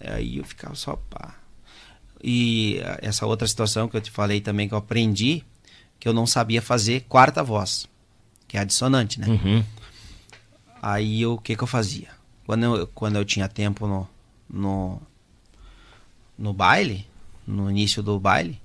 Aí 0.00 0.38
eu 0.38 0.44
ficava 0.44 0.74
só... 0.74 0.96
Pá. 0.96 1.34
E 2.22 2.80
ah, 2.84 2.98
essa 3.02 3.26
outra 3.26 3.46
situação 3.46 3.88
que 3.88 3.96
eu 3.96 4.00
te 4.00 4.10
falei 4.10 4.40
também 4.40 4.68
que 4.68 4.74
eu 4.74 4.78
aprendi, 4.78 5.44
que 5.98 6.08
eu 6.08 6.12
não 6.12 6.26
sabia 6.26 6.62
fazer 6.62 7.04
quarta 7.08 7.42
voz, 7.42 7.88
que 8.46 8.56
é 8.56 8.60
a 8.60 8.64
dissonante, 8.64 9.20
né? 9.20 9.26
Uhum. 9.26 9.64
Aí 10.80 11.26
o 11.26 11.36
que 11.36 11.56
que 11.56 11.62
eu 11.62 11.66
fazia? 11.66 12.08
Quando 12.46 12.64
eu, 12.64 12.86
quando 12.88 13.16
eu 13.16 13.24
tinha 13.24 13.48
tempo 13.48 13.86
no, 13.86 14.08
no, 14.48 15.02
no 16.38 16.52
baile, 16.52 17.06
no 17.46 17.68
início 17.70 18.02
do 18.02 18.18
baile, 18.18 18.60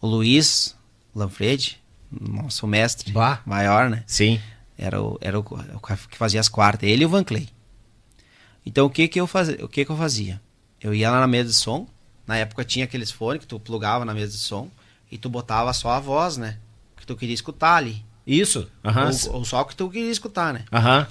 o 0.00 0.06
Luiz 0.06 0.76
Lanfredi, 1.14 1.81
nosso 2.20 2.66
mestre 2.66 3.12
Bah. 3.12 3.40
maior, 3.46 3.88
né? 3.88 4.04
Sim. 4.06 4.40
Era 4.76 5.00
o, 5.00 5.18
era 5.20 5.38
o, 5.38 5.42
que 5.42 6.16
fazia 6.16 6.40
as 6.40 6.48
quartas, 6.48 6.88
ele 6.88 7.02
e 7.02 7.06
o 7.06 7.08
Van 7.08 7.24
Clay. 7.24 7.48
Então 8.64 8.86
o 8.86 8.90
que 8.90 9.08
que 9.08 9.20
eu 9.20 9.26
fazia? 9.26 9.64
O 9.64 9.68
que 9.68 9.84
que 9.84 9.90
eu 9.90 9.96
fazia? 9.96 10.40
Eu 10.80 10.94
ia 10.94 11.10
lá 11.10 11.20
na 11.20 11.26
mesa 11.26 11.50
de 11.50 11.54
som, 11.54 11.86
na 12.26 12.36
época 12.36 12.64
tinha 12.64 12.84
aqueles 12.84 13.10
fones 13.10 13.40
que 13.40 13.46
tu 13.46 13.58
plugava 13.58 14.04
na 14.04 14.14
mesa 14.14 14.32
de 14.32 14.38
som 14.38 14.68
e 15.10 15.18
tu 15.18 15.28
botava 15.28 15.72
só 15.72 15.90
a 15.90 16.00
voz, 16.00 16.36
né? 16.36 16.58
Que 16.96 17.06
tu 17.06 17.16
queria 17.16 17.34
escutar 17.34 17.76
ali. 17.76 18.04
Isso. 18.26 18.68
Aham. 18.84 19.10
Ou, 19.28 19.36
ou 19.36 19.44
só 19.44 19.60
o 19.60 19.64
que 19.64 19.76
tu 19.76 19.88
queria 19.90 20.10
escutar, 20.10 20.52
né? 20.54 20.64
Aham. 20.72 21.06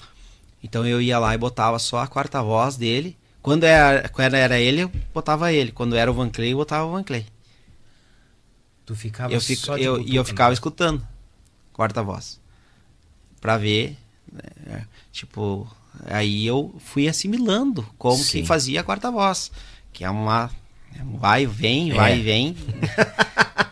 Então 0.63 0.85
eu 0.85 1.01
ia 1.01 1.17
lá 1.19 1.33
e 1.33 1.37
botava 1.37 1.79
só 1.79 1.99
a 1.99 2.07
quarta 2.07 2.41
voz 2.41 2.75
dele. 2.77 3.17
Quando 3.41 3.63
era, 3.63 4.07
quando 4.09 4.35
era 4.35 4.59
ele, 4.59 4.81
eu 4.81 4.91
botava 5.13 5.51
ele. 5.51 5.71
Quando 5.71 5.95
era 5.95 6.11
o 6.11 6.13
Van 6.13 6.29
Clay, 6.29 6.51
eu 6.53 6.57
botava 6.57 6.85
o 6.85 6.91
Van 6.91 7.03
Clay. 7.03 7.25
Tu 8.85 8.95
ficava 8.95 9.33
Eu 9.33 9.39
fico, 9.41 9.61
só 9.65 9.77
eu, 9.77 9.99
e 10.01 10.15
eu 10.15 10.25
ficava 10.25 10.53
escutando. 10.53 11.05
Quarta 11.73 12.01
voz. 12.03 12.39
Pra 13.39 13.57
ver. 13.57 13.97
né, 14.31 14.85
tipo, 15.11 15.67
aí 16.05 16.45
eu 16.45 16.73
fui 16.79 17.07
assimilando 17.07 17.85
como 17.97 18.17
Sim. 18.17 18.41
que 18.41 18.47
fazia 18.47 18.81
a 18.81 18.83
quarta 18.83 19.09
voz. 19.11 19.51
Que 19.93 20.03
é 20.03 20.09
uma. 20.09 20.49
é 20.95 21.01
vai, 21.17 21.45
vem, 21.45 21.91
É. 21.91 21.95
vai, 21.95 22.21
vem. 22.21 22.55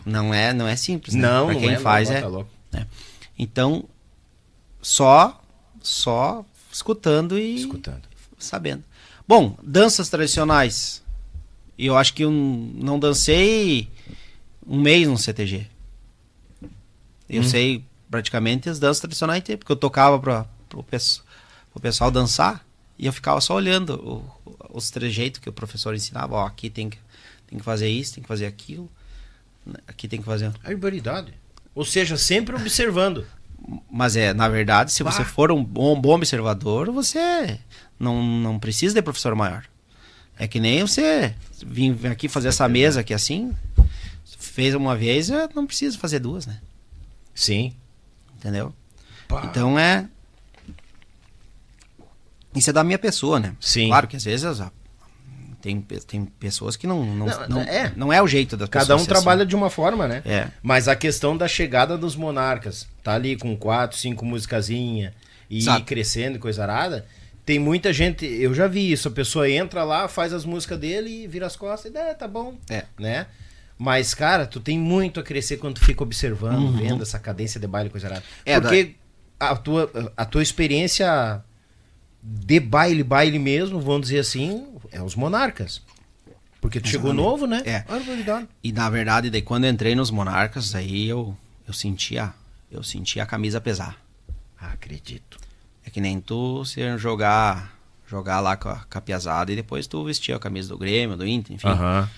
não 0.04 0.32
é, 0.32 0.52
não 0.52 0.66
é 0.66 0.76
simples, 0.76 1.14
né? 1.14 1.22
Não, 1.22 1.46
pra 1.46 1.54
não 1.54 1.60
quem 1.60 1.70
é, 1.72 1.78
faz 1.78 2.08
não, 2.08 2.16
é. 2.16 2.20
tá 2.20 2.28
louco. 2.28 2.50
Então, 3.38 3.84
só, 4.82 5.42
só 5.80 6.44
escutando 6.70 7.38
e 7.38 7.56
Escutando. 7.56 8.02
sabendo. 8.38 8.84
Bom, 9.26 9.56
danças 9.62 10.10
tradicionais. 10.10 11.02
Eu 11.78 11.96
acho 11.96 12.12
que 12.12 12.22
eu 12.24 12.30
não 12.30 12.98
dancei 12.98 13.88
um 14.70 14.80
mês 14.80 15.06
no 15.08 15.18
CTG. 15.18 15.66
Eu 17.28 17.42
sei 17.44 17.84
praticamente 18.10 18.68
as 18.68 18.78
danças 18.78 19.00
tradicionais, 19.00 19.42
porque 19.42 19.70
eu 19.70 19.76
tocava 19.76 20.18
para 20.18 20.46
o 20.74 21.80
pessoal 21.80 22.10
dançar 22.10 22.64
e 22.98 23.06
eu 23.06 23.12
ficava 23.12 23.40
só 23.40 23.54
olhando 23.54 23.94
o- 23.94 24.54
os 24.72 24.90
trejeitos 24.90 25.40
que 25.40 25.48
o 25.48 25.52
professor 25.52 25.94
ensinava. 25.94 26.34
Ó, 26.36 26.46
aqui 26.46 26.68
tem 26.70 26.88
que, 26.90 26.98
tem 27.46 27.58
que 27.58 27.64
fazer 27.64 27.88
isso, 27.88 28.14
tem 28.14 28.22
que 28.22 28.28
fazer 28.28 28.46
aquilo. 28.46 28.90
né, 29.66 29.74
Aqui 29.86 30.08
tem 30.08 30.18
que 30.20 30.24
fazer. 30.26 30.50
Barbaridade. 30.64 31.34
Ou 31.74 31.84
seja, 31.84 32.16
sempre 32.16 32.54
observando. 32.56 33.26
Mas 33.90 34.16
é, 34.16 34.32
na 34.32 34.48
verdade, 34.48 34.90
se 34.92 35.04
Bah. 35.04 35.12
você 35.12 35.22
for 35.24 35.52
um 35.52 35.62
bom, 35.62 36.00
bom 36.00 36.14
observador, 36.14 36.90
você 36.90 37.58
não, 37.98 38.22
não 38.22 38.58
precisa 38.58 38.94
de 38.94 39.02
professor 39.02 39.34
maior. 39.34 39.64
É 40.38 40.48
que 40.48 40.58
nem 40.58 40.80
você 40.80 41.34
vir 41.64 41.94
aqui 42.06 42.26
fazer 42.28 42.48
essa 42.48 42.66
mesa 42.66 43.00
aqui 43.00 43.12
assim, 43.12 43.52
fez 44.50 44.74
uma 44.74 44.96
vez, 44.96 45.30
eh, 45.30 45.48
não 45.54 45.66
precisa 45.66 45.98
fazer 45.98 46.18
duas, 46.18 46.46
né? 46.46 46.60
Sim. 47.34 47.74
Entendeu? 48.36 48.74
Pá. 49.28 49.42
Então 49.44 49.78
é. 49.78 50.08
Isso 52.54 52.70
é 52.70 52.72
da 52.72 52.82
minha 52.82 52.98
pessoa, 52.98 53.38
né? 53.38 53.54
Sim. 53.60 53.88
Claro 53.88 54.08
que 54.08 54.16
às 54.16 54.24
vezes 54.24 54.44
tem, 55.60 55.80
tem 55.80 56.24
pessoas 56.24 56.74
que 56.76 56.86
não. 56.86 57.04
Não, 57.04 57.26
Não, 57.26 57.48
não, 57.48 57.60
é. 57.60 57.92
não 57.94 58.12
é 58.12 58.22
o 58.22 58.26
jeito 58.26 58.56
da 58.56 58.66
Cada 58.66 58.96
um 58.96 59.04
trabalha 59.04 59.44
de 59.44 59.54
uma 59.54 59.68
forma, 59.68 60.08
né? 60.08 60.22
É. 60.24 60.48
Mas 60.62 60.88
a 60.88 60.96
questão 60.96 61.36
da 61.36 61.46
chegada 61.46 61.98
dos 61.98 62.16
monarcas, 62.16 62.86
tá 63.02 63.14
ali 63.14 63.36
com 63.36 63.56
quatro, 63.56 63.98
cinco 63.98 64.24
musicazinha 64.24 65.12
e 65.48 65.64
crescendo 65.82 66.36
e 66.36 66.38
coisa 66.38 66.62
arada. 66.62 67.06
Tem 67.44 67.58
muita 67.58 67.92
gente, 67.92 68.24
eu 68.24 68.54
já 68.54 68.66
vi 68.68 68.92
isso, 68.92 69.08
a 69.08 69.10
pessoa 69.10 69.50
entra 69.50 69.82
lá, 69.82 70.08
faz 70.08 70.32
as 70.32 70.44
músicas 70.44 70.78
dele 70.78 71.24
e 71.24 71.26
vira 71.26 71.46
as 71.46 71.56
costas 71.56 71.92
e 71.92 71.96
é, 71.96 72.14
tá 72.14 72.28
bom, 72.28 72.54
É. 72.68 72.84
né? 72.98 73.26
Mas, 73.82 74.12
cara, 74.12 74.46
tu 74.46 74.60
tem 74.60 74.78
muito 74.78 75.18
a 75.18 75.22
crescer 75.22 75.56
quando 75.56 75.76
tu 75.76 75.84
fica 75.86 76.02
observando, 76.02 76.76
vendo 76.76 77.02
essa 77.02 77.18
cadência 77.18 77.58
de 77.58 77.66
baile 77.66 77.88
e 77.88 77.90
coisa. 77.90 78.12
Uhum. 78.12 78.20
É, 78.44 78.60
Porque 78.60 78.94
a, 79.38 79.56
tua, 79.56 80.12
a 80.14 80.24
tua 80.26 80.42
experiência 80.42 81.42
de 82.22 82.60
baile, 82.60 83.02
baile 83.02 83.38
mesmo, 83.38 83.80
vamos 83.80 84.02
dizer 84.02 84.18
assim, 84.18 84.66
é 84.92 85.02
os 85.02 85.14
monarcas. 85.14 85.80
Porque 86.60 86.78
tu 86.78 86.88
chegou 86.88 87.14
novo, 87.14 87.46
né? 87.46 87.62
É. 87.64 87.80
Barbaridade. 87.84 88.48
E 88.62 88.70
na 88.70 88.90
verdade, 88.90 89.30
daí 89.30 89.40
quando 89.40 89.64
eu 89.64 89.70
entrei 89.70 89.94
nos 89.94 90.10
Monarcas, 90.10 90.74
aí 90.74 91.08
eu, 91.08 91.34
eu 91.66 91.72
sentia. 91.72 92.34
Eu 92.70 92.82
sentia 92.82 93.22
a 93.22 93.26
camisa 93.26 93.62
pesar. 93.62 93.96
Ah, 94.60 94.72
acredito. 94.72 95.38
É 95.86 95.88
que 95.88 96.02
nem 96.02 96.20
tu 96.20 96.66
se 96.66 96.98
jogar 96.98 97.74
jogar 98.06 98.40
lá 98.40 98.58
com 98.58 98.68
a, 98.68 98.76
com 98.76 98.98
a 98.98 99.00
piazada 99.00 99.50
e 99.50 99.56
depois 99.56 99.86
tu 99.86 100.04
vestir 100.04 100.34
a 100.34 100.38
camisa 100.38 100.68
do 100.68 100.76
Grêmio, 100.76 101.16
do 101.16 101.26
Inter, 101.26 101.54
enfim. 101.54 101.68
Aham. 101.68 102.10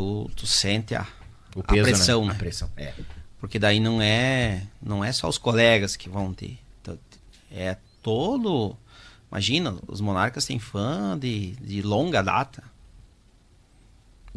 Tu, 0.00 0.30
tu 0.34 0.46
sente 0.46 0.94
a, 0.94 1.06
O 1.54 1.60
a 1.60 1.64
peso, 1.64 1.82
pressão, 1.82 2.20
né? 2.22 2.28
né? 2.28 2.32
A 2.32 2.38
pressão, 2.38 2.70
é. 2.74 2.94
Porque 3.38 3.58
daí 3.58 3.78
não 3.78 4.00
é 4.00 4.62
não 4.82 5.04
é 5.04 5.12
só 5.12 5.28
os 5.28 5.36
colegas 5.36 5.94
que 5.94 6.08
vão 6.08 6.32
ter. 6.32 6.58
É 7.50 7.76
todo. 8.02 8.74
Imagina, 9.30 9.76
os 9.86 10.00
monarcas 10.00 10.46
têm 10.46 10.58
fã 10.58 11.18
de, 11.18 11.52
de 11.56 11.82
longa 11.82 12.22
data. 12.22 12.62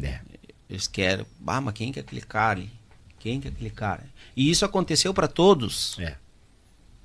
É. 0.02 0.20
Eles 0.68 0.86
querem. 0.86 1.24
Ah, 1.46 1.60
mas 1.62 1.74
quem 1.74 1.90
que 1.90 1.98
é 1.98 2.02
aquele 2.02 2.20
cara 2.20 2.60
ali? 2.60 2.70
Quem 3.18 3.40
que 3.40 3.48
é 3.48 3.50
aquele 3.50 3.70
cara? 3.70 4.04
E 4.36 4.50
isso 4.50 4.66
aconteceu 4.66 5.14
para 5.14 5.28
todos. 5.28 5.98
É. 5.98 6.16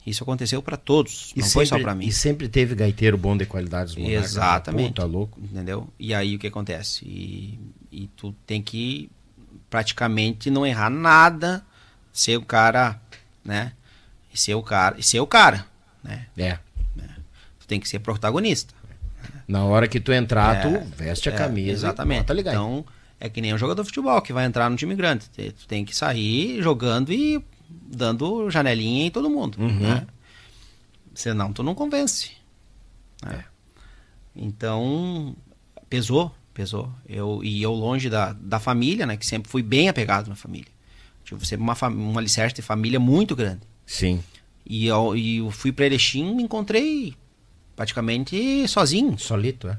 Isso 0.05 0.23
aconteceu 0.23 0.61
para 0.61 0.75
todos. 0.75 1.31
E 1.35 1.39
não 1.39 1.45
sempre, 1.45 1.53
foi 1.53 1.65
só 1.65 1.79
para 1.79 1.95
mim. 1.95 2.07
E 2.07 2.11
sempre 2.11 2.49
teve 2.49 2.75
gaiteiro 2.75 3.17
bom 3.17 3.37
de 3.37 3.45
qualidade. 3.45 3.91
os 3.91 3.95
monarcas, 3.95 4.19
né? 4.19 4.25
Exatamente. 4.25 4.93
Pô, 4.95 5.01
tá 5.01 5.05
louco. 5.05 5.39
Entendeu? 5.39 5.87
E 5.97 6.13
aí 6.13 6.35
o 6.35 6.39
que 6.39 6.47
acontece? 6.47 7.05
E, 7.05 7.59
e 7.91 8.07
tu 8.07 8.33
tem 8.45 8.61
que 8.61 9.09
praticamente 9.69 10.49
não 10.49 10.65
errar 10.65 10.89
nada, 10.89 11.65
ser 12.11 12.37
o 12.37 12.41
cara, 12.45 12.99
né? 13.43 13.73
E 14.33 14.37
ser 14.39 14.55
o 14.55 14.63
cara, 14.63 14.95
e 14.99 15.03
ser 15.03 15.19
o 15.19 15.27
cara, 15.27 15.65
né? 16.03 16.27
É. 16.37 16.59
Tu 17.59 17.67
tem 17.67 17.79
que 17.79 17.87
ser 17.87 17.99
protagonista. 17.99 18.73
Na 19.47 19.63
hora 19.65 19.87
que 19.87 19.99
tu 19.99 20.11
entrar, 20.11 20.57
É, 20.57 20.61
tu 20.61 20.85
veste 20.95 21.29
a 21.29 21.33
É, 21.33 21.37
camisa. 21.37 21.71
Exatamente. 21.71 22.25
Tá 22.25 22.33
ligado? 22.33 22.53
Então, 22.53 22.85
é 23.19 23.29
que 23.29 23.41
nem 23.41 23.53
um 23.53 23.57
jogador 23.57 23.81
de 23.83 23.87
futebol 23.89 24.21
que 24.21 24.31
vai 24.33 24.45
entrar 24.45 24.69
no 24.69 24.75
time 24.75 24.95
grande. 24.95 25.27
Tu 25.29 25.67
tem 25.67 25.83
que 25.83 25.95
sair 25.95 26.61
jogando 26.61 27.11
e 27.11 27.43
dando 27.69 28.49
janelinha 28.49 29.05
em 29.07 29.11
todo 29.11 29.29
mundo. 29.29 29.57
Uhum. 29.59 29.79
Né? 29.79 30.07
Senão 31.13 31.51
tu 31.51 31.63
não 31.63 31.73
convence. 31.75 32.31
né? 33.23 33.43
Então, 34.35 35.35
pesou, 35.89 36.33
pesou. 36.59 36.91
Eu, 37.07 37.39
e 37.41 37.61
eu 37.61 37.71
longe 37.71 38.09
da, 38.09 38.33
da 38.33 38.59
família, 38.59 39.05
né? 39.05 39.15
Que 39.15 39.25
sempre 39.25 39.49
fui 39.49 39.63
bem 39.63 39.87
apegado 39.87 40.25
minha 40.25 40.35
família. 40.35 40.67
Tive 41.23 41.45
sempre 41.45 41.63
uma, 41.63 41.73
fam- 41.73 41.95
um 41.95 42.17
alicerce 42.17 42.55
de 42.55 42.61
família 42.61 42.99
muito 42.99 43.33
grande. 43.33 43.61
Sim. 43.85 44.21
E 44.65 44.85
eu, 44.85 45.15
e 45.15 45.37
eu 45.37 45.49
fui 45.51 45.71
para 45.71 45.85
Erechim 45.85 46.35
me 46.35 46.43
encontrei 46.43 47.15
praticamente 47.77 48.67
sozinho. 48.67 49.17
Solito, 49.17 49.69
é. 49.69 49.77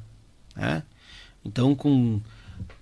né? 0.57 0.83
Então, 1.45 1.75
com 1.75 2.19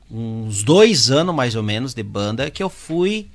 uns 0.09 0.63
dois 0.63 1.11
anos 1.11 1.35
mais 1.35 1.57
ou 1.57 1.63
menos 1.63 1.93
de 1.93 2.03
banda, 2.05 2.51
que 2.53 2.63
eu 2.63 2.71
fui 2.71 3.29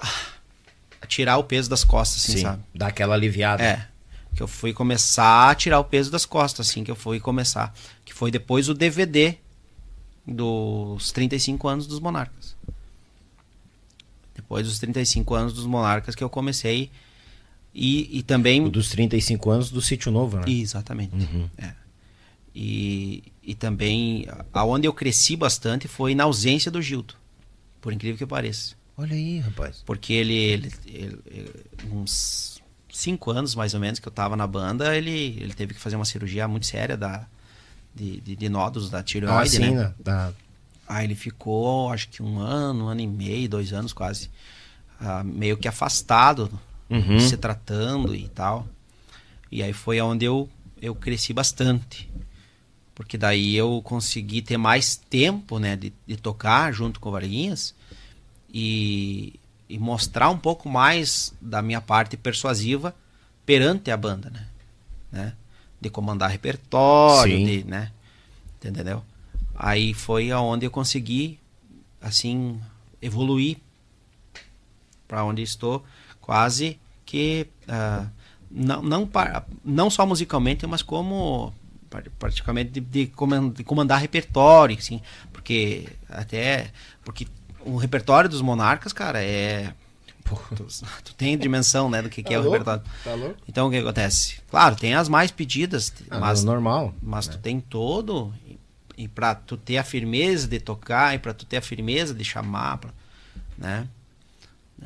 ah, 0.00 1.06
tirar 1.06 1.36
o 1.38 1.44
peso 1.44 1.70
das 1.70 1.84
costas, 1.84 2.22
assim, 2.24 2.38
Sim. 2.38 2.42
sabe? 2.42 2.62
Aquela 2.80 3.14
aliviada. 3.14 3.62
É. 3.62 3.86
que 4.34 4.42
eu 4.42 4.48
fui 4.48 4.72
começar 4.72 5.50
a 5.50 5.54
tirar 5.54 5.78
o 5.80 5.84
peso 5.84 6.10
das 6.10 6.24
costas, 6.26 6.68
assim 6.68 6.84
que 6.84 6.90
eu 6.90 6.96
fui 6.96 7.18
começar. 7.20 7.74
Foi 8.20 8.30
depois 8.30 8.68
o 8.68 8.74
DVD 8.74 9.38
dos 10.26 11.10
35 11.10 11.66
anos 11.66 11.86
dos 11.86 11.98
Monarcas. 12.00 12.54
Depois 14.34 14.66
dos 14.66 14.78
35 14.78 15.34
anos 15.34 15.54
dos 15.54 15.64
Monarcas 15.64 16.14
que 16.14 16.22
eu 16.22 16.28
comecei. 16.28 16.90
E, 17.74 18.18
e 18.18 18.22
também. 18.22 18.62
O 18.62 18.68
dos 18.68 18.90
35 18.90 19.50
anos 19.50 19.70
do 19.70 19.80
Sítio 19.80 20.12
Novo, 20.12 20.36
né? 20.36 20.44
Exatamente. 20.48 21.14
É. 21.56 21.72
E, 22.54 23.24
e 23.42 23.54
também, 23.54 24.26
aonde 24.52 24.86
eu 24.86 24.92
cresci 24.92 25.34
bastante 25.34 25.88
foi 25.88 26.14
na 26.14 26.24
ausência 26.24 26.70
do 26.70 26.82
Gildo. 26.82 27.14
Por 27.80 27.90
incrível 27.90 28.18
que 28.18 28.26
pareça. 28.26 28.74
Olha 28.98 29.14
aí, 29.16 29.38
rapaz. 29.38 29.82
Porque 29.86 30.12
ele, 30.12 30.34
ele, 30.34 30.72
ele- 30.84 31.18
ele- 31.24 31.64
uns 31.90 32.60
cinco 32.92 33.30
anos 33.30 33.54
mais 33.54 33.72
ou 33.72 33.80
menos 33.80 33.98
que 33.98 34.06
eu 34.06 34.12
tava 34.12 34.36
na 34.36 34.46
banda, 34.46 34.94
ele, 34.94 35.38
ele 35.40 35.54
teve 35.54 35.72
que 35.72 35.80
fazer 35.80 35.96
uma 35.96 36.04
cirurgia 36.04 36.46
muito 36.46 36.66
séria 36.66 36.98
da, 36.98 37.26
de, 37.94 38.20
de, 38.20 38.36
de 38.36 38.48
nódulos 38.48 38.90
da 38.90 38.98
Ah, 38.98 39.02
tireoide, 39.02 39.50
sim, 39.50 39.58
né? 39.60 39.70
né? 39.70 39.94
Da- 39.98 40.32
Aí 40.88 41.06
ele 41.06 41.14
ficou, 41.14 41.92
acho 41.92 42.08
que 42.08 42.20
um 42.22 42.38
ano, 42.40 42.86
um 42.86 42.88
ano 42.88 43.00
e 43.00 43.06
meio, 43.06 43.48
dois 43.48 43.72
anos 43.72 43.92
quase, 43.92 44.28
ah, 45.00 45.22
meio 45.22 45.56
que 45.56 45.68
afastado, 45.68 46.50
Uhum. 46.88 47.18
se 47.20 47.36
tratando 47.36 48.14
e 48.14 48.28
tal. 48.28 48.66
E 49.52 49.62
aí 49.62 49.72
foi 49.72 50.00
onde 50.00 50.24
eu, 50.24 50.48
eu 50.82 50.94
cresci 50.94 51.32
bastante. 51.32 52.10
Porque 52.94 53.16
daí 53.16 53.54
eu 53.56 53.80
consegui 53.84 54.42
ter 54.42 54.56
mais 54.56 54.96
tempo, 54.96 55.58
né, 55.60 55.76
de, 55.76 55.92
de 56.06 56.16
tocar 56.16 56.72
junto 56.72 56.98
com 57.00 57.08
o 57.08 57.12
Varguinhas 57.12 57.72
e, 58.52 59.38
e 59.68 59.78
mostrar 59.78 60.28
um 60.30 60.36
pouco 60.38 60.68
mais 60.68 61.32
da 61.40 61.62
minha 61.62 61.80
parte 61.80 62.16
persuasiva 62.16 62.94
perante 63.46 63.90
a 63.90 63.96
banda, 63.96 64.28
né? 64.30 64.46
né? 65.12 65.32
De 65.80 65.88
comandar 65.90 66.30
repertório, 66.30 67.38
Sim. 67.38 67.44
de, 67.44 67.64
né? 67.64 67.90
Entendeu? 68.62 69.02
Aí 69.54 69.94
foi 69.94 70.30
aonde 70.30 70.66
eu 70.66 70.70
consegui, 70.70 71.38
assim, 72.00 72.60
evoluir 73.00 73.56
para 75.08 75.24
onde 75.24 75.42
estou, 75.42 75.84
quase 76.20 76.78
que 77.04 77.46
ah, 77.66 78.06
não, 78.50 78.82
não, 78.82 79.10
não 79.64 79.90
só 79.90 80.06
musicalmente, 80.06 80.66
mas 80.66 80.82
como 80.82 81.52
pra- 81.88 82.02
praticamente 82.18 82.80
de, 82.80 82.80
de 82.80 83.64
comandar 83.64 84.00
repertório, 84.00 84.76
assim, 84.78 85.00
porque 85.32 85.88
até 86.08 86.70
porque 87.04 87.26
o 87.64 87.76
repertório 87.76 88.30
dos 88.30 88.40
Monarcas, 88.40 88.92
cara, 88.92 89.22
é 89.22 89.74
tu, 90.56 90.66
tu 91.04 91.14
tem 91.14 91.36
dimensão, 91.38 91.88
né, 91.90 92.02
do 92.02 92.08
que, 92.10 92.22
que 92.22 92.32
é 92.34 92.38
o 92.38 92.42
louco? 92.42 92.58
repertório. 92.58 92.82
Tá 93.04 93.14
louco? 93.14 93.36
Então 93.48 93.68
o 93.68 93.70
que 93.70 93.76
acontece? 93.78 94.36
Claro, 94.50 94.76
tem 94.76 94.94
as 94.94 95.08
mais 95.08 95.30
pedidas, 95.30 95.92
Ah, 96.10 96.18
mas 96.18 96.44
normal. 96.44 96.94
mas 97.02 97.26
tu 97.28 97.38
tem 97.38 97.60
todo 97.60 98.32
e, 98.46 98.58
e 99.04 99.08
para 99.08 99.34
tu 99.34 99.56
ter 99.56 99.78
a 99.78 99.84
firmeza 99.84 100.46
de 100.48 100.60
tocar 100.60 101.14
e 101.14 101.18
para 101.18 101.32
tu 101.34 101.44
ter 101.44 101.56
a 101.58 101.62
firmeza 101.62 102.14
de 102.14 102.24
chamar, 102.24 102.78
pra- 102.78 102.92
né? 103.58 103.88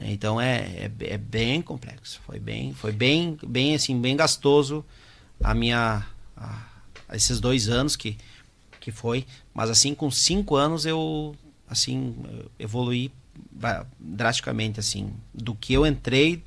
Então 0.01 0.41
é, 0.41 0.59
é, 0.59 0.91
é 1.01 1.19
bem 1.19 1.63
complexo. 1.63 2.21
Foi 2.27 2.41
bem, 2.41 2.75
foi 2.75 2.91
bem, 2.91 3.39
bem 3.47 3.75
assim, 3.77 4.01
bem 4.01 4.17
gastoso 4.17 4.85
a 5.43 5.55
minha 5.55 6.05
a- 6.37 6.63
esses 7.13 7.39
dois 7.41 7.69
anos 7.69 7.95
que 7.97 8.17
que 8.81 8.91
foi, 8.93 9.25
mas 9.55 9.71
assim 9.71 9.95
com 9.95 10.11
cinco 10.11 10.57
anos 10.57 10.85
eu 10.85 11.35
assim 11.67 12.15
evoluí 12.59 13.11
ba- 13.11 13.15
drasticamente 13.99 14.81
assim 14.81 15.13
do 15.33 15.55
que 15.55 15.73
eu 15.73 15.87
entrei 15.87 16.43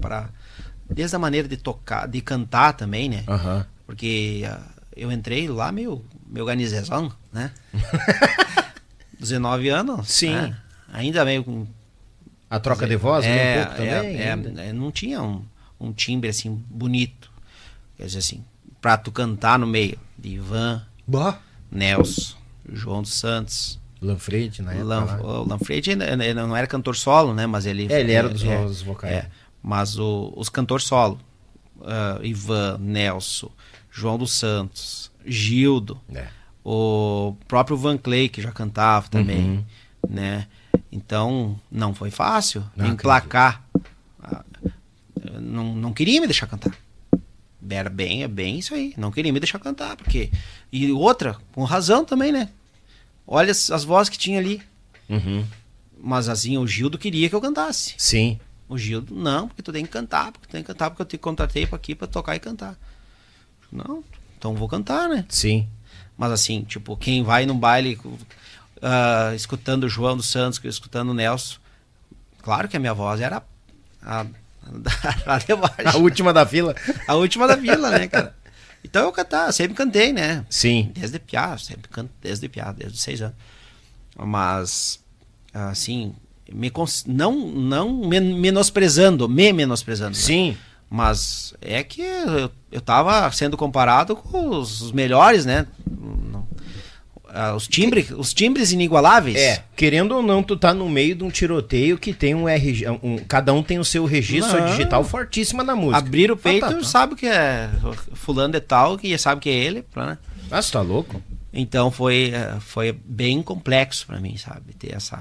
para 0.00 0.28
desde 0.88 1.14
a 1.16 1.18
maneira 1.18 1.46
de 1.46 1.56
tocar, 1.56 2.06
de 2.08 2.20
cantar 2.20 2.72
também, 2.72 3.08
né? 3.08 3.24
Porque 3.86 4.44
ah, 4.46 4.60
eu 4.96 5.12
entrei 5.12 5.48
lá 5.48 5.70
meu 5.70 6.04
meu 6.26 6.44
ganizezão, 6.44 7.12
né? 7.32 7.50
19 9.18 9.68
anos. 9.68 10.08
Sim. 10.08 10.32
né? 10.32 10.56
Ainda 10.92 11.24
meio 11.24 11.44
com 11.44 11.66
A 12.48 12.58
troca 12.60 12.86
de 12.86 12.96
voz 12.96 13.24
ali 13.24 13.34
é, 13.34 13.60
um 13.62 13.66
pouco 13.66 13.82
é, 13.82 14.32
ainda. 14.32 14.62
é, 14.62 14.72
não 14.72 14.90
tinha 14.90 15.22
um, 15.22 15.44
um 15.78 15.92
timbre 15.92 16.30
assim 16.30 16.54
bonito. 16.70 17.30
Quer 17.96 18.06
dizer 18.06 18.18
assim, 18.18 18.44
pra 18.80 18.96
tu 18.96 19.10
cantar 19.10 19.58
no 19.58 19.66
meio 19.66 19.98
de 20.16 20.30
Ivan, 20.30 20.86
Bah. 21.06 21.40
Nelson, 21.70 22.36
João 22.72 23.02
dos 23.02 23.12
Santos, 23.14 23.78
Lanfredi, 24.00 24.62
na 24.62 24.72
época. 24.72 24.84
Lan, 24.86 25.04
o 25.22 25.44
não 26.34 26.56
era 26.56 26.66
cantor 26.66 26.94
solo, 26.96 27.34
né? 27.34 27.46
Mas 27.46 27.66
ele. 27.66 27.86
É, 27.92 28.00
ele 28.00 28.12
era 28.12 28.28
é, 28.28 28.30
dos 28.32 28.44
é, 28.44 28.64
dos 28.64 28.82
vocais. 28.82 29.12
é. 29.12 29.28
mas 29.62 29.98
o- 29.98 30.32
os 30.36 30.48
cantores 30.48 30.84
solo, 30.86 31.18
ah, 31.82 32.18
Ivan, 32.22 32.78
Nelson, 32.78 33.50
João 33.90 34.16
dos 34.16 34.32
Santos, 34.32 35.10
Gildo, 35.26 36.00
É. 36.14 36.28
o 36.64 37.34
próprio 37.48 37.76
Van 37.76 37.98
Clay 37.98 38.28
que 38.28 38.40
já 38.40 38.52
cantava 38.52 39.08
também, 39.08 39.40
Uhum. 39.50 39.64
né? 40.08 40.46
Então 40.92 41.58
não 41.70 41.92
foi 41.94 42.10
fácil 42.10 42.64
Não, 42.76 42.86
emplacar. 42.86 43.62
Ah, 44.22 44.44
Não, 45.40 45.74
não 45.74 45.92
queria 45.92 46.20
me 46.20 46.26
deixar 46.26 46.46
cantar. 46.46 46.72
Era 47.70 47.90
bem, 47.90 48.22
é 48.22 48.28
bem 48.28 48.58
isso 48.58 48.72
aí. 48.74 48.94
Não 48.96 49.10
queria 49.10 49.32
me 49.32 49.40
deixar 49.40 49.58
cantar, 49.58 49.96
porque 49.96 50.30
e 50.72 50.90
outra 50.92 51.36
com 51.52 51.64
razão 51.64 52.04
também, 52.04 52.32
né? 52.32 52.48
Olha 53.30 53.50
as, 53.50 53.70
as 53.70 53.84
vozes 53.84 54.08
que 54.08 54.16
tinha 54.16 54.38
ali. 54.38 54.62
Uhum. 55.08 55.44
Mas 56.00 56.30
assim, 56.30 56.56
o 56.56 56.66
Gildo 56.66 56.96
queria 56.96 57.28
que 57.28 57.34
eu 57.34 57.40
cantasse. 57.40 57.94
Sim. 57.98 58.40
O 58.66 58.78
Gildo, 58.78 59.14
não, 59.14 59.48
porque 59.48 59.62
tu 59.62 59.72
tem 59.72 59.84
que 59.84 59.90
cantar, 59.90 60.32
porque 60.32 60.48
tu 60.48 60.52
tem 60.52 60.62
que 60.62 60.66
cantar, 60.66 60.90
porque 60.90 61.02
eu 61.02 61.06
te 61.06 61.18
contratei 61.18 61.66
pra 61.66 61.76
aqui 61.76 61.94
pra 61.94 62.06
tocar 62.06 62.34
e 62.34 62.40
cantar. 62.40 62.76
Não, 63.70 64.02
então 64.38 64.54
vou 64.54 64.68
cantar, 64.68 65.08
né? 65.08 65.26
Sim. 65.28 65.68
Mas 66.16 66.32
assim, 66.32 66.62
tipo, 66.62 66.96
quem 66.96 67.22
vai 67.22 67.44
no 67.44 67.54
baile 67.54 67.98
ah, 68.80 69.32
escutando 69.34 69.84
o 69.84 69.88
João 69.88 70.16
dos 70.16 70.28
Santos, 70.28 70.60
escutando 70.64 71.10
o 71.10 71.14
Nelson, 71.14 71.58
claro 72.42 72.68
que 72.68 72.76
a 72.76 72.80
minha 72.80 72.94
voz 72.94 73.20
era 73.20 73.42
a, 74.02 74.20
a, 74.20 74.26
a. 75.36 75.92
A 75.92 75.96
última 75.96 76.32
da 76.32 76.46
fila. 76.46 76.74
A 77.06 77.14
última 77.14 77.46
da 77.46 77.56
vila, 77.56 77.90
né, 77.90 78.08
cara? 78.08 78.34
Então 78.88 79.04
eu 79.04 79.12
cantar, 79.12 79.52
sempre 79.52 79.74
cantei, 79.74 80.12
né? 80.12 80.44
Sim. 80.48 80.90
Desde 80.94 81.18
piá, 81.18 81.56
sempre 81.58 81.88
canto 81.88 82.10
desde 82.22 82.48
piá, 82.48 82.72
desde 82.72 82.98
seis 82.98 83.20
anos. 83.20 83.36
Mas, 84.16 84.98
assim, 85.52 86.14
me 86.52 86.72
não, 87.06 87.32
não 87.48 88.06
men- 88.06 88.34
menosprezando, 88.40 89.28
me 89.28 89.52
menosprezando. 89.52 90.10
né? 90.16 90.22
Sim. 90.22 90.56
Mas 90.90 91.52
é 91.60 91.82
que 91.84 92.00
eu, 92.00 92.50
eu 92.72 92.80
tava 92.80 93.30
sendo 93.30 93.56
comparado 93.56 94.16
com 94.16 94.48
os 94.48 94.90
melhores, 94.90 95.44
né? 95.44 95.66
Ah, 97.40 97.54
Os 97.54 97.68
timbres, 97.68 98.10
os 98.10 98.34
timbres 98.34 98.72
inigualáveis. 98.72 99.36
É, 99.36 99.62
querendo 99.76 100.12
ou 100.16 100.22
não, 100.22 100.42
tu 100.42 100.56
tá 100.56 100.74
no 100.74 100.88
meio 100.88 101.14
de 101.14 101.22
um 101.22 101.30
tiroteio 101.30 101.96
que 101.96 102.12
tem 102.12 102.34
um 102.34 102.48
RG, 102.48 102.88
um, 103.00 103.18
cada 103.28 103.52
um 103.54 103.62
tem 103.62 103.78
o 103.78 103.84
seu 103.84 104.04
registro 104.04 104.58
Não. 104.60 104.66
digital 104.70 105.04
fortíssima 105.04 105.62
na 105.62 105.76
música. 105.76 105.98
Abrir 105.98 106.32
o 106.32 106.36
peito, 106.36 106.64
Ah, 106.66 106.70
tá, 106.70 106.78
tá. 106.78 106.82
sabe 106.84 107.14
que 107.14 107.26
é 107.26 107.70
fulano 108.14 108.54
de 108.54 108.60
tal, 108.60 108.98
que 108.98 109.16
sabe 109.16 109.40
que 109.40 109.48
é 109.48 109.54
ele, 109.54 109.84
né? 109.94 110.18
Ah, 110.50 110.60
você 110.60 110.72
tá 110.72 110.80
louco? 110.80 111.22
Então 111.52 111.90
foi, 111.92 112.32
eh, 112.34 112.56
foi 112.60 112.90
bem 112.92 113.40
complexo 113.42 114.04
para 114.06 114.18
mim, 114.20 114.36
sabe? 114.36 114.72
Ter 114.74 114.94
essa. 114.96 115.20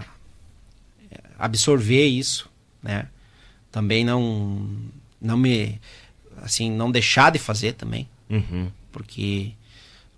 eh, 1.11 1.19
absorver 1.37 2.05
isso, 2.07 2.49
né? 2.81 3.07
Também 3.71 4.03
não. 4.03 4.67
Não 5.21 5.37
me. 5.37 5.79
Assim, 6.41 6.71
não 6.71 6.89
deixar 6.91 7.31
de 7.31 7.37
fazer 7.39 7.73
também. 7.73 8.07
Uhum. 8.29 8.69
Porque 8.91 9.51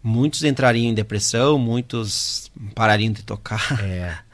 muitos 0.04 0.44
entrariam 0.44 0.90
em 0.90 0.94
depressão, 0.94 1.58
muitos 1.58 2.52
parariam 2.76 3.12
de 3.14 3.24
tocar. 3.24 3.80
É. 3.84 4.18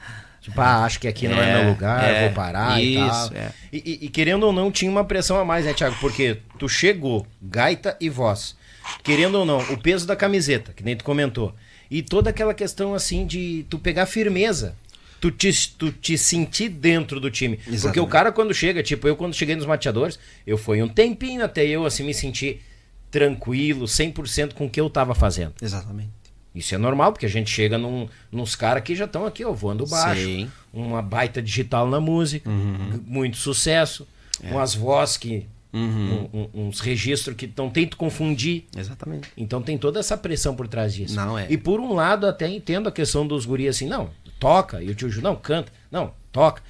Tipo, 0.46 0.60
ah, 0.60 0.84
acho 0.84 1.00
que 1.00 1.08
aqui 1.08 1.26
não 1.26 1.42
é, 1.42 1.50
É, 1.50 1.60
meu 1.64 1.70
lugar, 1.72 2.04
é, 2.04 2.24
vou 2.26 2.32
parar 2.32 2.80
e 2.80 2.94
tal. 2.94 3.08
isso, 3.24 3.34
é. 3.34 3.50
E, 3.72 3.78
e- 3.78 4.06
e 4.06 4.08
querendo 4.08 4.44
ou 4.46 4.52
não, 4.52 4.70
tinha 4.70 4.88
uma 4.88 5.04
pressão 5.04 5.36
a 5.40 5.44
mais, 5.44 5.64
né, 5.64 5.74
Thiago? 5.74 5.96
Porque 6.00 6.38
tu 6.56 6.68
chegou, 6.68 7.26
gaita 7.42 7.96
e 8.00 8.08
voz. 8.08 8.54
Querendo 9.02 9.40
ou 9.40 9.44
não, 9.44 9.58
o 9.72 9.76
peso 9.76 10.06
da 10.06 10.14
camiseta, 10.14 10.72
que 10.72 10.84
nem 10.84 10.94
tu 10.96 11.02
comentou. 11.02 11.52
E 11.90 12.00
toda 12.00 12.30
aquela 12.30 12.54
questão, 12.54 12.94
assim, 12.94 13.26
de 13.26 13.66
tu 13.68 13.76
pegar 13.76 14.06
firmeza. 14.06 14.76
Tu 15.20 15.32
te, 15.32 15.50
tu 15.76 15.90
te 15.90 16.16
sentir 16.16 16.68
dentro 16.68 17.18
do 17.18 17.28
time. 17.28 17.56
Porque 17.56 17.70
o 17.70 17.74
Exatamente. 17.74 18.10
cara 18.12 18.30
quando 18.30 18.54
chega, 18.54 18.84
tipo, 18.84 19.08
eu 19.08 19.16
quando 19.16 19.34
cheguei 19.34 19.56
nos 19.56 19.66
mateadores, 19.66 20.16
eu 20.46 20.56
fui 20.56 20.80
um 20.80 20.86
tempinho 20.88 21.44
até 21.44 21.66
eu, 21.66 21.84
assim, 21.84 22.04
me 22.04 22.14
sentir 22.14 22.62
tranquilo, 23.10 23.86
100% 23.86 24.54
com 24.54 24.66
o 24.66 24.70
que 24.70 24.80
eu 24.80 24.90
tava 24.90 25.14
fazendo. 25.14 25.54
Exatamente. 25.60 26.10
Isso 26.54 26.74
é 26.74 26.78
normal, 26.78 27.12
porque 27.12 27.26
a 27.26 27.28
gente 27.28 27.50
chega 27.50 27.76
num, 27.76 28.08
nos 28.32 28.56
caras 28.56 28.82
que 28.82 28.94
já 28.94 29.04
estão 29.04 29.26
aqui, 29.26 29.44
ó, 29.44 29.52
voando 29.52 29.86
baixo. 29.86 30.22
Sim. 30.22 30.50
Uma 30.72 31.02
baita 31.02 31.42
digital 31.42 31.88
na 31.88 32.00
música, 32.00 32.48
g- 32.50 33.00
muito 33.06 33.36
sucesso, 33.36 34.06
umas 34.42 34.74
vozes 34.74 35.16
que. 35.18 35.46
um- 35.74 36.28
um- 36.32 36.68
uns 36.68 36.80
registros 36.80 37.36
que 37.36 37.52
não 37.54 37.68
tem 37.68 37.86
tu 37.86 37.98
confundir. 37.98 38.64
Exatamente. 38.74 39.28
Então 39.36 39.60
tem 39.60 39.76
toda 39.76 40.00
essa 40.00 40.16
pressão 40.16 40.56
por 40.56 40.66
trás 40.66 40.94
disso. 40.94 41.14
Não, 41.14 41.38
é. 41.38 41.46
E 41.50 41.58
por 41.58 41.80
um 41.80 41.92
lado, 41.92 42.26
até 42.26 42.48
entendo 42.48 42.88
a 42.88 42.92
questão 42.92 43.26
dos 43.26 43.44
guris 43.44 43.68
assim, 43.76 43.86
não, 43.86 44.08
toca. 44.40 44.82
E 44.82 44.88
o 44.88 44.94
tio 44.94 45.10
Ju, 45.10 45.20
não, 45.20 45.36
canta. 45.36 45.70
Não, 45.90 46.14
toca. 46.32 46.62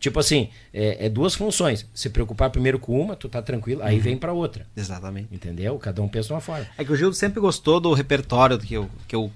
Tipo 0.00 0.18
assim, 0.18 0.48
é, 0.72 1.06
é, 1.06 1.08
duas 1.10 1.34
funções. 1.34 1.86
Se 1.92 2.08
preocupar 2.08 2.48
primeiro 2.48 2.78
com 2.78 2.98
uma, 2.98 3.14
tu 3.14 3.28
tá 3.28 3.42
tranquilo, 3.42 3.82
aí 3.82 3.96
uhum. 3.96 4.02
vem 4.02 4.16
para 4.16 4.32
outra. 4.32 4.66
Exatamente. 4.74 5.28
Entendeu? 5.30 5.78
Cada 5.78 6.00
um 6.00 6.08
pensa 6.08 6.28
de 6.28 6.32
uma 6.32 6.40
forma. 6.40 6.66
É 6.78 6.82
que 6.82 6.90
o 6.90 6.96
Gil 6.96 7.12
sempre 7.12 7.38
gostou 7.38 7.78
do 7.78 7.92
repertório 7.92 8.58
que 8.58 8.72
eu, 8.72 8.90
que 9.06 9.14
eu, 9.14 9.30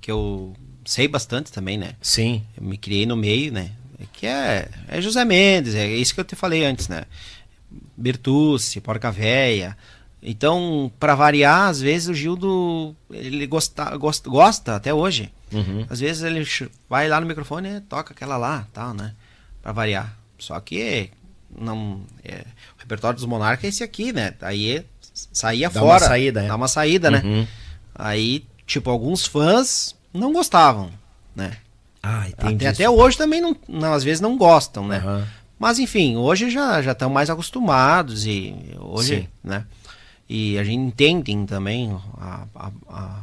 que 0.00 0.10
eu 0.10 0.56
sei 0.86 1.06
bastante 1.06 1.52
também, 1.52 1.76
né? 1.76 1.92
Sim. 2.00 2.42
Eu 2.56 2.66
me 2.66 2.78
criei 2.78 3.04
no 3.04 3.14
meio, 3.14 3.52
né? 3.52 3.72
Que 4.14 4.26
é, 4.26 4.70
é 4.88 5.02
José 5.02 5.22
Mendes, 5.22 5.74
é 5.74 5.86
isso 5.86 6.14
que 6.14 6.20
eu 6.20 6.24
te 6.24 6.34
falei 6.34 6.64
antes, 6.64 6.88
né? 6.88 7.04
Bertucci, 7.94 8.80
Porca 8.80 9.10
Véia. 9.10 9.76
Então, 10.22 10.90
para 10.98 11.14
variar, 11.14 11.68
às 11.68 11.80
vezes 11.82 12.08
o 12.08 12.14
Gildo 12.14 12.96
ele 13.10 13.46
gosta, 13.46 13.96
gosta, 13.98 14.30
gosta 14.30 14.76
até 14.76 14.94
hoje. 14.94 15.30
Uhum. 15.52 15.84
Às 15.90 16.00
vezes 16.00 16.22
ele 16.22 16.46
vai 16.88 17.06
lá 17.06 17.20
no 17.20 17.26
microfone 17.26 17.68
e 17.68 17.80
toca 17.80 18.14
aquela 18.14 18.38
lá, 18.38 18.66
tal, 18.72 18.94
né? 18.94 19.14
Para 19.62 19.72
variar. 19.72 20.16
Só 20.38 20.58
que 20.60 21.10
não 21.58 22.00
é, 22.24 22.44
o 22.76 22.80
repertório 22.80 23.16
dos 23.16 23.26
monarcas 23.26 23.64
é 23.64 23.68
esse 23.68 23.82
aqui, 23.82 24.12
né? 24.12 24.34
Aí 24.40 24.84
saía 25.32 25.68
dá 25.68 25.80
fora, 25.80 26.04
uma 26.04 26.08
saída, 26.08 26.42
é. 26.42 26.48
dá 26.48 26.56
uma 26.56 26.68
saída, 26.68 27.10
né? 27.10 27.22
uhum. 27.24 27.46
Aí, 27.94 28.44
tipo, 28.66 28.88
alguns 28.88 29.26
fãs 29.26 29.94
não 30.12 30.32
gostavam, 30.32 30.90
né? 31.34 31.56
Ah, 32.02 32.26
entendi. 32.28 32.66
Até, 32.66 32.84
até 32.84 32.90
hoje 32.90 33.18
também 33.18 33.40
não, 33.40 33.54
não, 33.68 33.92
às 33.92 34.02
vezes 34.02 34.20
não 34.20 34.38
gostam, 34.38 34.86
né? 34.86 35.02
Uhum. 35.04 35.24
Mas 35.58 35.78
enfim, 35.78 36.16
hoje 36.16 36.48
já 36.48 36.80
já 36.80 36.92
estão 36.92 37.10
mais 37.10 37.28
acostumados 37.28 38.24
e 38.24 38.54
hoje, 38.78 39.22
Sim. 39.22 39.28
né? 39.44 39.66
E 40.26 40.58
a 40.58 40.64
gente 40.64 40.80
entende 40.80 41.46
também 41.46 41.94
a, 42.16 42.46
a, 42.54 42.70
a, 42.88 43.20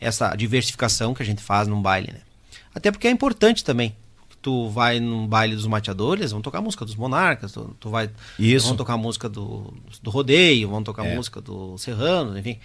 essa 0.00 0.34
diversificação 0.34 1.14
que 1.14 1.22
a 1.22 1.26
gente 1.26 1.42
faz 1.42 1.68
num 1.68 1.80
baile, 1.80 2.10
né? 2.12 2.20
Até 2.74 2.90
porque 2.90 3.06
é 3.06 3.10
importante 3.10 3.62
também 3.62 3.94
tu 4.46 4.68
vai 4.68 5.00
num 5.00 5.26
baile 5.26 5.56
dos 5.56 5.66
mateadores, 5.66 6.30
vão 6.30 6.40
tocar 6.40 6.60
música 6.60 6.84
dos 6.84 6.94
monarcas, 6.94 7.50
tu, 7.50 7.76
tu 7.80 7.90
vai 7.90 8.08
Isso. 8.38 8.68
vão 8.68 8.76
tocar 8.76 8.96
música 8.96 9.28
do, 9.28 9.74
do 10.00 10.08
rodeio, 10.08 10.68
vão 10.68 10.84
tocar 10.84 11.04
é. 11.04 11.16
música 11.16 11.40
do 11.40 11.76
serrano, 11.76 12.38
enfim. 12.38 12.56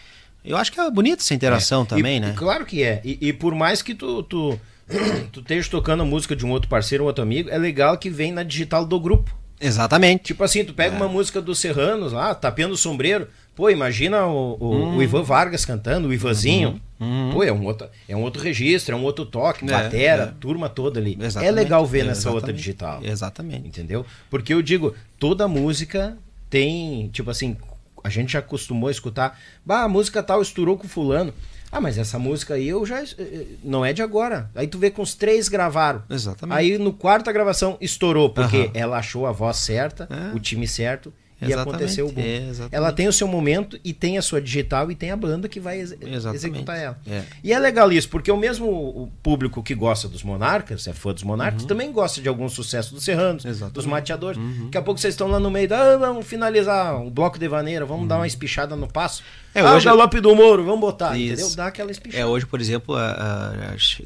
Eu 0.45 0.57
acho 0.57 0.71
que 0.71 0.79
é 0.79 0.91
bonito 0.91 1.21
essa 1.21 1.33
interação 1.33 1.81
é. 1.81 1.85
também, 1.85 2.17
e, 2.17 2.19
né? 2.19 2.33
Claro 2.37 2.67
que 2.67 2.83
é. 2.83 3.01
E, 3.03 3.17
e, 3.19 3.33
por 3.33 3.55
mais 3.55 3.81
que 3.81 3.95
tu, 3.95 4.21
tu, 4.21 4.59
tu 5.33 5.39
esteja 5.39 5.67
tocando 5.71 6.03
a 6.03 6.05
música 6.05 6.35
de 6.35 6.45
um 6.45 6.51
outro 6.51 6.69
parceiro, 6.69 7.03
um 7.03 7.07
outro 7.07 7.23
amigo, 7.23 7.49
é 7.49 7.57
legal 7.57 7.97
que 7.97 8.11
vem 8.11 8.31
na 8.31 8.43
digital 8.43 8.85
do 8.85 8.99
grupo. 8.99 9.35
Exatamente. 9.59 10.25
Tipo 10.25 10.43
assim, 10.43 10.63
tu 10.63 10.75
pega 10.75 10.95
é. 10.95 10.97
uma 10.97 11.07
música 11.07 11.41
dos 11.41 11.57
Serranos 11.57 12.13
lá, 12.13 12.35
tapeando 12.35 12.75
o 12.75 12.77
sombreiro. 12.77 13.27
Pô, 13.55 13.71
imagina 13.71 14.27
o, 14.27 14.55
o, 14.59 14.75
hum. 14.75 14.97
o 14.97 15.01
Ivan 15.01 15.23
Vargas 15.23 15.65
cantando, 15.65 16.09
o 16.09 16.13
Ivanzinho. 16.13 16.79
Hum. 17.01 17.31
Pô, 17.33 17.43
é 17.43 17.51
um, 17.51 17.65
outro, 17.65 17.89
é 18.07 18.15
um 18.15 18.21
outro 18.21 18.43
registro, 18.43 18.93
é 18.93 18.97
um 18.97 19.01
outro 19.01 19.25
toque, 19.25 19.65
é, 19.65 19.67
batera, 19.67 20.23
é. 20.23 20.39
turma 20.39 20.69
toda 20.69 20.99
ali. 20.99 21.17
É 21.19 21.25
exatamente. 21.25 21.49
É 21.49 21.51
legal 21.51 21.83
ver 21.83 22.05
nessa 22.05 22.19
Exatamente. 22.19 22.35
outra 22.35 22.53
digital. 22.53 22.99
Exatamente. 23.03 23.67
Entendeu? 23.67 24.05
Porque 24.29 24.53
eu 24.53 24.61
digo, 24.61 24.93
toda 25.17 25.47
música 25.47 26.15
tem, 26.47 27.09
tipo 27.09 27.31
assim, 27.31 27.57
a 28.03 28.09
gente 28.09 28.33
já 28.33 28.39
acostumou 28.39 28.87
a 28.87 28.91
escutar, 28.91 29.39
bah, 29.65 29.81
a 29.81 29.89
música 29.89 30.21
tal 30.21 30.43
estourou 30.43 30.77
com 30.77 30.87
fulano. 30.87 31.33
Ah, 31.71 31.81
mas 31.81 31.97
essa 31.97 32.19
música 32.19 32.53
aí 32.53 32.67
eu 32.67 32.85
já. 32.85 33.01
Eh, 33.01 33.45
não 33.63 33.83
é 33.83 33.93
de 33.93 34.01
agora. 34.01 34.51
Aí 34.53 34.67
tu 34.67 34.77
vê 34.77 34.91
que 34.91 34.99
os 34.99 35.15
três 35.15 35.47
gravaram. 35.47 36.03
Exatamente. 36.09 36.57
Aí 36.57 36.77
no 36.77 36.91
quarta 36.91 37.31
gravação 37.31 37.77
estourou, 37.79 38.29
porque 38.29 38.69
ela 38.73 38.97
achou 38.97 39.25
a 39.25 39.31
voz 39.31 39.57
certa, 39.57 40.07
é. 40.09 40.35
o 40.35 40.39
time 40.39 40.67
certo 40.67 41.13
e 41.41 41.53
aconteceu 41.53 42.07
o 42.07 42.11
boom. 42.11 42.21
É, 42.21 42.51
ela 42.71 42.91
tem 42.91 43.07
o 43.07 43.13
seu 43.13 43.27
momento 43.27 43.79
e 43.83 43.93
tem 43.93 44.17
a 44.17 44.21
sua 44.21 44.39
digital 44.39 44.91
e 44.91 44.95
tem 44.95 45.11
a 45.11 45.17
banda 45.17 45.49
que 45.49 45.59
vai 45.59 45.79
ex 45.79 45.91
exatamente. 45.99 46.35
executar 46.35 46.77
ela. 46.77 46.99
É. 47.07 47.23
E 47.43 47.51
é 47.51 47.57
legal 47.57 47.91
isso, 47.91 48.07
porque 48.09 48.31
o 48.31 48.37
mesmo 48.37 48.67
o 48.67 49.11
público 49.23 49.63
que 49.63 49.73
gosta 49.73 50.07
dos 50.07 50.23
Monarcas, 50.23 50.87
é 50.87 50.93
fã 50.93 51.13
dos 51.13 51.23
Monarcas, 51.23 51.63
uhum. 51.63 51.67
também 51.67 51.91
gosta 51.91 52.21
de 52.21 52.29
algum 52.29 52.47
sucesso 52.47 52.93
dos 52.93 53.03
Serranos, 53.03 53.43
exatamente. 53.43 53.73
dos 53.73 53.85
Mateadores. 53.85 54.37
Uhum. 54.37 54.65
Daqui 54.65 54.77
a 54.77 54.81
pouco 54.81 54.99
vocês 54.99 55.13
estão 55.13 55.27
lá 55.27 55.39
no 55.39 55.49
meio 55.49 55.67
da, 55.67 55.93
ah, 55.93 55.97
vamos 55.97 56.27
finalizar 56.27 56.95
um 57.01 57.09
bloco 57.09 57.39
de 57.39 57.47
vaneira, 57.47 57.85
vamos 57.85 58.03
uhum. 58.03 58.07
dar 58.07 58.17
uma 58.17 58.27
espichada 58.27 58.75
no 58.75 58.87
passo. 58.87 59.23
É, 59.53 59.61
ah, 59.61 59.73
hoje... 59.73 59.87
o 59.87 59.91
galope 59.91 60.19
do 60.19 60.35
Moro, 60.35 60.63
vamos 60.63 60.79
botar, 60.79 61.17
isso. 61.17 61.33
entendeu? 61.33 61.55
Dá 61.55 61.67
aquela 61.67 61.91
espichada. 61.91 62.21
É, 62.21 62.25
hoje, 62.25 62.45
por 62.45 62.61
exemplo, 62.61 62.95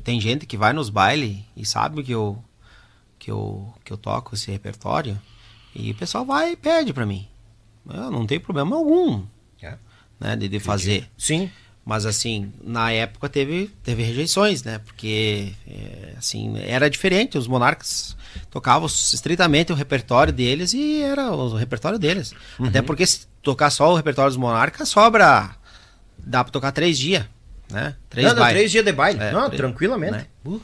tem 0.03 0.22
gente 0.22 0.45
que 0.45 0.56
vai 0.56 0.72
nos 0.72 0.90
bailes 0.90 1.38
e 1.56 1.66
sabe 1.66 2.02
que 2.02 2.14
eu, 2.14 2.38
que 3.20 3.30
eu, 3.30 3.74
que 3.84 3.91
eu 3.91 3.98
toco 3.98 4.36
esse 4.36 4.49
repertório 4.49 5.20
e 5.76 5.91
o 5.91 5.95
pessoal 5.95 6.26
vai 6.26 6.53
e 6.53 6.56
pede 6.56 6.93
para 6.93 7.06
mim. 7.06 7.27
Eu 7.88 8.10
não 8.10 8.26
tem 8.26 8.39
problema 8.39 8.76
algum 8.76 9.23
é. 9.61 9.76
né, 10.19 10.35
de, 10.35 10.47
de 10.47 10.60
fazer. 10.60 11.07
Sim. 11.18 11.52
Mas 11.85 12.07
assim, 12.07 12.52
na 12.64 12.91
época 12.91 13.30
teve, 13.30 13.68
teve 13.84 14.02
rejeições, 14.02 14.64
né? 14.64 14.80
Porque 14.80 15.53
é, 15.68 16.14
assim, 16.18 16.57
era 16.57 16.89
diferente. 16.89 17.38
Os 17.38 17.47
monarcas 17.47 18.18
tocavam 18.49 18.88
estritamente 18.88 19.72
o 19.72 19.76
repertório 19.76 20.34
deles 20.34 20.73
e 20.73 21.03
era 21.03 21.31
o 21.31 21.56
repertório 21.56 21.99
deles. 21.99 22.34
Uhum. 22.57 22.65
Até 22.65 22.81
porque 22.81 23.06
se 23.06 23.27
tocar 23.43 23.69
só 23.69 23.91
o 23.91 23.95
repertório 23.95 24.31
dos 24.31 24.38
monarcas, 24.38 24.89
sobra. 24.89 25.56
Dá 26.18 26.43
pra 26.43 26.52
tocar 26.52 26.72
três 26.72 26.97
dias. 26.97 27.23
Né? 27.69 27.95
Três, 28.10 28.27
não, 28.30 28.35
não, 28.35 28.49
três 28.49 28.72
dias 28.72 28.84
de 28.84 28.91
baile. 28.91 29.19
É, 29.22 29.31
não, 29.31 29.45
três, 29.45 29.57
tranquilamente. 29.57 30.14
Né? 30.14 30.26
Uh. 30.43 30.61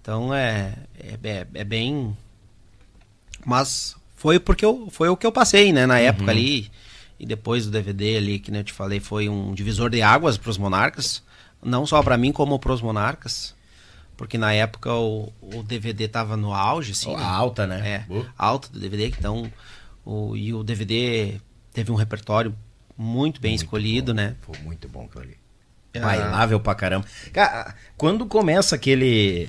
Então 0.00 0.34
é, 0.34 0.74
é, 0.98 1.18
é, 1.22 1.46
é 1.54 1.64
bem. 1.64 2.16
Mas 3.46 3.94
foi 4.24 4.40
porque 4.40 4.64
eu, 4.64 4.88
foi 4.90 5.10
o 5.10 5.18
que 5.18 5.26
eu 5.26 5.30
passei, 5.30 5.70
né, 5.70 5.84
na 5.84 5.96
uhum. 5.96 6.00
época 6.00 6.30
ali. 6.30 6.70
E 7.20 7.26
depois 7.26 7.66
do 7.66 7.70
DVD 7.70 8.16
ali, 8.16 8.38
que 8.38 8.50
eu 8.50 8.64
te 8.64 8.72
falei, 8.72 8.98
foi 8.98 9.28
um 9.28 9.52
divisor 9.52 9.90
de 9.90 10.00
águas 10.00 10.38
para 10.38 10.48
os 10.48 10.56
monarcas. 10.56 11.22
Não 11.62 11.84
só 11.84 12.02
para 12.02 12.16
mim, 12.16 12.32
como 12.32 12.58
para 12.58 12.72
os 12.72 12.80
monarcas. 12.80 13.54
Porque 14.16 14.38
na 14.38 14.50
época 14.54 14.94
o, 14.94 15.30
o 15.42 15.62
DVD 15.62 16.08
tava 16.08 16.38
no 16.38 16.54
auge, 16.54 16.92
assim. 16.92 17.10
Oh, 17.10 17.18
né? 17.18 17.22
Alta, 17.22 17.66
né? 17.66 18.06
É, 18.08 18.12
uh. 18.12 18.26
alta 18.38 18.70
do 18.70 18.80
DVD. 18.80 19.08
Então, 19.08 19.52
o, 20.06 20.34
e 20.34 20.54
o 20.54 20.64
DVD 20.64 21.38
teve 21.74 21.92
um 21.92 21.94
repertório 21.94 22.56
muito 22.96 23.42
bem 23.42 23.50
muito 23.50 23.64
escolhido, 23.64 24.14
bom. 24.14 24.16
né? 24.16 24.36
Foi 24.40 24.58
muito 24.60 24.88
bom 24.88 25.04
aquilo 25.04 25.24
ali. 25.24 25.36
É. 25.94 26.00
Bailável 26.00 26.58
pra 26.58 26.74
caramba. 26.74 27.06
Cara, 27.32 27.72
quando 27.96 28.26
começa 28.26 28.74
aquele. 28.74 29.48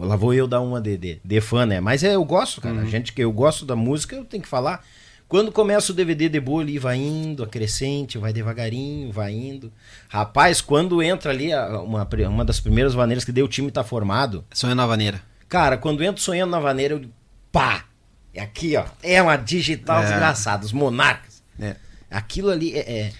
Lá 0.00 0.16
vou 0.16 0.32
eu 0.32 0.46
dar 0.46 0.62
uma 0.62 0.80
de, 0.80 0.96
de, 0.96 1.20
de 1.22 1.40
fã, 1.42 1.66
né? 1.66 1.80
Mas 1.80 2.02
é, 2.02 2.14
eu 2.14 2.24
gosto, 2.24 2.62
cara. 2.62 2.76
Uhum. 2.76 2.80
A 2.80 2.84
gente 2.86 3.12
que 3.12 3.22
eu 3.22 3.30
gosto 3.30 3.66
da 3.66 3.76
música, 3.76 4.16
eu 4.16 4.24
tenho 4.24 4.42
que 4.42 4.48
falar. 4.48 4.82
Quando 5.28 5.50
começa 5.50 5.92
o 5.92 5.94
DVD 5.94 6.28
de 6.28 6.40
boa 6.40 6.62
ali, 6.62 6.78
vai 6.78 6.96
indo, 6.96 7.42
a 7.42 7.48
crescente, 7.48 8.16
vai 8.16 8.32
devagarinho, 8.32 9.12
vai 9.12 9.32
indo. 9.32 9.72
Rapaz, 10.08 10.60
quando 10.60 11.02
entra 11.02 11.32
ali, 11.32 11.50
uma, 11.84 12.08
uma 12.28 12.44
das 12.44 12.60
primeiras 12.60 12.94
maneiras 12.94 13.24
que 13.24 13.32
deu 13.32 13.44
o 13.44 13.48
time 13.48 13.70
tá 13.70 13.82
formado. 13.82 14.44
Sonhando 14.52 14.78
na 14.78 14.86
vaneira. 14.86 15.20
Cara, 15.48 15.76
quando 15.76 16.02
entra 16.02 16.22
sonhando 16.22 16.52
na 16.52 16.60
vaneira, 16.60 16.94
eu 16.94 17.00
digo, 17.00 17.12
pá! 17.50 17.84
É 18.32 18.40
aqui, 18.40 18.76
ó. 18.76 18.84
É 19.02 19.20
uma 19.20 19.36
digital 19.36 20.02
é. 20.02 20.06
desgraçada, 20.06 20.64
os 20.64 20.72
monarcas. 20.72 21.42
É. 21.58 21.74
Aquilo 22.10 22.50
ali 22.50 22.74
é, 22.74 22.80
é 22.80 23.12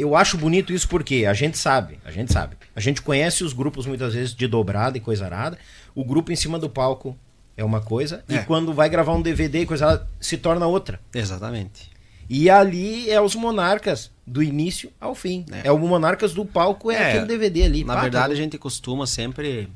eu 0.00 0.16
acho 0.16 0.36
bonito 0.36 0.72
isso 0.72 0.88
porque 0.88 1.26
a 1.26 1.34
gente 1.34 1.58
sabe, 1.58 1.98
a 2.04 2.10
gente 2.10 2.32
sabe. 2.32 2.56
A 2.74 2.80
gente 2.80 3.02
conhece 3.02 3.44
os 3.44 3.52
grupos 3.52 3.86
muitas 3.86 4.14
vezes 4.14 4.34
de 4.34 4.46
dobrada 4.46 4.96
e 4.96 5.00
coisa 5.00 5.24
arada. 5.24 5.58
O 5.94 6.04
grupo 6.04 6.32
em 6.32 6.36
cima 6.36 6.58
do 6.58 6.68
palco 6.68 7.16
é 7.56 7.64
uma 7.64 7.80
coisa 7.80 8.24
é. 8.28 8.36
e 8.36 8.44
quando 8.44 8.72
vai 8.72 8.88
gravar 8.88 9.12
um 9.12 9.22
DVD 9.22 9.62
e 9.62 9.66
coisa 9.66 9.86
arada, 9.86 10.08
se 10.20 10.36
torna 10.36 10.66
outra. 10.66 11.00
Exatamente. 11.14 11.90
E 12.28 12.48
ali 12.48 13.10
é 13.10 13.20
os 13.20 13.34
monarcas 13.34 14.10
do 14.24 14.42
início 14.42 14.92
ao 15.00 15.14
fim. 15.14 15.44
É, 15.50 15.68
é 15.68 15.72
o 15.72 15.78
monarcas 15.78 16.32
do 16.32 16.44
palco 16.44 16.90
é, 16.90 16.94
é 16.94 17.08
aquele 17.08 17.26
DVD 17.26 17.64
ali. 17.64 17.84
Na 17.84 18.00
verdade, 18.00 18.32
a 18.32 18.36
gente 18.36 18.56
costuma 18.56 19.06
sempre 19.06 19.68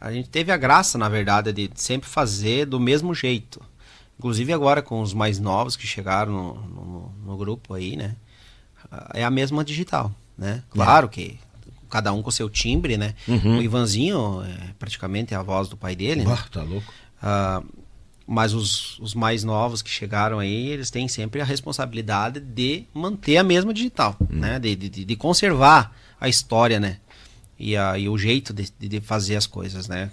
a 0.00 0.12
gente 0.12 0.28
teve 0.28 0.52
a 0.52 0.56
graça, 0.56 0.96
na 0.96 1.08
verdade, 1.08 1.52
de 1.52 1.70
sempre 1.74 2.08
fazer 2.08 2.66
do 2.66 2.78
mesmo 2.78 3.14
jeito. 3.14 3.60
Inclusive 4.18 4.52
agora 4.52 4.80
com 4.80 5.00
os 5.00 5.12
mais 5.12 5.38
novos 5.38 5.76
que 5.76 5.86
chegaram 5.86 6.32
no, 6.32 6.54
no, 6.54 7.14
no 7.24 7.36
grupo 7.36 7.74
aí, 7.74 7.96
né? 7.96 8.14
É 9.14 9.24
a 9.24 9.30
mesma 9.30 9.64
digital, 9.64 10.12
né? 10.36 10.62
Claro 10.70 11.06
é. 11.06 11.10
que 11.10 11.38
cada 11.88 12.12
um 12.12 12.22
com 12.22 12.30
seu 12.30 12.48
timbre, 12.48 12.96
né? 12.96 13.14
Uhum. 13.26 13.58
O 13.58 13.62
Ivanzinho 13.62 14.42
é 14.42 14.72
praticamente 14.78 15.34
a 15.34 15.42
voz 15.42 15.68
do 15.68 15.76
pai 15.76 15.96
dele. 15.96 16.24
Né? 16.24 16.38
tá 16.52 16.62
louco. 16.62 16.92
Uh, 17.22 17.66
mas 18.26 18.52
os, 18.52 18.98
os 18.98 19.14
mais 19.14 19.42
novos 19.42 19.80
que 19.80 19.88
chegaram 19.88 20.38
aí, 20.38 20.68
eles 20.68 20.90
têm 20.90 21.08
sempre 21.08 21.40
a 21.40 21.44
responsabilidade 21.44 22.40
de 22.40 22.84
manter 22.92 23.38
a 23.38 23.42
mesma 23.42 23.72
digital, 23.72 24.16
uhum. 24.20 24.38
né? 24.38 24.58
De, 24.58 24.76
de, 24.76 25.04
de, 25.04 25.16
conservar 25.16 25.96
a 26.20 26.28
história, 26.28 26.78
né? 26.78 26.98
E, 27.58 27.76
a, 27.76 27.98
e 27.98 28.08
o 28.08 28.18
jeito 28.18 28.52
de, 28.52 28.70
de 28.78 29.00
fazer 29.00 29.36
as 29.36 29.46
coisas, 29.46 29.88
né? 29.88 30.10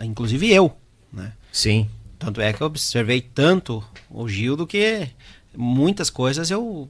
Inclusive 0.00 0.50
eu, 0.52 0.74
né? 1.12 1.32
Sim. 1.52 1.88
Tanto 2.18 2.40
é 2.40 2.52
que 2.52 2.60
eu 2.60 2.66
observei 2.66 3.20
tanto 3.20 3.82
o 4.08 4.28
Gildo 4.28 4.66
que 4.66 5.08
muitas 5.56 6.10
coisas 6.10 6.50
eu 6.50 6.88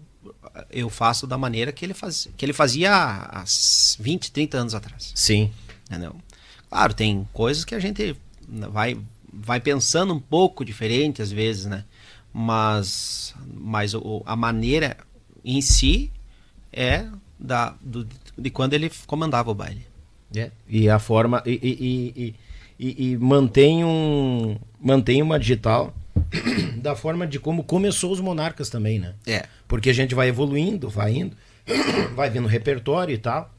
eu 0.70 0.88
faço 0.88 1.26
da 1.26 1.38
maneira 1.38 1.72
que 1.72 1.84
ele, 1.84 1.94
faz, 1.94 2.28
que 2.36 2.44
ele 2.44 2.52
fazia 2.52 2.92
há 2.92 3.44
20, 3.98 4.32
30 4.32 4.58
anos 4.58 4.74
atrás. 4.74 5.12
Sim. 5.14 5.52
Entendeu? 5.86 6.14
Claro, 6.68 6.94
tem 6.94 7.26
coisas 7.32 7.64
que 7.64 7.74
a 7.74 7.78
gente 7.78 8.16
vai, 8.70 8.98
vai 9.32 9.60
pensando 9.60 10.12
um 10.14 10.20
pouco 10.20 10.64
diferente 10.64 11.22
às 11.22 11.30
vezes, 11.30 11.66
né? 11.66 11.84
Mas, 12.32 13.34
mas 13.54 13.94
o, 13.94 14.22
a 14.26 14.36
maneira 14.36 14.96
em 15.44 15.60
si 15.60 16.12
é 16.72 17.06
da, 17.38 17.74
do, 17.80 18.06
de 18.36 18.50
quando 18.50 18.74
ele 18.74 18.90
comandava 19.06 19.50
o 19.50 19.54
baile. 19.54 19.86
É. 20.34 20.50
E 20.68 20.90
a 20.90 20.98
forma. 20.98 21.42
E, 21.46 21.52
e, 21.52 22.14
e, 22.16 22.34
e, 22.78 23.12
e 23.12 23.16
mantém, 23.16 23.84
um, 23.84 24.58
mantém 24.80 25.22
uma 25.22 25.38
digital 25.38 25.94
da 26.82 26.94
forma 26.96 27.26
de 27.26 27.38
como 27.38 27.62
começou 27.64 28.12
os 28.12 28.20
monarcas 28.20 28.68
também, 28.70 28.98
né? 28.98 29.14
É. 29.26 29.44
Porque 29.66 29.90
a 29.90 29.92
gente 29.92 30.14
vai 30.14 30.28
evoluindo, 30.28 30.88
vai 30.88 31.14
indo, 31.14 31.36
vai 32.14 32.30
vendo 32.30 32.46
repertório 32.48 33.14
e 33.14 33.18
tal. 33.18 33.52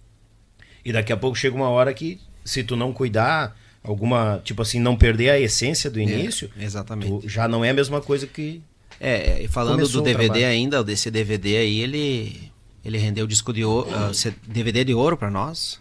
E 0.84 0.92
daqui 0.94 1.12
a 1.12 1.18
pouco 1.18 1.38
chega 1.38 1.56
uma 1.56 1.70
hora 1.70 1.94
que, 1.94 2.20
se 2.44 2.64
tu 2.64 2.76
não 2.76 2.94
cuidar, 2.94 3.56
alguma, 3.84 4.42
tipo 4.44 4.62
assim, 4.62 4.80
não 4.80 4.96
perder 4.96 5.30
a 5.30 5.40
essência 5.40 5.90
do 5.90 6.00
início, 6.00 6.50
É, 6.58 6.64
exatamente. 6.64 7.28
já 7.28 7.48
não 7.48 7.64
é 7.64 7.70
a 7.70 7.74
mesma 7.74 8.02
coisa 8.02 8.26
que. 8.26 8.62
É, 9.00 9.42
e 9.44 9.48
falando 9.48 9.88
do 9.88 10.02
DVD 10.02 10.44
ainda, 10.46 10.84
desse 10.84 11.10
DVD 11.12 11.58
aí, 11.58 11.80
ele, 11.80 12.52
ele 12.84 12.98
rendeu 12.98 13.26
disco 13.28 13.54
de 13.54 13.64
ouro, 13.64 13.90
C- 14.14 14.34
DVD 14.48 14.84
de 14.84 14.94
ouro 14.94 15.16
pra 15.16 15.30
nós. 15.30 15.80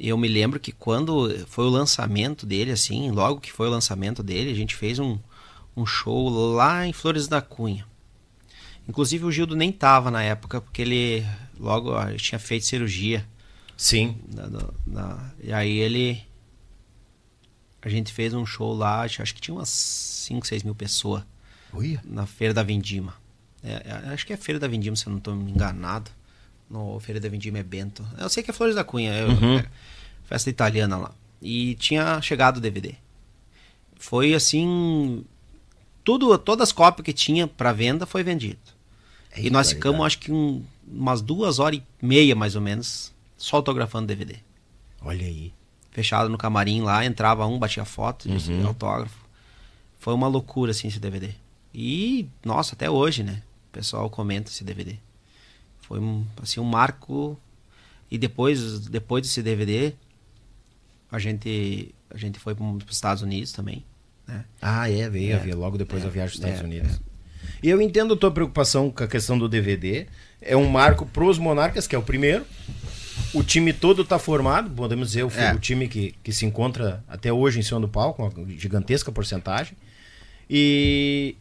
E 0.00 0.08
eu 0.08 0.16
me 0.16 0.28
lembro 0.28 0.60
que 0.60 0.70
quando 0.70 1.44
foi 1.48 1.64
o 1.64 1.68
lançamento 1.70 2.46
dele, 2.46 2.70
assim, 2.70 3.10
logo 3.10 3.40
que 3.40 3.50
foi 3.50 3.66
o 3.66 3.70
lançamento 3.70 4.22
dele, 4.22 4.50
a 4.50 4.54
gente 4.54 4.76
fez 4.76 4.98
um, 4.98 5.18
um 5.80 5.86
show 5.86 6.28
lá 6.28 6.86
em 6.86 6.92
Flores 6.92 7.28
da 7.28 7.40
Cunha. 7.40 7.86
Inclusive 8.88 9.24
o 9.24 9.30
Gildo 9.32 9.54
nem 9.54 9.70
tava 9.70 10.10
na 10.10 10.22
época, 10.22 10.60
porque 10.60 10.82
ele 10.82 11.26
logo 11.58 11.94
ah, 11.94 12.14
tinha 12.16 12.38
feito 12.38 12.64
cirurgia. 12.64 13.26
Sim. 13.76 14.18
e 15.42 15.52
aí 15.52 15.78
ele. 15.78 16.22
A 17.80 17.88
gente 17.88 18.12
fez 18.12 18.34
um 18.34 18.44
show 18.44 18.74
lá, 18.74 19.02
acho 19.02 19.34
que 19.34 19.40
tinha 19.40 19.54
umas 19.54 19.68
5, 19.68 20.46
6 20.46 20.62
mil 20.64 20.74
pessoas 20.74 21.22
Ui. 21.72 21.98
na 22.04 22.26
Feira 22.26 22.52
da 22.52 22.62
Vindima. 22.62 23.14
É, 23.62 23.82
é, 23.86 24.12
acho 24.12 24.26
que 24.26 24.32
é 24.32 24.36
Feira 24.36 24.58
da 24.58 24.66
Vindima, 24.66 24.96
se 24.96 25.06
eu 25.06 25.10
não 25.10 25.18
estou 25.18 25.34
enganado. 25.34 26.10
No 26.68 26.98
Feira 27.00 27.20
da 27.20 27.28
Vindima 27.28 27.58
é 27.58 27.62
Bento. 27.62 28.04
Eu 28.18 28.28
sei 28.28 28.42
que 28.42 28.50
é 28.50 28.54
Flores 28.54 28.74
da 28.74 28.84
Cunha, 28.84 29.12
é, 29.12 29.24
Uhum. 29.24 29.58
é 29.58 29.66
festa 30.24 30.50
italiana 30.50 30.96
lá. 30.96 31.14
E 31.40 31.76
tinha 31.76 32.20
chegado 32.20 32.56
o 32.56 32.60
DVD. 32.60 32.94
Foi 33.96 34.34
assim, 34.34 35.24
tudo, 36.08 36.38
todas 36.38 36.68
as 36.68 36.72
cópias 36.72 37.04
que 37.04 37.12
tinha 37.12 37.46
para 37.46 37.70
venda 37.70 38.06
foi 38.06 38.22
vendido. 38.22 38.58
e 39.36 39.50
nós 39.50 39.70
ficamos, 39.70 40.04
acho 40.06 40.18
que 40.18 40.32
um- 40.32 40.64
umas 40.90 41.20
duas 41.20 41.58
horas 41.58 41.78
e 42.00 42.06
meia 42.06 42.34
mais 42.34 42.56
ou 42.56 42.62
menos, 42.62 43.12
só 43.36 43.56
autografando 43.56 44.06
DVD. 44.06 44.36
Olha 45.02 45.26
aí. 45.26 45.52
Fechado 45.90 46.28
no 46.30 46.38
camarim 46.38 46.80
lá, 46.80 47.04
entrava 47.04 47.46
um, 47.46 47.58
batia 47.58 47.84
foto, 47.84 48.26
Uhum. 48.28 48.66
autógrafo. 48.66 49.18
Foi 50.00 50.14
uma 50.14 50.26
loucura 50.28 50.70
assim 50.70 50.88
esse 50.88 50.98
DVD. 50.98 51.30
E, 51.74 52.26
nossa, 52.44 52.74
até 52.74 52.88
hoje, 52.90 53.22
né? 53.22 53.42
O 53.68 53.72
pessoal 53.72 54.08
comenta 54.08 54.50
esse 54.50 54.64
DVD. 54.64 54.96
Foi 55.82 56.00
um, 56.00 56.24
assim, 56.42 56.58
um 56.58 56.64
marco. 56.64 57.38
E 58.10 58.16
depois, 58.16 58.80
depois 58.88 59.22
desse 59.22 59.42
DVD, 59.42 59.92
a 61.12 61.18
gente, 61.18 61.94
a 62.10 62.16
gente 62.16 62.38
foi 62.38 62.54
para 62.54 62.64
os 62.64 62.84
Estados 62.90 63.22
Unidos 63.22 63.52
também. 63.52 63.84
Né? 64.28 64.44
Ah, 64.60 64.90
é, 64.90 65.08
veio, 65.08 65.34
É, 65.34 65.38
veio 65.38 65.56
logo 65.56 65.78
depois 65.78 66.02
é, 66.02 66.04
da 66.04 66.12
viagem 66.12 66.36
dos 66.36 66.38
Estados 66.38 66.60
é, 66.60 66.64
Unidos. 66.64 67.00
E 67.62 67.68
eu 67.68 67.80
entendo 67.80 68.14
a 68.14 68.16
tua 68.16 68.30
preocupação 68.30 68.90
com 68.90 69.02
a 69.02 69.08
questão 69.08 69.38
do 69.38 69.48
DVD. 69.48 70.06
É 70.40 70.56
um 70.56 70.68
marco 70.68 71.06
pros 71.06 71.38
Monarcas, 71.38 71.86
que 71.86 71.96
é 71.96 71.98
o 71.98 72.02
primeiro. 72.02 72.44
O 73.34 73.42
time 73.42 73.72
todo 73.72 74.04
tá 74.04 74.18
formado, 74.18 74.70
podemos 74.70 75.08
dizer, 75.08 75.24
o, 75.24 75.32
É. 75.34 75.52
o 75.54 75.58
time 75.58 75.88
que, 75.88 76.14
que 76.22 76.32
se 76.32 76.46
encontra 76.46 77.02
até 77.08 77.32
hoje 77.32 77.58
em 77.58 77.62
cima 77.62 77.80
do 77.80 77.88
palco, 77.88 78.22
uma 78.22 78.32
gigantesca 78.56 79.10
porcentagem. 79.10 79.76
E 80.48 81.36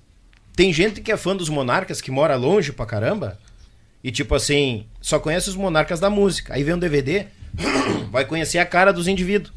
tem 0.55 0.73
gente 0.73 1.01
que 1.01 1.11
é 1.11 1.17
fã 1.17 1.35
dos 1.35 1.49
Monarcas, 1.49 2.01
que 2.01 2.09
mora 2.09 2.35
longe 2.35 2.71
pra 2.71 2.85
caramba, 2.85 3.37
e 4.03 4.11
tipo 4.11 4.33
assim, 4.33 4.85
só 5.01 5.19
conhece 5.19 5.49
os 5.49 5.55
Monarcas 5.55 5.99
da 5.99 6.09
música. 6.09 6.53
Aí 6.55 6.63
vem 6.63 6.73
um 6.73 6.79
DVD, 6.79 7.27
vai 8.11 8.25
conhecer 8.25 8.57
a 8.57 8.65
cara 8.65 8.91
dos 8.91 9.07
indivíduos. 9.07 9.53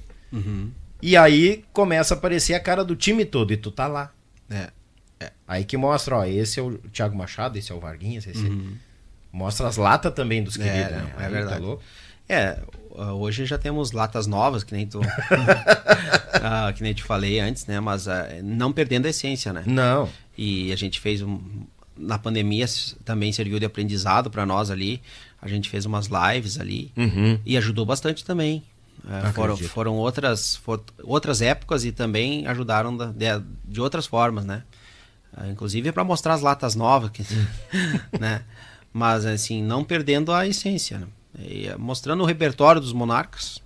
E 1.03 1.17
aí 1.17 1.65
começa 1.73 2.15
a 2.15 2.17
aparecer 2.17 2.55
a 2.55 2.61
cara 2.61 2.85
do 2.85 2.95
time 2.97 3.25
todo, 3.25 3.53
e 3.53 3.57
tu 3.57 3.71
tá 3.71 3.87
lá. 3.87 4.11
É. 4.51 4.71
Aí 5.47 5.65
que 5.65 5.77
mostra, 5.77 6.17
ó, 6.19 6.25
esse 6.25 6.59
é 6.61 6.63
o 6.63 6.79
Thiago 6.93 7.17
Machado, 7.17 7.59
esse 7.59 7.71
é 7.73 7.75
o 7.75 7.81
Varguinhas, 7.81 8.27
esse 8.27 8.51
mostra 9.33 9.69
as 9.69 9.77
latas 9.77 10.13
também 10.15 10.43
dos 10.43 10.57
Uhum. 10.57 10.63
É, 10.65 10.67
queridos, 10.73 10.91
não, 10.93 11.05
né? 11.05 11.15
é 11.19 11.25
Aí, 11.25 11.33
verdade. 11.33 11.67
Tá? 11.67 11.77
É, 12.29 12.59
hoje 13.13 13.45
já 13.45 13.59
temos 13.59 13.93
latas 13.93 14.27
novas, 14.27 14.63
que 14.65 14.75
nem 14.75 14.87
tu. 14.87 15.01
Ah, 16.43 16.73
que 16.73 16.83
nem 16.83 16.95
te 16.95 17.03
falei 17.03 17.39
antes, 17.39 17.67
né? 17.67 17.81
Mas 17.81 18.09
ah, 18.09 18.27
não 18.43 18.73
perdendo 18.73 19.05
a 19.07 19.11
essência, 19.11 19.53
né? 19.53 19.63
Não. 19.67 20.09
E 20.39 20.73
a 20.73 20.77
gente 20.77 20.99
fez 21.01 21.21
um. 21.21 21.39
Na 21.97 22.19
pandemia 22.19 22.65
também 23.05 23.31
serviu 23.31 23.59
de 23.59 23.67
aprendizado 23.67 24.31
para 24.31 24.47
nós 24.47 24.71
ali. 24.71 25.03
A 25.43 25.47
gente 25.49 25.69
fez 25.69 25.85
umas 25.85 26.07
lives 26.09 26.59
ali 26.59 26.93
Uhum. 26.97 27.39
e 27.45 27.57
ajudou 27.59 27.85
bastante 27.85 28.25
também. 28.25 28.63
É, 29.09 29.33
foram, 29.33 29.57
foram 29.69 29.97
outras, 29.97 30.57
for- 30.57 30.83
outras 31.03 31.41
épocas 31.41 31.85
e 31.85 31.93
também 31.93 32.47
ajudaram 32.47 32.97
da- 32.97 33.07
de, 33.13 33.27
de 33.65 33.81
outras 33.81 34.07
formas, 34.07 34.45
né? 34.45 34.63
Ah, 35.37 35.49
Inclusive 35.49 35.91
para 35.93 36.05
mostrar 36.05 36.35
as 36.35 36.43
latas 36.43 36.75
novas, 36.75 37.11
que- 37.11 37.25
né? 38.19 38.43
Mas 38.93 39.25
assim, 39.25 39.63
não 39.63 39.83
perdendo 39.85 40.33
a 40.33 40.47
essência, 40.47 40.99
né? 40.99 41.07
E, 41.39 41.67
eh, 41.69 41.77
mostrando 41.77 42.23
o 42.23 42.27
repertório 42.27 42.81
dos 42.81 42.93
monarcas, 42.93 43.61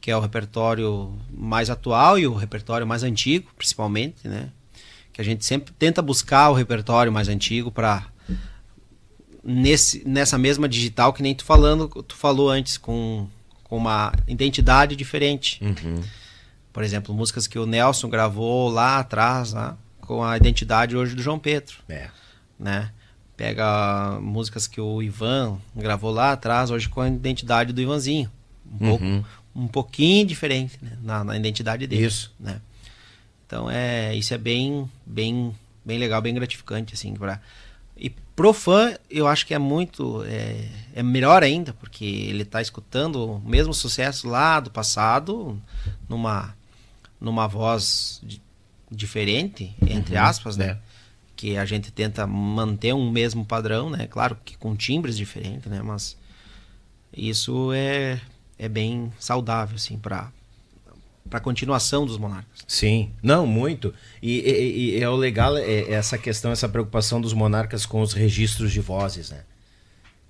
que 0.00 0.10
é 0.10 0.16
o 0.16 0.20
repertório 0.20 1.16
mais 1.30 1.70
atual 1.70 2.18
e 2.18 2.26
o 2.26 2.34
repertório 2.34 2.86
mais 2.86 3.02
antigo, 3.02 3.48
principalmente, 3.56 4.28
né? 4.28 4.50
Que 5.12 5.20
a 5.20 5.24
gente 5.24 5.44
sempre 5.44 5.72
tenta 5.78 6.00
buscar 6.02 6.50
o 6.50 6.54
repertório 6.54 7.10
mais 7.12 7.28
antigo 7.28 7.70
para 7.70 8.06
nesse 9.44 10.06
nessa 10.06 10.38
mesma 10.38 10.68
digital 10.68 11.12
que 11.12 11.22
nem 11.22 11.34
tu 11.34 11.44
falando, 11.44 11.88
tu 11.88 12.14
falou 12.14 12.48
antes 12.50 12.76
com, 12.78 13.28
com 13.72 13.78
uma 13.78 14.12
identidade 14.28 14.94
diferente. 14.94 15.58
Uhum. 15.64 16.02
Por 16.74 16.84
exemplo, 16.84 17.14
músicas 17.14 17.46
que 17.46 17.58
o 17.58 17.64
Nelson 17.64 18.06
gravou 18.10 18.68
lá 18.68 18.98
atrás, 18.98 19.54
lá, 19.54 19.78
com 20.02 20.22
a 20.22 20.36
identidade 20.36 20.94
hoje 20.94 21.14
do 21.16 21.22
João 21.22 21.38
Pedro, 21.38 21.76
É. 21.88 22.10
né? 22.58 22.90
Pega 23.34 24.18
músicas 24.20 24.66
que 24.66 24.78
o 24.78 25.02
Ivan 25.02 25.56
gravou 25.74 26.10
lá 26.10 26.32
atrás, 26.32 26.70
hoje 26.70 26.86
com 26.86 27.00
a 27.00 27.08
identidade 27.08 27.72
do 27.72 27.80
Ivanzinho. 27.80 28.30
Um, 28.70 28.78
pouco, 28.78 29.04
Uhum. 29.06 29.24
um 29.56 29.66
pouquinho 29.68 30.26
diferente 30.26 30.78
né? 30.82 30.98
na, 31.02 31.24
na 31.24 31.34
identidade 31.34 31.86
dele. 31.86 32.04
Isso. 32.04 32.30
Né? 32.38 32.60
Então 33.46 33.70
é 33.70 34.14
isso 34.14 34.34
é 34.34 34.38
bem 34.38 34.86
bem 35.06 35.56
bem 35.82 35.98
legal, 35.98 36.20
bem 36.20 36.34
gratificante 36.34 36.92
assim 36.92 37.14
para 37.14 37.40
pro 38.34 38.52
fã 38.52 38.96
eu 39.10 39.26
acho 39.26 39.46
que 39.46 39.54
é 39.54 39.58
muito 39.58 40.22
é, 40.24 40.68
é 40.94 41.02
melhor 41.02 41.42
ainda 41.42 41.72
porque 41.74 42.04
ele 42.04 42.44
tá 42.44 42.60
escutando 42.62 43.34
o 43.36 43.40
mesmo 43.40 43.72
sucesso 43.74 44.28
lá 44.28 44.58
do 44.60 44.70
passado 44.70 45.60
numa 46.08 46.54
numa 47.20 47.46
voz 47.46 48.20
di- 48.22 48.42
diferente 48.90 49.74
entre 49.86 50.16
aspas, 50.16 50.56
né? 50.56 50.66
é. 50.66 50.78
Que 51.36 51.56
a 51.56 51.64
gente 51.64 51.90
tenta 51.90 52.26
manter 52.26 52.92
um 52.94 53.10
mesmo 53.10 53.44
padrão, 53.44 53.90
né? 53.90 54.06
Claro 54.06 54.36
que 54.44 54.56
com 54.56 54.76
timbres 54.76 55.16
diferentes, 55.16 55.70
né? 55.70 55.82
Mas 55.82 56.16
isso 57.12 57.72
é 57.72 58.20
é 58.58 58.68
bem 58.68 59.12
saudável 59.18 59.74
assim 59.76 59.98
para 59.98 60.30
para 61.28 61.40
continuação 61.40 62.04
dos 62.04 62.18
monarcas. 62.18 62.60
Sim, 62.66 63.10
não, 63.22 63.46
muito. 63.46 63.94
E, 64.22 64.38
e- 64.40 64.96
e 64.98 65.02
é 65.02 65.08
o 65.08 65.16
legal 65.16 65.56
é 65.56 65.90
essa 65.92 66.18
questão, 66.18 66.50
essa 66.52 66.68
preocupação 66.68 67.20
dos 67.20 67.32
monarcas 67.32 67.86
com 67.86 68.00
os 68.02 68.12
registros 68.12 68.72
de 68.72 68.80
vozes, 68.80 69.30
né? 69.30 69.42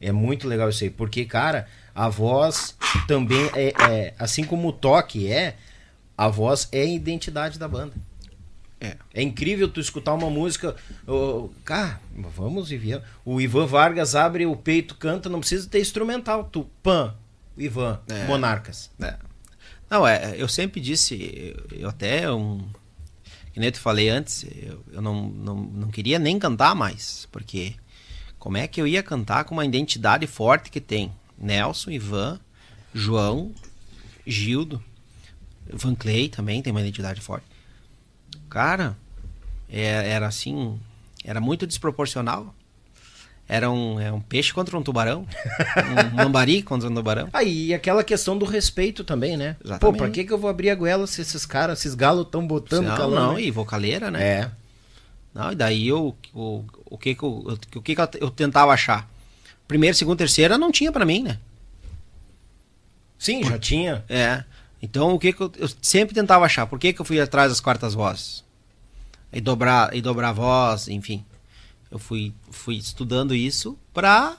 É 0.00 0.10
muito 0.12 0.46
legal 0.48 0.68
isso 0.68 0.82
aí, 0.84 0.90
porque, 0.90 1.24
cara, 1.24 1.66
a 1.94 2.08
voz 2.08 2.76
também 3.06 3.50
é, 3.54 3.72
é- 3.90 4.14
assim 4.18 4.44
como 4.44 4.68
o 4.68 4.72
toque 4.72 5.30
é, 5.30 5.56
a 6.16 6.28
voz 6.28 6.68
é 6.72 6.82
a 6.82 6.84
identidade 6.86 7.58
da 7.58 7.66
banda. 7.68 7.94
É. 8.80 8.96
É 9.14 9.22
incrível 9.22 9.68
tu 9.68 9.78
escutar 9.80 10.12
uma 10.12 10.28
música, 10.28 10.74
ô, 11.06 11.48
cara, 11.64 12.00
vamos 12.34 12.72
e 12.72 12.76
viemos. 12.76 13.06
O 13.24 13.40
Ivan 13.40 13.64
Vargas 13.66 14.16
abre 14.16 14.44
o 14.44 14.56
peito, 14.56 14.96
canta, 14.96 15.28
não 15.28 15.38
precisa 15.38 15.68
ter 15.68 15.80
instrumental, 15.80 16.44
tu, 16.50 16.68
pan, 16.82 17.14
Ivan, 17.56 18.00
É. 18.08 18.26
Monarcas. 18.26 18.90
É. 19.00 19.14
Não, 19.92 20.06
é, 20.06 20.36
eu 20.38 20.48
sempre 20.48 20.80
disse, 20.80 21.54
eu, 21.70 21.80
eu 21.80 21.88
até 21.90 22.32
um. 22.32 22.66
Que 23.52 23.60
nem 23.60 23.66
eu 23.66 23.72
te 23.72 23.78
falei 23.78 24.08
antes, 24.08 24.42
eu, 24.56 24.82
eu 24.90 25.02
não, 25.02 25.28
não, 25.28 25.54
não 25.54 25.90
queria 25.90 26.18
nem 26.18 26.38
cantar 26.38 26.74
mais, 26.74 27.28
porque 27.30 27.74
como 28.38 28.56
é 28.56 28.66
que 28.66 28.80
eu 28.80 28.86
ia 28.86 29.02
cantar 29.02 29.44
com 29.44 29.54
uma 29.54 29.66
identidade 29.66 30.26
forte 30.26 30.70
que 30.70 30.80
tem 30.80 31.12
Nelson, 31.36 31.90
Ivan, 31.90 32.40
João, 32.94 33.52
Gildo, 34.26 34.82
Van 35.70 35.94
Clay 35.94 36.30
também 36.30 36.62
tem 36.62 36.70
uma 36.70 36.80
identidade 36.80 37.20
forte. 37.20 37.44
Cara, 38.48 38.96
é- 39.68 40.08
era 40.08 40.26
assim, 40.26 40.80
era 41.22 41.38
muito 41.38 41.66
desproporcional. 41.66 42.54
Era 43.52 43.70
um, 43.70 44.00
é 44.00 44.10
um 44.10 44.18
peixe 44.18 44.50
contra 44.50 44.78
um 44.78 44.82
tubarão, 44.82 45.26
um 46.10 46.16
mambari 46.16 46.62
contra 46.62 46.88
um 46.88 46.94
tubarão. 46.94 47.28
Aí, 47.34 47.66
e 47.66 47.74
aquela 47.74 48.02
questão 48.02 48.38
do 48.38 48.46
respeito 48.46 49.04
também, 49.04 49.36
né? 49.36 49.56
Pô, 49.60 49.66
Exatamente. 49.66 49.98
pra 49.98 50.08
que, 50.08 50.24
que 50.24 50.32
eu 50.32 50.38
vou 50.38 50.48
abrir 50.48 50.70
a 50.70 50.74
goela 50.74 51.06
se 51.06 51.20
esses 51.20 51.44
caras, 51.44 51.80
esses 51.80 51.94
galos 51.94 52.24
estão 52.24 52.46
botando 52.46 52.86
não, 52.86 52.96
calão? 52.96 53.26
não, 53.26 53.34
né? 53.34 53.42
e 53.42 53.50
vocaleira, 53.50 54.10
né? 54.10 54.22
É. 54.26 54.50
Não, 55.34 55.52
e 55.52 55.54
daí 55.54 55.86
eu, 55.86 56.16
o, 56.32 56.64
o 56.86 56.96
que 56.96 57.14
que 57.14 57.22
eu, 57.22 57.58
o 57.76 57.82
que 57.82 57.94
que 57.94 58.00
eu, 58.00 58.30
tentava 58.30 58.72
achar? 58.72 59.06
Primeiro, 59.68 59.94
segundo, 59.94 60.16
terceira 60.16 60.56
não 60.56 60.72
tinha 60.72 60.90
pra 60.90 61.04
mim, 61.04 61.22
né? 61.22 61.38
Sim, 63.18 63.44
já 63.44 63.58
tinha. 63.58 64.02
É. 64.08 64.44
Então, 64.80 65.12
o 65.12 65.18
que, 65.18 65.30
que 65.30 65.42
eu, 65.42 65.52
eu 65.58 65.68
sempre 65.82 66.14
tentava 66.14 66.46
achar? 66.46 66.66
Por 66.66 66.78
que, 66.78 66.94
que 66.94 67.02
eu 67.02 67.04
fui 67.04 67.20
atrás 67.20 67.50
das 67.50 67.60
quartas 67.60 67.92
vozes? 67.92 68.42
E 69.30 69.42
dobrar, 69.42 69.94
e 69.94 70.00
dobrar 70.00 70.30
a 70.30 70.32
voz, 70.32 70.88
enfim. 70.88 71.22
Eu 71.92 71.98
fui, 71.98 72.32
fui 72.50 72.76
estudando 72.76 73.34
isso 73.34 73.78
para 73.92 74.38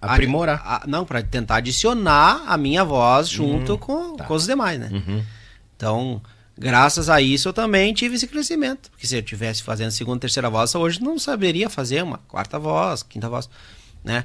aprimorar. 0.00 0.62
A, 0.64 0.86
não, 0.86 1.04
para 1.04 1.20
tentar 1.20 1.56
adicionar 1.56 2.44
a 2.46 2.56
minha 2.56 2.84
voz 2.84 3.28
junto 3.28 3.74
Hum, 3.74 3.78
com, 3.78 4.16
tá. 4.16 4.24
com 4.24 4.34
os 4.34 4.46
demais, 4.46 4.78
né? 4.78 4.88
Uhum. 4.92 5.24
Então, 5.76 6.22
graças 6.56 7.10
a 7.10 7.20
isso 7.20 7.48
eu 7.48 7.52
também 7.52 7.92
tive 7.92 8.14
esse 8.14 8.28
crescimento. 8.28 8.88
Porque 8.92 9.04
se 9.04 9.16
eu 9.16 9.22
tivesse 9.22 9.64
fazendo 9.64 9.90
segunda, 9.90 10.20
terceira 10.20 10.48
voz, 10.48 10.72
hoje 10.76 11.02
não 11.02 11.18
saberia 11.18 11.68
fazer 11.68 12.04
uma 12.04 12.18
quarta 12.18 12.56
voz, 12.56 13.02
quinta 13.02 13.28
voz, 13.28 13.50
né? 14.04 14.24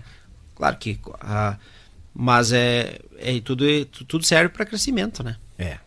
Claro 0.55 0.77
que 0.77 0.99
ah, 1.19 1.57
mas 2.13 2.51
é, 2.51 2.99
é 3.17 3.39
tudo 3.41 3.65
tudo 4.07 4.23
serve 4.23 4.49
para 4.49 4.67
crescimento, 4.67 5.23
né? 5.23 5.35
É. 5.57 5.79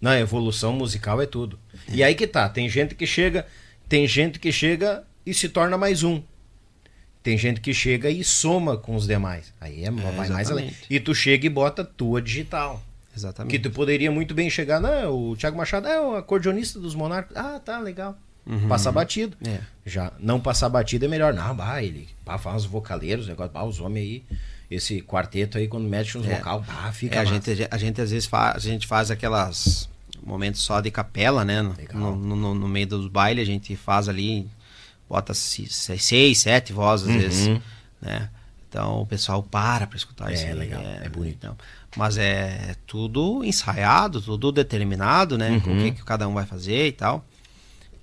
Na 0.00 0.20
evolução 0.20 0.72
musical 0.72 1.20
é 1.20 1.26
tudo. 1.26 1.58
E 1.88 2.00
aí 2.04 2.14
que 2.14 2.28
tá, 2.28 2.48
tem 2.48 2.68
gente 2.68 2.94
que 2.94 3.06
chega, 3.08 3.44
tem 3.88 4.06
gente 4.06 4.38
que 4.38 4.52
chega 4.52 5.02
e 5.26 5.34
se 5.34 5.48
torna 5.48 5.76
mais 5.76 6.02
um. 6.02 6.22
Tem 7.22 7.36
gente 7.36 7.60
que 7.60 7.74
chega 7.74 8.08
e 8.08 8.22
soma 8.22 8.76
com 8.76 8.94
os 8.94 9.06
demais. 9.06 9.52
Aí 9.60 9.84
é, 9.84 9.90
vai 9.90 10.14
mais 10.16 10.30
além. 10.30 10.66
exatamente. 10.66 10.86
E 10.88 11.00
tu 11.00 11.12
chega 11.14 11.44
e 11.46 11.50
bota 11.50 11.84
tua 11.84 12.22
digital. 12.22 12.80
Que 13.10 13.18
Exatamente. 13.18 13.58
tu 13.60 13.70
poderia 13.70 14.10
muito 14.12 14.34
bem 14.34 14.48
chegar, 14.50 14.78
não, 14.78 15.30
o 15.30 15.36
Thiago 15.36 15.56
Machado 15.56 15.88
é 15.88 15.98
o 16.00 16.14
acordeonista 16.16 16.78
dos 16.78 16.94
Monarcas. 16.94 17.34
Ah, 17.36 17.58
tá, 17.58 17.78
legal. 17.80 18.16
Passar 18.68 18.92
batido. 18.92 19.36
É. 19.44 19.58
Já 19.84 20.12
não 20.20 20.38
passar 20.38 20.68
batido 20.68 21.04
é 21.06 21.08
melhor. 21.08 21.32
Não, 21.34 21.56
bah, 21.56 21.82
ele 21.82 22.06
pá, 22.24 22.38
faz 22.38 22.62
os 22.62 22.66
vocaleiros, 22.68 23.26
negócio, 23.26 23.50
bah, 23.52 23.64
os 23.64 23.80
homens 23.80 24.02
aí, 24.04 24.24
esse 24.70 25.00
quarteto 25.00 25.58
aí, 25.58 25.66
quando 25.66 25.88
mexe 25.88 26.16
nos 26.16 26.28
É. 26.28 26.36
vocal, 26.36 26.60
bah, 26.60 26.92
fica 26.92 27.16
É, 27.16 27.18
a, 27.18 27.24
gente, 27.24 27.50
a 27.68 27.76
gente 27.76 28.00
às 28.00 28.10
vezes 28.12 28.26
faz, 28.26 28.54
a 28.56 28.60
gente 28.68 28.86
faz 28.86 29.10
aquelas 29.10 29.88
momentos 30.22 30.60
só 30.60 30.80
de 30.80 30.90
capela, 30.92 31.44
né? 31.44 31.60
No, 31.92 32.14
no- 32.14 32.54
no 32.54 32.68
meio 32.68 32.86
dos 32.86 33.08
bailes 33.08 33.42
a 33.42 33.50
gente 33.50 33.74
faz 33.74 34.08
ali, 34.08 34.46
bota 35.08 35.32
se- 35.34 35.66
se- 35.66 35.98
seis, 35.98 36.38
sete 36.38 36.72
vozes 36.72 37.08
às 37.08 37.14
Uhum. 37.14 37.20
vezes, 37.20 37.60
né? 38.00 38.28
Então 38.68 39.00
o 39.02 39.06
pessoal 39.06 39.42
para 39.42 39.86
pra 39.86 39.96
escutar 39.96 40.30
É, 40.30 40.34
isso. 40.34 40.46
aí, 40.46 40.52
legal, 40.52 40.82
é 40.82 41.08
bonito. 41.08 41.36
então, 41.38 41.56
mas 41.96 42.18
é 42.18 42.74
tudo 42.86 43.42
ensaiado, 43.44 44.20
tudo 44.20 44.52
determinado, 44.52 45.38
né? 45.38 45.60
Com 45.60 45.70
o 45.70 45.72
Uhum. 45.74 45.78
que, 45.84 45.92
que 45.92 46.04
cada 46.04 46.26
um 46.28 46.34
vai 46.34 46.44
fazer 46.44 46.86
e 46.88 46.92
tal. 46.92 47.24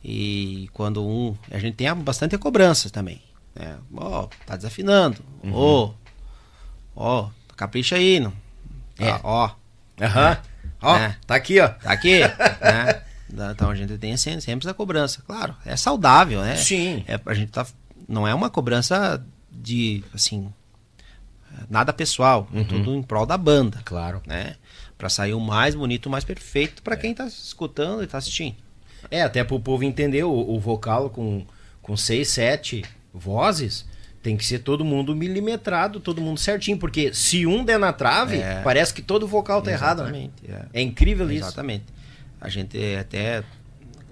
E 0.04 0.70
quando 0.74 1.06
um. 1.06 1.36
A 1.52 1.60
gente 1.60 1.76
tem 1.76 1.94
bastante 1.96 2.38
cobrança 2.38 2.90
também. 2.90 3.22
Né? 3.56 3.78
Ó, 3.96 4.28
tá 4.46 4.56
desafinando. 4.56 5.20
Uhum. 5.44 5.52
Ó, 5.54 5.94
ó, 6.96 7.30
capricha 7.56 7.96
aí, 7.96 8.20
não. 8.20 8.34
É. 9.00 9.20
Ó, 9.24 9.50
Aham. 10.02 10.38
Ó, 10.82 10.98
É. 10.98 11.16
tá 11.28 11.36
aqui, 11.36 11.60
ó. 11.60 11.68
tá 11.70 11.92
aqui, 11.92 12.20
né? 12.20 13.02
Então 13.52 13.70
a 13.70 13.76
gente 13.76 13.98
tem 13.98 14.16
sempre, 14.18 14.52
essa 14.66 14.74
cobrança. 14.74 15.22
Claro, 15.26 15.56
é 15.66 15.76
saudável, 15.76 16.42
né? 16.42 16.56
Sim. 16.56 17.04
É, 17.08 17.20
a 17.26 17.34
gente 17.34 17.52
tá. 17.52 17.66
Não 18.08 18.28
é 18.28 18.34
uma 18.34 18.50
cobrança 18.50 19.24
de, 19.52 20.04
assim, 20.14 20.52
nada 21.70 21.92
pessoal. 21.94 22.48
Uhum. 22.54 22.64
Tudo 22.64 22.96
em 22.96 23.02
prol 23.02 23.26
da 23.26 23.38
banda, 23.38 23.80
Claro. 23.86 24.22
né? 24.28 24.56
Pra 24.98 25.10
sair 25.10 25.34
o 25.34 25.40
mais 25.40 25.76
bonito, 25.76 26.06
o 26.08 26.10
mais 26.10 26.24
perfeito 26.24 26.82
pra 26.82 26.96
quem 26.96 27.14
tá 27.14 27.26
escutando 27.26 28.04
e 28.04 28.08
tá 28.08 28.18
assistindo. 28.18 28.56
É, 29.12 29.22
até 29.22 29.44
pro 29.44 29.60
povo 29.60 29.84
entender, 29.84 30.24
o, 30.24 30.32
o 30.32 30.60
vocal 30.60 31.10
com, 31.10 31.46
com 31.82 31.98
seis, 31.98 32.30
sete 32.30 32.84
vozes, 33.14 33.86
tem 34.22 34.38
que 34.38 34.46
ser 34.46 34.60
todo 34.60 34.86
mundo 34.86 35.14
milimetrado, 35.16 36.00
todo 36.00 36.22
mundo 36.22 36.40
certinho, 36.40 36.78
porque 36.78 37.14
se 37.14 37.46
um 37.46 37.66
der 37.66 37.78
na 37.78 37.92
trave, 37.92 38.38
É. 38.38 38.62
parece 38.64 38.94
que 38.94 39.02
todo 39.02 39.28
vocal 39.28 39.62
tá 39.62 39.72
errado, 39.72 40.04
né? 40.04 40.10
Exatamente, 40.10 40.34
é. 40.74 40.80
É 40.80 40.82
incrível 40.82 41.30
isso. 41.32 41.46
Exatamente. 41.48 41.84
A 42.44 42.50
gente 42.50 42.78
até 43.00 43.44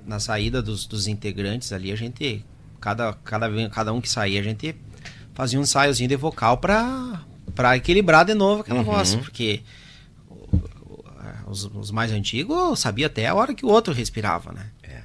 na 0.06 0.20
saída 0.20 0.62
dos, 0.62 0.86
dos 0.88 1.06
integrantes 1.08 1.72
ali, 1.74 1.92
a 1.92 1.96
gente 1.96 2.44
cada 2.80 3.14
cada 3.14 3.70
cada 3.70 3.94
um 3.94 4.00
que 4.02 4.10
saía, 4.10 4.40
a 4.40 4.44
gente 4.44 4.76
fazia 5.34 5.60
um 5.60 5.64
ensaiozinho 5.64 6.10
de 6.10 6.16
vocal 6.16 6.58
pra 6.58 7.22
para 7.54 7.76
equilibrar 7.76 8.24
de 8.26 8.34
novo 8.34 8.62
aquela 8.62 8.80
Uhum. 8.80 8.86
voz, 8.86 9.16
porque 9.16 9.62
os, 11.48 11.66
os 11.66 11.92
mais 11.92 12.12
antigos 12.12 12.80
sabia 12.80 13.08
até 13.08 13.28
a 13.28 13.36
hora 13.36 13.54
que 13.54 13.66
o 13.66 13.70
outro 13.70 13.94
respirava, 13.94 14.52
né? 14.54 14.68
É. 14.84 15.02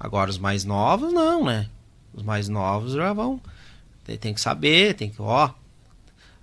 Agora 0.00 0.30
os 0.30 0.38
mais 0.38 0.64
novos 0.64 1.12
não, 1.12 1.44
né? 1.44 1.68
Os 2.12 2.22
mais 2.22 2.48
novos 2.48 2.92
já 2.94 3.12
vão 3.12 3.40
tem, 4.04 4.16
tem 4.18 4.34
que 4.34 4.40
saber, 4.40 4.94
tem 4.94 5.10
que, 5.10 5.20
ó, 5.20 5.50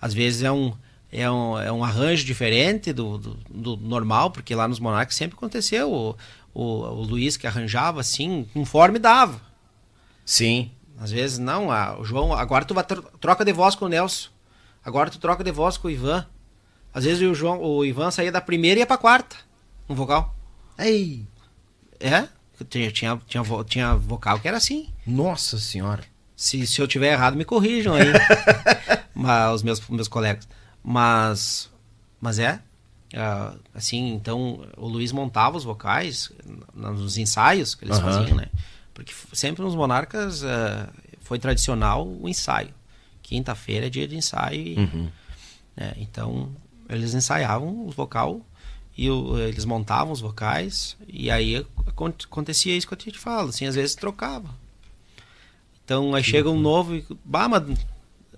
às 0.02 0.14
vezes 0.14 0.42
é 0.44 0.52
um 0.52 0.74
é 1.12 1.30
um, 1.30 1.60
é 1.60 1.72
um 1.72 1.84
arranjo 1.84 2.24
diferente 2.24 2.94
do, 2.94 3.18
do, 3.18 3.36
do 3.50 3.78
normal, 3.78 4.32
porque 4.32 4.56
lá 4.56 4.68
nos 4.68 4.80
Monarcas 4.80 5.16
sempre 5.16 5.36
aconteceu. 5.36 5.92
O, 5.92 6.16
o, 6.54 6.64
o 6.64 7.04
Luiz 7.04 7.36
que 7.36 7.46
arranjava 7.46 8.00
assim, 8.00 8.48
conforme 8.54 8.98
dava. 8.98 9.42
Sim. 10.26 10.72
Às 10.98 11.12
vezes, 11.12 11.38
não, 11.40 11.72
ah, 11.72 11.98
o 12.00 12.06
João, 12.06 12.32
agora 12.34 12.64
tu 12.64 12.76
troca 13.20 13.44
de 13.44 13.52
voz 13.52 13.76
com 13.76 13.86
o 13.86 13.90
Nelson. 13.90 14.30
Agora 14.84 15.10
tu 15.10 15.20
troca 15.20 15.44
de 15.44 15.52
voz 15.52 15.78
com 15.78 15.88
o 15.88 15.92
Ivan. 15.92 16.26
Às 16.94 17.04
vezes 17.04 17.28
o, 17.28 17.34
João, 17.34 17.62
o 17.62 17.84
Ivan 17.84 18.12
saía 18.12 18.32
da 18.32 18.42
primeira 18.42 18.80
e 18.80 18.82
ia 18.82 18.86
pra 18.86 18.98
quarta, 18.98 19.36
no 19.88 19.96
vocal. 19.96 20.36
Ei, 20.78 21.26
É, 22.00 22.28
tinha, 22.70 22.92
tinha, 22.92 23.22
tinha, 23.28 23.44
tinha 23.66 23.96
vocal 23.96 24.40
que 24.40 24.48
era 24.48 24.58
assim. 24.58 24.90
nossa 25.06 25.58
senhora. 25.58 26.04
Se, 26.36 26.66
se 26.66 26.82
eu 26.82 26.88
tiver 26.88 27.12
errado, 27.12 27.36
me 27.36 27.46
corrijam 27.46 27.94
aí. 27.94 28.08
mas, 29.14 29.56
os 29.56 29.64
meus, 29.64 29.80
meus 29.90 30.08
colegas. 30.08 30.48
Mas, 30.84 31.70
mas 32.20 32.40
é. 32.40 32.62
ah, 33.16 33.54
assim, 33.74 34.14
então, 34.14 34.66
o 34.78 34.88
Luiz 34.88 35.12
montava 35.12 35.58
os 35.58 35.64
vocais 35.64 36.32
nos 36.74 37.18
ensaios 37.18 37.76
que 37.76 37.86
eles 37.86 37.98
Aham. 37.98 38.12
faziam, 38.20 38.38
né? 38.38 38.48
Porque 38.94 39.14
sempre 39.34 39.62
nos 39.64 39.76
Monarcas 39.76 40.44
ah, 40.44 40.90
foi 41.22 41.38
tradicional 41.40 42.08
o 42.08 42.28
ensaio. 42.28 42.74
Quinta-feira 43.22 43.88
é 43.88 43.90
dia 43.90 44.08
de 44.08 44.16
ensaio. 44.16 44.60
e- 44.60 44.78
Uhum. 44.80 45.10
né? 45.78 45.94
Então, 45.98 46.50
eles 46.90 47.14
ensaiavam 47.14 47.86
os 47.88 47.96
vocal 47.96 48.42
e 48.98 49.10
o- 49.10 49.38
eles 49.40 49.64
montavam 49.66 50.12
os 50.12 50.20
vocais 50.20 50.98
e 51.08 51.32
aí 51.32 51.66
acon- 51.88 52.14
acontecia 52.26 52.76
isso 52.76 52.88
que 52.88 52.94
eu 52.94 52.98
te 52.98 53.12
falo, 53.18 53.50
assim, 53.50 53.66
às 53.66 53.76
vezes 53.76 53.96
trocava. 53.96 54.50
Então, 55.86 56.14
aí 56.16 56.24
chega 56.24 56.50
um 56.50 56.60
novo 56.60 56.96
e, 56.96 57.06
bah, 57.24 57.48
mas 57.48 57.64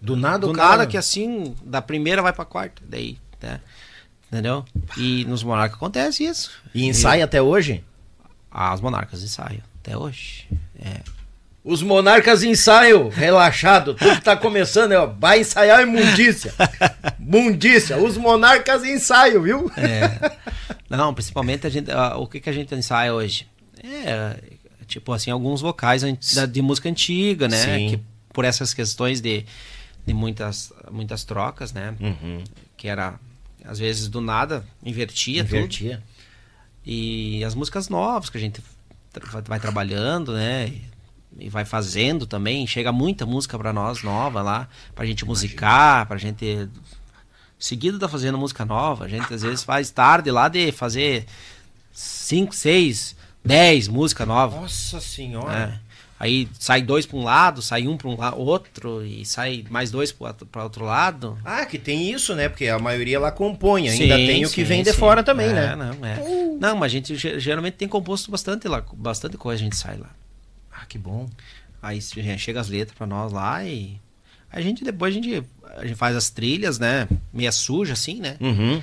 Do 0.03 0.17
nada 0.17 0.39
do 0.39 0.51
o 0.51 0.53
cara... 0.53 0.69
nada 0.69 0.88
que 0.88 0.97
assim, 0.97 1.55
da 1.63 1.81
primeira 1.81 2.21
vai 2.21 2.34
pra 2.34 2.43
quarta, 2.43 2.81
daí, 2.85 3.17
né? 3.41 3.61
Entendeu? 4.27 4.65
E 4.97 5.23
nos 5.25 5.43
Monarcas 5.43 5.77
acontece 5.77 6.25
isso. 6.25 6.51
E 6.73 6.85
ensaia 6.85 7.23
até 7.23 7.41
hoje? 7.41 7.84
Os 8.73 8.81
Monarcas 8.81 9.23
ensaiam 9.23 9.61
até 9.80 9.97
hoje. 9.97 10.47
É. 10.77 10.99
Os 11.63 11.81
monarcas 11.81 12.43
ensaiam, 12.43 13.07
relaxado. 13.07 13.93
Tudo 13.93 14.15
que 14.15 14.21
tá 14.21 14.35
começando, 14.35 14.91
é, 14.91 14.99
ó, 14.99 15.05
vai 15.05 15.39
ensaiar 15.39 15.81
imundícia. 15.81 16.53
Mundícia. 17.17 17.97
Os 17.97 18.17
monarcas 18.17 18.84
ensaiam, 18.84 19.41
viu? 19.41 19.71
É. 19.77 20.35
Não, 20.89 21.13
principalmente 21.13 21.65
a 21.65 21.69
gente, 21.69 21.89
o 22.17 22.27
que, 22.27 22.41
que 22.41 22.49
a 22.49 22.53
gente 22.53 22.75
ensaia 22.75 23.13
hoje? 23.13 23.47
É, 23.81 24.35
tipo 24.88 25.13
assim, 25.13 25.31
alguns 25.31 25.61
vocais 25.61 26.03
de 26.49 26.61
música 26.61 26.89
antiga, 26.89 27.47
né? 27.47 27.63
Sim. 27.63 27.89
Que 27.91 27.99
por 28.34 28.43
essas 28.43 28.73
questões 28.73 29.21
de, 29.21 29.45
de 30.05 30.13
muitas, 30.13 30.71
muitas 30.91 31.23
trocas, 31.23 31.71
né? 31.73 31.95
Uhum. 31.99 32.43
Que 32.77 32.88
era, 32.88 33.19
às 33.63 33.80
vezes, 33.80 34.07
do 34.07 34.19
nada, 34.21 34.65
invertia, 34.84 35.43
tudo. 35.43 35.55
Invertia. 35.57 36.03
E 36.85 37.43
as 37.43 37.55
músicas 37.55 37.88
novas 37.89 38.30
que 38.30 38.38
a 38.38 38.41
gente 38.41 38.61
vai 39.47 39.59
trabalhando, 39.59 40.34
né? 40.34 40.73
E- 41.39 41.49
vai 41.49 41.65
fazendo 41.65 42.25
também. 42.27 42.67
Chega 42.67 42.91
muita 42.91 43.25
música 43.25 43.57
pra 43.57 43.71
nós 43.73 44.03
nova 44.03 44.41
lá, 44.41 44.67
pra 44.93 45.05
gente 45.05 45.25
musicar, 45.25 46.05
pra 46.05 46.17
gente. 46.17 46.67
Seguido 47.57 47.97
tá 47.97 48.07
fazendo 48.09 48.38
música 48.38 48.65
nova. 48.65 49.05
A 49.05 49.07
gente 49.07 49.34
às 49.34 49.41
vezes 49.41 49.63
faz 49.63 49.89
tarde 49.89 50.30
lá 50.30 50.47
de 50.49 50.71
fazer 50.73 51.25
5, 51.93 52.53
6, 52.53 53.15
10 53.43 53.88
música 53.88 54.25
nova. 54.25 54.59
Nossa 54.61 54.99
senhora. 54.99 55.67
né? 55.67 55.80
Aí 56.23 56.47
sai 56.57 56.81
dois 56.81 57.05
pra 57.05 57.17
um 57.17 57.23
lado, 57.23 57.61
sai 57.61 57.85
um 57.85 57.97
pra 57.97 58.07
um 58.07 58.15
outro, 58.37 59.05
e 59.05 59.25
sai 59.25 59.65
mais 59.69 59.91
dois 59.91 60.09
pro 60.09 60.25
outro- 60.27 60.45
pra 60.45 60.63
outro 60.63 60.85
lado. 60.85 61.37
Ah, 61.43 61.65
que 61.65 61.77
tem 61.77 62.09
isso, 62.13 62.33
né? 62.33 62.47
Porque 62.47 62.67
a 62.69 62.79
maioria 62.79 63.19
lá 63.19 63.29
compõe. 63.29 63.89
Ainda 63.89 64.15
Sim, 64.17 64.25
tem 64.27 64.45
o 64.45 64.49
que 64.49 64.55
sim, 64.55 64.63
vem 64.63 64.83
de 64.83 64.93
sim. 64.93 64.97
fora 64.97 65.21
também, 65.21 65.47
É, 65.49 65.53
né? 65.53 65.75
Não, 65.75 66.05
é. 66.07 66.57
não, 66.57 66.77
mas 66.77 66.85
a 66.85 66.87
gente 66.93 67.13
ge- 67.17 67.37
geralmente 67.41 67.73
tem 67.73 67.89
composto 67.89 68.31
bastante 68.31 68.69
lá, 68.69 68.81
bastante 68.93 69.35
coisa 69.37 69.59
a 69.61 69.63
gente 69.65 69.75
sai 69.75 69.97
lá. 69.97 70.11
Ah, 70.71 70.85
que 70.85 70.97
bom. 70.97 71.27
Aí 71.81 71.99
chega 72.01 72.61
as 72.61 72.69
letras 72.69 72.97
pra 72.97 73.05
nós 73.05 73.33
lá 73.33 73.61
e 73.65 73.99
a 74.49 74.61
gente 74.61 74.81
depois 74.85 75.13
a 75.13 75.15
gente, 75.19 75.43
a 75.75 75.85
gente 75.85 75.95
faz 75.97 76.15
as 76.15 76.29
trilhas, 76.29 76.79
né? 76.79 77.05
Meia 77.33 77.51
suja 77.51 77.91
assim, 77.91 78.21
né? 78.21 78.37
Uhum. 78.39 78.81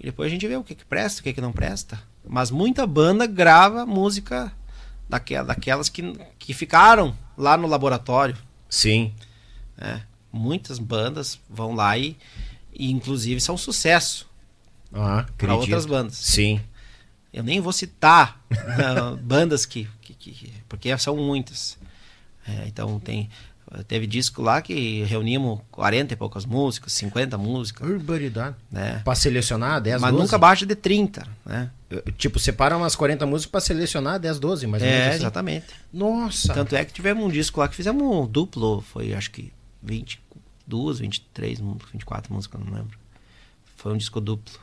E 0.00 0.04
depois 0.04 0.28
a 0.28 0.30
gente 0.30 0.48
vê 0.48 0.56
o 0.56 0.64
que 0.64 0.74
que 0.74 0.86
presta, 0.86 1.20
o 1.20 1.24
que 1.24 1.34
que 1.34 1.40
não 1.42 1.52
presta. 1.52 2.00
Mas 2.26 2.50
muita 2.50 2.86
banda 2.86 3.26
grava 3.26 3.84
música 3.84 4.50
daquela, 5.08 5.46
daquelas 5.46 5.88
que, 5.88 6.12
que 6.38 6.52
ficaram 6.52 7.16
lá 7.36 7.56
no 7.56 7.66
laboratório, 7.66 8.36
Sim. 8.68 9.14
né? 9.76 10.02
Muitas 10.30 10.78
bandas 10.78 11.40
vão 11.48 11.74
lá 11.74 11.96
e, 11.96 12.16
e 12.72 12.90
inclusive 12.90 13.40
são 13.40 13.56
sucesso. 13.56 14.28
Ah, 14.92 15.26
para 15.36 15.54
outras 15.54 15.86
bandas. 15.86 16.16
Sim. 16.16 16.60
Eu 17.32 17.42
nem 17.42 17.60
vou 17.60 17.72
citar 17.72 18.40
né, 18.50 19.16
bandas 19.22 19.64
que, 19.66 19.88
que, 20.02 20.14
que- 20.14 20.52
Porque 20.68 20.96
são 20.98 21.16
muitas. 21.16 21.78
É, 22.46 22.66
então 22.66 22.98
tem. 23.00 23.28
Teve 23.86 24.06
disco 24.06 24.40
lá 24.40 24.62
que 24.62 25.02
reuníamos 25.04 25.60
40 25.70 26.14
e 26.14 26.16
poucas 26.16 26.46
músicas, 26.46 26.92
50 26.94 27.36
músicas, 27.36 27.86
Barbaridade. 27.88 28.56
né? 28.70 29.02
Pra 29.04 29.14
selecionar 29.14 29.80
10, 29.80 30.00
Mas 30.00 30.10
12? 30.10 30.22
nunca 30.24 30.36
abaixo 30.36 30.64
de 30.64 30.74
30, 30.74 31.26
né? 31.44 31.70
Tipo, 32.16 32.38
separa 32.38 32.76
umas 32.76 32.96
40 32.96 33.26
músicas 33.26 33.50
pra 33.50 33.60
selecionar 33.60 34.18
10, 34.18 34.38
12, 34.38 34.66
mais 34.66 34.82
ou 34.82 34.88
menos 34.88 35.02
É, 35.04 35.08
assim. 35.08 35.16
exatamente. 35.18 35.66
Nossa. 35.92 36.54
Tanto 36.54 36.74
é 36.76 36.84
que 36.84 36.92
tivemos 36.94 37.22
um 37.24 37.28
disco 37.28 37.60
lá 37.60 37.68
que 37.68 37.74
fizemos 37.76 38.02
um 38.02 38.26
duplo, 38.26 38.80
foi 38.80 39.12
acho 39.12 39.30
que 39.30 39.52
22, 39.82 40.98
23, 41.00 41.60
músicas, 41.60 41.90
24 41.92 42.32
músicas, 42.32 42.60
não 42.64 42.72
lembro. 42.72 42.98
Foi 43.76 43.92
um 43.92 43.96
disco 43.96 44.20
duplo. 44.20 44.54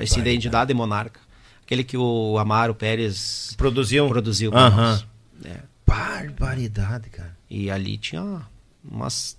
Esse 0.00 0.18
Identidade 0.20 0.72
Monarca. 0.74 1.20
Aquele 1.64 1.84
que 1.84 1.96
o 1.96 2.38
Amaro 2.38 2.74
Pérez 2.74 3.54
produziu. 3.56 4.08
pra 4.50 4.60
Aham. 4.66 4.90
nós. 4.92 5.06
É. 5.44 5.56
Barbaridade, 5.88 7.08
cara. 7.10 7.36
E 7.48 7.70
ali 7.70 7.96
tinha 7.96 8.42
umas 8.84 9.38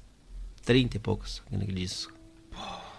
30 0.65 0.97
e 0.97 0.99
poucos 0.99 1.41
naquele 1.51 1.81
disco. 1.85 2.11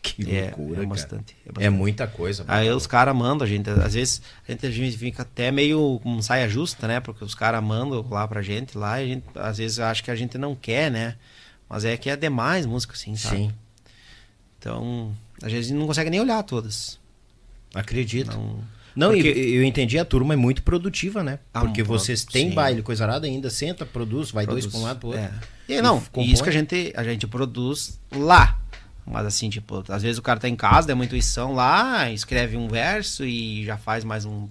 Que 0.00 0.34
É, 0.34 0.44
loucura, 0.46 0.72
é 0.72 0.74
cara. 0.76 0.86
bastante, 0.86 1.36
é 1.44 1.48
É 1.48 1.52
bastante. 1.52 1.70
muita 1.76 2.06
coisa. 2.06 2.42
Aí 2.48 2.70
os 2.70 2.86
caras 2.86 3.14
mandam 3.14 3.44
a 3.44 3.48
gente, 3.48 3.68
às 3.68 3.92
vezes 3.92 4.22
a 4.48 4.50
gente, 4.50 4.66
a 4.66 4.70
gente 4.70 4.96
fica 4.96 5.20
até 5.22 5.50
meio 5.50 6.00
com 6.02 6.22
saia 6.22 6.48
justa, 6.48 6.88
né? 6.88 7.00
Porque 7.00 7.22
os 7.22 7.34
caras 7.34 7.62
mandam 7.62 8.00
lá 8.08 8.26
pra 8.26 8.40
gente 8.40 8.78
lá 8.78 9.02
e 9.02 9.04
a 9.04 9.08
gente, 9.14 9.24
às 9.34 9.58
vezes 9.58 9.78
acha 9.78 10.02
que 10.02 10.10
a 10.10 10.16
gente 10.16 10.38
não 10.38 10.54
quer, 10.54 10.90
né? 10.90 11.16
Mas 11.68 11.84
é 11.84 11.98
que 11.98 12.08
é 12.08 12.16
demais 12.16 12.64
música 12.64 12.94
assim, 12.94 13.14
sabe? 13.14 13.36
Sim, 13.36 13.54
Então, 14.58 15.14
às 15.42 15.52
vezes 15.52 15.70
não 15.70 15.86
consegue 15.86 16.08
nem 16.08 16.20
olhar 16.20 16.42
todas. 16.44 16.98
acredito. 17.74 18.30
Não, 18.34 18.64
Não, 18.94 19.10
Porque- 19.12 19.32
e 19.32 19.54
eu 19.54 19.64
entendi, 19.64 19.98
a 19.98 20.04
turma 20.04 20.34
é 20.34 20.36
muito 20.36 20.62
produtiva, 20.62 21.22
né? 21.22 21.38
Ah, 21.52 21.60
Porque 21.60 21.82
um 21.82 21.84
vocês 21.84 22.24
têm 22.24 22.48
sim. 22.50 22.54
baile, 22.54 22.82
coisa 22.82 23.04
arada 23.04 23.26
ainda, 23.26 23.48
senta, 23.50 23.86
produz, 23.86 24.30
vai 24.30 24.46
dois 24.46 24.64
produz. 24.66 24.72
pra 24.72 24.80
um 24.80 24.84
lado 24.84 24.98
pro 24.98 25.08
outro. 25.08 25.22
É. 25.22 25.32
E, 25.68 25.80
não, 25.80 26.00
compõe. 26.00 26.30
isso 26.30 26.42
que 26.42 26.48
a 26.48 26.52
gente, 26.52 26.92
a 26.96 27.02
gente 27.04 27.26
produz 27.26 27.98
lá. 28.14 28.58
Mas 29.06 29.26
assim, 29.26 29.48
tipo, 29.50 29.82
às 29.88 30.02
vezes 30.02 30.18
o 30.18 30.22
cara 30.22 30.38
tá 30.38 30.48
em 30.48 30.54
casa, 30.54 30.88
dá 30.88 30.94
uma 30.94 31.04
intuição 31.04 31.52
lá, 31.54 32.10
escreve 32.10 32.56
um 32.56 32.68
verso 32.68 33.24
e 33.24 33.64
já 33.64 33.76
faz 33.76 34.04
mais 34.04 34.24
um, 34.24 34.46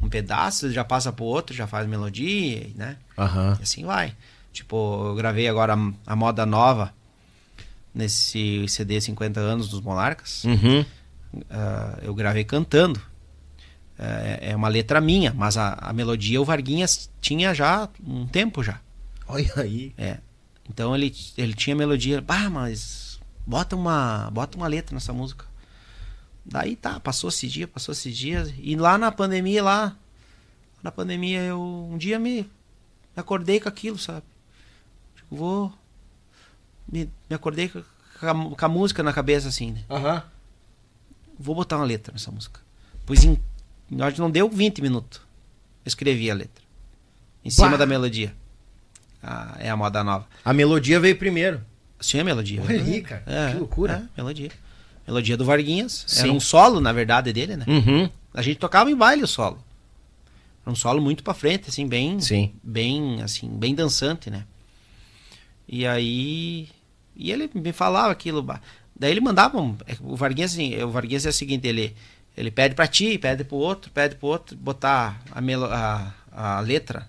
um 0.00 0.08
pedaço, 0.08 0.70
já 0.72 0.82
passa 0.84 1.12
pro 1.12 1.24
outro, 1.24 1.54
já 1.54 1.66
faz 1.66 1.86
melodia, 1.86 2.68
né? 2.74 2.96
Aham. 3.18 3.56
E 3.58 3.62
assim 3.62 3.84
vai. 3.84 4.14
Tipo, 4.52 5.08
eu 5.08 5.14
gravei 5.14 5.46
agora 5.48 5.74
a, 5.74 6.12
a 6.12 6.16
moda 6.16 6.46
nova 6.46 6.94
nesse 7.94 8.66
CD 8.68 9.00
50 9.00 9.40
anos 9.40 9.68
dos 9.68 9.80
Monarcas. 9.80 10.44
Uhum. 10.44 10.84
Ah, 11.50 11.98
eu 12.02 12.14
gravei 12.14 12.44
cantando. 12.44 13.00
É, 13.98 14.50
é 14.50 14.56
uma 14.56 14.68
letra 14.68 15.00
minha, 15.00 15.32
mas 15.32 15.56
a, 15.56 15.72
a 15.74 15.92
melodia 15.92 16.40
o 16.40 16.44
Varguinhas 16.44 17.10
tinha 17.20 17.54
já 17.54 17.88
um 18.06 18.26
tempo 18.26 18.62
já. 18.62 18.80
Olha 19.26 19.52
aí. 19.56 19.92
É. 19.96 20.18
Então 20.68 20.94
ele, 20.94 21.14
ele 21.36 21.54
tinha 21.54 21.74
melodia. 21.74 22.22
Ah, 22.26 22.50
mas 22.50 23.18
bota 23.46 23.76
uma, 23.76 24.30
bota 24.30 24.56
uma 24.56 24.66
letra 24.66 24.94
nessa 24.94 25.12
música. 25.12 25.46
Daí 26.44 26.76
tá, 26.76 27.00
passou 27.00 27.28
esse 27.28 27.48
dia, 27.48 27.66
passou 27.66 27.92
esse 27.92 28.12
dia. 28.12 28.46
E 28.58 28.76
lá 28.76 28.96
na 28.98 29.10
pandemia, 29.10 29.62
lá, 29.62 29.96
na 30.82 30.92
pandemia, 30.92 31.40
eu 31.40 31.88
um 31.90 31.98
dia 31.98 32.18
me, 32.18 32.42
me 32.42 32.48
acordei 33.16 33.58
com 33.58 33.68
aquilo, 33.68 33.98
sabe? 33.98 34.22
Tipo, 35.16 35.36
vou. 35.36 35.72
Me, 36.86 37.10
me 37.28 37.34
acordei 37.34 37.68
com 37.68 37.80
a, 38.22 38.56
com 38.56 38.64
a 38.64 38.68
música 38.68 39.02
na 39.02 39.12
cabeça, 39.12 39.48
assim, 39.48 39.72
né? 39.72 39.84
Aham. 39.90 40.22
Vou 41.38 41.54
botar 41.54 41.76
uma 41.76 41.84
letra 41.84 42.12
nessa 42.12 42.30
música. 42.30 42.60
Pois 43.04 43.24
em. 43.24 43.40
Nós 43.90 44.18
não 44.18 44.30
deu 44.30 44.48
20 44.48 44.82
minutos. 44.82 45.20
Eu 45.84 45.88
escrevi 45.88 46.30
a 46.30 46.34
letra. 46.34 46.62
Em 47.44 47.50
cima 47.50 47.70
Bah! 47.70 47.76
da 47.76 47.86
melodia. 47.86 48.34
Ah, 49.22 49.56
é 49.58 49.70
a 49.70 49.76
moda 49.76 50.02
nova. 50.04 50.26
A 50.44 50.52
melodia 50.52 50.98
veio 51.00 51.16
primeiro. 51.16 51.60
Sim, 52.00 52.20
a 52.20 52.24
melodia. 52.24 52.60
Olha 52.62 52.82
aí, 52.82 53.00
cara, 53.02 53.22
que 53.52 53.58
loucura. 53.58 54.08
É, 54.16 54.20
melodia. 54.20 54.50
Melodia 55.06 55.36
do 55.36 55.44
Varguinhas. 55.44 56.04
Sim. 56.06 56.20
Era 56.24 56.32
um 56.32 56.40
solo, 56.40 56.80
na 56.80 56.92
verdade, 56.92 57.32
dele, 57.32 57.56
né? 57.56 57.64
Uhum. 57.68 58.10
A 58.34 58.42
gente 58.42 58.58
tocava 58.58 58.90
em 58.90 58.96
baile 58.96 59.22
o 59.22 59.26
solo. 59.28 59.58
Era 60.62 60.72
um 60.72 60.74
solo 60.74 61.00
muito 61.00 61.22
pra 61.22 61.32
frente, 61.32 61.68
assim, 61.68 61.86
bem. 61.86 62.20
Sim. 62.20 62.52
Bem, 62.62 63.22
assim, 63.22 63.48
bem 63.48 63.74
dançante, 63.74 64.28
né? 64.30 64.44
E 65.68 65.86
aí. 65.86 66.68
E 67.14 67.30
ele 67.32 67.48
me 67.54 67.72
falava 67.72 68.12
aquilo. 68.12 68.44
Daí 68.98 69.10
ele 69.10 69.20
mandava. 69.20 69.58
um- 69.60 69.76
é, 69.86 69.96
O 70.00 70.16
Varguinhas, 70.16 70.52
assim, 70.52 70.76
o 70.82 70.90
Varguinhas 70.90 71.24
é 71.24 71.30
o 71.30 71.32
seguinte, 71.32 71.66
ele. 71.66 71.94
Ele 72.36 72.50
pede 72.50 72.74
pra 72.74 72.86
ti, 72.86 73.16
pede 73.18 73.44
pro 73.44 73.56
outro, 73.56 73.90
pede 73.90 74.16
pro 74.16 74.28
outro, 74.28 74.56
botar 74.56 75.22
a, 75.32 75.40
melo, 75.40 75.64
a, 75.66 76.12
a 76.30 76.60
letra 76.60 77.08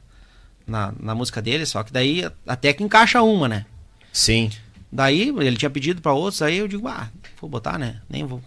na, 0.66 0.94
na 1.00 1.14
música 1.14 1.42
dele, 1.42 1.66
só 1.66 1.84
que 1.84 1.92
daí 1.92 2.24
até 2.46 2.72
que 2.72 2.84
encaixa 2.84 3.22
uma, 3.22 3.48
né? 3.48 3.66
Sim. 4.14 4.50
Daí 4.92 5.30
ele 5.30 5.58
tinha 5.58 5.70
pedido 5.70 6.02
pra 6.02 6.14
outros, 6.14 6.42
aí 6.42 6.58
eu 6.58 6.68
digo, 6.68 6.88
ah, 6.88 7.10
vou 7.42 7.50
botar, 7.50 7.78
né? 7.78 8.02
Nem 8.10 8.26
vou. 8.26 8.42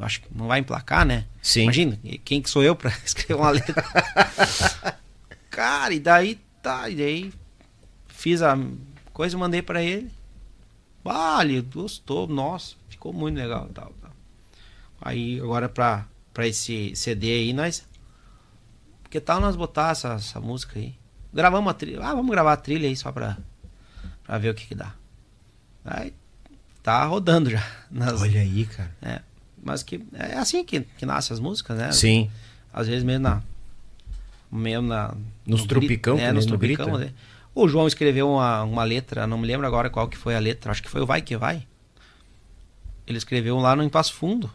Acho 0.00 0.22
que 0.22 0.28
não 0.34 0.48
vai 0.48 0.58
emplacar, 0.58 1.06
né? 1.06 1.24
Sim. 1.40 1.62
Imagina, 1.62 1.98
quem 2.24 2.42
que 2.42 2.50
sou 2.50 2.64
eu 2.64 2.74
pra 2.74 2.90
escrever 3.06 3.34
uma 3.40 3.50
letra? 3.50 3.84
Cara, 5.50 5.94
e 5.94 6.00
daí 6.00 6.40
tá, 6.60 6.88
e 6.88 6.96
daí 6.96 7.32
fiz 8.08 8.42
a 8.42 8.58
coisa 9.12 9.36
e 9.36 9.38
mandei 9.38 9.62
pra 9.62 9.82
ele. 9.82 10.10
Ah, 11.04 11.40
ele 11.42 11.60
gostou, 11.60 12.26
nossa, 12.26 12.74
ficou 12.88 13.12
muito 13.12 13.36
legal 13.36 13.68
tal, 13.72 13.92
tal. 14.00 14.10
Aí 15.00 15.38
agora 15.38 15.68
pra, 15.68 16.06
pra 16.34 16.46
esse 16.46 16.94
CD 16.94 17.28
aí, 17.32 17.52
nós. 17.54 17.86
Que 19.08 19.20
tal 19.20 19.40
nós 19.40 19.54
botar 19.56 19.92
essa, 19.92 20.14
essa 20.14 20.40
música 20.40 20.78
aí? 20.78 20.94
Gravamos 21.32 21.70
a 21.70 21.74
trilha. 21.74 22.00
Ah, 22.02 22.14
vamos 22.14 22.30
gravar 22.30 22.52
a 22.52 22.56
trilha 22.56 22.86
aí 22.88 22.96
só 22.96 23.10
pra, 23.12 23.38
pra 24.24 24.36
ver 24.38 24.50
o 24.50 24.54
que 24.54 24.66
que 24.66 24.74
dá. 24.74 24.92
Aí 25.84 26.12
tá 26.82 27.04
rodando 27.04 27.48
já. 27.50 27.64
nas- 27.90 28.20
Olha 28.20 28.40
aí, 28.40 28.66
cara. 28.66 28.90
é, 29.00 29.22
mas 29.62 29.82
que 29.82 30.04
é 30.12 30.34
assim 30.36 30.64
que, 30.64 30.80
que 30.80 31.06
nascem 31.06 31.32
as 31.32 31.40
músicas, 31.40 31.78
né? 31.78 31.92
Sim. 31.92 32.30
Às 32.72 32.86
vezes 32.88 33.04
mesmo 33.04 33.22
na. 33.22 33.40
Mesmo 34.50 34.88
na. 34.88 35.14
Nos 35.46 35.62
no 35.62 35.66
tropicão, 35.68 36.14
grito, 36.16 36.24
É, 36.26 36.32
nem 36.32 36.34
nos 36.34 36.46
no 36.46 36.58
tropicão. 36.58 36.86
grito, 36.86 36.98
né? 36.98 37.12
O 37.54 37.68
João 37.68 37.86
escreveu 37.86 38.28
uma, 38.28 38.64
uma 38.64 38.82
letra, 38.82 39.26
não 39.28 39.38
me 39.38 39.46
lembro 39.46 39.64
agora 39.66 39.88
qual 39.88 40.08
que 40.08 40.16
foi 40.16 40.34
a 40.34 40.40
letra, 40.40 40.72
acho 40.72 40.82
que 40.82 40.88
foi 40.90 41.00
o 41.00 41.06
Vai 41.06 41.22
Que 41.22 41.36
Vai. 41.36 41.64
Ele 43.06 43.16
escreveu 43.18 43.56
lá 43.58 43.76
no 43.76 43.88
Passo 43.88 44.12
Fundo. 44.14 44.50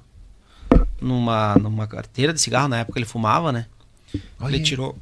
Numa, 1.01 1.55
numa 1.57 1.87
carteira 1.87 2.33
de 2.33 2.41
cigarro, 2.41 2.67
na 2.67 2.79
época 2.79 2.99
ele 2.99 3.05
fumava, 3.05 3.51
né? 3.51 3.65
Olha 4.39 4.55
Ele 4.55 4.63
tirou 4.63 4.97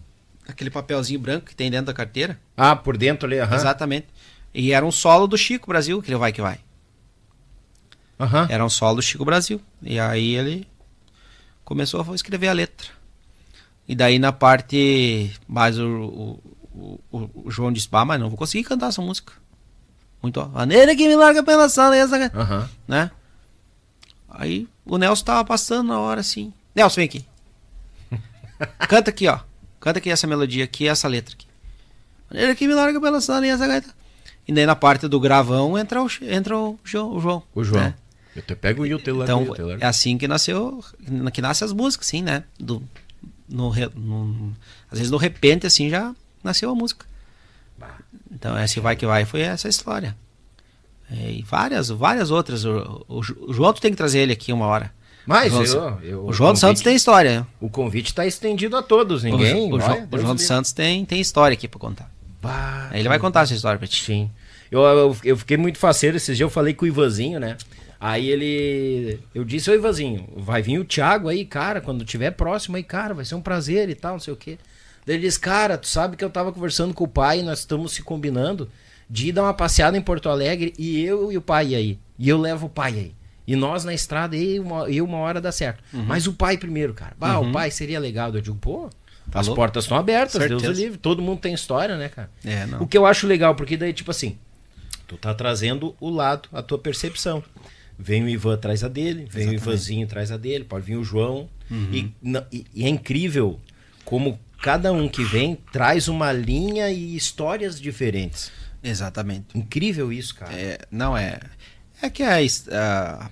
aquele 0.48 0.70
papelzinho 0.70 1.20
branco 1.20 1.48
que 1.48 1.56
tem 1.56 1.70
dentro 1.70 1.88
da 1.88 1.94
carteira. 1.94 2.40
Ah, 2.56 2.76
por 2.76 2.98
dentro 2.98 3.28
ali, 3.28 3.40
aham. 3.40 3.56
Exatamente. 3.56 4.08
E 4.54 4.72
era 4.72 4.86
um 4.86 4.92
solo 4.92 5.28
do 5.28 5.38
Chico 5.38 5.68
Brasil, 5.68 6.00
aquele 6.00 6.18
Vai 6.18 6.32
Que 6.32 6.42
Vai. 6.42 6.60
Aham. 8.20 8.48
Era 8.50 8.66
um 8.66 8.70
solo 8.70 8.96
do 8.96 9.02
Chico 9.02 9.26
Brasil. 9.26 9.62
E 9.82 10.00
aí 10.00 10.36
ele 10.36 10.68
começou 11.64 12.06
a 12.08 12.16
escrever 12.16 12.48
a 12.48 12.54
letra. 12.54 12.88
E 13.88 13.96
daí 13.96 14.20
na 14.20 14.32
parte 14.32 15.32
mais 15.48 15.78
o, 15.78 16.42
o, 16.74 17.00
o, 17.12 17.30
o 17.46 17.52
João 17.52 17.72
disse, 17.72 17.90
bah, 17.90 18.06
mas 18.06 18.20
não 18.20 18.30
vou 18.30 18.38
conseguir 18.38 18.64
cantar 18.64 18.88
essa 18.88 19.02
música. 19.02 19.34
Muito, 20.22 20.40
ó. 20.40 20.48
Maneira 20.48 20.96
que 20.96 21.08
me 21.08 21.16
larga 21.16 21.44
pela 21.44 21.70
sala, 21.70 21.96
essa, 21.96 22.16
Aham. 22.36 22.70
né? 22.88 23.12
Aí 24.40 24.68
o 24.86 24.98
Nelson 25.00 25.26
tava 25.26 25.44
passando 25.44 25.88
na 25.88 26.00
hora 26.00 26.22
assim. 26.22 26.54
Nelson, 26.76 26.96
vem 26.98 27.06
aqui. 27.06 27.26
Canta 28.88 29.10
aqui, 29.10 29.28
ó. 29.28 29.40
Canta 29.80 29.98
aqui 30.00 30.10
essa 30.12 30.28
melodia 30.28 30.64
aqui, 30.64 30.88
essa 30.88 31.08
letra 31.08 31.34
aqui. 31.34 31.48
Maneira 32.30 32.56
que 32.56 32.68
me 32.68 32.74
larga 32.76 33.02
pela 33.02 33.20
sala, 33.20 33.48
essa 33.48 33.68
gaita. 33.68 33.90
E 34.48 34.54
daí 34.54 34.66
na 34.66 34.76
parte 34.76 35.08
do 35.08 35.20
gravão 35.20 35.78
entra 35.78 36.02
o, 36.04 36.08
entra 36.22 36.56
o, 36.58 36.80
João, 36.84 37.16
o 37.16 37.20
João. 37.20 37.44
O 37.56 37.64
João. 37.64 37.82
né? 37.84 37.96
Eu 38.36 38.44
te 38.44 38.56
pego 38.56 38.84
o 38.84 39.00
teu 39.00 39.24
Então, 39.24 39.44
é 39.82 39.86
assim 39.88 40.18
que 40.18 40.28
nasceu, 40.28 40.84
que 41.34 41.42
nascem 41.42 41.66
as 41.66 41.74
músicas, 41.74 42.06
sim, 42.08 42.22
né? 42.22 42.44
Do, 42.60 42.84
no, 43.50 43.74
no- 43.96 44.56
às 44.92 45.00
vezes, 45.00 45.12
no 45.12 45.18
repente, 45.18 45.66
assim, 45.66 45.90
já 45.90 46.14
nasceu 46.44 46.70
a 46.70 46.76
música. 46.76 47.06
Então, 48.32 48.58
esse 48.62 48.80
Vai 48.80 48.96
Que 48.96 49.08
Vai 49.08 49.26
foi 49.26 49.42
essa 49.42 49.68
história. 49.68 50.16
É, 51.10 51.32
e 51.32 51.42
várias, 51.42 51.90
várias 51.90 52.32
outras. 52.32 52.66
O, 52.66 53.06
o, 53.08 53.20
o 53.48 53.54
João, 53.54 53.72
tu 53.74 53.82
tem 53.82 53.92
que 53.92 53.98
trazer 53.98 54.20
ele 54.20 54.34
aqui 54.34 54.52
uma 54.52 54.66
hora. 54.66 54.92
Mas 55.26 55.54
o 55.54 55.58
eu, 55.62 55.66
João, 55.66 56.00
eu- 56.02 56.26
o 56.26 56.34
João 56.34 56.52
dos 56.52 56.60
Santos 56.62 56.80
convite- 56.80 56.84
tem 56.86 56.96
história. 56.96 57.48
O 57.60 57.70
convite 57.70 58.14
tá 58.14 58.26
estendido 58.26 58.78
a 58.78 58.82
todos, 58.82 59.24
ninguém. 59.24 59.72
o, 59.72 59.76
o, 59.76 59.78
o 59.78 60.20
João 60.20 60.36
dos. 60.36 60.44
Santos 60.46 60.72
tem, 60.72 61.04
tem 61.06 61.20
história 61.20 61.54
aqui 61.54 61.68
pra 61.68 61.80
contar. 61.80 62.10
Bah, 62.42 62.90
ele 62.94 63.10
vai 63.10 63.20
contar 63.20 63.42
essa 63.42 63.54
história 63.54 63.78
pra 63.78 63.88
ti. 63.88 64.04
Sim. 64.04 64.30
Eu, 64.72 64.82
eu, 64.82 65.18
eu 65.24 65.38
fiquei 65.38 65.58
muito 65.58 65.78
faceiro 65.78 66.18
esses 66.18 66.36
dias, 66.38 66.46
eu 66.46 66.50
falei 66.50 66.74
com 66.74 66.86
o 66.86 66.88
Ivanzinho, 66.88 67.40
né? 67.40 67.58
Aí 68.00 68.30
ele. 68.30 69.20
Eu 69.34 69.44
disse, 69.44 69.70
ô 69.72 69.74
Ivanzinho, 69.74 70.28
vai 70.38 70.62
vir 70.62 70.78
o 70.80 70.86
Thiago 70.86 71.30
aí, 71.30 71.44
cara, 71.46 71.82
quando 71.82 72.06
tiver 72.06 72.32
próximo 72.32 72.76
aí, 72.78 72.84
cara, 72.84 73.14
vai 73.14 73.26
ser 73.26 73.36
um 73.36 73.42
prazer 73.42 73.90
e 73.90 73.96
tal, 73.96 74.14
não 74.14 74.20
sei 74.20 74.34
o 74.34 74.38
quê. 74.38 74.58
Daí 75.06 75.16
ele 75.16 75.26
disse, 75.26 75.40
cara, 75.40 75.78
tu 75.78 75.88
sabe 75.88 76.16
que 76.18 76.24
eu 76.24 76.30
tava 76.30 76.52
conversando 76.52 76.94
com 76.94 77.06
o 77.06 77.08
pai, 77.08 77.42
nós 77.42 77.60
estamos 77.60 77.94
se 77.94 78.02
combinando 78.04 78.70
de 79.10 79.30
ir 79.30 79.32
dar 79.32 79.44
uma 79.44 79.54
passeada 79.54 79.98
em 79.98 80.02
Porto 80.02 80.30
Alegre 80.30 80.74
e 80.78 81.02
eu 81.04 81.32
e 81.32 81.38
o 81.38 81.42
pai 81.42 81.76
aí. 81.76 81.98
E 82.20 82.28
eu 82.30 82.38
levo 82.38 82.66
o 82.68 82.70
pai 82.70 82.94
aí. 82.94 83.12
E 83.46 83.56
nós 83.56 83.86
na 83.86 83.94
estrada, 83.94 84.36
e 84.36 84.60
uma, 84.60 84.90
e 84.90 85.02
uma 85.02 85.18
hora 85.20 85.40
dá 85.40 85.52
certo. 85.52 85.82
Uhum. 85.94 86.04
Mas 86.04 86.28
o 86.28 86.34
pai 86.34 86.58
primeiro, 86.58 86.94
cara. 86.94 87.14
Bah, 87.18 87.40
o 87.40 87.52
pai 87.52 87.72
seria 87.72 88.00
legal. 88.00 88.34
Eu 88.36 88.42
digo, 88.42 88.58
pô, 88.58 88.90
Tá 89.32 89.40
as 89.40 89.48
louco? 89.48 89.62
portas 89.62 89.84
estão 89.86 89.98
abertas, 89.98 90.34
Deus 90.34 90.62
Certeza. 90.62 90.72
o 90.72 90.76
livre. 90.76 90.98
Todo 90.98 91.22
mundo 91.22 91.40
tem 91.40 91.54
história, 91.54 91.96
né, 91.98 92.10
cara? 92.10 92.30
É, 92.44 92.66
não. 92.66 92.82
O 92.82 92.88
que 92.88 92.98
eu 92.98 93.06
acho 93.06 93.26
legal, 93.28 93.56
porque 93.56 93.78
daí, 93.78 93.94
tipo 93.94 94.12
assim, 94.12 94.38
tu 95.08 95.16
tá 95.18 95.34
trazendo 95.34 95.96
o 96.00 96.10
lado, 96.10 96.50
a 96.52 96.62
tua 96.62 96.78
percepção. 96.78 97.42
Vem 98.00 98.24
o 98.24 98.30
Ivan 98.30 98.54
atrás 98.56 98.84
a 98.84 98.88
dele, 98.88 99.26
vem 99.30 99.50
o 99.50 99.54
Ivanzinho 99.54 100.06
atrás 100.06 100.32
a 100.32 100.38
dele, 100.38 100.64
pode 100.66 100.86
vir 100.86 100.98
o 100.98 101.04
João. 101.04 101.50
Uhum. 101.72 101.90
E, 101.92 102.14
na- 102.22 102.46
e- 102.52 102.66
e 102.76 102.86
é 102.86 102.90
incrível 102.90 103.60
como 104.06 104.40
cada 104.62 104.92
um 104.92 105.08
que 105.10 105.24
vem 105.24 105.58
traz 105.72 106.08
uma 106.08 106.32
linha 106.32 106.90
e 106.92 107.16
histórias 107.16 107.80
diferentes. 107.82 108.52
Exatamente. 108.84 109.58
Incrível 109.58 110.12
isso, 110.12 110.36
cara. 110.36 110.54
É, 110.54 110.80
não 110.92 111.18
é. 111.18 111.40
É 112.02 112.10
que 112.10 112.24
a, 112.24 112.38
a- 112.72 113.30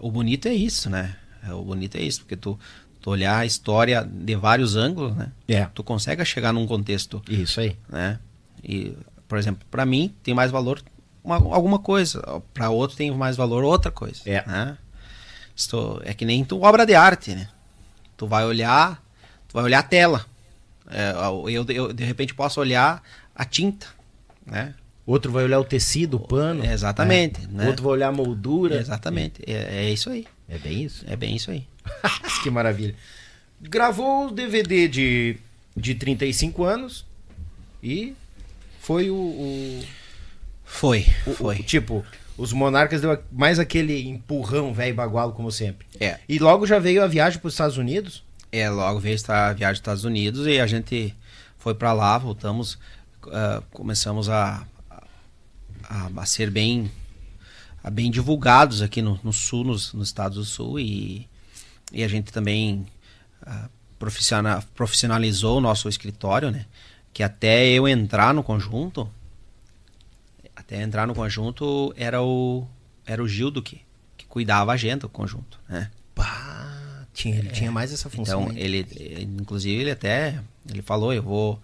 o 0.00 0.10
bonito 0.10 0.48
é 0.48 0.54
isso, 0.54 0.88
né? 0.90 1.16
É, 1.46 1.52
O 1.52 1.62
bonito 1.62 1.96
é 1.96 2.02
isso, 2.02 2.20
porque 2.20 2.36
tu, 2.36 2.58
tu 3.00 3.10
olhar 3.10 3.38
a 3.38 3.46
história 3.46 4.02
de 4.04 4.34
vários 4.36 4.76
ângulos, 4.76 5.14
né? 5.16 5.30
É. 5.48 5.64
Tu 5.66 5.82
consegue 5.82 6.24
chegar 6.24 6.52
num 6.52 6.66
contexto, 6.66 7.22
Isso 7.28 7.60
aí. 7.60 7.76
né? 7.88 8.18
E, 8.62 8.96
por 9.28 9.38
exemplo, 9.38 9.66
para 9.70 9.86
mim 9.86 10.14
tem 10.22 10.34
mais 10.34 10.50
valor 10.50 10.82
uma- 11.22 11.36
alguma 11.36 11.78
coisa, 11.78 12.20
para 12.52 12.70
outro 12.70 12.96
tem 12.96 13.10
mais 13.10 13.36
valor 13.36 13.62
outra 13.64 13.90
coisa. 13.90 14.20
É. 14.26 14.44
Né? 14.46 14.76
Isto 15.54 16.00
é 16.04 16.12
que 16.14 16.24
nem 16.24 16.44
tu 16.44 16.60
obra 16.62 16.84
de 16.86 16.94
arte, 16.94 17.34
né? 17.34 17.48
Tu 18.16 18.26
vai 18.26 18.44
olhar, 18.44 19.02
tu 19.48 19.54
vai 19.54 19.64
olhar 19.64 19.78
a 19.78 19.82
tela. 19.82 20.26
É, 20.90 21.12
eu, 21.54 21.64
eu 21.68 21.92
de 21.92 22.04
repente 22.04 22.34
posso 22.34 22.60
olhar 22.60 23.02
a 23.34 23.44
tinta, 23.44 23.86
né? 24.50 24.74
Outro 25.06 25.32
vai 25.32 25.44
olhar 25.44 25.58
o 25.58 25.64
tecido, 25.64 26.18
o 26.18 26.20
pano. 26.20 26.64
Exatamente, 26.64 27.40
né? 27.42 27.64
né? 27.64 27.66
Outro 27.68 27.84
vai 27.84 27.92
olhar 27.94 28.08
a 28.08 28.12
moldura. 28.12 28.76
Exatamente. 28.78 29.42
É, 29.46 29.86
é 29.86 29.90
isso 29.90 30.10
aí. 30.10 30.26
É 30.48 30.58
bem 30.58 30.82
isso. 30.84 31.04
É 31.08 31.16
bem 31.16 31.34
isso 31.34 31.50
aí. 31.50 31.64
que 32.42 32.50
maravilha. 32.50 32.94
Gravou 33.60 34.28
o 34.28 34.30
DVD 34.30 34.86
de, 34.88 35.36
de 35.76 35.94
35 35.94 36.64
anos 36.64 37.04
e 37.82 38.14
foi 38.80 39.10
o. 39.10 39.14
o, 39.14 39.84
Foi, 40.64 41.06
o- 41.26 41.32
foi. 41.32 41.56
o- 41.58 41.62
tipo, 41.62 42.04
os 42.38 42.52
Monarcas 42.52 43.00
deu 43.00 43.18
mais 43.32 43.58
aquele 43.58 44.08
empurrão 44.08 44.72
velho 44.72 44.94
bagualo, 44.94 45.32
como 45.32 45.50
sempre. 45.50 45.86
É. 45.98 46.18
E 46.28 46.38
logo 46.38 46.66
já 46.66 46.78
veio 46.78 47.02
a 47.02 47.06
viagem 47.06 47.38
para 47.40 47.48
os 47.48 47.54
Estados 47.54 47.76
Unidos. 47.76 48.22
É, 48.52 48.68
logo 48.70 48.98
veio 49.00 49.14
esta 49.14 49.52
viagem 49.52 49.74
dos 49.74 49.80
Estados 49.80 50.04
Unidos 50.04 50.46
e 50.46 50.58
a 50.60 50.66
gente 50.66 51.14
foi 51.58 51.74
pra 51.74 51.92
lá, 51.92 52.16
voltamos, 52.18 52.78
ah, 53.30 53.62
começamos 53.72 54.28
a, 54.28 54.66
a, 55.84 56.10
a 56.16 56.26
ser 56.26 56.50
bem, 56.50 56.90
a 57.82 57.90
bem 57.90 58.10
divulgados 58.10 58.82
aqui 58.82 59.00
no, 59.02 59.18
no 59.22 59.32
sul, 59.32 59.64
nos, 59.64 59.92
nos 59.92 60.08
Estados 60.08 60.36
do 60.38 60.44
Sul 60.44 60.78
e, 60.80 61.28
e 61.92 62.02
a 62.04 62.08
gente 62.08 62.32
também 62.32 62.86
professiona- 63.98 64.62
profissionalizou 64.74 65.58
o 65.58 65.60
nosso 65.60 65.88
escritório, 65.88 66.50
né? 66.50 66.66
Que 67.12 67.22
até 67.22 67.66
eu 67.68 67.88
entrar 67.88 68.32
no 68.32 68.42
conjunto, 68.42 69.08
até 70.54 70.82
entrar 70.82 71.06
no 71.06 71.14
conjunto 71.14 71.92
era 71.96 72.22
o 72.22 72.66
era 73.06 73.22
o 73.22 73.26
Gildo 73.26 73.60
que, 73.60 73.80
que 74.16 74.24
cuidava 74.26 74.70
a 74.70 74.74
agenda 74.74 75.00
do 75.00 75.08
conjunto, 75.08 75.58
né? 75.68 75.90
Pá, 76.14 77.06
tinha, 77.12 77.36
ele 77.36 77.48
tinha 77.50 77.72
mais 77.72 77.92
essa 77.92 78.08
função. 78.08 78.42
Então, 78.44 78.56
ele- 78.56 78.86
inclusive, 79.40 79.80
ele 79.80 79.90
até, 79.90 80.40
ele 80.70 80.80
falou, 80.82 81.12
eu 81.12 81.22
vou, 81.22 81.60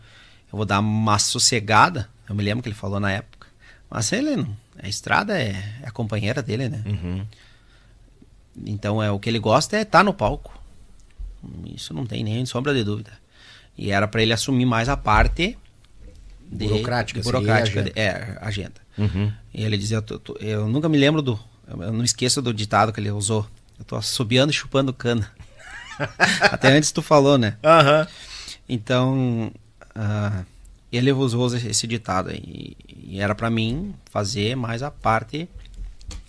eu 0.53 0.57
vou 0.57 0.65
dar 0.65 0.81
uma 0.81 1.19
sossegada, 1.19 2.09
eu 2.29 2.35
me 2.35 2.43
lembro 2.43 2.63
que 2.63 2.69
ele 2.69 2.77
falou 2.77 2.99
na 3.01 3.11
época, 3.13 3.47
mas 3.91 4.13
ele, 4.13 4.47
a 4.83 4.89
estrada 4.89 5.39
é, 5.41 5.51
é 5.83 5.87
a 5.87 5.91
companheira 5.91 6.43
dele, 6.43 6.69
né? 6.69 6.83
Uhum. 6.87 7.27
Então, 8.65 9.03
é 9.03 9.11
o 9.11 9.19
que 9.19 9.29
ele 9.29 9.39
gosta 9.39 9.77
é 9.77 9.83
estar 9.83 10.03
no 10.03 10.15
palco, 10.15 10.53
isso 11.75 11.93
não 11.93 12.07
tem 12.07 12.25
nem 12.25 12.45
sombra 12.47 12.75
de 12.75 12.83
dúvida. 12.83 13.13
E 13.77 13.91
era 13.91 14.09
para 14.09 14.23
ele 14.23 14.33
assumir 14.33 14.65
mais 14.65 14.89
a 14.89 14.97
parte 14.97 15.59
de- 16.51 16.65
Burocrática, 16.67 17.21
de 17.21 17.25
seria 17.27 17.41
burocrática, 17.41 17.81
a 17.81 17.85
de- 17.85 17.93
é, 17.95 18.39
agenda. 18.41 18.81
Uhum. 18.97 19.31
E 19.53 19.63
ele 19.63 19.77
dizia, 19.77 20.03
eu, 20.09 20.37
eu 20.41 20.69
nunca 20.69 20.89
me 20.89 20.97
lembro 20.97 21.21
do, 21.21 21.39
eu 21.69 21.93
não 21.93 22.03
esqueço 22.05 22.41
do 22.41 22.55
ditado 22.55 22.93
que 22.93 22.99
ele 23.01 23.11
usou, 23.11 23.47
eu 23.79 23.85
tô 23.85 23.95
assobiando 23.97 24.51
e 24.51 24.55
chupando 24.55 24.93
cana. 24.95 25.31
Até 26.41 26.69
antes 26.73 26.91
tu 26.93 27.03
falou, 27.03 27.37
né? 27.37 27.57
Aham. 27.63 28.07
Então, 28.69 29.53
ah, 29.97 30.45
ele 30.93 31.11
usou 31.13 31.55
esse 31.57 31.87
ditado 31.87 32.29
aí. 32.31 32.77
E 32.89 33.21
era 33.21 33.35
pra 33.35 33.51
mim 33.51 33.95
fazer 34.11 34.55
mais 34.57 34.83
a 34.83 34.91
parte 34.91 35.49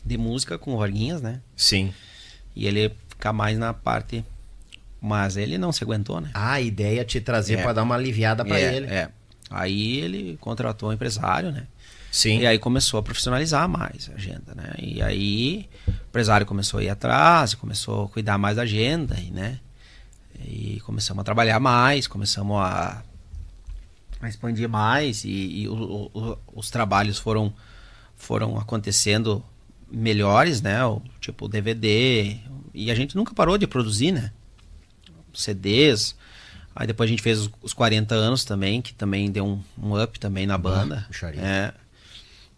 de 0.05 0.17
música 0.17 0.57
com 0.57 0.73
o 0.73 0.77
Varguinhas, 0.77 1.21
né? 1.21 1.41
Sim. 1.55 1.93
E 2.55 2.65
ele 2.65 2.91
ficar 3.09 3.33
mais 3.33 3.57
na 3.57 3.73
parte. 3.73 4.23
Mas 4.99 5.37
ele 5.37 5.57
não 5.59 5.71
se 5.71 5.83
aguentou, 5.83 6.19
né? 6.19 6.31
Ah, 6.33 6.53
a 6.53 6.61
ideia 6.61 7.01
é 7.01 7.03
te 7.03 7.21
trazer 7.21 7.59
É. 7.59 7.61
para 7.61 7.73
dar 7.73 7.83
uma 7.83 7.93
aliviada 7.95 8.43
para 8.43 8.59
é, 8.59 8.75
ele. 8.75 8.87
é. 8.87 9.09
Aí 9.49 9.97
ele 9.99 10.37
contratou 10.41 10.89
um 10.89 10.93
empresário, 10.93 11.51
né? 11.51 11.67
Sim. 12.11 12.39
E 12.39 12.47
aí 12.47 12.57
começou 12.57 12.99
a 12.99 13.03
profissionalizar 13.03 13.69
mais 13.69 14.09
a 14.11 14.15
agenda, 14.15 14.55
né? 14.55 14.73
E 14.79 15.01
aí 15.01 15.69
o 15.87 15.91
empresário 15.91 16.45
começou 16.47 16.79
a 16.79 16.83
ir 16.83 16.89
atrás, 16.89 17.53
começou 17.53 18.05
a 18.05 18.09
cuidar 18.09 18.37
mais 18.39 18.55
da 18.55 18.63
agenda, 18.63 19.15
e, 19.19 19.29
né? 19.29 19.59
E 20.43 20.81
começamos 20.85 21.21
a 21.21 21.23
trabalhar 21.23 21.59
mais, 21.59 22.07
começamos 22.07 22.57
a, 22.59 23.03
a 24.21 24.27
expandir 24.29 24.67
mais 24.67 25.23
e, 25.23 25.29
e 25.63 25.67
o- 25.69 26.09
o- 26.13 26.37
os 26.55 26.69
trabalhos 26.69 27.17
foram 27.19 27.53
foram 28.15 28.57
acontecendo 28.57 29.43
melhores, 29.91 30.61
né? 30.61 30.83
O, 30.85 31.01
tipo 31.21 31.45
o 31.45 31.47
DVD 31.47 32.37
e 32.73 32.89
a 32.91 32.95
gente 32.95 33.15
nunca 33.15 33.33
parou 33.33 33.57
de 33.57 33.67
produzir, 33.67 34.11
né? 34.11 34.31
CDs. 35.33 36.15
Aí 36.75 36.85
depois 36.87 37.07
a 37.07 37.11
gente 37.11 37.21
fez 37.21 37.39
os, 37.39 37.49
os 37.61 37.73
40 37.73 38.13
anos 38.15 38.43
também, 38.43 38.81
que 38.81 38.93
também 38.93 39.31
deu 39.31 39.45
um, 39.45 39.61
um 39.81 40.01
up 40.01 40.19
também 40.19 40.45
na 40.45 40.57
banda. 40.57 41.05
puxaria. 41.07 41.41
É. 41.41 41.73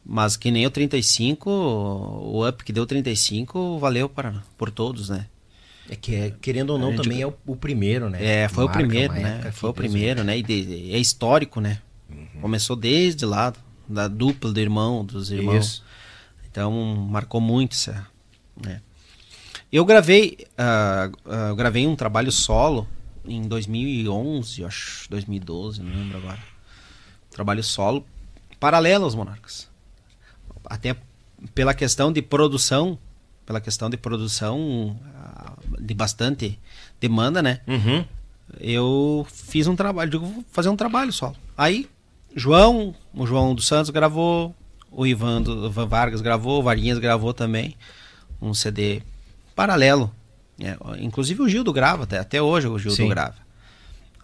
Mas 0.06 0.36
que 0.38 0.50
nem 0.50 0.66
o 0.66 0.72
35, 0.72 1.50
o 1.50 2.48
up 2.48 2.64
que 2.64 2.74
deu 2.74 2.86
35 2.86 3.78
valeu 3.80 4.10
para, 4.10 4.44
por 4.58 4.72
todos, 4.72 5.10
né? 5.10 5.28
É 5.90 5.96
que, 5.96 6.14
é, 6.16 6.32
querendo 6.42 6.70
ou 6.72 6.78
não, 6.80 6.92
gente- 6.92 7.04
também 7.04 7.22
é 7.22 7.28
o, 7.28 7.34
o 7.48 7.56
primeiro, 7.56 8.10
né? 8.10 8.24
É, 8.44 8.48
foi 8.48 8.66
Marca 8.66 8.78
o 8.80 8.82
primeiro, 8.84 9.14
né? 9.14 9.52
Foi 9.52 9.70
o 9.70 9.74
primeiro, 9.74 10.24
né? 10.24 10.38
E 10.38 10.44
de- 10.44 10.92
é 10.94 10.98
histórico, 11.00 11.60
né? 11.60 11.82
Começou 12.42 12.76
desde 12.76 13.26
lá, 13.26 13.54
da 13.88 14.08
dupla 14.08 14.52
do 14.54 14.60
irmão, 14.60 15.04
dos 15.04 15.32
irmãos. 15.32 15.66
Isso. 15.66 15.84
Então, 16.50 16.72
marcou 17.10 17.42
muito 17.42 17.74
essa. 17.74 18.08
né? 18.64 18.82
Eu 19.72 19.84
gravei, 19.86 20.38
ah, 20.58 21.10
eu 21.50 21.56
gravei 21.56 21.86
um 21.88 21.96
trabalho 21.96 22.32
solo 22.32 22.88
em 23.26 23.42
2011, 23.48 24.62
eu 24.62 24.68
acho, 24.68 25.08
2012, 25.10 25.82
não 25.84 25.92
lembro 25.96 26.18
agora. 26.18 26.40
Trabalho 27.32 27.64
solo 27.64 28.06
paralelo 28.60 29.04
aos 29.06 29.14
Monarcas. 29.16 29.68
Até 30.66 30.96
pela 31.54 31.74
questão 31.74 32.12
de 32.12 32.22
produção, 32.22 32.98
pela 33.46 33.62
questão 33.62 33.90
de 33.90 33.98
produção 33.98 35.00
de 35.80 35.94
bastante 35.94 36.60
demanda, 37.00 37.42
né? 37.42 37.62
Uhum. 37.68 38.06
eu 38.60 39.26
fiz 39.32 39.68
um 39.68 39.76
trabalho, 39.76 40.10
digo, 40.10 40.26
vou 40.26 40.44
fazer 40.52 40.70
um 40.70 40.76
trabalho 40.76 41.14
solo. 41.14 41.36
Aí, 41.58 41.88
João, 42.36 42.96
o 43.14 43.26
João 43.26 43.56
dos 43.56 43.68
Santos 43.68 43.90
gravou, 43.90 44.56
o 44.92 45.06
Ivan, 45.06 45.42
do, 45.42 45.68
Ivan 45.68 45.86
Vargas 45.88 46.22
gravou, 46.22 46.60
o 46.60 46.64
Varguinhas 46.64 46.98
gravou 46.98 47.34
também 47.34 47.76
um 48.42 48.54
CD 48.54 49.02
paralelo. 49.56 50.14
É, 50.60 50.78
inclusive 51.00 51.42
o 51.42 51.48
Gildo 51.48 51.72
grava, 51.72 52.04
até, 52.04 52.18
até 52.20 52.42
hoje 52.42 52.68
o 52.68 52.78
Gildo 52.78 52.96
Sim. 52.96 53.10
grava. 53.10 53.36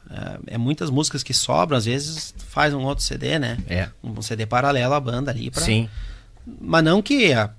É, 0.09 0.55
é 0.55 0.57
muitas 0.57 0.89
músicas 0.89 1.23
que 1.23 1.33
sobram, 1.33 1.77
às 1.77 1.85
vezes 1.85 2.33
faz 2.49 2.73
um 2.73 2.83
outro 2.83 3.03
CD, 3.03 3.39
né? 3.39 3.57
É. 3.67 3.89
Um 4.03 4.21
CD 4.21 4.45
paralelo 4.45 4.93
à 4.93 4.99
banda 4.99 5.31
ali. 5.31 5.49
Pra, 5.49 5.61
Sim. 5.61 5.89
Mas 6.59 6.83
não 6.83 7.01
que 7.01 7.33
a, 7.33 7.51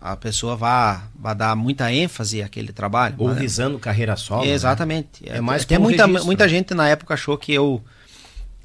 a 0.00 0.16
pessoa 0.16 0.56
vá, 0.56 1.02
vá 1.18 1.34
dar 1.34 1.54
muita 1.56 1.92
ênfase 1.92 2.42
àquele 2.42 2.72
trabalho. 2.72 3.14
Ou 3.18 3.28
mas- 3.28 3.38
visando 3.38 3.78
carreira 3.78 4.16
solo. 4.16 4.44
né? 4.44 4.50
Exatamente. 4.52 5.22
É 5.28 5.40
mais 5.40 5.62
Até 5.62 5.78
muita, 5.78 6.04
registro, 6.06 6.26
muita 6.26 6.44
né? 6.44 6.48
gente 6.50 6.74
na 6.74 6.88
época 6.88 7.14
achou 7.14 7.36
que 7.36 7.52
eu, 7.52 7.82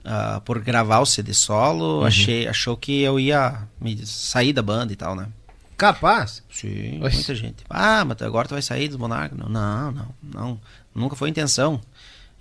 ah, 0.05 0.41
por 0.45 0.59
gravar 0.59 0.99
o 0.99 1.05
CD 1.05 1.33
solo, 1.33 1.99
Uhum. 1.99 2.05
achei, 2.05 2.47
achou 2.47 2.77
que 2.77 3.01
eu 3.01 3.19
ia 3.19 3.59
me 3.81 4.05
sair 4.05 4.53
da 4.53 4.61
banda 4.61 4.93
e 4.93 4.95
tal, 4.95 5.15
né? 5.15 5.27
Capaz. 5.77 6.43
Sim, 6.51 6.99
muita 6.99 7.33
gente. 7.35 7.63
Ah, 7.69 8.05
mas 8.05 8.21
agora 8.21 8.47
tu 8.47 8.51
vai 8.53 8.61
sair 8.61 8.87
dos 8.87 8.97
Monarcas? 8.97 9.37
Não, 9.37 9.49
não, 9.49 9.91
não, 9.91 10.07
não. 10.21 10.59
Nunca 10.93 11.15
foi 11.15 11.29
intenção. 11.29 11.81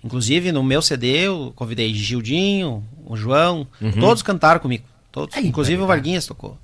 Inclusive, 0.03 0.51
no 0.51 0.61
meu 0.63 0.81
CD, 0.81 1.07
eu 1.27 1.51
convidei 1.55 1.93
Gildinho, 1.93 2.83
o 3.05 3.15
João, 3.17 3.65
todos 3.99 4.21
cantaram 4.21 4.59
comigo. 4.59 4.83
Todos. 5.11 5.35
Aí, 5.35 5.47
Inclusive 5.47 5.81
o 5.81 5.87
Varguinhas 5.87 6.25
tocou. 6.25 6.57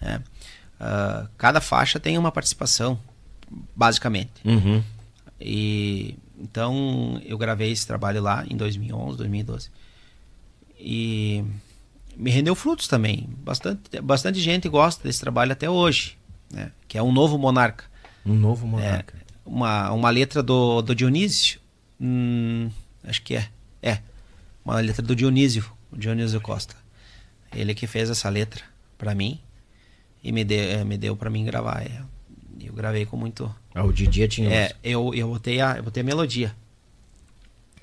É. 0.00 0.20
Ah, 0.80 1.26
cada 1.36 1.60
faixa 1.60 1.98
tem 1.98 2.16
uma 2.18 2.30
participação, 2.32 2.98
basicamente. 3.74 4.30
Uhum. 4.44 4.82
E 5.40 6.16
então 6.38 7.20
eu 7.24 7.36
gravei 7.36 7.70
esse 7.72 7.86
trabalho 7.86 8.22
lá 8.22 8.44
em 8.48 8.56
2011, 8.56 9.16
2012. 9.18 9.70
E 10.78 11.44
me 12.16 12.30
rendeu 12.30 12.54
frutos 12.54 12.86
também. 12.88 13.28
Bastante, 13.42 14.00
bastante 14.00 14.40
gente 14.40 14.68
gosta 14.68 15.02
desse 15.02 15.20
trabalho 15.20 15.52
até 15.52 15.68
hoje. 15.68 16.16
né? 16.50 16.70
Que 16.86 16.96
é 16.98 17.02
um 17.02 17.12
novo 17.12 17.36
monarca. 17.38 17.84
Um 18.24 18.34
novo 18.34 18.66
É, 18.66 18.70
monarca. 18.70 19.14
uma, 19.44 19.90
uma 19.92 20.10
letra 20.10 20.42
do, 20.42 20.80
do 20.82 20.94
Dionísio. 20.94 21.60
Hum, 22.00 22.70
acho 23.04 23.22
que 23.22 23.34
é. 23.34 23.48
É. 23.82 23.98
Uma 24.64 24.76
letra 24.80 25.02
do 25.02 25.16
Dionísio, 25.16 25.64
o 25.90 25.96
Dionísio 25.96 26.40
Costa. 26.40 26.76
Ele 27.52 27.74
que 27.74 27.86
fez 27.86 28.10
essa 28.10 28.28
letra 28.28 28.62
pra 28.98 29.14
mim 29.14 29.40
e 30.22 30.32
me, 30.32 30.44
deu 30.44 30.58
é, 30.80 30.84
me 30.84 30.96
deu 30.98 31.16
pra 31.16 31.30
mim 31.30 31.44
gravar. 31.44 31.82
É. 31.82 32.02
Eu 32.60 32.72
gravei 32.72 33.06
com 33.06 33.16
muito. 33.16 33.52
Ah, 33.74 33.84
o 33.84 33.92
Didia 33.92 34.26
tinha 34.28 34.50
É, 34.52 34.74
eu, 34.82 35.14
eu, 35.14 35.28
botei 35.28 35.60
a, 35.60 35.76
eu 35.76 35.82
botei 35.82 36.02
a 36.02 36.04
melodia. 36.04 36.54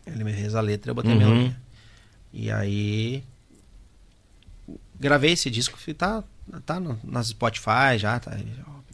Ele 0.06 0.24
me 0.24 0.34
fez 0.34 0.54
a 0.56 0.62
letra, 0.62 0.92
eu 0.92 0.96
botei 0.96 1.12
Uhum. 1.12 1.18
a 1.18 1.26
melodia. 1.26 1.58
E 2.34 2.52
aí. 2.52 3.24
Gravei 5.00 5.32
esse 5.34 5.50
disco 5.50 5.78
e 5.88 5.94
tá, 5.94 6.24
tá 6.66 6.80
no, 6.80 6.98
nas 7.04 7.28
Spotify 7.28 7.98
já. 7.98 8.20
Tá, 8.20 8.32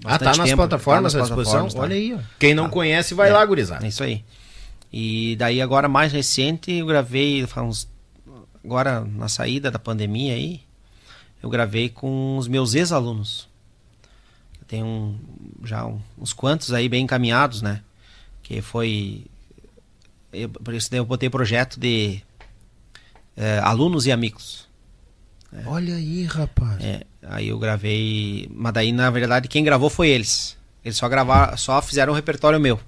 Ah, 0.04 0.18
tá 0.18 0.26
nas 0.36 0.38
tempo, 0.38 0.58
plataformas 0.58 1.14
tá 1.14 1.20
à 1.20 1.22
nas 1.22 1.28
disposição? 1.30 1.68
tá. 1.68 1.80
Olha 1.80 1.96
aí, 1.96 2.14
ó. 2.14 2.20
Quem 2.40 2.54
não 2.56 2.66
Tá. 2.66 2.70
conhece, 2.72 3.14
vai 3.14 3.30
É. 3.30 3.34
lá, 3.34 3.46
gurizada. 3.46 3.86
É 3.86 3.90
isso 3.90 4.04
aí. 4.04 4.24
E 4.92 5.36
daí 5.38 5.62
agora 5.62 5.88
mais 5.88 6.12
recente 6.12 6.72
eu 6.72 6.86
gravei 6.86 7.46
uns, 7.58 7.88
agora 8.64 9.02
na 9.02 9.30
saída 9.30 9.70
da 9.72 9.80
pandemia 9.80 10.34
aí, 10.34 10.62
eu 11.42 11.50
gravei 11.50 11.90
com 11.90 12.38
os 12.38 12.48
meus 12.48 12.74
ex-alunos. 12.76 13.48
Eu 14.60 14.66
tenho 14.68 14.86
um, 14.86 15.20
já 15.64 15.86
um- 15.86 16.00
uns 16.18 16.34
quantos 16.34 16.72
aí 16.74 16.88
bem 16.90 17.04
encaminhados, 17.04 17.62
né? 17.62 17.82
Que 18.44 18.62
foi 18.62 19.26
eu, 20.34 20.50
por 20.50 20.74
isso 20.74 20.90
daí 20.90 21.00
eu 21.00 21.06
botei 21.06 21.30
projeto 21.30 21.80
de 21.80 22.22
eh, 23.36 23.60
alunos 23.64 24.06
e 24.06 24.12
amigos. 24.12 24.70
Olha 25.66 25.96
aí, 25.96 26.24
rapaz. 26.24 26.82
É, 26.84 27.04
aí 27.24 27.50
eu 27.50 27.60
gravei, 27.60 28.48
mas 28.54 28.72
daí 28.74 28.92
na 28.94 29.10
verdade 29.10 29.48
quem 29.50 29.64
gravou 29.64 29.90
foi 29.90 30.08
eles. 30.10 30.58
Eles 30.84 30.98
só 30.98 31.08
gravaram, 31.10 31.58
só 31.58 31.82
fizeram 31.82 32.14
um 32.14 32.16
repertório 32.16 32.60
meu. 32.60 32.80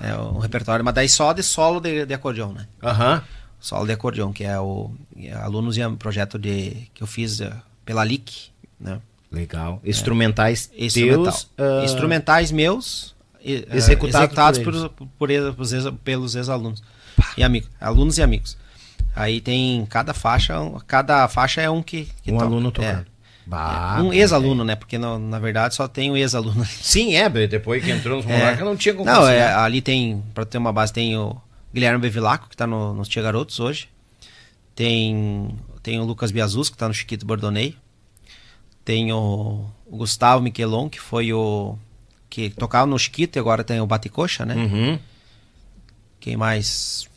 É, 0.00 0.14
um 0.16 0.38
repertório, 0.38 0.84
mas 0.84 0.94
daí 0.94 1.08
só 1.08 1.32
de 1.32 1.42
solo 1.42 1.80
de, 1.80 2.06
de 2.06 2.14
acordeão, 2.14 2.52
né? 2.52 2.68
Aham. 2.82 3.22
Solo 3.60 3.86
de 3.86 3.92
acordeão, 3.92 4.32
que 4.32 4.44
é 4.44 4.58
o 4.58 4.90
é 5.16 5.32
alunos 5.32 5.76
e 5.76 5.88
projeto 5.96 6.38
de 6.38 6.88
que 6.94 7.02
eu 7.02 7.06
fiz 7.06 7.40
eh, 7.40 7.52
pela 7.84 8.04
LIC, 8.04 8.50
né? 8.80 9.00
Legal. 9.32 9.80
Instrumentais 9.84 10.70
Instrumental. 10.76 11.24
teus. 11.24 11.50
ah, 11.58 11.84
Instrumentais 11.84 12.50
meus 12.52 13.14
eh, 13.44 13.66
Executados 13.72 14.60
por 14.60 14.90
por, 14.90 15.06
por 15.18 15.30
eles- 15.30 15.54
pelos 16.04 16.34
ex-alunos 16.34 16.82
e 17.36 17.42
amigos, 17.42 17.68
alunos 17.80 18.16
e 18.18 18.22
amigos. 18.22 18.56
Aí 19.14 19.40
tem 19.40 19.84
cada 19.86 20.14
faixa, 20.14 20.60
um- 20.60 20.78
cada 20.86 21.26
faixa 21.28 21.60
é 21.60 21.68
um 21.68 21.82
que, 21.82 22.08
que 22.22 22.30
um 22.30 22.34
toca. 22.34 22.46
aluno 22.46 22.68
É. 22.68 22.70
tocando. 22.72 23.06
Bah, 23.44 24.00
um 24.02 24.12
ex-aluno, 24.12 24.62
né? 24.62 24.76
Porque 24.76 24.98
na, 24.98 25.18
na 25.18 25.38
verdade 25.38 25.74
só 25.74 25.88
tem 25.88 26.10
o 26.10 26.16
ex-aluno. 26.16 26.64
Sim, 26.66 27.14
é, 27.16 27.28
depois 27.48 27.82
que 27.82 27.90
entrou 27.90 28.18
nos 28.18 28.26
É. 28.30 28.38
monarcas 28.38 28.64
não 28.64 28.76
tinha 28.76 28.94
como 28.94 29.06
Não, 29.10 29.26
é, 29.26 29.42
ali 29.54 29.80
tem, 29.80 30.22
pra 30.34 30.44
ter 30.44 30.58
uma 30.58 30.72
base, 30.72 30.92
tem 30.92 31.16
o 31.16 31.34
Guilherme 31.72 32.00
Bevilacqua, 32.00 32.48
que 32.48 32.56
tá 32.56 32.66
no, 32.66 32.94
nos 32.94 33.08
Tia 33.08 33.22
Garotos 33.22 33.60
hoje. 33.60 33.88
Tem, 34.74 35.56
tem 35.82 36.00
o 36.00 36.04
Lucas 36.04 36.30
Biazus, 36.30 36.68
que 36.70 36.76
tá 36.76 36.88
no 36.88 36.94
Chiquito 36.94 37.26
Bordonei. 37.26 37.76
Tem 38.84 39.12
o, 39.12 39.66
o 39.86 39.96
Gustavo 39.96 40.42
Miquelon, 40.42 40.88
que 40.88 41.00
foi 41.00 41.32
o. 41.32 41.76
que 42.30 42.50
tocava 42.50 42.86
no 42.86 42.98
Chiquito 42.98 43.36
e 43.36 43.38
agora 43.38 43.62
tem 43.62 43.80
o 43.80 43.86
Baticoxa, 43.86 44.46
né? 44.46 44.54
Uhum. 44.54 44.98
Quem 46.20 46.36
mais? 46.36 47.08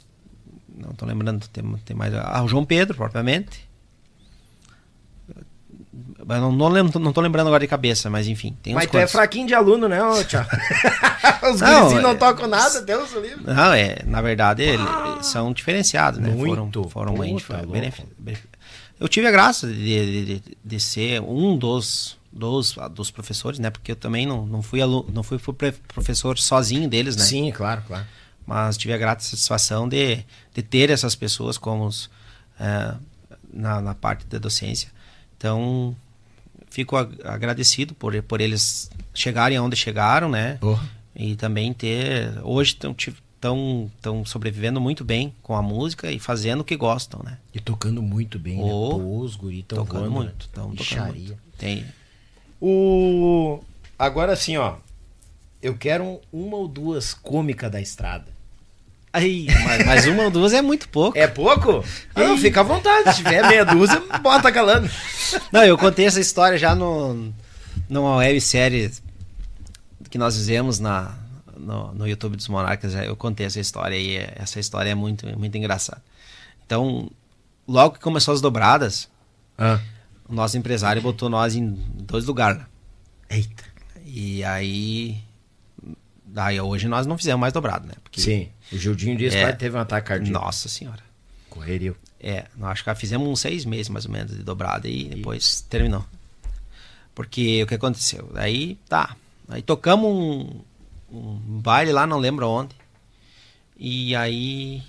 Não 0.68 0.94
tô 0.94 1.06
lembrando, 1.06 1.48
tem, 1.48 1.64
tem 1.86 1.96
mais. 1.96 2.14
Ah, 2.14 2.44
o 2.44 2.48
João 2.48 2.66
Pedro, 2.66 2.98
propriamente. 2.98 3.71
Não, 6.28 6.52
não, 6.52 6.68
lembro, 6.68 7.00
não 7.00 7.12
tô 7.14 7.22
lembrando 7.22 7.48
agora 7.48 7.62
de 7.62 7.68
cabeça, 7.68 8.10
mas 8.10 8.28
enfim. 8.28 8.56
Tem 8.62 8.74
Mas 8.74 8.86
tu 8.86 8.98
é 8.98 9.02
quantos. 9.02 9.12
fraquinho 9.12 9.48
de 9.48 9.54
aluno, 9.54 9.88
né, 9.88 10.04
ô 10.04 10.24
Tchau? 10.24 10.46
Os 11.52 11.60
Não, 11.62 11.80
gurizinhos 11.80 12.04
não 12.04 12.12
é- 12.12 12.16
tocam 12.16 12.48
nada, 12.48 12.82
Deus 12.82 13.12
livre. 13.14 13.44
Não, 13.44 13.74
é, 13.74 13.98
na 14.06 14.22
verdade, 14.22 14.62
ele- 14.64 14.84
eles 15.14 15.26
são 15.28 15.52
diferenciados, 15.54 16.20
né? 16.20 16.30
Muito. 16.30 16.88
Foram, 16.90 16.90
foram 16.90 17.16
louco. 17.16 17.68
benef- 17.68 18.04
Eu 19.00 19.08
tive 19.08 19.28
a 19.28 19.32
graça 19.32 19.68
de, 19.68 20.26
de, 20.40 20.44
de- 20.64 20.80
ser 20.80 21.22
um 21.22 21.58
dos, 21.58 22.18
dos, 22.32 22.76
dos 22.92 23.10
professores, 23.10 23.58
né? 23.60 23.70
Porque 23.72 23.92
eu 23.92 23.96
também 23.96 24.26
não, 24.28 24.46
não 24.46 24.62
fui 24.62 24.82
aluno, 24.82 25.08
não 25.12 25.24
fui, 25.24 25.40
professor 25.88 26.38
sozinho 26.38 26.88
deles, 26.88 27.16
né? 27.16 27.24
Sim, 27.26 27.52
claro, 27.52 27.82
claro. 27.88 28.06
Mas 28.46 28.78
tive 28.78 28.94
a 28.94 28.98
grata 28.98 29.24
satisfação 29.24 29.88
de, 29.90 30.20
de 30.54 30.62
ter 30.62 30.90
essas 30.92 31.16
pessoas 31.16 31.58
como 31.58 31.86
os, 31.86 32.10
eh, 32.60 32.94
na, 33.52 33.82
na 33.82 33.96
parte 33.96 34.26
da 34.28 34.38
docência. 34.38 34.90
Então, 35.38 35.96
fico 36.72 36.96
ag- 36.98 37.20
agradecido 37.24 37.94
por, 37.94 38.20
por 38.24 38.42
eles 38.42 38.90
chegarem 39.14 39.58
aonde 39.58 39.76
chegaram, 39.76 40.28
né? 40.30 40.58
Porra. 40.60 40.90
E 41.16 41.36
também 41.36 41.72
ter. 41.74 42.32
Hoje 42.44 42.72
estão 42.74 43.92
tão 44.02 44.24
sobrevivendo 44.26 44.80
muito 44.82 45.04
bem 45.04 45.34
com 45.44 45.56
a 45.56 45.62
música 45.62 46.12
e 46.12 46.18
fazendo 46.20 46.62
o 46.62 46.64
que 46.64 46.76
gostam, 46.76 47.22
né? 47.24 47.38
E 47.54 47.60
tocando 47.60 48.02
muito 48.02 48.40
bem, 48.40 48.58
né? 48.58 48.72
Ô, 48.74 48.90
Pô, 49.00 49.20
os 49.20 49.36
guri 49.36 49.62
tão 49.64 49.80
tocando 49.86 50.00
voando, 50.10 50.12
muito. 50.16 50.28
né? 50.46 50.50
Tão 50.54 50.74
tocando 50.76 51.06
muito. 51.14 51.38
Tem. 51.58 51.86
O... 52.60 53.60
Agora 53.98 54.34
assim, 54.34 54.58
ó. 54.58 54.76
Eu 55.62 55.78
quero 55.78 56.04
um- 56.04 56.20
uma 56.32 56.58
ou 56.58 56.68
duas 56.68 57.14
cômicas 57.14 57.70
da 57.72 57.80
estrada. 57.82 58.26
Aí, 59.14 59.46
mas, 59.66 59.86
mas 59.86 60.08
uma 60.08 60.24
ou 60.24 60.32
duas 60.32 60.54
é 60.54 60.62
muito 60.62 60.88
pouco. 60.88 61.18
É 61.18 61.28
pouco? 61.28 61.84
Ah, 62.16 62.24
não, 62.24 62.38
fica 62.38 62.62
à 62.62 62.64
vontade. 62.64 63.12
Se 63.12 63.18
tiver 63.24 63.46
meia 63.48 63.66
dúzia, 63.66 64.02
bota 64.22 64.52
calando. 64.52 64.90
Não, 65.52 65.64
eu 65.66 65.78
contei 65.78 66.06
essa 66.06 66.20
história 66.20 66.58
já 66.58 66.74
no, 66.74 67.34
numa 67.90 68.16
websérie 68.18 68.92
que 70.10 70.18
nós 70.18 70.36
fizemos 70.36 70.80
na, 70.80 71.14
no, 71.58 71.94
no 71.94 72.08
YouTube 72.08 72.38
dos 72.38 72.48
Monarcas. 72.48 72.94
Eu 72.96 73.16
contei 73.18 73.46
essa 73.46 73.60
história 73.60 73.96
e 73.98 74.16
essa 74.36 74.60
história 74.62 74.90
é 74.90 74.96
muito, 74.96 75.28
muito 75.38 75.58
engraçada. 75.58 76.02
Então, 76.66 77.10
logo 77.68 77.96
que 77.96 78.00
começou 78.00 78.34
as 78.34 78.40
dobradas, 78.40 79.10
Ah. 79.58 79.80
o 80.28 80.34
nosso 80.34 80.58
empresário 80.58 81.02
botou 81.02 81.30
nós 81.30 81.54
em 81.54 81.68
dois 81.96 82.26
lugares. 82.26 82.60
né? 82.60 82.66
Eita. 83.30 83.64
E 84.06 84.42
aí. 84.46 85.18
Daí 86.26 86.62
hoje 86.62 86.88
nós 86.88 87.06
não 87.06 87.18
fizemos 87.18 87.42
mais 87.42 87.52
dobrado, 87.52 87.86
né? 87.88 87.94
Porque, 88.04 88.22
Sim. 88.22 88.48
O 88.72 88.78
Gildinho 88.78 89.18
disse 89.18 89.38
É. 89.38 89.52
teve 89.52 89.76
um 89.76 89.80
ataque 89.80 90.08
cardíaco. 90.08 90.32
Nossa 90.44 90.70
senhora. 90.70 91.02
Correria. 91.50 91.94
É, 92.20 92.46
nós 92.56 92.72
acho 92.72 92.84
que 92.84 92.96
fizemos 92.96 93.28
uns 93.28 93.40
seis 93.40 93.66
meses 93.66 93.90
mais 93.90 94.06
ou 94.06 94.12
menos 94.12 94.32
de 94.36 94.44
dobrada 94.44 94.88
e 94.88 95.06
depois 95.06 95.62
terminou. 95.62 96.06
Porque 97.14 97.62
o 97.64 97.68
que 97.68 97.76
aconteceu? 97.76 98.30
Aí 98.36 98.78
tá. 98.88 99.16
Aí 99.50 99.62
tocamos 99.62 100.08
um, 100.10 100.62
um 101.12 101.60
baile 101.60 101.92
lá, 101.92 102.08
não 102.08 102.18
lembro 102.20 102.48
onde. 102.48 102.74
E 103.78 104.16
aí 104.16 104.82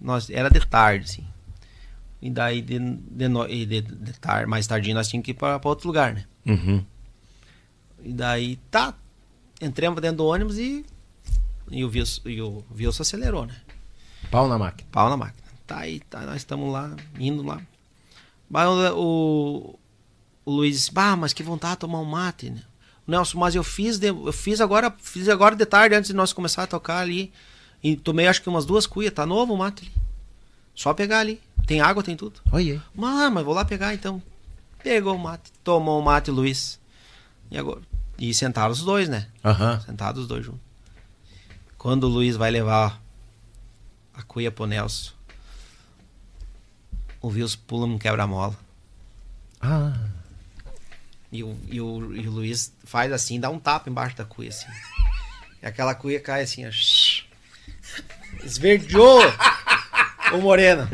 nós 0.00 0.28
era 0.28 0.50
de 0.50 0.60
tarde, 0.66 1.04
assim. 1.08 1.24
E 2.20 2.28
daí 2.28 2.60
de, 2.60 2.78
de, 2.78 3.28
no- 3.28 3.48
e 3.48 3.64
de, 3.64 3.80
de 3.80 4.12
tar, 4.14 4.46
mais 4.46 4.66
tardinho 4.66 4.96
nós 4.96 5.08
tínhamos 5.08 5.24
que 5.24 5.30
ir 5.30 5.34
para 5.34 5.60
outro 5.64 5.86
lugar, 5.86 6.12
né? 6.12 6.24
Uhum. 6.44 6.84
E 8.02 8.12
daí 8.12 8.56
tá. 8.70 8.92
Entramos 9.60 10.00
dentro 10.02 10.18
do 10.18 10.26
ônibus 10.26 10.58
e. 10.58 10.84
E 11.70 11.84
o 11.84 11.88
Wilson, 11.88 12.20
e 12.26 12.40
o 12.40 12.64
Wilson 12.76 13.02
acelerou, 13.02 13.46
né? 13.46 13.56
Pau 14.30 14.48
na 14.48 14.58
máquina. 14.58 14.88
Pau 14.92 15.08
na 15.10 15.16
máquina. 15.16 15.46
Tá 15.66 15.78
aí, 15.80 16.00
tá, 16.00 16.20
nós 16.20 16.36
estamos 16.36 16.72
lá, 16.72 16.94
indo 17.18 17.42
lá. 17.42 17.60
Mas 18.48 18.68
o, 18.68 19.78
o, 20.46 20.50
Luiz 20.56 20.76
disse, 20.76 20.92
bah, 20.92 21.16
mas 21.16 21.32
que 21.32 21.42
vontade 21.42 21.74
de 21.74 21.80
tomar 21.80 21.98
um 22.00 22.04
mate, 22.04 22.50
né? 22.50 22.62
Nelson, 23.06 23.38
mas 23.38 23.54
eu 23.54 23.64
fiz, 23.64 23.98
de- 23.98 24.08
eu 24.08 24.32
fiz 24.32 24.60
agora, 24.60 24.94
fiz 25.00 25.28
agora 25.28 25.54
de 25.56 25.64
tarde, 25.66 25.94
antes 25.94 26.08
de 26.10 26.14
nós 26.16 26.32
começar 26.32 26.64
a 26.64 26.66
tocar 26.66 26.98
ali. 26.98 27.32
E 27.82 27.96
tomei 27.96 28.26
acho 28.26 28.42
que 28.42 28.48
umas 28.48 28.64
duas 28.64 28.86
cuias, 28.86 29.12
tá 29.12 29.26
novo 29.26 29.54
o 29.54 29.58
mate 29.58 29.84
ali. 29.84 29.92
Só 30.74 30.92
pegar 30.94 31.20
ali. 31.20 31.40
Tem 31.66 31.80
água, 31.80 32.02
tem 32.02 32.16
tudo. 32.16 32.40
Aí. 32.52 32.80
Mas, 32.94 33.32
mas 33.32 33.44
vou 33.44 33.54
lá 33.54 33.64
pegar 33.64 33.92
então. 33.94 34.22
Pegou 34.82 35.14
o 35.16 35.18
mate, 35.18 35.52
tomou 35.64 36.00
o 36.00 36.04
mate, 36.04 36.30
Luiz. 36.30 36.78
E 37.50 37.58
agora? 37.58 37.80
E 38.18 38.32
sentaram 38.32 38.72
os 38.72 38.82
dois, 38.82 39.08
né? 39.08 39.28
Aham. 39.44 39.80
Sentados 39.80 40.22
os 40.22 40.28
dois 40.28 40.44
juntos. 40.44 40.60
Quando 41.86 42.02
o 42.02 42.08
Luiz 42.08 42.34
vai 42.34 42.50
levar 42.50 43.00
a 44.12 44.20
cuia 44.20 44.50
pro 44.50 44.66
Nelson, 44.66 45.12
o 47.22 47.28
Wilson 47.28 47.58
pula 47.64 47.86
num 47.86 47.96
quebra-mola. 47.96 48.58
Ah. 49.60 49.96
E 51.30 51.44
o, 51.44 51.56
e, 51.68 51.80
o, 51.80 52.16
e 52.16 52.26
o 52.26 52.30
Luiz 52.32 52.72
faz 52.82 53.12
assim, 53.12 53.38
dá 53.38 53.50
um 53.50 53.60
tapa 53.60 53.88
embaixo 53.88 54.16
da 54.16 54.24
cuia, 54.24 54.48
assim. 54.48 54.66
E 55.62 55.66
aquela 55.66 55.94
cuia 55.94 56.18
cai 56.18 56.42
assim, 56.42 56.66
ó. 56.66 56.70
Esverdeou 58.42 59.20
o 60.34 60.38
Moreno. 60.38 60.88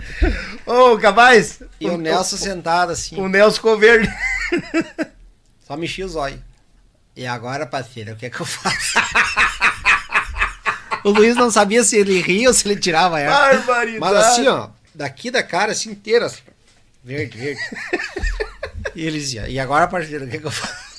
Ô, 0.66 0.98
capaz! 0.98 1.62
E 1.81 1.89
o 1.89 1.97
Nelson 1.97 2.36
sentado 2.36 2.93
assim, 2.93 3.19
O 3.19 3.31
Nelson 3.31 3.56
ficou 3.56 3.78
verde. 3.78 4.14
só 5.66 5.74
mexia 5.74 6.05
os 6.05 6.16
olhos. 6.16 6.40
E 7.16 7.27
agora, 7.27 7.66
parceiro, 7.66 8.12
o 8.12 8.16
que 8.16 8.27
é 8.27 8.31
que 8.31 8.40
eu 8.40 8.44
faço? 8.44 9.01
o 11.05 11.11
Luiz 11.11 11.37
não 11.37 11.51
sabia 11.51 11.83
se 11.85 11.97
ele 11.97 12.20
ria 12.20 12.49
ou 12.49 12.55
se 12.55 12.66
ele 12.66 12.81
tirava 12.81 13.20
ela. 13.20 13.35
Barbaridade. 13.35 13.99
Mas 13.99 14.16
assim, 14.16 14.47
ó, 14.47 14.69
daqui 14.95 15.31
da 15.31 15.43
cara 15.43 15.73
assim 15.73 15.91
inteira, 15.91 16.27
assim, 16.27 16.43
verde, 17.05 17.37
verde. 17.39 17.61
e 18.95 19.07
ele 19.07 19.19
dizia, 19.19 19.49
e 19.49 19.59
agora, 19.59 19.87
parceiro, 19.89 20.24
o 20.24 20.29
que, 20.29 20.39
que 20.39 20.47
eu 20.47 20.51
faço? 20.51 20.93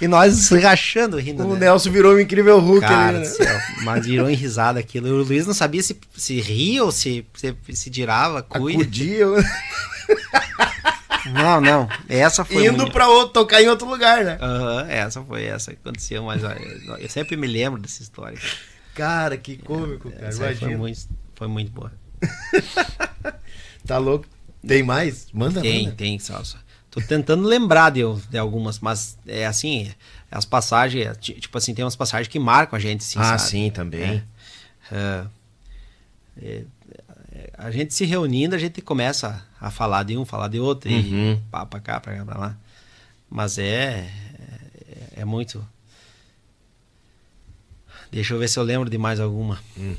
E 0.00 0.08
nós 0.08 0.34
se 0.34 0.58
rachando 0.58 1.18
rindo. 1.18 1.46
O 1.46 1.54
né? 1.54 1.60
Nelson 1.66 1.90
virou 1.90 2.14
um 2.14 2.20
incrível 2.20 2.58
Hulk 2.58 2.80
Cara 2.80 3.18
ali, 3.18 3.18
do 3.18 3.20
né? 3.20 3.24
céu, 3.26 3.60
mas 3.82 4.04
virou 4.04 4.28
em 4.28 4.34
risada 4.34 4.80
aquilo. 4.80 5.08
O 5.08 5.22
Luiz 5.22 5.46
não 5.46 5.54
sabia 5.54 5.82
se, 5.82 5.96
se 6.16 6.40
ria 6.40 6.82
ou 6.82 6.90
se, 6.90 7.24
se, 7.34 7.54
se 7.72 7.90
tirava, 7.90 8.42
cuida. 8.42 8.82
Acudia, 8.82 9.26
Não, 11.32 11.60
não. 11.60 11.88
Essa 12.08 12.44
foi 12.44 12.66
indo 12.66 12.78
muito... 12.78 12.92
pra 12.92 13.08
outro, 13.08 13.32
tocar 13.32 13.62
em 13.62 13.68
outro 13.68 13.88
lugar, 13.88 14.24
né? 14.24 14.38
Aham, 14.40 14.86
essa 14.90 15.22
foi 15.22 15.44
essa 15.44 15.72
que 15.72 15.78
aconteceu, 15.82 16.22
mas 16.24 16.42
eu, 16.42 16.50
eu 16.98 17.08
sempre 17.08 17.36
me 17.36 17.46
lembro 17.46 17.80
dessa 17.80 18.02
história. 18.02 18.36
Cara, 18.36 18.52
que 19.38 19.56
cômico, 19.58 20.10
cara. 20.10 20.32
Foi 20.54 20.76
muito, 20.76 21.08
foi 21.34 21.48
muito 21.48 21.70
boa. 21.72 21.92
Tá 23.86 23.98
louco? 23.98 24.24
Tem 24.66 24.82
mais? 24.82 25.26
Manda, 25.32 25.60
Tem, 25.60 25.84
manda. 25.84 25.96
tem, 25.96 26.18
Salsa. 26.18 26.58
Tô 26.90 27.00
tentando 27.02 27.46
lembrar 27.46 27.90
de, 27.90 28.00
de 28.30 28.38
algumas, 28.38 28.78
mas 28.78 29.18
é 29.26 29.44
assim, 29.46 29.92
as 30.30 30.44
passagens, 30.46 31.16
ti- 31.18 31.34
tipo 31.34 31.58
assim, 31.58 31.74
tem 31.74 31.84
umas 31.84 31.96
passagens 31.96 32.28
que 32.28 32.38
marcam 32.38 32.76
a 32.76 32.80
gente, 32.80 33.02
assim, 33.02 33.18
ah, 33.18 33.36
sabe? 33.36 33.50
sim, 33.50 33.70
também. 33.70 34.22
É, 34.90 35.24
é, 36.40 36.64
é, 37.32 37.50
a 37.58 37.70
gente 37.70 37.92
se 37.92 38.04
reunindo, 38.04 38.54
a 38.54 38.58
gente 38.58 38.80
começa 38.80 39.44
a 39.60 39.70
falar 39.70 40.02
de 40.04 40.16
um, 40.16 40.24
falar 40.24 40.48
de 40.48 40.58
outro, 40.60 40.90
Uhum. 40.90 41.32
e 41.32 41.50
pá, 41.50 41.66
pra 41.66 41.80
cá, 41.80 42.00
pra 42.00 42.16
cá, 42.16 42.24
pra 42.24 42.38
lá. 42.38 42.56
Mas 43.28 43.58
é, 43.58 44.08
é, 45.16 45.20
é 45.20 45.24
muito. 45.24 45.66
Deixa 48.14 48.32
eu 48.34 48.38
ver 48.38 48.48
se 48.48 48.58
eu 48.58 48.62
lembro 48.62 48.88
de 48.88 48.96
mais 48.96 49.18
alguma. 49.18 49.58
Hum. 49.76 49.94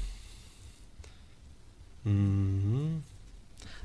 Uhum. 2.06 3.00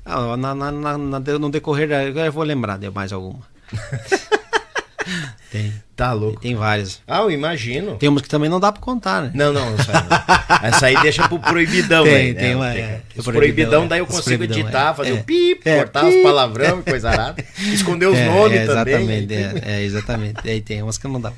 Ah, 0.05 0.37
na, 0.37 0.55
na, 0.55 0.71
na- 0.71 1.19
no 1.19 1.49
decorrer 1.51 1.87
da. 1.89 2.03
Eu 2.03 2.31
vou 2.31 2.43
lembrar 2.43 2.77
de 2.77 2.89
mais 2.89 3.11
alguma. 3.11 3.41
tem, 5.51 5.73
Tá 5.95 6.13
louco. 6.13 6.39
tem 6.39 6.55
várias. 6.55 7.01
Ah, 7.07 7.19
eu 7.19 7.31
imagino. 7.31 7.97
Tem 7.97 8.07
umas 8.09 8.21
que 8.21 8.29
também 8.29 8.49
não 8.49 8.59
dá 8.59 8.71
pra 8.71 8.81
contar, 8.81 9.21
né? 9.23 9.31
Não, 9.35 9.51
não, 9.53 9.75
essa 9.75 9.91
aí, 9.91 10.03
não. 10.09 10.67
essa 10.67 10.85
aí 10.87 11.01
deixa 11.01 11.27
pro 11.27 11.37
proibidão, 11.39 12.03
Tem, 12.03 12.33
né? 12.33 12.39
tem 12.39 12.51
É, 12.51 12.55
uma- 12.55 12.71
tem- 12.71 12.81
é, 12.81 13.01
Os 13.15 13.23
proibidão, 13.25 13.33
proibidão, 13.33 13.83
é. 13.83 13.87
daí 13.87 13.99
eu 13.99 14.07
consigo 14.07 14.43
editar, 14.43 14.91
é. 14.91 14.93
fazer 14.95 15.09
É. 15.09 15.13
o 15.13 15.23
pip, 15.23 15.61
É, 15.67 15.77
cortar 15.79 16.05
os 16.05 16.15
palavrão 16.23 16.79
e 16.79 16.83
coisa 16.83 17.09
arada. 17.11 17.43
Esconder 17.59 18.07
os 18.07 18.17
É, 18.17 18.25
nomes 18.27 18.59
é, 18.59 18.65
também. 18.65 18.93
Exatamente, 18.95 19.33
é, 19.33 19.61
é, 19.73 19.83
exatamente. 19.83 20.49
Aí 20.49 20.61
tem 20.61 20.81
umas 20.81 20.97
que 20.97 21.07
não 21.07 21.19
dá. 21.21 21.33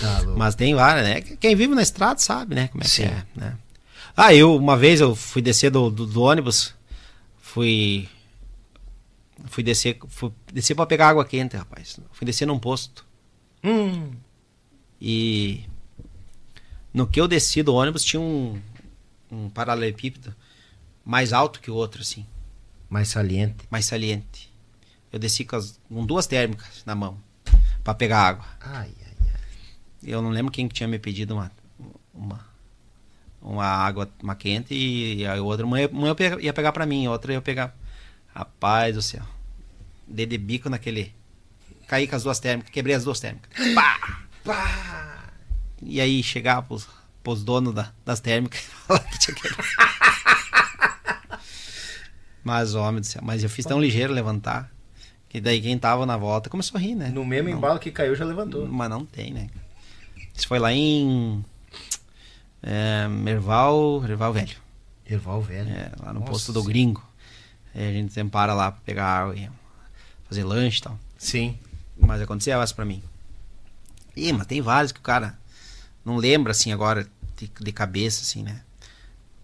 Tá. 0.00 0.22
Mas 0.36 0.54
tem 0.54 0.74
várias, 0.74 1.06
né? 1.06 1.20
Quem 1.20 1.54
vive 1.56 1.74
na 1.74 1.82
estrada 1.82 2.18
sabe, 2.20 2.54
né? 2.54 2.68
Como 2.68 2.82
é 2.82 2.86
Sim. 2.86 3.02
que 3.04 3.08
é, 3.08 3.26
né? 3.34 3.56
Ah, 4.16 4.34
eu, 4.34 4.56
uma 4.56 4.76
vez 4.76 5.00
eu 5.00 5.14
fui 5.14 5.40
descer 5.42 5.70
do, 5.70 5.90
do, 5.90 6.06
do 6.06 6.22
ônibus, 6.22 6.74
fui. 7.40 8.08
Fui 9.46 9.62
descer, 9.62 9.98
fui 10.08 10.32
descer 10.52 10.74
pra 10.74 10.86
pegar 10.86 11.08
água 11.08 11.24
quente, 11.24 11.56
rapaz. 11.56 11.98
Fui 12.12 12.24
descer 12.24 12.46
num 12.46 12.58
posto. 12.58 13.04
Hum, 13.62 14.10
E 15.00 15.64
no 16.92 17.06
que 17.06 17.20
eu 17.20 17.28
desci 17.28 17.62
do 17.62 17.74
ônibus 17.74 18.02
tinha 18.04 18.20
um, 18.20 18.60
um 19.30 19.48
paralelepípedo 19.50 20.34
mais 21.04 21.32
alto 21.32 21.60
que 21.60 21.70
o 21.70 21.74
outro, 21.74 22.00
assim, 22.00 22.26
mais 22.88 23.08
saliente. 23.08 23.64
mais 23.70 23.84
saliente. 23.86 24.52
Eu 25.12 25.18
desci 25.18 25.44
com, 25.44 25.56
as- 25.56 25.78
com 25.88 26.04
duas 26.06 26.26
térmicas 26.26 26.82
na 26.86 26.94
mão 26.94 27.18
pra 27.84 27.94
pegar 27.94 28.20
água. 28.22 28.44
Ai, 28.60 28.90
ai. 29.04 29.05
Eu 30.06 30.22
não 30.22 30.30
lembro 30.30 30.52
quem 30.52 30.68
que 30.68 30.74
tinha 30.74 30.88
me 30.88 30.98
pedido 30.98 31.34
uma, 31.34 31.50
uma, 32.14 32.40
uma 33.42 33.64
água 33.66 34.08
uma 34.22 34.34
quente 34.36 34.72
e 34.74 35.26
a 35.26 35.34
outra, 35.42 35.66
uma, 35.66 35.78
uma 35.88 36.08
eu 36.08 36.40
ia 36.40 36.52
pegar 36.52 36.72
pra 36.72 36.86
mim, 36.86 37.06
a 37.06 37.10
outra 37.10 37.32
eu 37.32 37.36
ia 37.36 37.42
pegar. 37.42 37.76
Rapaz 38.34 38.94
do 38.94 39.02
céu. 39.02 39.22
Dei 40.06 40.26
de 40.26 40.38
bico 40.38 40.70
naquele. 40.70 41.12
Caí 41.88 42.06
com 42.06 42.14
as 42.16 42.22
duas 42.22 42.38
térmicas, 42.38 42.70
quebrei 42.72 42.94
as 42.94 43.04
duas 43.04 43.18
térmicas. 43.20 43.50
Pá! 43.74 44.20
Pá! 44.44 45.24
E 45.82 46.00
aí 46.00 46.22
chegava 46.22 46.62
pros, 46.62 46.88
pros 47.22 47.42
donos 47.44 47.74
da- 47.74 47.92
das 48.04 48.20
térmicas 48.20 48.60
e 48.60 48.70
falar 48.86 49.00
que 49.00 49.18
tinha 49.18 49.34
quebrado. 49.34 49.62
Mas, 52.44 52.74
homem 52.74 53.00
do 53.00 53.06
céu, 53.06 53.22
mas 53.24 53.42
eu 53.42 53.48
fiz 53.50 53.64
tão 53.66 53.80
ligeiro 53.80 54.12
levantar. 54.12 54.70
Que 55.28 55.40
daí 55.40 55.60
quem 55.60 55.76
tava 55.76 56.06
na 56.06 56.16
volta 56.16 56.48
começou 56.48 56.78
a 56.78 56.80
rir, 56.80 56.94
né? 56.94 57.08
No 57.08 57.24
mesmo 57.24 57.50
Não. 57.50 57.58
embalo 57.58 57.78
que 57.80 57.90
caiu, 57.90 58.14
já 58.14 58.24
levantou. 58.24 58.66
Mas 58.68 58.88
não 58.88 59.04
tem, 59.04 59.32
né? 59.32 59.48
Isso 60.36 60.46
foi 60.46 60.58
lá 60.58 60.72
em. 60.72 61.44
É, 62.62 63.08
Merval, 63.08 64.00
Merval 64.00 64.32
Velho. 64.32 64.66
Erval 65.08 65.40
velho. 65.40 65.70
É, 65.70 65.92
lá 66.00 66.12
no 66.12 66.20
Nossa 66.20 66.32
posto 66.32 66.52
do. 66.52 66.62
Gringo. 66.62 67.02
É, 67.74 67.88
a 67.88 67.92
gente 67.92 68.12
sempre 68.12 68.32
para 68.32 68.54
lá 68.54 68.72
pra 68.72 68.80
pegar 68.84 69.06
água 69.06 69.36
e 69.36 69.48
fazer 70.28 70.44
lanche 70.44 70.80
e 70.80 70.82
tal. 70.82 70.98
Sim. 71.16 71.58
Mas 71.96 72.20
aconteceu 72.20 72.60
essa 72.60 72.74
pra 72.74 72.84
mim. 72.84 73.02
Ih, 74.16 74.32
mas 74.32 74.46
tem 74.46 74.60
vários 74.60 74.92
que 74.92 74.98
o 74.98 75.02
cara 75.02 75.38
não 76.04 76.16
lembra 76.16 76.52
assim 76.52 76.72
agora 76.72 77.06
de, 77.36 77.50
de 77.60 77.72
cabeça, 77.72 78.22
assim, 78.22 78.42
né? 78.42 78.62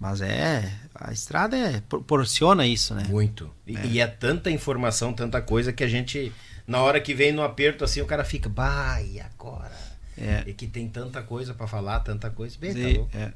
Mas 0.01 0.20
é. 0.20 0.73
A 0.94 1.12
estrada 1.12 1.56
é, 1.56 1.81
proporciona 1.81 2.66
isso, 2.66 2.94
né? 2.94 3.05
Muito. 3.09 3.51
E 3.66 3.77
e 3.77 4.01
é. 4.01 4.06
tanta 4.06 4.51
informação, 4.51 5.12
tanta 5.12 5.40
coisa 5.40 5.73
que 5.73 5.85
a 5.85 5.89
gente, 5.89 6.32
na 6.66 6.81
hora 6.81 7.01
que 7.01 7.14
vem 7.14 7.32
no 7.32 7.43
aperto 7.43 7.85
assim, 7.85 8.01
o 8.01 8.06
cara 8.06 8.24
fica, 8.24 8.48
bah, 8.48 9.01
e 9.01 9.20
agora? 9.20 9.91
É. 10.16 10.44
E 10.47 10.52
que 10.52 10.66
tem 10.66 10.89
tanta 10.89 11.22
coisa 11.22 11.55
pra 11.55 11.66
falar, 11.66 12.01
tanta 12.01 12.28
coisa. 12.30 12.56
Bem, 12.59 12.74
tá 12.74 12.98
louco. 12.98 13.16
é. 13.16 13.32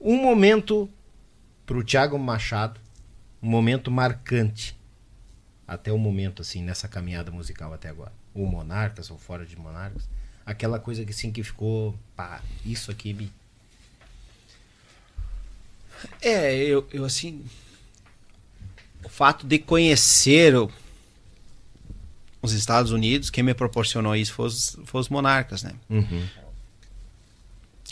Um 0.00 0.16
momento 0.20 0.90
pro 1.64 1.84
Thiago 1.84 2.18
Machado, 2.18 2.80
um 3.42 3.48
momento 3.48 3.90
marcante. 3.90 4.76
Até 5.66 5.92
o 5.92 5.98
momento, 5.98 6.42
assim, 6.42 6.60
nessa 6.62 6.88
caminhada 6.88 7.30
musical 7.30 7.72
até 7.72 7.88
agora. 7.88 8.12
Ou 8.34 8.44
Monarcas, 8.46 9.10
ou 9.10 9.16
fora 9.18 9.46
de 9.46 9.56
Monarcas. 9.56 10.08
Aquela 10.44 10.78
coisa 10.80 11.04
que 11.04 11.12
assim 11.12 11.30
que 11.30 11.42
ficou, 11.42 11.96
pá, 12.16 12.42
isso 12.66 12.90
aqui 12.90 13.14
me. 13.14 13.32
É, 16.20 16.54
eu, 16.56 16.86
eu 16.92 17.04
assim. 17.04 17.44
O 19.04 19.08
fato 19.08 19.46
de 19.46 19.58
conhecer 19.58 20.54
o- 20.56 20.70
os 22.42 22.52
Estados 22.52 22.90
Unidos, 22.90 23.30
quem 23.30 23.42
me 23.44 23.54
proporcionou 23.54 24.14
isso 24.16 24.34
foi 24.34 24.46
os, 24.46 24.76
foi 24.84 25.00
os 25.00 25.08
monarcas, 25.08 25.62
né? 25.62 25.72
Uhum. 25.88 26.26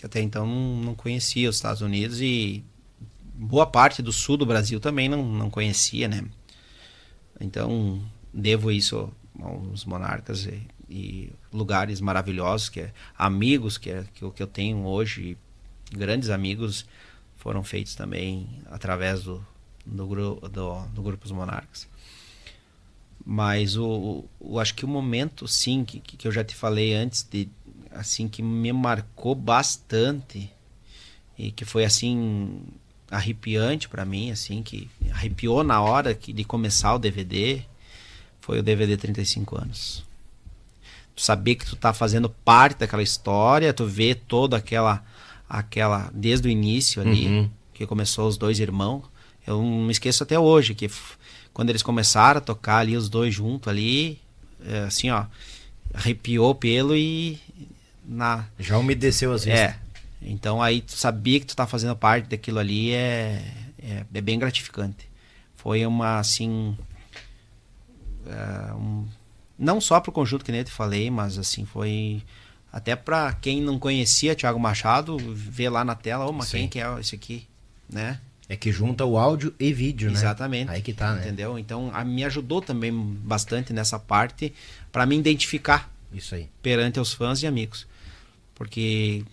Até 0.03 0.21
então 0.21 0.47
não, 0.47 0.95
conhecia 0.95 1.49
os 1.49 1.57
Estados 1.57 1.83
Unidos 1.83 2.21
e 2.21 2.65
boa 3.35 3.67
parte 3.67 4.03
do 4.03 4.13
sul 4.13 4.37
do 4.37 4.47
Brasil 4.47 4.81
também 4.81 5.09
não, 5.09 5.23
não 5.25 5.51
conhecia, 5.51 6.09
né? 6.09 6.25
Então, 7.41 8.03
devo 8.33 8.71
isso 8.71 9.11
aos 9.41 9.85
monarcas 9.85 10.45
e, 10.47 10.63
e 10.89 11.33
lugares 11.53 12.01
maravilhosos, 12.01 12.69
que 12.69 12.81
é 12.81 12.93
amigos 13.17 13.79
que, 13.79 13.91
é, 13.91 14.05
que, 14.15 14.23
eu- 14.23 14.31
que 14.31 14.43
eu 14.43 14.47
tenho 14.47 14.85
hoje, 14.85 15.37
grandes 15.93 16.29
amigos, 16.31 16.85
foram 17.37 17.63
feitos 17.65 17.95
também 17.95 18.47
através 18.71 19.23
do, 19.23 19.45
do, 19.87 20.07
gru, 20.07 20.41
do, 20.53 20.81
do 20.89 21.03
Grupo 21.03 21.25
Os 21.25 21.33
Monarcas. 21.33 21.89
Mas 23.25 23.77
o, 23.77 24.25
o, 24.41 24.59
acho 24.59 24.75
que 24.75 24.85
o 24.85 24.89
momento, 24.89 25.47
sim, 25.47 25.85
que, 25.85 26.01
que 26.01 26.27
eu 26.27 26.33
já 26.33 26.43
te 26.43 26.55
falei 26.55 26.95
antes, 26.95 27.27
de, 27.31 27.49
assim, 27.93 28.27
que 28.29 28.43
me 28.43 28.73
marcou 28.73 29.35
bastante 29.35 30.51
e 31.39 31.51
que 31.51 31.65
foi 31.65 31.85
assim 31.85 32.63
arrepiante 33.11 33.89
para 33.89 34.05
mim, 34.05 34.31
assim, 34.31 34.63
que 34.63 34.89
arrepiou 35.13 35.63
na 35.65 35.81
hora 35.81 36.15
que, 36.15 36.33
de 36.33 36.45
começar 36.45 36.95
o 36.95 36.99
DVD, 36.99 37.63
foi 38.41 38.59
o 38.59 38.63
DVD 38.63 38.97
35 38.97 39.59
anos. 39.61 40.05
Tu 41.15 41.23
saber 41.23 41.57
que 41.57 41.67
tu 41.67 41.77
tá 41.77 41.93
fazendo 41.93 42.31
parte 42.31 42.79
daquela 42.79 43.03
história, 43.03 43.73
tu 43.75 43.85
vê 43.87 44.15
toda 44.15 44.57
aquela 44.57 45.05
aquela 45.49 46.09
desde 46.15 46.47
o 46.47 46.51
início 46.51 47.03
ali, 47.03 47.27
Uhum. 47.27 47.51
que 47.75 47.85
começou 47.87 48.29
os 48.29 48.37
dois 48.39 48.61
irmãos. 48.61 49.03
Eu 49.47 49.61
não 49.61 49.83
me 49.83 49.91
esqueço 49.93 50.23
até 50.23 50.39
hoje 50.39 50.75
que 50.75 50.89
quando 51.53 51.71
eles 51.71 51.83
começaram 51.83 52.39
a 52.39 52.41
tocar 52.41 52.79
ali 52.79 52.97
os 52.97 53.09
dois 53.09 53.35
juntos 53.35 53.69
ali, 53.69 54.21
é, 54.65 54.81
assim, 54.81 55.11
ó, 55.11 55.25
arrepiou 55.93 56.55
pelo 56.55 56.97
e 56.97 57.39
na 58.05 58.47
Já 58.59 58.79
umedeceu 58.79 59.31
vezes. 59.31 59.49
é. 59.49 59.77
Então 60.23 60.61
aí 60.63 60.83
tu 60.83 60.93
sabia 60.93 61.41
que 61.41 61.47
tu 61.47 61.57
tá 61.57 61.67
fazendo 61.67 61.97
parte 61.97 62.29
daquilo 62.29 62.59
ali 62.59 62.93
é, 62.93 63.43
é, 63.83 64.05
é 64.13 64.21
bem 64.21 64.39
gratificante. 64.39 65.09
Foi 65.57 65.85
uma 65.87 66.19
assim. 66.19 66.77
é, 68.27 68.73
um- 68.75 69.07
não 69.59 69.81
só 69.81 70.01
pro 70.01 70.13
conjunto 70.13 70.45
que 70.45 70.51
nem 70.53 70.61
eu 70.61 70.65
te 70.65 70.71
falei, 70.71 71.11
mas 71.11 71.39
assim, 71.39 71.65
foi. 71.65 72.23
Até 72.73 72.95
pra 72.95 73.33
quem 73.33 73.61
não 73.61 73.79
conhecia 73.79 74.35
Thiago 74.37 74.59
Machado, 74.61 75.17
ver 75.35 75.71
lá 75.71 75.85
na 75.85 75.95
tela, 75.95 76.27
ô, 76.27 76.33
mas 76.33 76.49
Sim. 76.49 76.59
quem 76.59 76.69
que 76.69 76.81
é 76.81 77.01
esse 77.01 77.15
aqui? 77.15 77.47
Né? 77.89 78.21
É 78.51 78.57
que 78.57 78.73
junta 78.73 79.05
o 79.05 79.17
áudio 79.17 79.55
e 79.61 79.73
vídeo, 79.73 80.11
né? 80.11 80.19
Exatamente. 80.19 80.73
Aí 80.73 80.83
que 80.83 80.93
tá, 80.93 81.15
né? 81.15 81.21
Entendeu? 81.21 81.57
Então 81.57 81.89
a, 81.95 82.05
me 82.05 82.25
ajudou 82.25 82.61
também 82.61 82.93
bastante 82.93 83.73
nessa 83.73 83.97
parte 83.97 84.53
para 84.91 85.07
me 85.07 85.17
identificar 85.17 85.89
Isso 86.13 86.35
aí. 86.35 86.49
perante 86.61 86.99
os 86.99 87.13
fãs 87.13 87.41
e 87.45 87.47
amigos. 87.47 87.87
Porque 88.53 89.25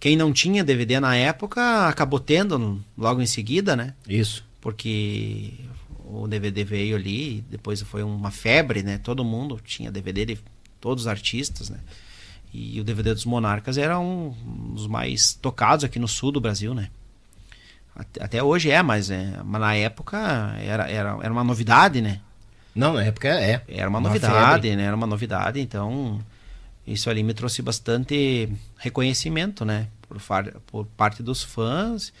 quem 0.00 0.16
não 0.16 0.32
tinha 0.32 0.64
DVD 0.64 0.98
na 0.98 1.14
época 1.16 1.86
acabou 1.86 2.18
tendo 2.18 2.82
logo 2.96 3.20
em 3.20 3.26
seguida, 3.26 3.76
né? 3.76 3.92
Isso. 4.08 4.42
Porque 4.58 5.52
o 6.06 6.26
DVD 6.26 6.64
veio 6.64 6.96
ali, 6.96 7.44
depois 7.50 7.82
foi 7.82 8.02
uma 8.02 8.30
febre, 8.30 8.82
né? 8.82 8.96
Todo 8.96 9.22
mundo 9.22 9.60
tinha 9.62 9.92
DVD 9.92 10.24
de 10.24 10.38
todos 10.80 11.04
os 11.04 11.08
artistas, 11.08 11.68
né? 11.68 11.78
E 12.54 12.80
o 12.80 12.84
DVD 12.84 13.12
dos 13.12 13.26
Monarcas 13.26 13.76
era 13.76 14.00
um 14.00 14.30
dos 14.72 14.86
mais 14.86 15.34
tocados 15.34 15.84
aqui 15.84 15.98
no 15.98 16.08
sul 16.08 16.32
do 16.32 16.40
Brasil, 16.40 16.72
né? 16.72 16.88
Até, 17.96 18.42
hoje 18.42 18.70
é, 18.70 18.82
mas, 18.82 19.10
é, 19.10 19.38
mas 19.44 19.60
na 19.60 19.74
época 19.76 20.18
era, 20.58 20.90
era, 20.90 21.18
era 21.22 21.32
uma 21.32 21.44
novidade, 21.44 22.00
né? 22.00 22.20
Não, 22.74 22.94
na 22.94 23.04
época 23.04 23.28
é. 23.28 23.62
Era 23.68 23.88
uma, 23.88 24.00
uma 24.00 24.08
novidade, 24.08 24.62
febre. 24.62 24.76
né? 24.76 24.84
Era 24.84 24.96
uma 24.96 25.06
novidade, 25.06 25.60
então 25.60 26.20
isso 26.86 27.08
ali 27.08 27.22
me 27.22 27.32
trouxe 27.32 27.62
bastante 27.62 28.48
reconhecimento, 28.76 29.64
né? 29.64 29.86
Por, 30.08 30.18
por 30.66 30.86
parte 30.96 31.22
dos 31.22 31.42
fãs 31.42 32.12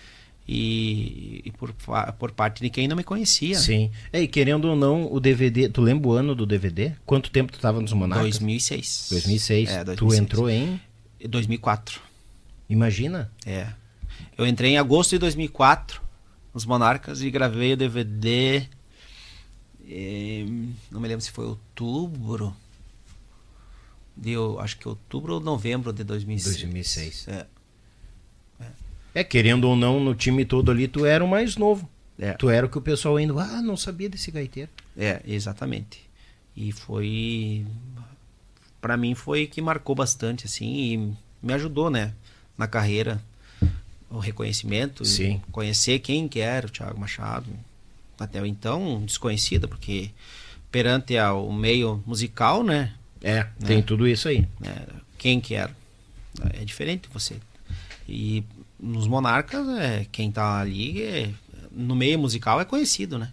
e, 0.46 1.42
e, 1.44 1.50
por, 1.52 1.72
por 2.18 2.30
parte 2.32 2.62
de 2.62 2.70
quem 2.70 2.86
não 2.86 2.96
me 2.96 3.02
conhecia. 3.02 3.58
Sim. 3.58 3.90
É, 4.12 4.20
e 4.22 4.28
querendo 4.28 4.66
ou 4.66 4.76
não, 4.76 5.12
o 5.12 5.18
DVD, 5.18 5.68
tu 5.68 5.80
lembra 5.80 6.08
o 6.08 6.12
ano 6.12 6.34
do 6.34 6.46
DVD? 6.46 6.92
Quanto 7.04 7.30
tempo 7.30 7.50
tu 7.50 7.56
estava 7.56 7.80
nos 7.80 7.92
Monarcas? 7.92 8.38
2006. 8.38 9.08
2006. 9.10 9.70
É, 9.70 9.84
2006. 9.84 9.96
Tu 9.96 10.22
entrou 10.22 10.48
em 10.48 10.80
2004. 11.28 12.00
Imagina? 12.68 13.30
É. 13.44 13.68
Eu 14.36 14.46
entrei 14.46 14.72
em 14.72 14.78
agosto 14.78 15.10
de 15.10 15.18
2004 15.18 16.02
nos 16.52 16.64
Monarcas 16.64 17.22
e 17.22 17.30
gravei 17.30 17.72
o 17.72 17.76
DVD 17.76 18.68
eh, 19.88 20.44
não 20.90 21.00
me 21.00 21.08
lembro 21.08 21.20
se 21.20 21.30
foi 21.30 21.44
outubro 21.44 22.54
de 24.16 24.34
acho 24.60 24.78
que 24.78 24.88
outubro 24.88 25.34
ou 25.34 25.40
novembro 25.40 25.92
de 25.92 26.04
2006. 26.04 26.56
2006. 26.56 27.28
É. 27.28 27.46
É, 29.14 29.22
querendo 29.22 29.68
ou 29.68 29.76
não, 29.76 30.00
no 30.00 30.14
time 30.14 30.44
todo 30.44 30.70
ali, 30.70 30.88
tu 30.88 31.04
era 31.06 31.24
o 31.24 31.28
mais 31.28 31.56
novo. 31.56 31.88
É. 32.18 32.32
Tu 32.32 32.48
era 32.48 32.66
o 32.66 32.68
que 32.68 32.78
o 32.78 32.80
pessoal 32.80 33.16
ainda, 33.16 33.34
ah, 33.40 33.62
não 33.62 33.76
sabia 33.76 34.08
desse 34.08 34.30
gaiteiro. 34.30 34.70
É, 34.96 35.20
exatamente. 35.24 36.08
E 36.56 36.72
foi. 36.72 37.66
para 38.80 38.96
mim 38.96 39.14
foi 39.14 39.46
que 39.46 39.60
marcou 39.60 39.94
bastante, 39.94 40.46
assim, 40.46 40.74
e 40.74 40.96
me 41.42 41.52
ajudou, 41.52 41.90
né? 41.90 42.12
Na 42.56 42.66
carreira. 42.66 43.22
O 44.10 44.18
reconhecimento. 44.18 45.04
Sim. 45.04 45.40
Conhecer 45.50 45.98
quem 45.98 46.28
que 46.28 46.40
era 46.40 46.66
o 46.66 46.70
Thiago 46.70 46.98
Machado. 46.98 47.46
Até 48.18 48.46
então, 48.46 49.02
desconhecida, 49.04 49.66
porque 49.66 50.10
perante 50.70 51.16
ao 51.18 51.52
meio 51.52 52.02
musical, 52.06 52.62
né? 52.62 52.92
É, 53.22 53.38
né? 53.38 53.48
tem 53.66 53.82
tudo 53.82 54.06
isso 54.06 54.28
aí. 54.28 54.46
É, 54.62 54.86
quem 55.18 55.40
que 55.40 55.54
era? 55.54 55.74
É 56.52 56.64
diferente 56.64 57.08
você. 57.12 57.36
E 58.08 58.44
nos 58.78 59.06
Monarcas, 59.06 59.66
é, 59.78 60.06
quem 60.12 60.30
tá 60.30 60.60
ali 60.60 61.02
é, 61.02 61.30
no 61.72 61.94
meio 61.94 62.18
musical 62.18 62.60
é 62.60 62.64
conhecido, 62.64 63.18
né? 63.18 63.32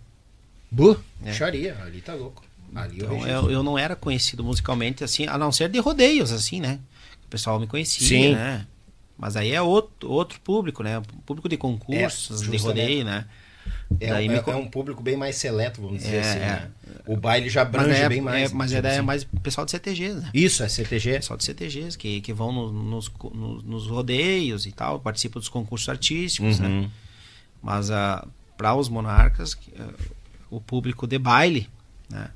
Bu, 0.69 0.97
é. 1.23 1.33
Xaria, 1.33 1.77
ali 1.83 2.01
tá 2.01 2.13
louco. 2.13 2.43
Ali 2.73 2.97
então, 2.97 3.27
eu, 3.27 3.51
eu, 3.51 3.63
não 3.63 3.77
era 3.77 3.95
conhecido 3.95 4.43
musicalmente 4.43 5.03
assim, 5.03 5.27
a 5.27 5.37
não 5.37 5.51
ser 5.51 5.67
de 5.67 5.79
rodeios, 5.79 6.31
assim, 6.31 6.61
né? 6.61 6.79
O 7.25 7.27
pessoal 7.27 7.59
me 7.59 7.67
conhecia, 7.67 8.07
Sim. 8.07 8.33
né? 8.33 8.65
Mas 9.21 9.35
aí 9.35 9.51
é 9.51 9.61
outro, 9.61 10.09
outro 10.09 10.39
público, 10.39 10.81
né? 10.81 10.99
Público 11.27 11.47
de 11.47 11.55
concursos, 11.55 12.41
é, 12.41 12.49
de 12.49 12.57
rodeio, 12.57 13.05
né? 13.05 13.27
É, 13.99 14.07
é, 14.07 14.27
me... 14.27 14.33
é, 14.33 14.55
um 14.55 14.67
público 14.67 15.03
bem 15.03 15.15
mais 15.15 15.35
seleto, 15.35 15.79
vamos 15.79 15.99
dizer 15.99 16.15
é, 16.15 16.19
assim. 16.21 16.39
Né? 16.39 16.71
O 17.05 17.15
baile 17.15 17.47
já 17.47 17.61
abrange 17.61 18.01
é, 18.01 18.09
bem 18.09 18.19
mais. 18.19 18.51
É, 18.51 18.55
mas 18.55 18.73
é, 18.73 18.79
assim. 18.79 19.01
mais 19.01 19.23
pessoal 19.43 19.63
de 19.63 19.71
CTGs, 19.73 20.15
né? 20.15 20.31
Isso, 20.33 20.63
é 20.63 20.67
CTG. 20.67 21.17
Pessoal 21.17 21.37
de 21.37 21.43
CTGs, 21.43 21.95
que, 21.95 22.19
que 22.19 22.33
vão 22.33 22.51
no, 22.51 22.71
nos, 22.71 23.11
nos, 23.31 23.63
nos, 23.63 23.87
rodeios 23.87 24.65
e 24.65 24.71
tal, 24.71 24.99
participam 24.99 25.39
dos 25.39 25.49
concursos 25.49 25.87
artísticos, 25.87 26.59
né? 26.59 26.67
uhum. 26.67 26.81
né? 26.81 26.89
Mas 27.61 27.91
uh, 27.91 27.93
ah, 27.93 28.27
para 28.57 28.73
os 28.73 28.89
monarcas, 28.89 29.53
uh, 29.53 29.93
o 30.49 30.59
público 30.59 31.05
de 31.05 31.19
baile, 31.19 31.69
né? 32.09 32.31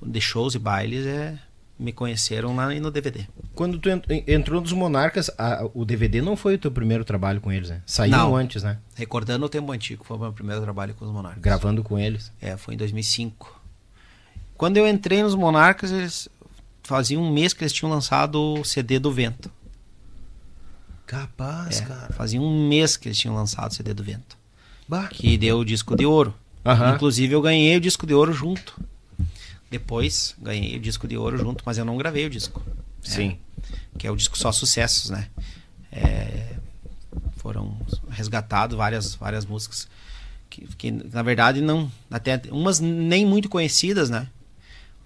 De 0.00 0.20
shows 0.20 0.54
e 0.54 0.58
bailes 0.60 1.04
é 1.04 1.36
me 1.82 1.92
conheceram 1.92 2.54
lá 2.54 2.72
no 2.72 2.90
DVD. 2.90 3.26
Quando 3.54 3.78
tu 3.78 3.88
entrou 4.26 4.60
nos 4.60 4.72
Monarcas, 4.72 5.30
a, 5.36 5.68
o 5.74 5.84
DVD 5.84 6.22
não 6.22 6.36
foi 6.36 6.54
o 6.54 6.58
teu 6.58 6.70
primeiro 6.70 7.04
trabalho 7.04 7.40
com 7.40 7.50
eles, 7.50 7.70
né? 7.70 7.82
Saiu 7.84 8.12
não. 8.12 8.36
antes, 8.36 8.62
né? 8.62 8.78
Recordando 8.94 9.44
o 9.44 9.48
Tempo 9.48 9.72
Antigo, 9.72 10.04
foi 10.04 10.16
o 10.16 10.20
meu 10.20 10.32
primeiro 10.32 10.62
trabalho 10.62 10.94
com 10.94 11.04
os 11.04 11.10
Monarcas. 11.10 11.42
Gravando 11.42 11.82
com 11.82 11.98
eles? 11.98 12.32
É, 12.40 12.56
foi 12.56 12.74
em 12.74 12.76
2005. 12.76 13.60
Quando 14.56 14.76
eu 14.76 14.86
entrei 14.86 15.22
nos 15.22 15.34
Monarcas, 15.34 15.90
eles 15.90 16.28
faziam 16.82 17.22
um 17.22 17.32
mês 17.32 17.52
que 17.52 17.64
eles 17.64 17.72
tinham 17.72 17.90
lançado 17.90 18.36
o 18.36 18.64
CD 18.64 18.98
do 18.98 19.10
Vento. 19.10 19.50
Capaz, 21.04 21.80
é, 21.80 21.84
cara. 21.84 22.12
Fazia 22.12 22.40
um 22.40 22.68
mês 22.68 22.96
que 22.96 23.08
eles 23.08 23.18
tinham 23.18 23.34
lançado 23.34 23.70
o 23.70 23.74
CD 23.74 23.92
do 23.92 24.04
Vento. 24.04 24.38
Bah. 24.88 25.08
Que 25.08 25.36
deu 25.36 25.58
o 25.58 25.64
disco 25.64 25.96
de 25.96 26.06
ouro. 26.06 26.34
Uhum. 26.64 26.94
Inclusive 26.94 27.34
eu 27.34 27.42
ganhei 27.42 27.76
o 27.76 27.80
disco 27.80 28.06
de 28.06 28.14
ouro 28.14 28.32
junto. 28.32 28.80
Depois 29.72 30.36
ganhei 30.38 30.76
o 30.76 30.80
disco 30.80 31.08
de 31.08 31.16
ouro 31.16 31.38
junto, 31.38 31.64
mas 31.64 31.78
eu 31.78 31.84
não 31.86 31.96
gravei 31.96 32.26
o 32.26 32.30
disco. 32.30 32.62
Sim. 33.00 33.38
É, 33.94 33.98
que 33.98 34.06
é 34.06 34.10
o 34.10 34.16
disco 34.16 34.36
só 34.36 34.52
sucessos, 34.52 35.08
né? 35.08 35.28
É, 35.90 36.56
foram 37.36 37.74
resgatados 38.10 38.76
várias, 38.76 39.14
várias 39.14 39.46
músicas 39.46 39.88
que, 40.50 40.66
que, 40.76 40.90
na 40.90 41.22
verdade 41.22 41.62
não 41.62 41.90
até 42.10 42.38
umas 42.50 42.80
nem 42.80 43.24
muito 43.24 43.48
conhecidas, 43.48 44.10
né? 44.10 44.28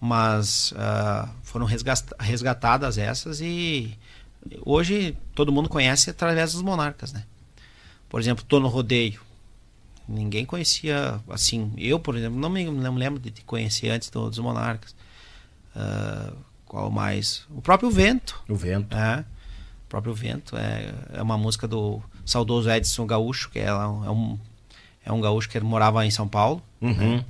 Mas 0.01 0.73
uh, 0.73 1.29
foram 1.45 1.65
resgatadas 2.19 2.99
essas 2.99 3.41
e 3.41 3.97
hoje 4.63 5.17
todo 5.33 5.53
mundo 5.53 5.69
conhece 5.69 6.11
através 6.11 6.55
dos 6.55 6.63
monarcas, 6.63 7.13
né? 7.13 7.23
Por 8.09 8.21
exemplo, 8.21 8.45
tô 8.45 8.59
no 8.59 8.67
rodeio. 8.67 9.21
Ninguém 10.09 10.45
conhecia, 10.45 11.21
assim, 11.29 11.73
eu, 11.77 11.99
por 11.99 12.17
exemplo, 12.17 12.39
não 12.39 12.49
me, 12.49 12.65
não 12.65 12.93
me 12.93 12.99
lembro 12.99 13.19
de 13.19 13.31
te 13.31 13.43
conhecer 13.43 13.91
antes 13.91 14.09
do, 14.09 14.29
dos 14.29 14.39
Monarcas. 14.39 14.95
Uh, 15.75 16.37
qual 16.65 16.91
mais? 16.91 17.45
O 17.51 17.61
próprio 17.61 17.91
Vento. 17.91 18.41
O 18.49 18.55
Vento. 18.55 18.97
É. 18.97 19.25
O 19.85 19.89
próprio 19.89 20.15
Vento 20.15 20.57
é, 20.57 20.95
é 21.13 21.23
uma 21.23 21.37
música 21.37 21.67
do 21.67 22.01
saudoso 22.25 22.71
Edson 22.71 23.07
Gaúcho, 23.07 23.51
que 23.51 23.59
é, 23.59 23.67
é, 23.67 23.75
um, 23.75 24.39
é 25.05 25.13
um 25.13 25.21
gaúcho 25.21 25.49
que 25.49 25.59
morava 25.61 26.05
em 26.07 26.11
São 26.11 26.29
Paulo. 26.29 26.63
Uhum. 26.81 27.17
Né? 27.17 27.25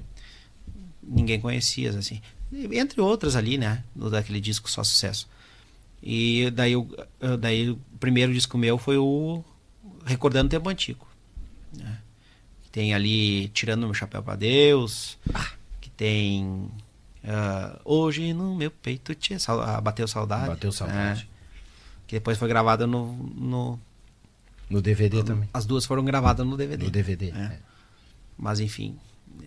Ninguém 1.02 1.40
conhecia, 1.40 1.90
assim. 1.90 2.20
Entre 2.52 3.00
outras 3.00 3.36
ali, 3.36 3.56
né? 3.56 3.84
Do, 3.94 4.10
daquele 4.10 4.40
disco 4.40 4.70
Só 4.70 4.84
Sucesso. 4.84 5.28
E 6.02 6.50
daí, 6.50 6.74
daí 7.38 7.70
o 7.70 7.78
primeiro 7.98 8.32
disco 8.32 8.56
meu 8.56 8.78
foi 8.78 8.96
o 8.98 9.42
Recordando 10.04 10.46
o 10.46 10.50
Tempo 10.50 10.68
Antigo. 10.68 11.06
Né? 11.76 11.98
Tem 12.76 12.92
ali 12.92 13.48
Tirando 13.54 13.86
Meu 13.86 13.94
Chapéu 13.94 14.22
para 14.22 14.36
Deus. 14.36 15.16
Ah. 15.32 15.50
Que 15.80 15.88
tem. 15.88 16.44
Uh, 17.24 17.80
Hoje 17.82 18.34
no 18.34 18.54
meu 18.54 18.70
peito 18.70 19.14
tinha. 19.14 19.38
Uh, 19.38 19.80
Bateu 19.80 20.06
Saudade. 20.06 20.48
Bateu 20.48 20.70
Saudade. 20.70 21.22
É, 21.22 22.04
que 22.06 22.16
depois 22.16 22.36
foi 22.36 22.46
gravada 22.46 22.86
no, 22.86 23.14
no. 23.34 23.80
No 24.68 24.82
DVD 24.82 25.24
também. 25.24 25.48
As 25.54 25.64
duas 25.64 25.86
foram 25.86 26.04
gravadas 26.04 26.46
no 26.46 26.54
DVD. 26.54 26.84
No 26.84 26.90
DVD. 26.90 27.30
É. 27.30 27.44
É. 27.44 27.58
Mas 28.36 28.60
enfim, 28.60 28.98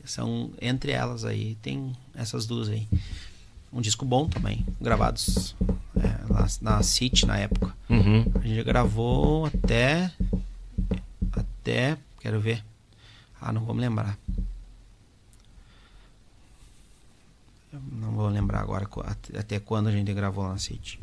são 0.04 0.52
entre 0.60 0.92
elas 0.92 1.24
aí, 1.24 1.54
tem 1.62 1.96
essas 2.16 2.48
duas 2.48 2.68
aí. 2.68 2.88
Um 3.72 3.80
disco 3.80 4.06
bom 4.06 4.28
também, 4.28 4.66
gravados 4.82 5.56
é, 5.96 6.34
lá 6.34 6.48
na 6.62 6.82
City 6.82 7.28
na 7.28 7.38
época. 7.38 7.76
Uhum. 7.88 8.26
A 8.44 8.48
gente 8.48 8.64
gravou 8.64 9.46
até. 9.46 10.12
Até. 11.32 11.96
Quero 12.20 12.40
ver. 12.40 12.64
Ah, 13.42 13.52
não 13.52 13.64
vou 13.64 13.74
me 13.74 13.82
lembrar. 13.82 14.18
Não 17.72 18.12
vou 18.12 18.28
lembrar 18.28 18.62
agora 18.62 18.88
até 19.38 19.60
quando 19.60 19.88
a 19.88 19.92
gente 19.92 20.14
gravou 20.14 20.48
na 20.48 20.58
City. 20.58 21.00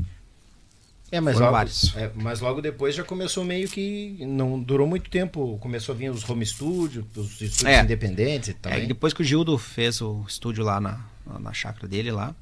É, 1.11 1.21
mas 1.21 1.39
logo, 1.39 1.57
é, 1.57 2.11
mas 2.17 2.41
logo 2.41 2.61
depois 2.61 2.95
já 2.95 3.05
começou 3.05 3.45
meio 3.45 3.69
que. 3.69 4.17
Não 4.27 4.61
durou 4.61 4.89
muito 4.89 5.09
tempo. 5.09 5.57
Começou 5.61 5.95
a 5.95 5.99
vir 5.99 6.11
os 6.11 6.29
home 6.29 6.45
studios, 6.45 7.05
os 7.15 7.41
estúdios 7.41 7.65
é, 7.65 7.81
independentes 7.81 8.49
e 8.49 8.55
tal. 8.55 8.73
É, 8.73 8.85
depois 8.87 9.13
que 9.13 9.23
o 9.23 9.25
Gildo 9.25 9.57
fez 9.57 10.01
o 10.01 10.25
estúdio 10.27 10.65
lá 10.65 10.81
na, 10.81 11.05
na 11.39 11.53
chácara 11.53 11.87
dele, 11.87 12.11
lá, 12.11 12.35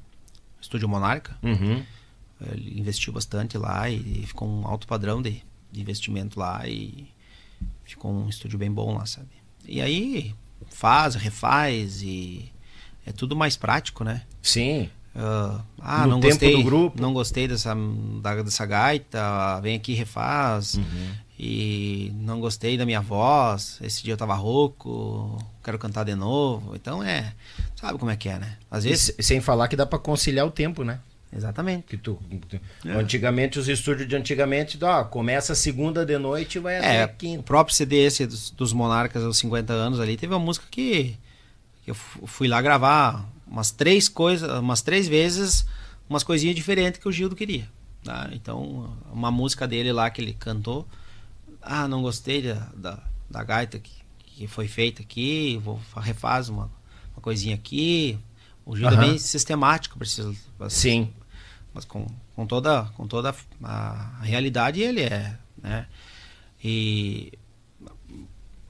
estúdio 0.59 0.89
Monarca, 0.89 1.37
uhum. 1.43 1.83
ele 2.51 2.79
investiu 2.79 3.13
bastante 3.13 3.55
lá 3.55 3.87
e 3.87 4.23
ficou 4.25 4.49
um 4.49 4.65
alto 4.65 4.87
padrão 4.87 5.21
de, 5.21 5.43
de 5.71 5.81
investimento 5.81 6.39
lá 6.39 6.67
e 6.67 7.07
ficou 7.83 8.11
um 8.11 8.27
estúdio 8.27 8.57
bem 8.57 8.71
bom 8.71 8.97
lá, 8.97 9.05
sabe? 9.05 9.44
E 9.67 9.81
aí 9.81 10.33
faz, 10.69 11.15
refaz 11.15 12.01
e 12.01 12.51
é 13.05 13.11
tudo 13.11 13.35
mais 13.35 13.55
prático, 13.55 14.03
né? 14.03 14.23
Sim. 14.41 14.89
Uh, 15.15 15.61
ah, 15.79 16.03
no 16.03 16.11
não 16.11 16.19
gostei, 16.19 16.63
grupo. 16.63 17.01
não 17.01 17.13
gostei 17.13 17.47
dessa, 17.47 17.73
da, 18.21 18.41
dessa 18.41 18.65
gaita, 18.65 19.59
vem 19.61 19.75
aqui 19.77 19.93
refaz. 19.93 20.75
Uhum. 20.75 21.25
E 21.37 22.13
não 22.15 22.39
gostei 22.39 22.77
da 22.77 22.85
minha 22.85 23.01
voz, 23.01 23.77
esse 23.81 24.01
dia 24.03 24.13
eu 24.13 24.17
tava 24.17 24.33
rouco, 24.35 25.37
quero 25.61 25.77
cantar 25.77 26.05
de 26.05 26.15
novo. 26.15 26.75
Então 26.75 27.03
é, 27.03 27.33
sabe 27.75 27.99
como 27.99 28.09
é 28.09 28.15
que 28.15 28.29
é, 28.29 28.39
né? 28.39 28.57
Às 28.71 28.85
vezes 28.85 29.13
e 29.17 29.23
sem 29.23 29.41
falar 29.41 29.67
que 29.67 29.75
dá 29.75 29.85
para 29.85 29.99
conciliar 29.99 30.45
o 30.45 30.51
tempo, 30.51 30.83
né? 30.83 30.99
Exatamente. 31.35 31.87
Que 31.87 31.97
tu, 31.97 32.19
tu 32.47 32.59
é. 32.87 32.91
Antigamente, 32.91 33.59
os 33.59 33.67
estúdios 33.67 34.07
de 34.07 34.15
antigamente, 34.15 34.77
ó, 34.81 35.03
começa 35.03 35.53
segunda 35.53 36.05
de 36.05 36.17
noite 36.17 36.55
e 36.55 36.61
vai 36.61 36.77
até 36.77 37.01
é, 37.01 37.07
quinta. 37.07 37.41
O 37.41 37.43
próprio 37.43 37.75
CD 37.75 38.05
esse 38.05 38.25
dos, 38.25 38.51
dos 38.51 38.71
Monarcas 38.71 39.23
aos 39.23 39.37
50 39.37 39.73
anos 39.73 39.99
ali, 39.99 40.15
teve 40.15 40.33
uma 40.33 40.39
música 40.39 40.65
que, 40.71 41.15
que 41.83 41.91
eu 41.91 41.95
fui 41.95 42.47
lá 42.47 42.61
gravar 42.61 43.29
umas 43.45 43.71
três 43.71 44.07
coisas, 44.07 44.49
umas 44.59 44.81
três 44.81 45.07
vezes 45.07 45.65
umas 46.09 46.23
coisinhas 46.23 46.55
diferentes 46.55 46.99
que 46.99 47.07
o 47.07 47.11
Gildo 47.11 47.35
queria. 47.35 47.67
Tá? 48.03 48.29
Então, 48.31 48.95
uma 49.11 49.31
música 49.31 49.67
dele 49.67 49.91
lá 49.91 50.09
que 50.09 50.21
ele 50.21 50.33
cantou, 50.33 50.87
ah, 51.61 51.87
não 51.87 52.01
gostei 52.01 52.41
da, 52.41 52.69
da, 52.75 52.99
da 53.29 53.43
gaita 53.43 53.79
que, 53.79 53.91
que 54.19 54.47
foi 54.47 54.67
feita 54.67 55.01
aqui, 55.01 55.59
vou 55.63 55.79
refaz 55.95 56.49
uma, 56.49 56.69
uma 57.15 57.21
coisinha 57.21 57.55
aqui. 57.55 58.17
O 58.63 58.75
Gildo 58.75 58.95
Aham. 58.95 59.03
é 59.03 59.07
bem 59.09 59.17
sistemático, 59.17 59.97
precisa. 59.97 60.33
Sim. 60.69 61.11
Mas 61.75 61.83
com, 61.85 62.07
com 62.37 62.47
toda, 62.47 62.83
com 62.95 63.05
toda 63.05 63.35
a 63.61 64.19
realidade 64.21 64.79
ele 64.81 65.01
é, 65.01 65.35
né? 65.61 65.85
E, 66.63 67.33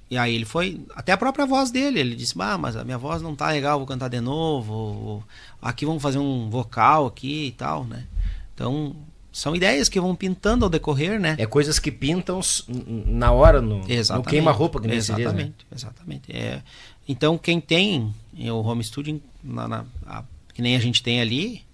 e 0.09 0.17
aí 0.17 0.33
ele 0.35 0.45
foi, 0.45 0.81
até 0.95 1.11
a 1.11 1.17
própria 1.17 1.45
voz 1.45 1.69
dele, 1.69 1.99
ele 1.99 2.15
disse, 2.15 2.33
ah, 2.39 2.57
mas 2.57 2.75
a 2.75 2.83
minha 2.83 2.97
voz 2.97 3.21
não 3.21 3.35
tá 3.35 3.49
legal, 3.49 3.77
vou 3.77 3.87
cantar 3.87 4.07
de 4.09 4.19
novo, 4.19 4.73
ou- 4.73 5.23
aqui 5.61 5.85
vamos 5.85 6.01
fazer 6.01 6.17
um 6.17 6.49
vocal 6.49 7.05
aqui 7.05 7.47
e 7.47 7.51
tal, 7.51 7.83
né? 7.85 8.05
Então, 8.53 8.95
são 9.31 9.55
ideias 9.55 9.87
que 9.89 9.99
vão 9.99 10.15
pintando 10.15 10.63
ao 10.65 10.69
decorrer, 10.69 11.19
né? 11.19 11.35
É 11.37 11.45
coisas 11.45 11.77
que 11.77 11.91
pintam 11.91 12.39
na 12.67 13.31
hora, 13.31 13.61
no, 13.61 13.81
no 14.17 14.23
queima-roupa, 14.31 14.79
que 14.79 14.87
nem 14.87 14.99
se 15.01 15.13
diz, 15.13 15.25
né? 15.25 15.31
Exatamente, 15.31 15.65
exatamente. 15.71 16.31
É, 16.35 16.61
então, 17.07 17.37
quem 17.37 17.59
tem 17.61 18.13
o 18.33 18.61
home 18.61 18.83
studio, 18.83 19.21
na- 19.43 19.67
na- 19.67 19.85
a- 20.07 20.23
que 20.53 20.61
nem 20.61 20.75
a 20.75 20.79
gente 20.79 21.03
tem 21.03 21.19
ali, 21.19 21.64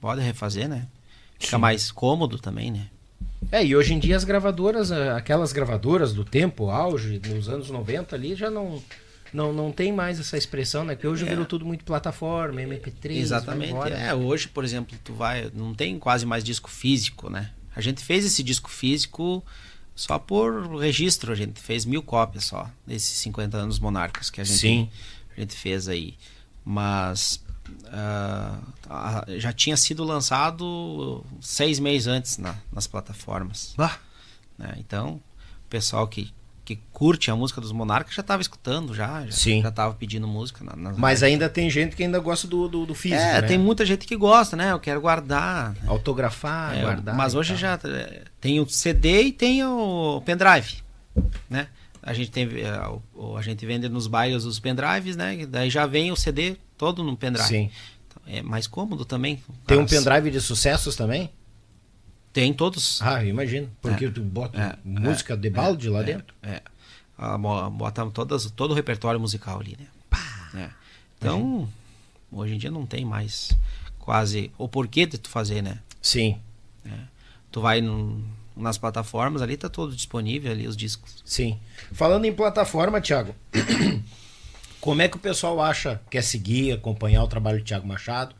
pode 0.00 0.20
refazer, 0.20 0.68
né? 0.68 0.86
Fica 1.38 1.56
Sim. 1.56 1.60
mais 1.60 1.90
cômodo 1.90 2.38
também, 2.38 2.70
né? 2.70 2.86
É, 3.50 3.64
e 3.64 3.74
hoje 3.74 3.94
em 3.94 3.98
dia 3.98 4.16
as 4.16 4.24
gravadoras, 4.24 4.90
eh, 4.90 5.10
aquelas 5.10 5.52
gravadoras 5.52 6.12
do 6.12 6.24
tempo, 6.24 6.68
auge, 6.70 7.20
nos 7.26 7.48
anos 7.48 7.70
90 7.70 8.14
ali, 8.14 8.34
já 8.34 8.50
não, 8.50 8.82
não, 9.32 9.52
não 9.52 9.72
tem 9.72 9.92
mais 9.92 10.20
essa 10.20 10.36
expressão, 10.36 10.84
né? 10.84 10.94
Porque 10.94 11.08
hoje 11.08 11.24
virou 11.24 11.46
tudo 11.46 11.64
muito 11.64 11.84
plataforma, 11.84 12.60
MP3. 12.60 13.08
vai 13.08 13.16
Exatamente. 13.16 13.92
É, 13.92 14.14
hoje, 14.14 14.48
por 14.48 14.62
exemplo, 14.62 14.96
tu 15.02 15.14
vai, 15.14 15.50
não 15.54 15.74
tem 15.74 15.98
quase 15.98 16.26
mais 16.26 16.44
disco 16.44 16.70
físico, 16.70 17.30
né? 17.30 17.50
A 17.74 17.80
gente 17.80 18.04
fez 18.04 18.24
esse 18.24 18.42
disco 18.42 18.70
físico 18.70 19.42
só 19.94 20.18
por 20.18 20.76
registro, 20.76 21.32
a 21.32 21.34
gente 21.34 21.60
fez 21.60 21.84
mil 21.84 22.02
cópias 22.02 22.44
só 22.44 22.70
desses 22.86 23.16
50 23.18 23.56
anos 23.56 23.78
monarcas 23.78 24.30
que 24.30 24.40
a 24.40 24.44
gente, 24.44 24.58
Sim. 24.58 24.90
a 25.36 25.40
gente 25.40 25.54
fez 25.54 25.88
aí. 25.88 26.14
Mas 26.64 27.42
ah, 28.88 29.24
já 29.36 29.52
tinha 29.52 29.76
sido 29.76 30.04
lançado 30.04 31.24
seis 31.40 31.78
meses 31.78 32.06
antes 32.06 32.38
na- 32.38 32.56
nas 32.72 32.86
plataformas. 32.86 33.74
Bah, 33.76 33.98
né? 34.58 34.74
Então, 34.78 35.20
o 35.66 35.68
pessoal 35.70 36.06
que, 36.08 36.32
que 36.64 36.76
curte 36.92 37.30
a 37.30 37.36
música 37.36 37.60
dos 37.60 37.72
monarcas 37.72 38.14
já 38.14 38.20
estava 38.20 38.40
escutando, 38.42 38.94
já, 38.94 39.24
já, 39.26 39.32
Sim. 39.32 39.62
já 39.62 39.68
estava 39.70 39.94
pedindo 39.94 40.26
música. 40.28 40.64
Na, 40.64 40.92
Mas 40.92 41.22
ainda 41.22 41.48
tem 41.48 41.68
gente 41.70 41.96
que 41.96 42.02
ainda 42.02 42.18
gosta 42.18 42.46
do, 42.46 42.68
do, 42.68 42.86
do 42.86 42.94
físico, 42.94 43.20
É, 43.22 43.40
né? 43.42 43.48
tem 43.48 43.58
muita 43.58 43.84
gente 43.86 44.06
que 44.06 44.16
gosta, 44.16 44.56
né? 44.56 44.72
Eu 44.72 44.78
quero 44.80 45.00
guardar. 45.00 45.74
Autografar, 45.86 46.76
É, 46.76 46.82
guardar. 46.82 47.14
mas 47.16 47.34
hoje 47.34 47.56
já 47.56 47.78
é, 47.84 48.24
tem 48.40 48.60
o 48.60 48.68
CD 48.68 49.22
e 49.24 49.32
tem 49.32 49.64
o 49.64 50.22
pendrive, 50.24 50.78
né? 51.48 51.68
A 52.02 52.12
gente 52.14 52.30
tem 52.30 52.44
é, 52.60 52.68
a 52.70 53.42
gente 53.42 53.64
vende 53.66 53.88
nos 53.88 54.06
bairros 54.06 54.44
os 54.44 54.58
pendrives, 54.58 55.16
né? 55.16 55.44
Daí 55.46 55.68
já 55.70 55.86
vem 55.86 56.10
o 56.10 56.16
CD 56.16 56.56
todo 56.78 57.04
no 57.04 57.16
pendrive. 57.16 57.46
Sim. 57.48 57.70
Então, 58.08 58.22
é 58.26 58.42
mais 58.42 58.66
cômodo 58.66 59.04
também. 59.04 59.42
Tem 59.66 59.78
um 59.78 59.86
pendrive 59.86 60.30
de 60.30 60.40
sucessos 60.40 60.96
também? 60.96 61.30
Tem 62.32 62.52
todos. 62.54 63.02
Ah, 63.02 63.24
imagino. 63.24 63.68
Porque 63.82 64.08
tu 64.08 64.22
bota 64.22 64.58
É, 64.60 64.78
música 64.84 65.36
de 65.36 65.50
balde 65.50 65.88
lá 65.88 66.02
dentro. 66.02 66.34
É. 66.42 66.62
Ah, 67.18 67.36
Bota 67.36 68.06
todas, 68.10 68.50
todo 68.50 68.70
o 68.70 68.74
repertório 68.74 69.20
musical 69.20 69.60
ali, 69.60 69.76
né? 69.78 69.86
É. 70.54 70.70
Então, 71.18 71.68
hoje 72.32 72.54
em 72.54 72.58
dia 72.58 72.70
não 72.70 72.86
tem 72.86 73.04
mais 73.04 73.50
quase 73.98 74.50
o 74.56 74.66
porquê 74.66 75.04
de 75.04 75.18
tu 75.18 75.28
fazer, 75.28 75.62
né? 75.62 75.78
Sim, 76.00 76.40
Tu 77.52 77.60
vai 77.60 77.80
num- 77.80 78.24
nas 78.60 78.78
plataformas 78.78 79.42
ali, 79.42 79.56
tá 79.56 79.68
todo 79.68 79.94
disponível 79.94 80.52
ali 80.52 80.66
os 80.66 80.76
discos. 80.76 81.22
sim. 81.24 81.58
Falando 81.92 82.24
em 82.24 82.32
plataforma, 82.32 83.00
Thiago, 83.00 83.34
como 84.80 85.02
é 85.02 85.08
que 85.08 85.16
o 85.16 85.20
pessoal 85.20 85.60
acha, 85.60 86.00
quer 86.10 86.22
seguir, 86.22 86.72
acompanhar 86.72 87.22
o 87.24 87.28
trabalho 87.28 87.58
do 87.58 87.64
Thiago 87.64 87.86
Machado? 87.86 88.34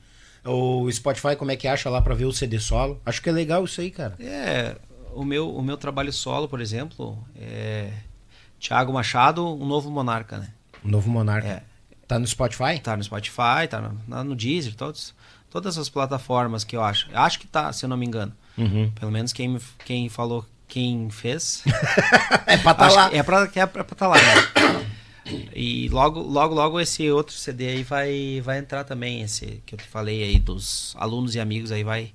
O 0.44 0.90
Spotify, 0.90 1.36
como 1.36 1.51
é 1.51 1.56
que 1.56 1.68
acha 1.68 1.90
lá 1.90 2.01
pra 2.01 2.14
ver 2.14 2.24
o 2.24 2.32
CD 2.32 2.59
solo? 2.59 3.01
Acho 3.05 3.20
que 3.20 3.28
é 3.28 3.32
legal 3.32 3.64
isso 3.64 3.80
aí, 3.80 3.90
cara. 3.90 4.14
É, 4.20 4.76
o 5.12 5.24
meu, 5.24 5.55
o 5.55 5.62
meu 5.62 5.76
trabalho 5.76 6.12
solo, 6.12 6.48
por 6.48 6.60
exemplo, 6.60 7.18
é 7.36 7.92
Thiago 8.59 8.92
Machado, 8.92 9.47
um 9.47 9.66
novo 9.66 9.90
monarca, 9.90 10.38
né? 10.38 10.52
O 10.84 10.88
novo 10.88 11.10
Monarca. 11.10 11.48
É. 11.48 11.62
Tá 12.06 12.18
no 12.18 12.26
Spotify? 12.26 12.78
Tá 12.82 12.97
no 12.97 13.05
Spotify, 13.05 13.68
tá 13.68 13.80
no, 13.80 14.24
no 14.24 14.34
Deezer, 14.34 14.74
todos, 14.74 15.14
todas 15.48 15.78
as 15.78 15.88
plataformas 15.88 16.64
que 16.64 16.76
eu 16.76 16.82
acho. 16.82 17.09
Acho 17.14 17.38
que 17.38 17.47
tá, 17.47 17.72
se 17.72 17.84
eu 17.84 17.88
não 17.88 17.97
me 17.97 18.06
engano. 18.06 18.32
Uhum. 18.60 18.90
Pelo 18.90 19.10
menos 19.10 19.32
quem, 19.32 19.58
quem 19.84 20.08
falou, 20.08 20.44
quem 20.68 21.08
fez. 21.10 21.64
É 22.46 22.56
pra 22.56 22.74
tá 22.74 22.88
lá. 22.88 23.10
que 23.10 23.16
É 23.16 23.22
pra, 23.22 23.50
é 23.54 23.66
pra 23.66 23.84
tá 23.84 24.08
lá, 24.08 24.16
né? 24.16 24.86
E 25.54 25.88
logo, 25.88 26.20
logo, 26.20 26.54
logo 26.54 26.80
esse 26.80 27.08
outro 27.10 27.34
CD 27.34 27.68
aí 27.68 27.82
vai, 27.82 28.40
vai 28.42 28.58
entrar 28.58 28.84
também, 28.84 29.22
esse 29.22 29.62
que 29.64 29.74
eu 29.74 29.78
te 29.78 29.86
falei 29.86 30.22
aí 30.22 30.38
dos 30.38 30.94
alunos 30.98 31.34
e 31.34 31.40
amigos 31.40 31.70
aí 31.70 31.84
vai. 31.84 32.12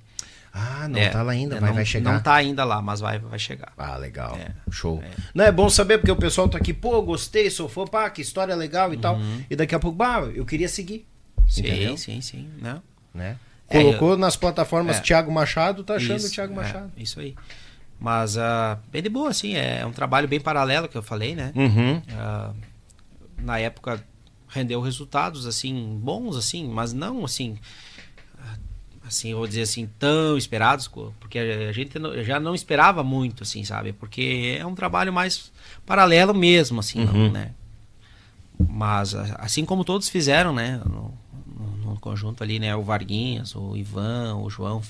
Ah, 0.52 0.88
não 0.88 0.98
é, 0.98 1.08
tá 1.08 1.22
lá 1.22 1.32
ainda, 1.32 1.56
é, 1.56 1.60
mas 1.60 1.68
não, 1.68 1.74
vai 1.74 1.84
chegar. 1.84 2.12
Não 2.12 2.22
tá 2.22 2.34
ainda 2.34 2.64
lá, 2.64 2.80
mas 2.80 3.00
vai, 3.00 3.18
vai 3.18 3.38
chegar. 3.38 3.72
Ah, 3.76 3.96
legal. 3.96 4.36
É, 4.36 4.52
Show. 4.70 5.02
Não 5.34 5.44
é 5.44 5.52
bom 5.52 5.68
saber 5.68 5.98
porque 5.98 6.10
o 6.10 6.16
pessoal 6.16 6.48
tá 6.48 6.56
aqui, 6.58 6.72
pô, 6.72 7.00
gostei, 7.02 7.50
sou 7.50 7.68
fã, 7.68 7.86
pá, 7.86 8.08
que 8.08 8.22
história 8.22 8.54
legal 8.54 8.92
e 8.92 8.96
tal. 8.96 9.18
E 9.50 9.56
daqui 9.56 9.74
a 9.74 9.78
pouco, 9.78 9.96
bah, 9.96 10.20
eu 10.34 10.44
queria 10.46 10.68
seguir. 10.68 11.06
Entendeu? 11.56 11.96
Sim, 11.96 12.20
sim, 12.20 12.38
sim. 12.38 12.50
Não. 12.60 12.82
Né? 13.14 13.36
É, 13.68 13.82
Colocou 13.82 14.16
nas 14.16 14.36
plataformas 14.36 14.98
é. 14.98 15.00
Thiago 15.00 15.30
Machado, 15.32 15.82
tá 15.82 15.96
achando 15.96 16.18
Isso, 16.18 16.28
o 16.28 16.30
Thiago 16.30 16.52
é, 16.52 16.56
Machado. 16.56 16.92
isso 16.96 17.18
aí. 17.20 17.34
Mas 17.98 18.36
ah, 18.38 18.78
bem 18.92 19.02
de 19.02 19.08
boa, 19.08 19.30
assim, 19.30 19.54
é 19.54 19.84
um 19.86 19.92
trabalho 19.92 20.28
bem 20.28 20.38
paralelo 20.40 20.86
que 20.88 20.96
eu 20.96 21.02
falei, 21.02 21.34
né? 21.34 21.52
Uhum. 21.56 22.00
Ah, 22.12 22.52
na 23.38 23.58
época 23.58 24.02
rendeu 24.48 24.80
resultados 24.80 25.46
assim 25.46 25.98
bons 26.00 26.36
assim, 26.36 26.66
mas 26.68 26.92
não 26.92 27.24
assim 27.24 27.58
ah, 28.38 28.56
assim, 29.06 29.30
eu 29.30 29.38
vou 29.38 29.46
dizer 29.46 29.62
assim, 29.62 29.88
tão 29.98 30.36
esperados, 30.38 30.88
porque 31.20 31.38
a 31.38 31.72
gente 31.72 31.98
não- 31.98 32.22
já 32.22 32.38
não 32.38 32.54
esperava 32.54 33.02
muito 33.02 33.42
assim, 33.42 33.64
sabe? 33.64 33.92
Porque 33.92 34.56
é 34.60 34.64
um 34.64 34.74
trabalho 34.74 35.12
mais 35.12 35.50
paralelo 35.84 36.32
mesmo 36.34 36.80
assim, 36.80 37.04
não, 37.04 37.12
Uhum. 37.14 37.30
né? 37.32 37.50
Mas 38.68 39.14
a- 39.14 39.36
assim 39.40 39.64
como 39.64 39.84
todos 39.84 40.08
fizeram, 40.08 40.52
né, 40.54 40.80
no, 40.86 41.12
no- 41.96 42.00
conjunto 42.00 42.42
ali, 42.42 42.58
né, 42.58 42.74
o 42.76 42.82
Varguinhas, 42.82 43.54
o 43.56 43.76
Ivan, 43.76 44.36
o 44.36 44.48
João 44.50 44.82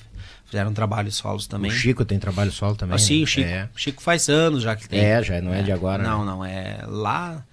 fizeram 0.45 0.73
trabalhos 0.75 1.15
solos 1.17 1.47
também. 1.47 1.71
O 1.71 1.75
Chico 1.75 2.05
tem 2.05 2.19
trabalho 2.19 2.53
solo 2.53 2.77
também. 2.77 2.95
Ah, 2.95 2.99
sim, 2.99 3.19
né? 3.19 3.23
o 3.25 3.27
Chico, 3.27 3.49
É. 3.49 3.69
Chico 3.77 4.03
faz 4.03 4.29
anos 4.29 4.63
já 4.63 4.77
que 4.77 4.89
tem. 4.89 5.01
É, 5.01 5.23
já 5.23 5.41
não 5.41 5.53
é 5.55 5.63
de 5.63 5.73
agora, 5.73 6.03
Não, 6.03 6.21
né? 6.25 6.31
não, 6.31 6.45
é 6.45 6.85
lá. 6.87 7.45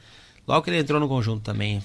Logo 0.47 0.61
que 0.63 0.69
ele 0.69 0.79
entrou 0.79 0.99
no 0.99 1.07
conjunto 1.07 1.41
também. 1.43 1.81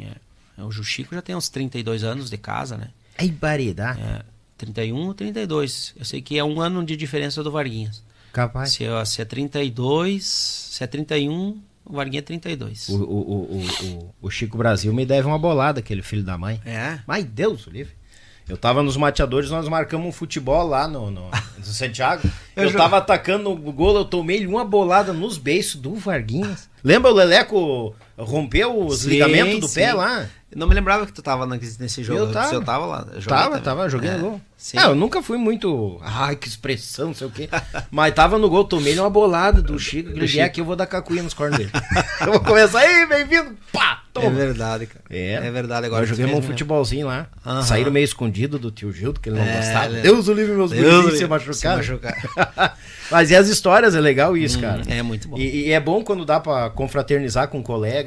É, 0.00 0.62
o 0.62 0.70
Chico 0.72 1.14
já 1.14 1.22
tem 1.22 1.34
uns 1.34 1.48
32 1.48 2.04
anos 2.04 2.28
de 2.30 2.36
casa, 2.36 2.76
né? 2.76 2.88
Aí, 3.16 3.30
barida. 3.30 3.96
É, 3.98 4.22
31 4.56 4.96
ou 5.06 5.14
32. 5.14 5.94
Eu 5.96 6.04
sei 6.04 6.20
que 6.20 6.38
é 6.38 6.44
um 6.44 6.60
ano 6.60 6.84
de 6.84 6.96
diferença 6.96 7.42
do 7.42 7.50
Varguinhas. 7.50 8.02
Capaz. 8.32 8.72
Se, 8.72 8.84
é- 8.84 9.04
se 9.04 9.22
é 9.22 9.24
32, 9.24 10.24
se 10.24 10.84
é 10.84 10.86
31, 10.86 11.58
o 11.88 11.92
Varguinha 11.94 12.20
é 12.20 12.22
32. 12.22 12.88
O, 12.88 12.94
o, 12.96 12.98
o, 13.02 13.34
o, 13.56 13.86
o- 13.86 14.14
o 14.22 14.30
Chico 14.30 14.56
Brasil 14.58 14.92
me 14.92 15.04
deve 15.06 15.26
uma 15.26 15.38
bolada, 15.38 15.80
aquele 15.80 16.02
filho 16.02 16.22
da 16.22 16.36
mãe. 16.38 16.60
É. 16.64 16.98
Mas 17.06 17.24
Deus, 17.24 17.66
o 17.66 17.70
livre. 17.70 17.96
Eu 18.48 18.56
tava 18.56 18.82
nos 18.82 18.96
mateadores, 18.96 19.50
nós 19.50 19.68
marcamos 19.68 20.06
um 20.06 20.12
futebol 20.12 20.66
lá 20.66 20.88
no, 20.88 21.10
no, 21.10 21.30
no 21.58 21.64
Santiago. 21.64 22.22
Eu 22.56 22.64
Eu, 22.70 22.76
tava 22.76 22.96
atacando 22.96 23.50
o 23.50 23.56
gol, 23.72 23.94
eu 23.96 24.04
tomei 24.06 24.44
uma 24.46 24.64
bolada 24.64 25.12
nos 25.12 25.36
beiços 25.38 25.78
do 25.80 25.94
Varguinhas. 25.94 26.68
Lembra 26.82 27.10
o 27.10 27.14
Leleco 27.14 27.94
rompeu 28.18 28.84
os 28.84 29.00
Sim, 29.00 29.10
ligamentos 29.10 29.60
do 29.60 29.68
pé 29.74 29.90
sim. 29.90 29.96
lá? 29.96 30.26
Eu 30.50 30.58
não 30.58 30.66
me 30.66 30.74
lembrava 30.74 31.04
que 31.04 31.12
tu 31.12 31.20
tava 31.20 31.46
nesse 31.46 32.02
jogo. 32.02 32.20
Eu 32.20 32.32
tava. 32.32 32.54
Eu 32.54 32.62
tava 32.64 32.86
lá. 32.86 33.06
eu 33.12 33.20
joguei 33.20 33.26
Tava, 33.38 33.48
também. 33.50 33.62
tava, 33.62 33.88
joguei 33.90 34.08
É, 34.10 34.14
no 34.14 34.20
gol. 34.20 34.40
Sim. 34.56 34.78
Ah, 34.78 34.84
eu 34.86 34.94
nunca 34.94 35.22
fui 35.22 35.36
muito. 35.36 36.00
Ai, 36.02 36.36
que 36.36 36.48
expressão, 36.48 37.08
não 37.08 37.14
sei 37.14 37.26
o 37.26 37.30
quê. 37.30 37.50
Mas 37.90 38.14
tava 38.14 38.38
no 38.38 38.48
gol, 38.48 38.64
tomei 38.64 38.98
uma 38.98 39.10
bolada 39.10 39.60
do 39.60 39.78
Chico. 39.78 40.10
Que 40.10 40.20
ele 40.20 40.40
aqui, 40.40 40.60
eu 40.62 40.64
vou 40.64 40.74
dar 40.74 40.86
cacuinha 40.86 41.22
nos 41.22 41.34
cornos 41.34 41.58
dele. 41.58 41.70
eu 42.22 42.32
vou 42.32 42.40
começar, 42.40 42.78
aí, 42.80 43.06
bem-vindo! 43.06 43.56
Pá! 43.70 44.02
é 44.08 44.20
Toma! 44.20 44.30
verdade, 44.30 44.86
cara. 44.86 45.04
É, 45.10 45.34
É 45.34 45.50
verdade. 45.50 45.86
Agora 45.86 46.04
joguemos 46.06 46.30
fez 46.30 46.38
um 46.38 46.40
mesmo. 46.40 46.52
futebolzinho 46.54 47.06
lá. 47.06 47.26
Aham. 47.46 47.62
Saíram 47.62 47.92
meio 47.92 48.02
escondido 48.04 48.58
do 48.58 48.70
tio 48.72 48.90
Gildo, 48.90 49.20
que 49.20 49.28
ele 49.28 49.38
não 49.38 49.44
É, 49.46 49.56
gostava. 49.58 49.84
ele- 49.86 50.00
Deus 50.00 50.26
o 50.26 50.32
livre, 50.32 50.54
meus 50.54 50.72
gurizinhos 50.72 51.18
se 51.18 51.26
machucaram. 51.26 51.82
se 51.82 51.90
machucaram. 51.92 52.72
Mas 53.12 53.30
e 53.30 53.36
as 53.36 53.48
histórias, 53.48 53.94
é 53.94 54.00
legal 54.00 54.36
isso, 54.36 54.58
cara. 54.60 54.82
é 54.88 55.02
muito 55.02 55.28
bom. 55.28 55.38
E, 55.38 55.68
e 55.68 55.72
é 55.72 55.78
bom 55.78 56.02
quando 56.02 56.24
dá 56.24 56.40
pra 56.40 56.68
confraternizar 56.70 57.48
com 57.48 57.62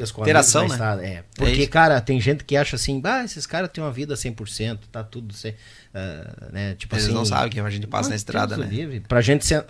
colegas, 0.09 0.11
com 0.13 0.21
Interação, 0.21 0.61
amigos 0.61 0.79
né? 0.79 0.85
estrada. 0.85 1.05
É, 1.05 1.23
porque, 1.35 1.61
isso. 1.63 1.69
cara, 1.69 1.99
tem 1.99 2.19
gente 2.21 2.43
que 2.45 2.55
acha 2.55 2.77
assim, 2.77 2.99
bah, 3.01 3.23
esses 3.25 3.45
caras 3.45 3.69
têm 3.71 3.83
uma 3.83 3.91
vida 3.91 4.15
100%, 4.15 4.79
tá 4.89 5.03
tudo, 5.03 5.35
ah, 5.93 6.47
né, 6.51 6.73
tipo 6.75 6.95
Eles 6.95 7.05
assim... 7.05 7.13
não 7.13 7.25
sabem 7.25 7.49
que 7.51 7.59
a 7.59 7.69
gente 7.69 7.85
passa 7.87 8.09
na 8.09 8.15
estrada, 8.15 8.55
né? 8.55 8.65
livre. 8.65 9.01
Pra 9.01 9.19
gente, 9.21 9.45
se- 9.45 9.63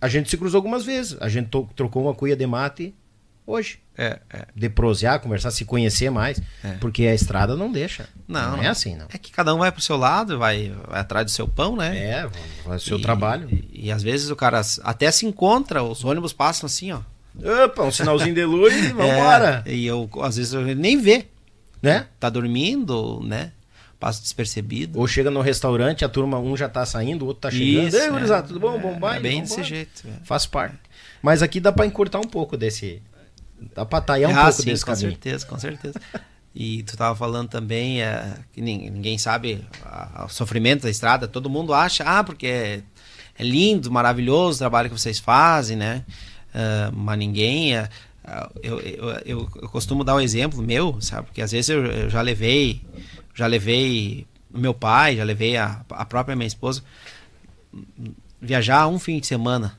a 0.00 0.08
gente 0.08 0.30
se 0.30 0.36
cruzou 0.36 0.58
algumas 0.58 0.84
vezes. 0.84 1.16
A 1.20 1.28
gente 1.28 1.48
trocou 1.76 2.02
uma 2.02 2.14
cuia 2.14 2.34
de 2.34 2.46
mate 2.46 2.94
hoje. 3.46 3.78
É, 3.96 4.18
é. 4.28 4.46
De 4.56 4.68
prosear, 4.68 5.20
conversar, 5.20 5.50
se 5.52 5.64
conhecer 5.64 6.10
mais. 6.10 6.42
É. 6.64 6.72
Porque 6.80 7.04
a 7.06 7.14
estrada 7.14 7.54
não 7.54 7.70
deixa. 7.70 8.08
Não, 8.26 8.56
não 8.56 8.62
é 8.62 8.66
assim, 8.66 8.96
não. 8.96 9.06
É 9.12 9.16
que 9.18 9.30
cada 9.30 9.54
um 9.54 9.58
vai 9.58 9.70
pro 9.70 9.80
seu 9.80 9.96
lado, 9.96 10.36
vai, 10.36 10.74
vai 10.88 10.98
atrás 11.00 11.24
do 11.26 11.30
seu 11.30 11.46
pão, 11.46 11.76
né? 11.76 11.96
É, 11.96 12.28
vai 12.66 12.76
o 12.76 12.80
seu 12.80 12.98
E- 12.98 13.02
trabalho. 13.02 13.48
E, 13.50 13.86
e 13.86 13.92
às 13.92 14.02
vezes 14.02 14.30
o 14.30 14.36
cara 14.36 14.60
até 14.82 15.10
se 15.12 15.24
encontra, 15.26 15.82
os 15.82 16.04
ônibus 16.04 16.32
passam 16.32 16.66
assim, 16.66 16.90
ó. 16.90 17.00
Opa, 17.64 17.82
um 17.82 17.90
sinalzinho 17.90 18.34
de 18.34 18.44
luz 18.44 18.74
e 18.74 18.88
vambora. 18.92 19.62
É, 19.66 19.72
e 19.74 19.86
eu, 19.86 20.08
às 20.22 20.36
vezes, 20.36 20.52
eu 20.52 20.62
nem 20.74 20.98
vê. 21.00 21.26
Né? 21.82 22.06
Tá 22.18 22.30
dormindo, 22.30 23.20
né? 23.24 23.52
Passa 24.00 24.20
despercebido. 24.22 24.98
Ou 24.98 25.06
chega 25.06 25.30
no 25.30 25.40
restaurante, 25.40 26.04
a 26.04 26.08
turma, 26.08 26.38
um 26.38 26.56
já 26.56 26.68
tá 26.68 26.84
saindo, 26.86 27.22
o 27.24 27.28
outro 27.28 27.42
tá 27.42 27.50
chegando. 27.50 27.88
Isso, 27.88 27.96
Ei, 27.96 28.10
gurizada, 28.10 28.44
é. 28.44 28.48
tudo 28.48 28.60
bom? 28.60 28.74
É, 28.76 28.78
Bom 28.78 28.98
baile? 28.98 29.18
é 29.18 29.20
bem 29.30 29.42
Vambora. 29.42 29.56
desse 29.60 29.68
jeito. 29.68 30.02
é. 30.06 30.24
Faz 30.24 30.46
parte. 30.46 30.76
Mas 31.22 31.42
aqui 31.42 31.60
dá 31.60 31.72
pra 31.72 31.86
encurtar 31.86 32.18
um 32.20 32.28
pouco 32.28 32.56
desse. 32.56 33.02
Dá 33.74 33.84
pra 33.84 34.00
talhar 34.00 34.30
um 34.30 34.34
ah, 34.36 34.44
pouco 34.44 34.62
sim, 34.62 34.64
desse 34.66 34.84
com 34.84 34.92
caminho. 34.92 35.10
certeza, 35.10 35.46
com 35.46 35.58
certeza. 35.58 36.00
E 36.54 36.82
tu 36.84 36.96
tava 36.96 37.16
falando 37.16 37.48
também 37.48 38.02
é, 38.02 38.34
que 38.52 38.60
nin- 38.60 38.90
ninguém 38.90 39.16
sabe 39.18 39.64
o 40.24 40.28
sofrimento 40.28 40.82
da 40.82 40.90
estrada. 40.90 41.26
Todo 41.26 41.48
mundo 41.50 41.72
acha, 41.74 42.04
ah, 42.04 42.22
porque 42.22 42.46
é, 42.46 42.82
é 43.38 43.42
lindo, 43.42 43.90
maravilhoso 43.90 44.56
o 44.56 44.58
trabalho 44.58 44.88
que 44.90 44.98
vocês 44.98 45.18
fazem, 45.18 45.76
né? 45.76 46.04
Ah, 46.54 46.90
mas 46.94 47.18
ninguém. 47.18 47.76
ah, 47.76 47.88
eu, 48.62 48.80
eu, 48.80 49.08
eu, 49.26 49.48
eu 49.62 49.68
costumo 49.68 50.04
dar 50.04 50.14
o 50.14 50.20
exemplo 50.20 50.62
meu, 50.62 51.00
sabe? 51.00 51.26
Porque 51.26 51.42
às 51.42 51.52
vezes 51.52 51.68
eu, 51.68 51.84
eu 51.84 52.08
já 52.08 52.20
levei, 52.22 52.80
já 53.34 53.46
levei 53.46 54.26
o 54.52 54.58
meu 54.58 54.72
pai, 54.72 55.16
já 55.16 55.24
levei 55.24 55.56
a, 55.56 55.84
a 55.90 56.04
própria 56.04 56.36
minha 56.36 56.46
esposa 56.46 56.82
viajar 58.40 58.86
um 58.88 58.98
fim 58.98 59.18
de 59.18 59.26
semana, 59.26 59.78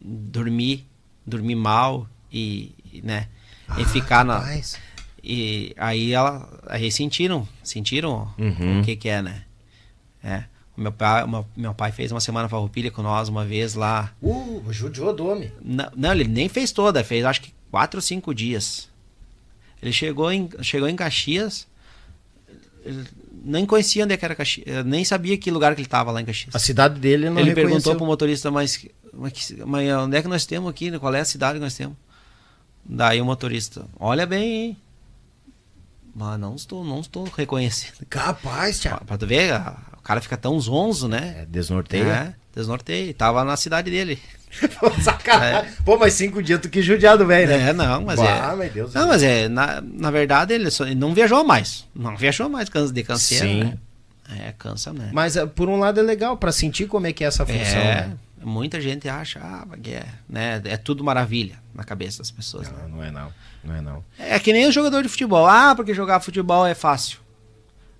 dormir, 0.00 0.86
dormir 1.26 1.54
mal 1.54 2.08
e, 2.32 2.72
né? 3.02 3.28
E 3.78 3.84
ficar 3.84 4.24
na. 4.24 4.38
Rapaz. 4.38 4.78
E 5.22 5.72
aí 5.76 6.12
ela. 6.12 6.48
Aí 6.66 6.90
sentiram, 6.90 7.46
sentiram 7.62 8.28
Uhum. 8.38 8.80
o 8.80 8.84
que 8.84 8.96
que 8.96 9.08
é, 9.08 9.22
né? 9.22 9.44
É. 10.22 10.44
O 10.76 10.80
meu 10.80 10.92
pai, 10.92 11.22
o 11.24 11.46
meu, 11.56 11.74
pai 11.74 11.92
fez 11.92 12.10
uma 12.10 12.20
semana 12.20 12.48
farroupilha 12.48 12.90
com 12.90 13.02
nós 13.02 13.28
uma 13.28 13.44
vez 13.44 13.74
lá. 13.74 14.12
Uh, 14.22 14.62
judiou 14.70 15.14
do 15.14 15.26
homem. 15.26 15.52
Não, 15.62 15.90
não, 15.94 16.12
ele 16.12 16.24
nem 16.24 16.48
fez 16.48 16.72
toda, 16.72 17.04
fez 17.04 17.24
acho 17.24 17.42
que 17.42 17.52
quatro 17.70 17.98
ou 17.98 18.02
cinco 18.02 18.34
dias. 18.34 18.88
Ele 19.82 19.92
chegou 19.92 20.32
em, 20.32 20.48
chegou 20.62 20.88
em 20.88 20.96
Caxias, 20.96 21.66
ele 22.84 23.04
nem 23.44 23.66
conhecia 23.66 24.04
onde 24.04 24.14
é 24.14 24.18
era 24.20 24.34
Caxias, 24.34 24.66
eh, 24.66 24.82
nem 24.82 25.04
sabia 25.04 25.36
que 25.36 25.50
lugar 25.50 25.74
que 25.74 25.80
ele 25.80 25.86
estava 25.86 26.10
lá 26.10 26.20
em 26.22 26.24
Caxias. 26.24 26.54
A 26.54 26.58
cidade 26.58 26.98
dele 26.98 27.28
não 27.28 27.38
ele 27.38 27.50
reconheceu. 27.50 27.68
perguntou 27.68 27.96
pro 27.96 28.06
motorista, 28.06 28.50
mas, 28.50 28.86
mas, 29.12 29.54
mas 29.66 29.92
onde 29.96 30.16
é 30.16 30.22
que 30.22 30.28
nós 30.28 30.46
temos 30.46 30.70
aqui? 30.70 30.96
Qual 30.98 31.14
é 31.14 31.20
a 31.20 31.24
cidade 31.24 31.54
que 31.54 31.64
nós 31.64 31.74
temos? 31.74 31.96
Daí 32.84 33.20
o 33.20 33.24
motorista, 33.24 33.86
olha 33.98 34.26
bem, 34.26 34.44
hein? 34.44 34.76
Mas 36.14 36.38
não 36.38 36.54
estou, 36.54 36.84
não 36.84 37.00
estou 37.00 37.24
reconhecendo. 37.36 38.04
Capaz, 38.08 38.78
Pra, 38.80 38.90
Thiago. 38.90 39.04
pra 39.06 39.16
tu 39.18 39.26
ver, 39.26 39.52
a- 39.54 39.76
o 39.98 40.02
cara 40.02 40.20
fica 40.20 40.36
tão 40.36 40.58
zonzo, 40.60 41.08
né? 41.08 41.36
É, 41.42 41.46
desnorteia. 41.46 42.04
É, 42.04 42.34
desnorteei. 42.54 43.14
Tava 43.14 43.42
na 43.44 43.56
cidade 43.56 43.90
dele. 43.90 44.18
Sacanagem. 45.02 45.72
Pô, 45.84 45.96
mas 45.96 46.12
cinco 46.14 46.42
dias 46.42 46.60
tu 46.60 46.68
que 46.68 46.82
judiado, 46.82 47.26
velho, 47.26 47.48
né? 47.48 47.70
É, 47.70 47.72
não, 47.72 48.02
mas 48.02 48.18
Bah, 48.20 48.52
é. 48.52 48.56
meu 48.56 48.70
Deus. 48.70 48.94
Não, 48.94 49.08
mas 49.08 49.22
é, 49.22 49.48
na, 49.48 49.80
na 49.80 50.10
verdade 50.10 50.52
ele, 50.52 50.70
só- 50.70 50.84
ele 50.84 50.94
não 50.94 51.14
viajou 51.14 51.42
mais. 51.44 51.86
Não 51.94 52.16
viajou 52.16 52.48
mais 52.48 52.68
de 52.92 53.02
canseiro, 53.02 53.46
Sim. 53.46 53.64
né? 53.64 53.78
É, 54.48 54.52
cansa, 54.58 54.92
né? 54.92 55.10
Mas 55.12 55.36
eh, 55.36 55.44
por 55.46 55.68
um 55.68 55.78
lado 55.78 55.98
é 56.00 56.02
legal, 56.02 56.36
pra 56.36 56.52
sentir 56.52 56.86
como 56.86 57.06
é 57.06 57.12
que 57.12 57.22
é 57.24 57.26
essa 57.26 57.44
função, 57.44 57.58
é, 57.80 58.06
né? 58.08 58.16
muita 58.42 58.80
gente 58.80 59.08
acha, 59.08 59.40
ah, 59.42 59.66
é, 59.86 60.04
né? 60.28 60.60
É 60.64 60.76
tudo 60.76 61.02
maravilha 61.04 61.56
na 61.74 61.84
cabeça 61.84 62.18
das 62.18 62.30
pessoas. 62.30 62.68
né? 62.70 62.78
Não, 62.82 62.96
não 62.96 63.04
é 63.04 63.10
não. 63.10 63.32
Não 63.64 63.74
é 63.76 63.80
não. 63.80 64.04
É 64.18 64.38
que 64.38 64.52
nem 64.52 64.66
o 64.66 64.72
jogador 64.72 65.02
de 65.02 65.08
futebol. 65.08 65.46
Ah, 65.46 65.74
porque 65.74 65.94
jogar 65.94 66.20
futebol 66.20 66.66
é 66.66 66.74
fácil. 66.74 67.18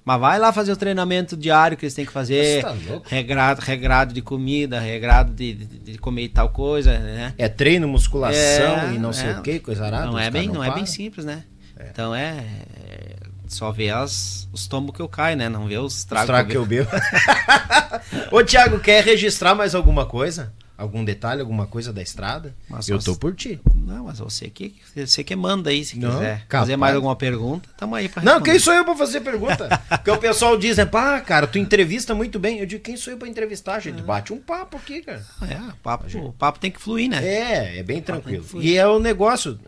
Mas 0.04 0.20
vai 0.20 0.38
lá 0.38 0.52
fazer 0.52 0.72
o 0.72 0.76
treinamento 0.76 1.36
diário 1.36 1.76
que 1.76 1.84
eles 1.84 1.94
têm 1.94 2.04
que 2.04 2.10
fazer. 2.10 2.62
Tá 2.62 2.74
louco? 2.88 3.06
regrado, 3.08 3.60
regrado 3.60 4.12
de 4.12 4.20
comida, 4.20 4.80
regrado 4.80 5.32
de, 5.32 5.54
de, 5.54 5.78
de 5.78 5.98
comer 5.98 6.28
tal 6.28 6.48
coisa, 6.48 6.98
né? 6.98 7.32
É 7.38 7.48
treino, 7.48 7.86
musculação 7.86 8.40
É, 8.40 8.94
e 8.94 8.98
não 8.98 9.12
sei 9.12 9.30
é. 9.30 9.38
o 9.38 9.42
que, 9.42 9.60
coisa 9.60 9.86
arada. 9.86 10.06
não 10.06 10.18
é 10.18 10.28
bem, 10.28 10.48
não, 10.48 10.62
é 10.62 10.66
param. 10.66 10.74
bem 10.82 10.86
simples, 10.86 11.24
né? 11.24 11.44
Então 11.88 12.12
é, 12.14 12.44
é 12.84 13.16
só 13.46 13.70
ver 13.70 13.90
as, 13.90 14.48
os 14.52 14.66
tombos 14.66 14.94
que 14.96 15.00
eu 15.02 15.08
caio, 15.08 15.36
né? 15.36 15.48
Não 15.48 15.66
ver 15.68 15.78
os 15.78 16.04
tragos 16.04 16.26
Trago 16.26 16.50
que 16.50 16.56
eu 16.56 16.66
bebo. 16.66 16.90
Ô, 18.32 18.42
Thiago, 18.42 18.80
quer 18.80 19.04
registrar 19.04 19.54
mais 19.54 19.74
alguma 19.74 20.04
coisa? 20.06 20.52
Algum 20.82 21.04
detalhe, 21.04 21.40
alguma 21.40 21.66
coisa 21.66 21.92
da 21.92 22.02
estrada? 22.02 22.52
Mas 22.68 22.88
eu 22.88 22.98
tô 22.98 23.14
por 23.14 23.34
ti. 23.34 23.60
Não, 23.72 24.04
mas 24.06 24.18
você 24.18 24.48
que, 24.50 24.74
você 24.96 25.22
que 25.22 25.36
manda 25.36 25.70
aí, 25.70 25.84
se 25.84 25.96
Não, 25.98 26.10
quiser 26.10 26.40
capaz. 26.48 26.62
fazer 26.64 26.76
mais 26.76 26.94
alguma 26.96 27.14
pergunta, 27.14 27.68
tamo 27.78 27.94
aí 27.94 28.08
pra 28.08 28.20
Não, 28.22 28.32
responder. 28.32 28.50
quem 28.50 28.58
sou 28.58 28.74
eu 28.74 28.84
pra 28.84 28.96
fazer 28.96 29.20
pergunta? 29.20 29.68
Porque 29.88 30.10
o 30.10 30.18
pessoal 30.18 30.56
diz, 30.58 30.76
né, 30.78 30.84
pá, 30.84 31.20
cara, 31.20 31.46
tu 31.46 31.56
entrevista 31.58 32.14
muito 32.14 32.38
bem. 32.38 32.58
Eu 32.58 32.66
digo, 32.66 32.82
quem 32.82 32.96
sou 32.96 33.12
eu 33.12 33.16
pra 33.18 33.28
entrevistar? 33.28 33.78
Gente 33.78 34.02
bate 34.02 34.32
um 34.32 34.38
papo 34.38 34.76
aqui, 34.76 35.02
cara. 35.02 35.24
É, 35.42 35.56
o 35.72 35.76
papo, 35.82 36.18
o 36.18 36.32
papo 36.32 36.58
tem 36.58 36.70
que 36.70 36.80
fluir, 36.82 37.08
né? 37.08 37.24
É, 37.24 37.78
é 37.78 37.82
bem 37.84 38.02
tranquilo. 38.02 38.44
E 38.60 38.76
é 38.76 38.86
o 38.86 38.98
negócio, 38.98 39.58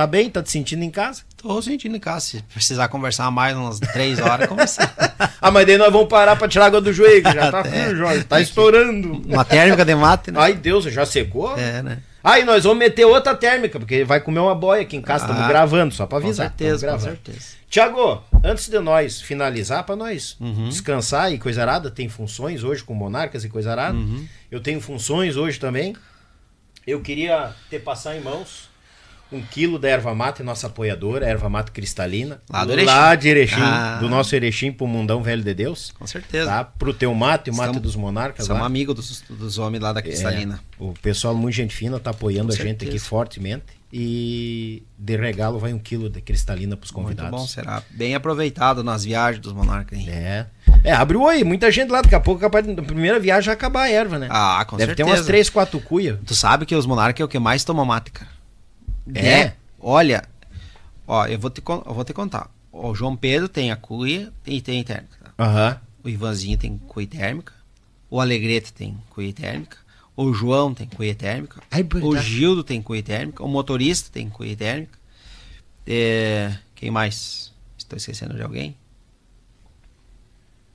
tá 0.00 0.06
bem? 0.06 0.30
Tá 0.30 0.42
te 0.42 0.50
sentindo 0.50 0.82
em 0.82 0.90
casa? 0.90 1.22
Tô 1.36 1.60
sentindo 1.60 1.94
em 1.94 2.00
casa. 2.00 2.20
Se 2.24 2.42
precisar 2.54 2.88
conversar 2.88 3.30
mais 3.30 3.54
umas 3.54 3.78
três 3.78 4.18
horas, 4.18 4.48
conversar. 4.48 4.94
Ah, 5.42 5.50
mas 5.50 5.66
daí 5.66 5.76
nós 5.78 5.90
vamos 5.92 6.08
parar 6.08 6.36
pra 6.36 6.46
tirar 6.48 6.66
água 6.66 6.80
do 6.82 6.92
joelho, 6.92 7.22
que 7.22 7.32
já 7.32 7.50
tá, 7.50 7.62
É. 7.68 7.94
Jorge, 7.94 8.24
tá 8.24 8.40
estourando. 8.42 9.22
Uma 9.26 9.42
térmica 9.44 9.84
de 9.86 9.94
mate, 9.94 10.30
né? 10.30 10.38
Ai, 10.40 10.52
Deus, 10.54 10.84
já 10.84 11.04
secou? 11.06 11.56
É, 11.58 11.82
né? 11.82 11.98
Aí 12.22 12.44
nós 12.44 12.64
vamos 12.64 12.78
meter 12.78 13.04
outra 13.06 13.34
térmica, 13.34 13.78
porque 13.78 14.04
vai 14.04 14.20
comer 14.20 14.38
uma 14.40 14.54
boia 14.54 14.82
aqui 14.82 14.96
em 14.96 15.00
casa, 15.02 15.24
estamos 15.24 15.42
Ah, 15.42 15.48
gravando, 15.48 15.94
só 15.94 16.06
pra 16.06 16.20
Com 16.20 16.26
avisar. 16.26 16.48
certeza, 16.48 16.86
tamo 16.86 16.98
com 16.98 17.04
certeza. 17.04 17.38
Tiago, 17.70 18.22
antes 18.44 18.68
de 18.68 18.78
nós 18.80 19.20
finalizar, 19.20 19.82
pra 19.84 19.96
nós 19.96 20.36
Uhum. 20.40 20.68
descansar 20.68 21.32
e 21.32 21.38
coisa 21.38 21.62
arada, 21.62 21.90
tem 21.90 22.08
funções 22.08 22.62
hoje 22.64 22.82
com 22.84 22.94
monarcas 22.94 23.42
e 23.44 23.48
coisa 23.48 23.70
arada. 23.70 23.96
Uhum. 23.96 24.26
Eu 24.50 24.60
tenho 24.60 24.80
funções 24.80 25.36
hoje 25.36 25.58
também. 25.58 25.94
Eu 26.86 27.00
queria 27.00 27.50
te 27.68 27.78
passar 27.78 28.16
em 28.16 28.20
mãos 28.20 28.68
um 29.32 29.40
quilo 29.40 29.78
da 29.78 29.88
erva 29.88 30.14
mate, 30.14 30.42
nossa 30.42 30.66
apoiadora, 30.66 31.26
erva 31.26 31.48
mate 31.48 31.70
cristalina. 31.70 32.40
Lá 32.50 32.64
do 32.64 32.72
Erechim. 32.72 32.86
Lá 32.86 33.14
de 33.14 33.28
Erechim, 33.28 33.60
Ah. 33.60 33.98
do 34.00 34.08
nosso 34.08 34.34
Erechim 34.34 34.72
pro 34.72 34.86
mundão 34.86 35.22
velho 35.22 35.42
de 35.42 35.54
Deus. 35.54 35.92
Com 35.98 36.06
certeza. 36.06 36.46
Tá? 36.46 36.64
Pro 36.64 36.92
teu 36.92 37.14
mate, 37.14 37.50
o 37.50 37.54
mate 37.54 37.68
Estamos- 37.68 37.82
dos 37.82 37.96
monarcas 37.96 38.46
Somos 38.46 38.62
amigos 38.62 38.94
dos, 38.94 39.22
dos 39.28 39.58
homens 39.58 39.80
lá 39.82 39.92
da 39.92 40.02
Cristalina. 40.02 40.60
É, 40.80 40.82
o 40.82 40.92
pessoal 41.02 41.34
muito 41.34 41.54
gente 41.54 41.74
fina 41.74 41.98
tá 42.00 42.10
apoiando 42.10 42.48
Com 42.48 42.54
a 42.54 42.56
gente 42.56 42.76
aqui 42.76 42.84
certeza. 42.84 43.04
fortemente. 43.04 43.64
E 43.92 44.84
de 44.96 45.16
regalo 45.16 45.58
vai 45.58 45.72
um 45.72 45.78
quilo 45.78 46.08
de 46.08 46.20
cristalina 46.20 46.76
pros 46.76 46.92
Muito 46.92 47.06
convidados. 47.06 47.30
bom, 47.40 47.46
será 47.46 47.82
bem 47.90 48.14
aproveitado 48.14 48.84
nas 48.84 49.04
viagens 49.04 49.40
dos 49.42 49.52
monarcas. 49.52 49.98
hein? 49.98 50.06
É. 50.08 50.46
É, 50.84 50.92
abre 50.92 51.16
o 51.16 51.22
oi. 51.22 51.42
Muita 51.42 51.70
gente 51.72 51.90
lá, 51.90 52.00
daqui 52.00 52.14
a 52.14 52.20
pouco, 52.20 52.40
capaz, 52.40 52.64
na 52.66 52.82
primeira 52.82 53.18
viagem 53.18 53.42
já 53.46 53.52
acabar 53.52 53.82
a 53.82 53.90
erva, 53.90 54.18
né? 54.18 54.28
Ah, 54.30 54.64
com 54.66 54.76
Deve 54.76 54.90
certeza. 54.90 55.08
ter 55.08 55.12
umas 55.12 55.26
três, 55.26 55.50
quatro 55.50 55.80
cuia. 55.80 56.20
Tu 56.24 56.34
sabe 56.36 56.64
que 56.66 56.74
os 56.74 56.86
monarcas 56.86 57.20
é 57.20 57.24
o 57.24 57.28
que 57.28 57.38
mais 57.40 57.64
toma 57.64 57.84
mate, 57.84 58.12
cara. 58.12 58.30
É? 59.14 59.52
Olha, 59.78 60.22
ó, 61.06 61.26
eu 61.26 61.38
vou 61.38 61.50
te, 61.50 61.62
eu 61.66 61.94
vou 61.94 62.04
te 62.04 62.12
contar. 62.12 62.50
O 62.72 62.94
João 62.94 63.16
Pedro 63.16 63.48
tem 63.48 63.70
a 63.72 63.76
cuia 63.76 64.32
e 64.46 64.60
tem 64.60 64.82
térmica. 64.84 65.16
tá? 65.36 65.44
Aham. 65.44 65.80
O 66.04 66.08
Ivanzinho 66.08 66.56
tem 66.56 66.78
cuia 66.78 67.06
térmica. 67.06 67.52
O 68.08 68.20
Alegrete 68.20 68.72
tem 68.72 68.96
cuia 69.10 69.32
térmica. 69.32 69.76
O 70.16 70.32
João 70.32 70.72
tem 70.74 70.86
cuia 70.86 71.14
térmica. 71.14 71.60
Ai, 71.70 71.82
o. 72.02 72.16
Gildo 72.18 72.62
tem 72.64 72.80
cuia 72.82 73.02
térmica. 73.02 73.42
O 73.42 73.48
motorista 73.48 74.10
tem 74.12 74.28
cuia 74.28 74.56
térmica. 74.56 74.98
É, 75.86 76.54
quem 76.74 76.90
mais? 76.90 77.52
Estou 77.78 77.96
esquecendo 77.96 78.34
de 78.34 78.42
alguém? 78.42 78.76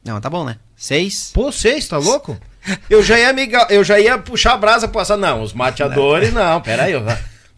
Não, 0.03 0.19
tá 0.21 0.29
bom, 0.29 0.45
né? 0.45 0.57
Seis. 0.75 1.31
Pô, 1.33 1.51
seis, 1.51 1.87
tá 1.87 1.97
louco? 1.97 2.37
Eu 2.89 3.03
já 3.03 3.19
ia 3.19 3.31
me, 3.31 3.45
ga- 3.45 3.67
eu 3.69 3.83
já 3.83 3.99
ia 3.99 4.17
puxar 4.17 4.53
a 4.53 4.57
brasa 4.57 4.87
pra 4.87 5.01
passar. 5.01 5.15
Não, 5.17 5.43
os 5.43 5.53
mateadores, 5.53 6.33
não. 6.33 6.59
Pera 6.61 6.85
aí, 6.85 6.93
eu 6.93 7.03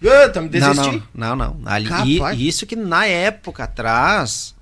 Ah, 0.03 0.29
tá 0.29 0.41
me 0.41 0.49
Não, 0.49 0.71
desisti. 0.73 1.03
não, 1.13 1.35
não, 1.35 1.53
não. 1.55 1.67
Ali, 1.71 1.89
Capaz. 1.89 2.39
e- 2.39 2.47
isso 2.47 2.65
que 2.67 2.75
na 2.75 3.05
época 3.07 3.63
atrás 3.63 4.55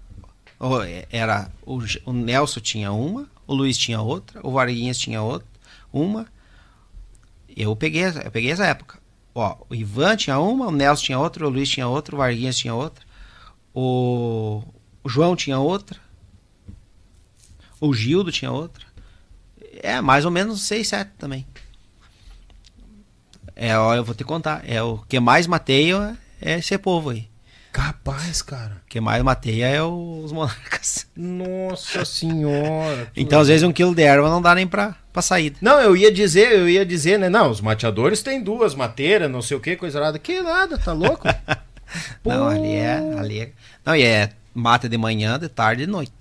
é- 0.87 1.07
era 1.11 1.51
o, 1.65 1.79
o 2.05 2.13
Nelson 2.13 2.59
tinha 2.61 2.91
uma, 2.91 3.27
o 3.45 3.53
Luiz 3.53 3.77
tinha 3.77 3.99
outra, 4.01 4.39
o 4.45 4.51
Varguinhas 4.51 4.97
tinha 4.97 5.21
outra, 5.21 5.47
uma. 5.91 6.25
Eu 7.55 7.75
peguei, 7.75 8.03
essa- 8.03 8.21
eu 8.21 8.31
peguei 8.31 8.51
essa 8.51 8.65
época. 8.65 8.97
Ó, 9.33 9.57
o 9.69 9.75
Ivan 9.75 10.15
tinha 10.15 10.39
uma, 10.39 10.67
o 10.67 10.71
Nelson 10.71 11.03
tinha 11.03 11.19
outra, 11.19 11.45
o 11.45 11.49
Luiz 11.49 11.67
tinha 11.69 11.87
outra, 11.87 12.15
o 12.15 12.17
Varguinhas 12.17 12.55
tinha 12.57 12.73
outra, 12.73 13.03
o, 13.73 14.63
o 15.03 15.09
João 15.09 15.35
tinha 15.35 15.59
outra, 15.59 15.99
o 17.79 17.93
Gildo 17.93 18.31
tinha 18.31 18.51
outra. 18.51 18.85
É, 19.83 19.99
mais 19.99 20.23
ou 20.23 20.31
menos 20.31 20.61
seis, 20.61 20.87
sete 20.87 21.11
também. 21.17 21.45
É, 23.55 23.77
ó, 23.77 23.93
eu 23.95 24.03
vou 24.03 24.13
te 24.15 24.23
contar. 24.23 24.63
É 24.67 24.81
o 24.83 24.97
que 25.07 25.19
mais 25.19 25.47
mateia 25.47 26.17
é 26.41 26.59
esse 26.59 26.77
povo 26.77 27.09
aí. 27.11 27.27
Capaz, 27.71 28.41
cara. 28.41 28.81
O 28.85 28.89
que 28.89 29.01
mais 29.01 29.21
mateia 29.21 29.65
é 29.67 29.81
o- 29.83 30.21
os 30.23 30.31
monarcas. 30.31 31.07
Nossa 31.15 32.05
senhora. 32.05 33.11
Então, 33.15 33.39
às 33.41 33.47
vezes, 33.49 33.63
um 33.63 33.71
quilo 33.73 33.93
de 33.93 34.01
erva 34.01 34.29
não 34.29 34.41
dá 34.41 34.55
nem 34.55 34.65
pra. 34.65 34.95
pra 35.11 35.21
saída. 35.21 35.57
Não, 35.61 35.79
eu 35.81 35.95
ia 35.95 36.11
dizer, 36.11 36.51
eu 36.53 36.69
ia 36.69 36.85
dizer, 36.85 37.17
né? 37.19 37.27
Não, 37.29 37.49
os 37.49 37.59
mateadores 37.61 38.21
têm 38.23 38.41
duas 38.41 38.73
mateiras, 38.75 39.29
não 39.29 39.41
sei 39.41 39.57
o 39.57 39.59
que, 39.59 39.75
coisa 39.75 39.99
nada. 39.99 40.17
Que 40.19 40.41
nada, 40.41 40.77
tá 40.77 40.93
louco? 40.93 41.27
Não, 42.25 42.47
ali 42.47 42.73
é, 42.75 42.97
ali 43.19 43.39
é. 43.41 43.51
Não, 43.85 43.95
e 43.95 44.03
é 44.03 44.31
mata 44.53 44.89
de 44.89 44.97
manhã, 44.97 45.37
de 45.39 45.47
tarde 45.47 45.83
e 45.83 45.85
de 45.85 45.91
noite. 45.91 46.11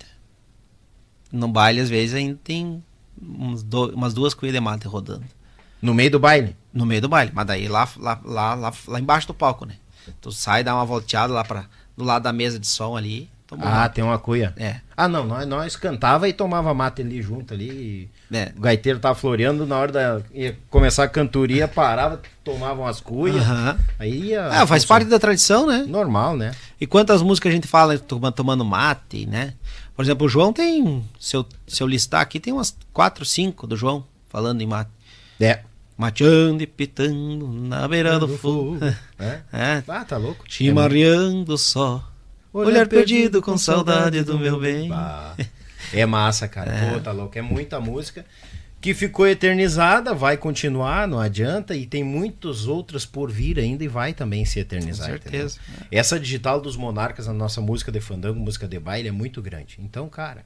No 1.32 1.48
baile, 1.48 1.80
às 1.80 1.88
vezes, 1.88 2.14
ainda 2.14 2.38
tem 2.44 2.82
do- 3.16 3.94
umas 3.94 4.12
duas 4.14 4.34
cuias 4.34 4.52
de 4.54 4.60
mate 4.60 4.86
rodando. 4.86 5.24
No 5.84 5.94
meio 5.94 6.10
do 6.10 6.18
baile. 6.18 6.56
No 6.72 6.86
meio 6.86 7.00
do 7.02 7.08
baile. 7.08 7.30
Mas 7.34 7.46
daí 7.46 7.68
lá, 7.68 7.88
lá, 7.98 8.18
lá, 8.24 8.54
lá, 8.54 8.72
lá 8.88 9.00
embaixo 9.00 9.26
do 9.26 9.34
palco, 9.34 9.66
né? 9.66 9.74
Tu 10.20 10.32
sai, 10.32 10.64
dá 10.64 10.74
uma 10.74 10.84
volteada 10.84 11.32
lá 11.32 11.44
pra, 11.44 11.64
do 11.96 12.04
lado 12.04 12.22
da 12.22 12.32
mesa 12.32 12.58
de 12.58 12.66
som 12.66 12.96
ali. 12.96 13.28
Ah, 13.52 13.54
uma- 13.82 13.88
tem 13.88 14.02
uma 14.02 14.18
cuia. 14.18 14.52
É. 14.56 14.76
Ah, 14.96 15.06
não, 15.06 15.24
nós, 15.24 15.46
nós 15.46 15.76
cantava 15.76 16.28
e 16.28 16.32
tomava 16.32 16.74
mate 16.74 17.02
ali 17.02 17.22
junto 17.22 17.54
ali. 17.54 18.10
É. 18.32 18.52
O 18.56 18.60
gaiteiro 18.60 18.98
tava 18.98 19.14
floreando, 19.14 19.64
na 19.64 19.76
hora 19.78 19.92
da 19.92 20.20
ia 20.32 20.58
começar 20.68 21.04
a 21.04 21.08
cantoria, 21.08 21.68
parava, 21.68 22.20
tomava 22.42 22.80
umas 22.80 23.00
cuias. 23.00 23.36
Aham. 23.36 23.78
Aí 23.98 24.30
ia. 24.30 24.46
Ah, 24.48 24.66
faz 24.66 24.84
parte 24.84 25.06
da 25.08 25.18
tradição, 25.20 25.66
né? 25.68 25.84
Normal, 25.86 26.36
né? 26.36 26.52
E 26.80 26.86
quantas 26.86 27.22
músicas 27.22 27.52
a 27.52 27.54
gente 27.54 27.68
fala 27.68 27.96
toma- 27.98 28.32
tomando 28.32 28.64
mate, 28.64 29.26
né? 29.26 29.54
Por 29.94 30.02
exemplo, 30.04 30.26
o 30.26 30.28
João 30.28 30.52
tem. 30.52 31.04
Se 31.20 31.36
eu, 31.36 31.46
se 31.68 31.80
eu 31.82 31.86
listar 31.86 32.22
aqui, 32.22 32.40
tem 32.40 32.52
umas 32.52 32.74
quatro, 32.92 33.24
cinco 33.24 33.66
do 33.66 33.76
João 33.76 34.04
falando 34.28 34.60
em 34.62 34.66
mate. 34.66 34.90
É. 35.40 35.60
Mateando 35.96 36.62
e 36.62 36.66
pitando 36.66 37.46
na 37.48 37.86
beira 37.86 38.18
do 38.18 38.28
fogo. 38.28 38.78
É. 39.18 39.40
É. 39.52 39.82
Ah, 39.86 40.04
tá 40.04 40.16
louco. 40.16 40.44
Chimarreando 40.48 41.56
só. 41.56 42.10
Olhar 42.52 42.86
perdido 42.88 43.40
com 43.40 43.56
saudade 43.56 44.22
do 44.22 44.38
meu 44.38 44.58
bem. 44.60 44.88
Bah, 44.88 45.34
É 45.92 46.04
massa, 46.04 46.48
cara. 46.48 46.72
Pô, 46.92 47.00
tá 47.00 47.12
louco. 47.12 47.38
É 47.38 47.42
muita 47.42 47.78
música 47.80 48.24
que 48.80 48.92
ficou 48.92 49.26
eternizada, 49.26 50.12
vai 50.12 50.36
continuar, 50.36 51.08
não 51.08 51.18
adianta, 51.18 51.74
e 51.74 51.86
tem 51.86 52.04
muitos 52.04 52.66
outras 52.66 53.06
por 53.06 53.30
vir 53.30 53.58
ainda 53.58 53.82
e 53.82 53.88
vai 53.88 54.12
também 54.12 54.44
se 54.44 54.58
eternizar. 54.60 55.06
Com 55.06 55.12
certeza. 55.12 55.58
entendeu? 55.68 55.86
Essa 55.90 56.20
digital 56.20 56.60
dos 56.60 56.76
monarcas 56.76 57.26
na 57.26 57.32
nossa 57.32 57.60
música 57.62 57.90
de 57.90 58.00
fandango, 58.00 58.38
música 58.38 58.68
de 58.68 58.78
baile, 58.78 59.08
é 59.08 59.12
muito 59.12 59.40
grande. 59.40 59.78
Então, 59.78 60.06
cara, 60.08 60.44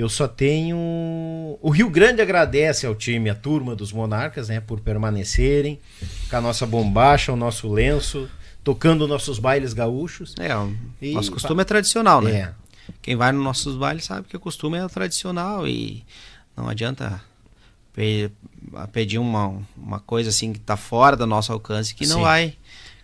eu 0.00 0.08
só 0.08 0.28
tenho. 0.28 0.76
O 1.60 1.70
Rio 1.70 1.88
Grande 1.90 2.20
agradece 2.22 2.86
ao 2.86 2.94
time, 2.94 3.28
a 3.30 3.34
turma 3.34 3.74
dos 3.74 3.92
monarcas, 3.92 4.48
né, 4.48 4.60
por 4.60 4.80
permanecerem 4.80 5.78
com 6.30 6.36
a 6.36 6.40
nossa 6.40 6.66
bombacha, 6.66 7.32
o 7.32 7.36
nosso 7.36 7.68
lenço, 7.72 8.28
tocando 8.62 9.06
nossos 9.08 9.38
bailes 9.38 9.72
gaúchos. 9.72 10.34
É, 10.38 10.56
o 10.56 10.74
E- 11.00 11.12
nosso 11.14 11.32
costume 11.32 11.62
é 11.62 11.64
tradicional, 11.64 12.20
né? 12.20 12.30
É. 12.40 12.52
Quem 13.02 13.16
vai 13.16 13.32
nos 13.32 13.42
nossos 13.44 13.76
bailes 13.76 14.04
sabe 14.04 14.26
que 14.28 14.36
o 14.36 14.40
costume 14.40 14.78
é 14.78 14.86
tradicional 14.88 15.66
e 15.68 16.04
não 16.56 16.68
adianta 16.68 17.20
pe- 17.92 18.30
pedir 18.92 19.18
uma, 19.18 19.60
uma 19.76 20.00
coisa 20.00 20.30
assim 20.30 20.52
que 20.52 20.58
tá 20.60 20.76
fora 20.76 21.16
do 21.16 21.26
nosso 21.26 21.52
alcance 21.52 21.94
que 21.94 22.06
não 22.06 22.16
Sim. 22.16 22.22
vai 22.22 22.54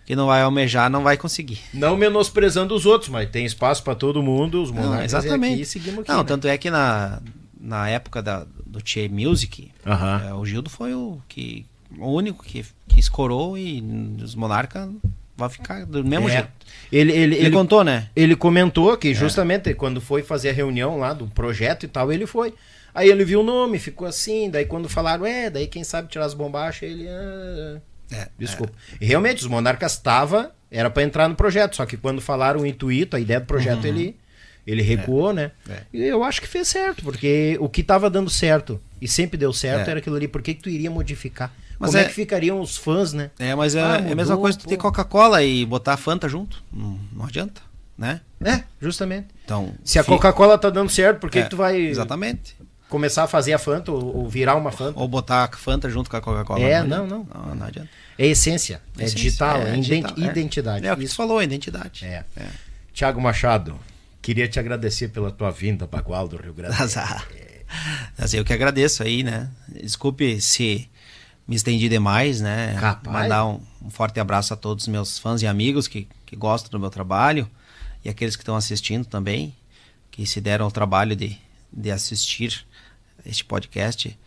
que 0.05 0.15
não 0.15 0.27
vai 0.27 0.41
almejar, 0.41 0.89
não 0.89 1.03
vai 1.03 1.17
conseguir. 1.17 1.59
Não 1.73 1.97
menosprezando 1.97 2.75
os 2.75 2.85
outros, 2.85 3.09
mas 3.09 3.29
tem 3.29 3.45
espaço 3.45 3.83
para 3.83 3.95
todo 3.95 4.21
mundo, 4.21 4.61
os 4.61 4.71
Não, 4.71 4.83
monarcas 4.83 5.13
é 5.13 5.17
exatamente. 5.17 5.53
aqui, 5.53 5.61
e 5.61 5.65
seguimos 5.65 5.99
aqui. 6.01 6.11
não, 6.11 6.17
né? 6.19 6.23
tanto 6.23 6.47
é 6.47 6.57
que 6.57 6.69
na, 6.69 7.21
na 7.59 7.89
época 7.89 8.21
da, 8.21 8.45
do 8.65 8.81
Tchê 8.81 9.09
Music, 9.09 9.71
Aham. 9.85 10.23
é, 10.27 10.33
o 10.33 10.45
Gildo 10.45 10.69
foi 10.69 10.93
o 10.93 11.19
que 11.27 11.65
o 11.97 12.11
único 12.11 12.43
que, 12.43 12.63
que 12.87 12.99
escorou 12.99 13.57
e 13.57 13.83
os 14.21 14.35
monarcas 14.35 14.89
vão 15.37 15.49
ficar 15.49 15.85
do 15.85 16.03
mesmo 16.05 16.29
É. 16.29 16.33
jeito. 16.33 16.49
Ele, 16.91 17.11
ele, 17.11 17.35
Ele, 17.35 17.45
ele, 17.47 17.51
contou, 17.51 17.83
né? 17.83 18.09
ele 18.15 18.35
comentou 18.35 18.95
que 18.97 19.13
justamente 19.13 19.73
quando 19.73 19.99
foi 19.99 20.21
fazer 20.21 20.49
a 20.49 20.53
reunião 20.53 20.97
lá 20.97 21.13
do 21.13 21.25
projeto 21.27 21.83
e 21.83 21.87
tal, 21.87 22.11
ele 22.11 22.27
foi. 22.27 22.53
Aí 22.93 23.09
ele 23.09 23.25
viu 23.25 23.41
o 23.41 23.43
nome, 23.43 23.79
ficou 23.79 24.07
assim, 24.07 24.49
daí 24.49 24.65
quando 24.65 24.87
falaram, 24.87 25.25
é, 25.25 25.49
daí 25.49 25.67
quem 25.67 25.83
sabe 25.83 26.09
tirar 26.09 26.25
as 26.25 26.33
bombachas, 26.33 26.83
ele. 26.89 27.07
Ah, 27.09 27.77
É, 28.11 28.27
desculpa. 28.37 28.73
E 29.01 29.05
realmente, 29.05 29.41
os 29.41 29.47
monarcas 29.47 29.93
estava 29.93 30.51
era 30.71 30.89
para 30.89 31.03
entrar 31.03 31.27
no 31.29 31.35
projeto, 31.35 31.75
só 31.75 31.85
que 31.85 31.97
quando 31.97 32.21
falaram 32.21 32.61
o 32.61 32.65
intuito, 32.65 33.15
a 33.15 33.19
ideia 33.19 33.39
do 33.39 33.45
projeto, 33.45 33.85
ele. 33.85 34.17
Ele 34.67 34.81
recuou, 34.81 35.31
né? 35.31 35.51
É. 35.69 35.81
E 35.93 36.01
eu 36.05 36.23
acho 36.23 36.41
que 36.41 36.47
fez 36.47 36.67
certo, 36.67 37.03
porque 37.03 37.55
o 37.59 37.69
que 37.69 37.81
estava 37.81 38.09
dando 38.09 38.31
certo 38.31 38.81
e 38.99 39.07
sempre 39.07 39.37
deu 39.37 39.53
certo 39.53 39.87
É. 39.87 39.91
era 39.91 39.99
aquilo 39.99 40.15
ali. 40.15 40.27
Por 40.27 40.41
que, 40.41 40.55
que 40.55 40.61
tu 40.63 40.69
iria 40.71 40.89
modificar? 40.89 41.53
Mas 41.77 41.91
Como 41.91 42.01
é... 42.01 42.05
é- 42.05 42.07
que 42.09 42.13
ficariam 42.15 42.59
os 42.59 42.75
fãs, 42.75 43.13
né? 43.13 43.29
É, 43.37 43.53
mas 43.53 43.75
é, 43.75 43.81
Ah, 43.83 43.95
é 43.97 44.11
a 44.11 44.15
mesma 44.15 44.23
mudou, 44.33 44.39
coisa 44.41 44.57
tu 44.57 44.67
ter. 44.67 44.75
Coca-Cola 44.77 45.43
e 45.43 45.63
botar 45.67 45.95
Fanta 45.97 46.27
junto. 46.27 46.63
Não, 46.73 46.99
não 47.13 47.25
adianta, 47.25 47.61
né? 47.95 48.21
É, 48.43 48.63
justamente. 48.81 49.27
Então, 49.45 49.71
Se 49.83 49.99
a 49.99 50.03
Coca-Cola 50.03 50.57
tá 50.57 50.71
dando 50.71 50.89
certo, 50.89 51.19
por 51.19 51.29
que, 51.29 51.37
é, 51.37 51.43
que 51.43 51.49
tu 51.51 51.57
vai 51.57 51.77
Exatamente. 51.79 52.55
Começar 52.89 53.23
a 53.23 53.27
fazer 53.27 53.53
a 53.53 53.59
Fanta 53.59 53.91
ou, 53.91 54.17
ou 54.17 54.29
virar 54.29 54.55
uma 54.55 54.71
Fanta? 54.71 54.99
Ou 54.99 55.07
botar 55.07 55.43
a 55.45 55.57
Fanta 55.57 55.89
junto 55.89 56.09
com 56.09 56.17
a 56.17 56.21
Coca-Cola. 56.21 56.59
É, 56.61 56.75
adianta. 56.77 56.97
não, 56.97 57.07
não. 57.07 57.27
Não, 57.33 57.55
não 57.55 57.65
adianta. 57.67 57.89
É 58.17 58.25
essência, 58.27 58.81
é 58.97 59.03
Essência, 59.03 59.15
digital, 59.17 59.57
é, 59.57 59.77
ident- 59.77 59.81
digital, 59.83 60.13
é. 60.17 60.27
identidade. 60.31 60.87
É 60.87 60.93
o 60.93 60.97
que 60.97 61.03
Isso. 61.03 61.15
falou, 61.15 61.41
identidade. 61.43 62.05
É. 62.05 62.23
É. 62.37 62.47
Tiago 62.93 63.19
Machado, 63.19 63.77
queria 64.21 64.47
te 64.47 64.57
agradecer 64.59 65.09
pela 65.09 65.29
tua 65.31 65.51
vinda, 65.51 65.85
Bagual 65.85 66.27
do 66.27 66.37
Rio 66.37 66.53
Grande. 66.53 66.75
Azar. 66.81 67.27
Mas 68.17 68.33
eu 68.33 68.45
que 68.45 68.53
agradeço 68.53 69.03
aí, 69.03 69.23
né? 69.23 69.49
Desculpe 69.67 70.39
se 70.39 70.87
me 71.47 71.55
estendi 71.55 71.89
demais, 71.89 72.39
né? 72.39 72.75
Capaz. 72.79 73.23
Mandar 73.23 73.45
um, 73.47 73.59
um 73.83 73.89
forte 73.89 74.19
abraço 74.19 74.53
a 74.53 74.57
todos 74.57 74.85
os 74.85 74.87
meus 74.87 75.19
fãs 75.19 75.41
e 75.41 75.47
amigos 75.47 75.87
que, 75.87 76.07
que 76.25 76.35
gostam 76.35 76.71
do 76.71 76.79
meu 76.79 76.89
trabalho 76.89 77.49
e 78.03 78.09
aqueles 78.09 78.35
que 78.35 78.43
estão 78.43 78.55
assistindo 78.55 79.05
também, 79.05 79.53
que 80.09 80.25
se 80.25 80.39
deram 80.39 80.67
o 80.67 80.71
trabalho 80.71 81.15
de, 81.15 81.37
de 81.73 81.91
assistir 81.91 82.65
este 83.25 83.43
podcast. 83.43 84.17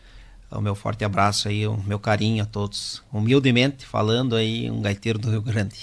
O 0.50 0.62
meu 0.62 0.74
forte 0.74 1.04
abraço 1.04 1.46
aí, 1.46 1.66
o 1.66 1.76
meu 1.86 1.98
carinho 1.98 2.42
a 2.42 2.46
todos. 2.46 3.02
Humildemente 3.12 3.84
falando 3.84 4.34
aí, 4.34 4.70
um 4.70 4.80
gaiteiro 4.80 5.18
do 5.18 5.30
Rio 5.30 5.42
Grande. 5.42 5.74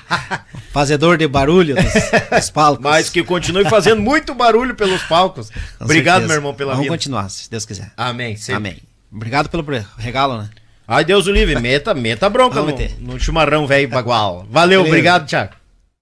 Fazedor 0.72 1.16
de 1.16 1.26
barulho 1.26 1.74
dos, 1.74 1.92
dos 2.30 2.50
palcos. 2.50 2.82
Mas 2.82 3.08
que 3.08 3.22
continue 3.22 3.64
fazendo 3.68 4.02
muito 4.02 4.34
barulho 4.34 4.74
pelos 4.74 5.02
palcos. 5.04 5.48
Com 5.78 5.84
Obrigado, 5.84 6.16
certeza. 6.16 6.28
meu 6.28 6.36
irmão, 6.36 6.54
pela 6.54 6.72
Vamos 6.72 6.84
vida. 6.84 6.94
continuar, 6.94 7.30
se 7.30 7.50
Deus 7.50 7.64
quiser. 7.64 7.92
Amém. 7.96 8.36
sempre. 8.36 8.56
Amém. 8.56 8.78
Obrigado 9.10 9.48
pelo 9.48 9.64
regalo, 9.96 10.42
né? 10.42 10.50
Ai, 10.86 11.02
Deus 11.02 11.26
o 11.26 11.32
livre, 11.32 11.58
meta, 11.58 11.94
meta 11.94 12.28
bronca 12.28 12.60
Vamos 12.60 12.78
no, 12.98 13.12
no 13.14 13.20
chimarrão 13.20 13.66
velho 13.66 13.88
Bagual. 13.88 14.46
Valeu, 14.50 14.80
Beleza. 14.80 14.88
obrigado, 14.88 15.26
Tiago. 15.26 15.54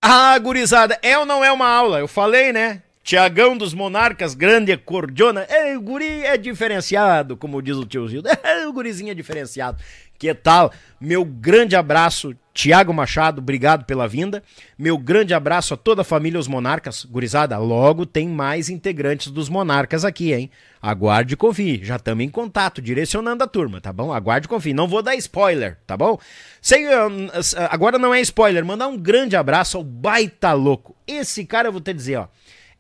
Ah, 0.03 0.37
gurizada, 0.39 0.99
é 1.03 1.17
ou 1.17 1.25
não 1.25 1.45
é 1.45 1.53
uma 1.53 1.69
aula? 1.69 2.01
Eu 2.01 2.09
falei, 2.09 2.53
né? 2.53 2.83
Tiagão 3.03 3.57
dos 3.57 3.75
Monarcas, 3.75 4.35
grande 4.35 4.77
cordiona. 4.77 5.43
É, 5.49 5.77
o 5.77 5.81
guri 5.81 6.25
é 6.25 6.37
diferenciado, 6.37 7.37
como 7.37 7.61
diz 7.61 7.77
o 7.77 7.85
tio 7.85 8.07
Zildo. 8.09 8.29
É, 8.45 8.67
o 8.67 8.73
gurizinho 8.73 9.11
é 9.11 9.15
diferenciado. 9.15 9.79
Que 10.19 10.33
tal? 10.33 10.71
Meu 11.01 11.25
grande 11.25 11.75
abraço, 11.75 12.33
Tiago 12.55 12.95
Machado, 12.95 13.41
obrigado 13.41 13.85
pela 13.85 14.07
vinda. 14.07 14.41
Meu 14.79 14.97
grande 14.97 15.35
abraço 15.35 15.75
a 15.75 15.77
toda 15.77 16.03
a 16.03 16.05
família 16.05 16.39
Os 16.39 16.47
Monarcas. 16.47 17.05
Gurizada, 17.05 17.59
logo 17.59 18.07
tem 18.07 18.29
mais 18.29 18.69
integrantes 18.69 19.33
dos 19.33 19.49
Monarcas 19.49 20.05
aqui, 20.05 20.33
hein? 20.33 20.49
Aguarde 20.81 21.35
e 21.35 21.37
confie. 21.37 21.81
Já 21.83 21.97
estamos 21.97 22.25
em 22.25 22.29
contato, 22.29 22.81
direcionando 22.81 23.43
a 23.43 23.49
turma, 23.49 23.81
tá 23.81 23.93
bom? 23.93 24.13
Aguarde 24.13 24.47
e 24.47 24.49
confie. 24.49 24.73
Não 24.73 24.87
vou 24.87 25.03
dar 25.03 25.17
spoiler, 25.17 25.79
tá 25.89 25.97
bom? 25.97 26.17
Sem, 26.61 26.87
hum, 26.89 27.29
s- 27.35 27.57
agora 27.71 27.99
não 27.99 28.15
é 28.15 28.21
spoiler. 28.21 28.65
Mandar 28.65 28.87
um 28.87 28.97
grande 28.99 29.35
abraço 29.35 29.77
ao 29.77 29.83
Baita 29.83 30.53
Louco. 30.53 30.95
Esse 31.05 31.45
cara, 31.45 31.67
eu 31.69 31.73
vou 31.73 31.81
te 31.81 31.93
dizer, 31.93 32.17
ó. 32.17 32.29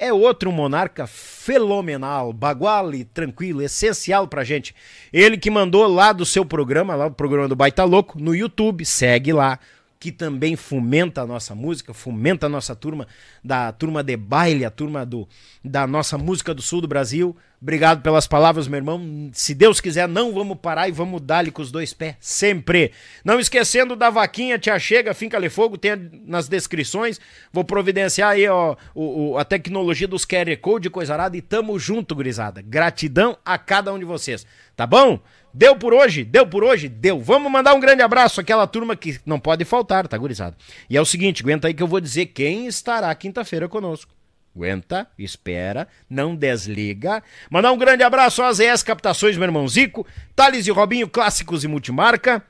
É 0.02 0.12
outro 0.12 0.50
monarca 0.50 1.06
fenomenal, 1.06 2.32
baguale, 2.32 3.05
tranquilo, 3.05 3.62
essencial 3.62 4.26
pra 4.26 4.42
gente. 4.42 4.74
Ele 5.12 5.39
que 5.39 5.48
mandou 5.48 5.86
lá 5.86 6.12
do 6.12 6.26
seu 6.26 6.44
programa, 6.44 6.97
lá 6.97 7.06
do 7.06 7.14
programa 7.14 7.47
do 7.47 7.55
Baita 7.55 7.84
Louco, 7.84 8.20
no 8.20 8.34
YouTube, 8.34 8.84
segue 8.84 9.32
lá, 9.32 9.60
que 10.02 10.10
também 10.10 10.56
fomenta 10.56 11.22
a 11.22 11.26
nossa 11.26 11.55
música, 11.55 11.94
fomenta 11.94 12.47
a 12.47 12.48
nossa 12.48 12.74
turma, 12.74 13.06
da 13.44 13.70
turma 13.70 14.02
de 14.02 14.16
baile, 14.16 14.64
a 14.64 14.70
turma 14.70 15.06
do, 15.06 15.28
da 15.64 15.86
nossa 15.86 16.18
música 16.18 16.52
do 16.52 16.60
sul 16.60 16.81
do 16.81 16.89
Brasil. 16.89 17.36
Obrigado 17.60 18.02
pelas 18.02 18.26
palavras, 18.26 18.66
meu 18.66 18.78
irmão. 18.78 19.31
Se 19.32 19.55
Deus 19.55 19.81
quiser, 19.81 20.08
não 20.08 20.34
vamos 20.34 20.58
parar 20.60 20.89
e 20.89 20.90
vamos 20.90 21.20
dar-lhe 21.20 21.52
com 21.52 21.62
os 21.62 21.70
dois 21.70 21.94
pés, 21.94 22.16
sempre. 22.18 22.90
Não 23.24 23.39
esquecendo 23.39 23.94
da 23.94 24.10
vaquinha, 24.10 24.58
tia 24.58 24.76
chega, 24.76 25.14
finca 25.14 25.39
lhe 25.39 25.48
fogo, 25.48 25.78
tem 25.78 25.92
nas 26.26 26.48
descrições. 26.48 27.20
Vou 27.52 27.62
providenciar 27.62 28.31
aí 28.31 28.48
ó, 28.48 28.74
o, 28.92 29.34
o- 29.34 29.39
a 29.39 29.44
tecnologia 29.44 30.08
dos 30.08 30.24
QR 30.24 30.56
Code, 30.60 30.90
coisa 30.90 31.12
arada, 31.12 31.36
e 31.36 31.40
tamo 31.40 31.78
junto, 31.78 32.16
gurizada. 32.16 32.60
Gratidão 32.60 33.39
a 33.44 33.56
cada 33.56 33.92
um 33.92 33.98
de 34.00 34.05
vocês, 34.05 34.44
tá 34.82 34.86
bom? 34.86 35.20
Deu 35.54 35.76
por 35.76 35.94
hoje? 35.94 36.24
Deu 36.24 36.44
por 36.44 36.64
hoje? 36.64 36.88
Deu. 36.88 37.20
Vamos 37.20 37.52
mandar 37.52 37.72
um 37.72 37.78
grande 37.78 38.02
abraço 38.02 38.40
àquela 38.40 38.66
turma 38.66 38.96
que 38.96 39.20
não 39.24 39.38
pode 39.38 39.64
faltar, 39.64 40.08
tá, 40.08 40.18
gurizada? 40.18 40.56
E 40.90 40.96
é 40.96 41.00
o 41.00 41.04
seguinte, 41.04 41.40
aguenta 41.40 41.68
aí 41.68 41.74
que 41.74 41.82
eu 41.82 41.86
vou 41.86 42.00
dizer 42.00 42.26
quem 42.26 42.66
estará 42.66 43.14
quinta-feira 43.14 43.68
conosco. 43.68 44.12
Aguenta, 44.56 45.06
espera, 45.16 45.86
não 46.10 46.34
desliga. 46.34 47.22
Mandar 47.48 47.70
um 47.70 47.78
grande 47.78 48.02
abraço 48.02 48.42
às 48.42 48.58
ES 48.58 48.82
Captações, 48.82 49.36
meu 49.36 49.46
irmão 49.46 49.68
Zico, 49.68 50.04
Thales 50.34 50.66
e 50.66 50.72
Robinho, 50.72 51.08
clássicos 51.08 51.62
e 51.62 51.68
multimarca. 51.68 52.42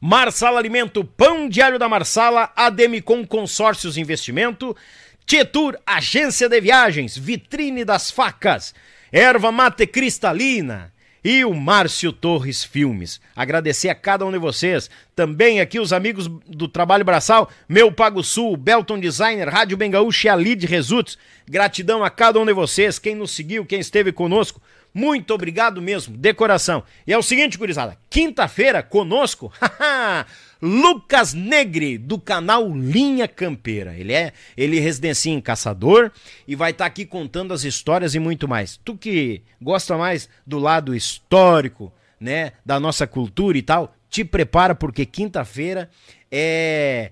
Marsala 0.00 0.58
Alimento, 0.58 1.04
Pão 1.04 1.48
Diário 1.48 1.78
da 1.78 1.88
Marsala, 1.88 2.52
Ademicon 2.56 3.24
Consórcios 3.24 3.96
Investimento, 3.96 4.76
Tietur, 5.24 5.78
Agência 5.86 6.48
de 6.48 6.60
Viagens, 6.60 7.16
Vitrine 7.16 7.84
das 7.84 8.10
Facas, 8.10 8.74
Erva 9.12 9.52
Mate 9.52 9.86
Cristalina, 9.86 10.92
e 11.24 11.44
o 11.44 11.54
Márcio 11.54 12.12
Torres 12.12 12.62
Filmes. 12.62 13.18
Agradecer 13.34 13.88
a 13.88 13.94
cada 13.94 14.26
um 14.26 14.30
de 14.30 14.38
vocês, 14.38 14.90
também 15.16 15.60
aqui 15.60 15.80
os 15.80 15.92
amigos 15.92 16.28
do 16.46 16.68
Trabalho 16.68 17.04
Braçal, 17.04 17.48
Meu 17.66 17.90
Pago 17.90 18.22
Sul, 18.22 18.56
Belton 18.56 19.00
Designer, 19.00 19.48
Rádio 19.48 19.76
Bengaúcha 19.76 20.36
e 20.38 20.66
Results. 20.66 21.16
Gratidão 21.48 22.04
a 22.04 22.10
cada 22.10 22.38
um 22.38 22.44
de 22.44 22.52
vocês, 22.52 22.98
quem 22.98 23.14
nos 23.14 23.30
seguiu, 23.30 23.64
quem 23.64 23.80
esteve 23.80 24.12
conosco. 24.12 24.60
Muito 24.94 25.34
obrigado 25.34 25.82
mesmo, 25.82 26.16
de 26.16 26.32
coração. 26.32 26.84
E 27.04 27.12
é 27.12 27.18
o 27.18 27.22
seguinte, 27.22 27.58
gurizada, 27.58 27.98
quinta-feira 28.08 28.80
conosco, 28.80 29.52
Lucas 30.62 31.34
Negre, 31.34 31.98
do 31.98 32.16
canal 32.16 32.72
Linha 32.72 33.26
Campeira. 33.26 33.96
Ele 33.98 34.12
é, 34.12 34.32
ele 34.56 34.78
residencia 34.78 35.32
em 35.32 35.40
Caçador 35.40 36.12
e 36.46 36.54
vai 36.54 36.70
estar 36.70 36.84
tá 36.84 36.88
aqui 36.88 37.04
contando 37.04 37.52
as 37.52 37.64
histórias 37.64 38.14
e 38.14 38.20
muito 38.20 38.46
mais. 38.46 38.78
Tu 38.84 38.96
que 38.96 39.42
gosta 39.60 39.98
mais 39.98 40.28
do 40.46 40.60
lado 40.60 40.94
histórico, 40.94 41.92
né, 42.20 42.52
da 42.64 42.78
nossa 42.78 43.04
cultura 43.04 43.58
e 43.58 43.62
tal, 43.62 43.96
te 44.08 44.24
prepara 44.24 44.76
porque 44.76 45.04
quinta-feira 45.04 45.90
é 46.30 47.10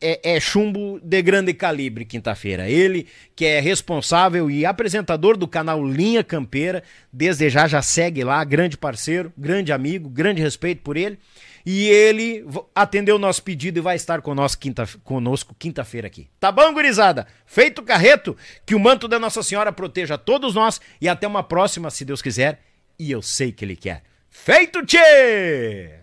é, 0.00 0.36
é, 0.36 0.40
chumbo 0.40 1.00
de 1.02 1.22
grande 1.22 1.54
calibre 1.54 2.04
quinta-feira. 2.04 2.68
Ele 2.68 3.06
que 3.34 3.44
é 3.44 3.60
responsável 3.60 4.50
e 4.50 4.66
apresentador 4.66 5.36
do 5.36 5.48
canal 5.48 5.84
Linha 5.84 6.22
Campeira, 6.22 6.82
desde 7.12 7.48
já 7.48 7.66
já 7.66 7.82
segue 7.82 8.24
lá, 8.24 8.42
grande 8.44 8.76
parceiro, 8.76 9.32
grande 9.36 9.72
amigo, 9.72 10.08
grande 10.08 10.40
respeito 10.40 10.82
por 10.82 10.96
ele. 10.96 11.18
E 11.64 11.88
ele 11.88 12.46
atendeu 12.72 13.16
o 13.16 13.18
nosso 13.18 13.42
pedido 13.42 13.78
e 13.78 13.82
vai 13.82 13.96
estar 13.96 14.22
conosco 14.22 14.62
quinta, 14.62 14.88
conosco 15.02 15.52
quinta-feira 15.58 16.06
aqui. 16.06 16.28
Tá 16.38 16.52
bom, 16.52 16.72
gurizada? 16.72 17.26
Feito 17.44 17.80
o 17.80 17.84
carreto, 17.84 18.36
que 18.64 18.72
o 18.72 18.78
manto 18.78 19.08
da 19.08 19.18
Nossa 19.18 19.42
Senhora 19.42 19.72
proteja 19.72 20.16
todos 20.16 20.54
nós 20.54 20.80
e 21.00 21.08
até 21.08 21.26
uma 21.26 21.42
próxima, 21.42 21.90
se 21.90 22.04
Deus 22.04 22.22
quiser. 22.22 22.60
E 22.96 23.10
eu 23.10 23.20
sei 23.20 23.50
que 23.50 23.64
Ele 23.64 23.74
quer. 23.74 24.04
Feito, 24.30 24.86
tchê! 24.86 26.02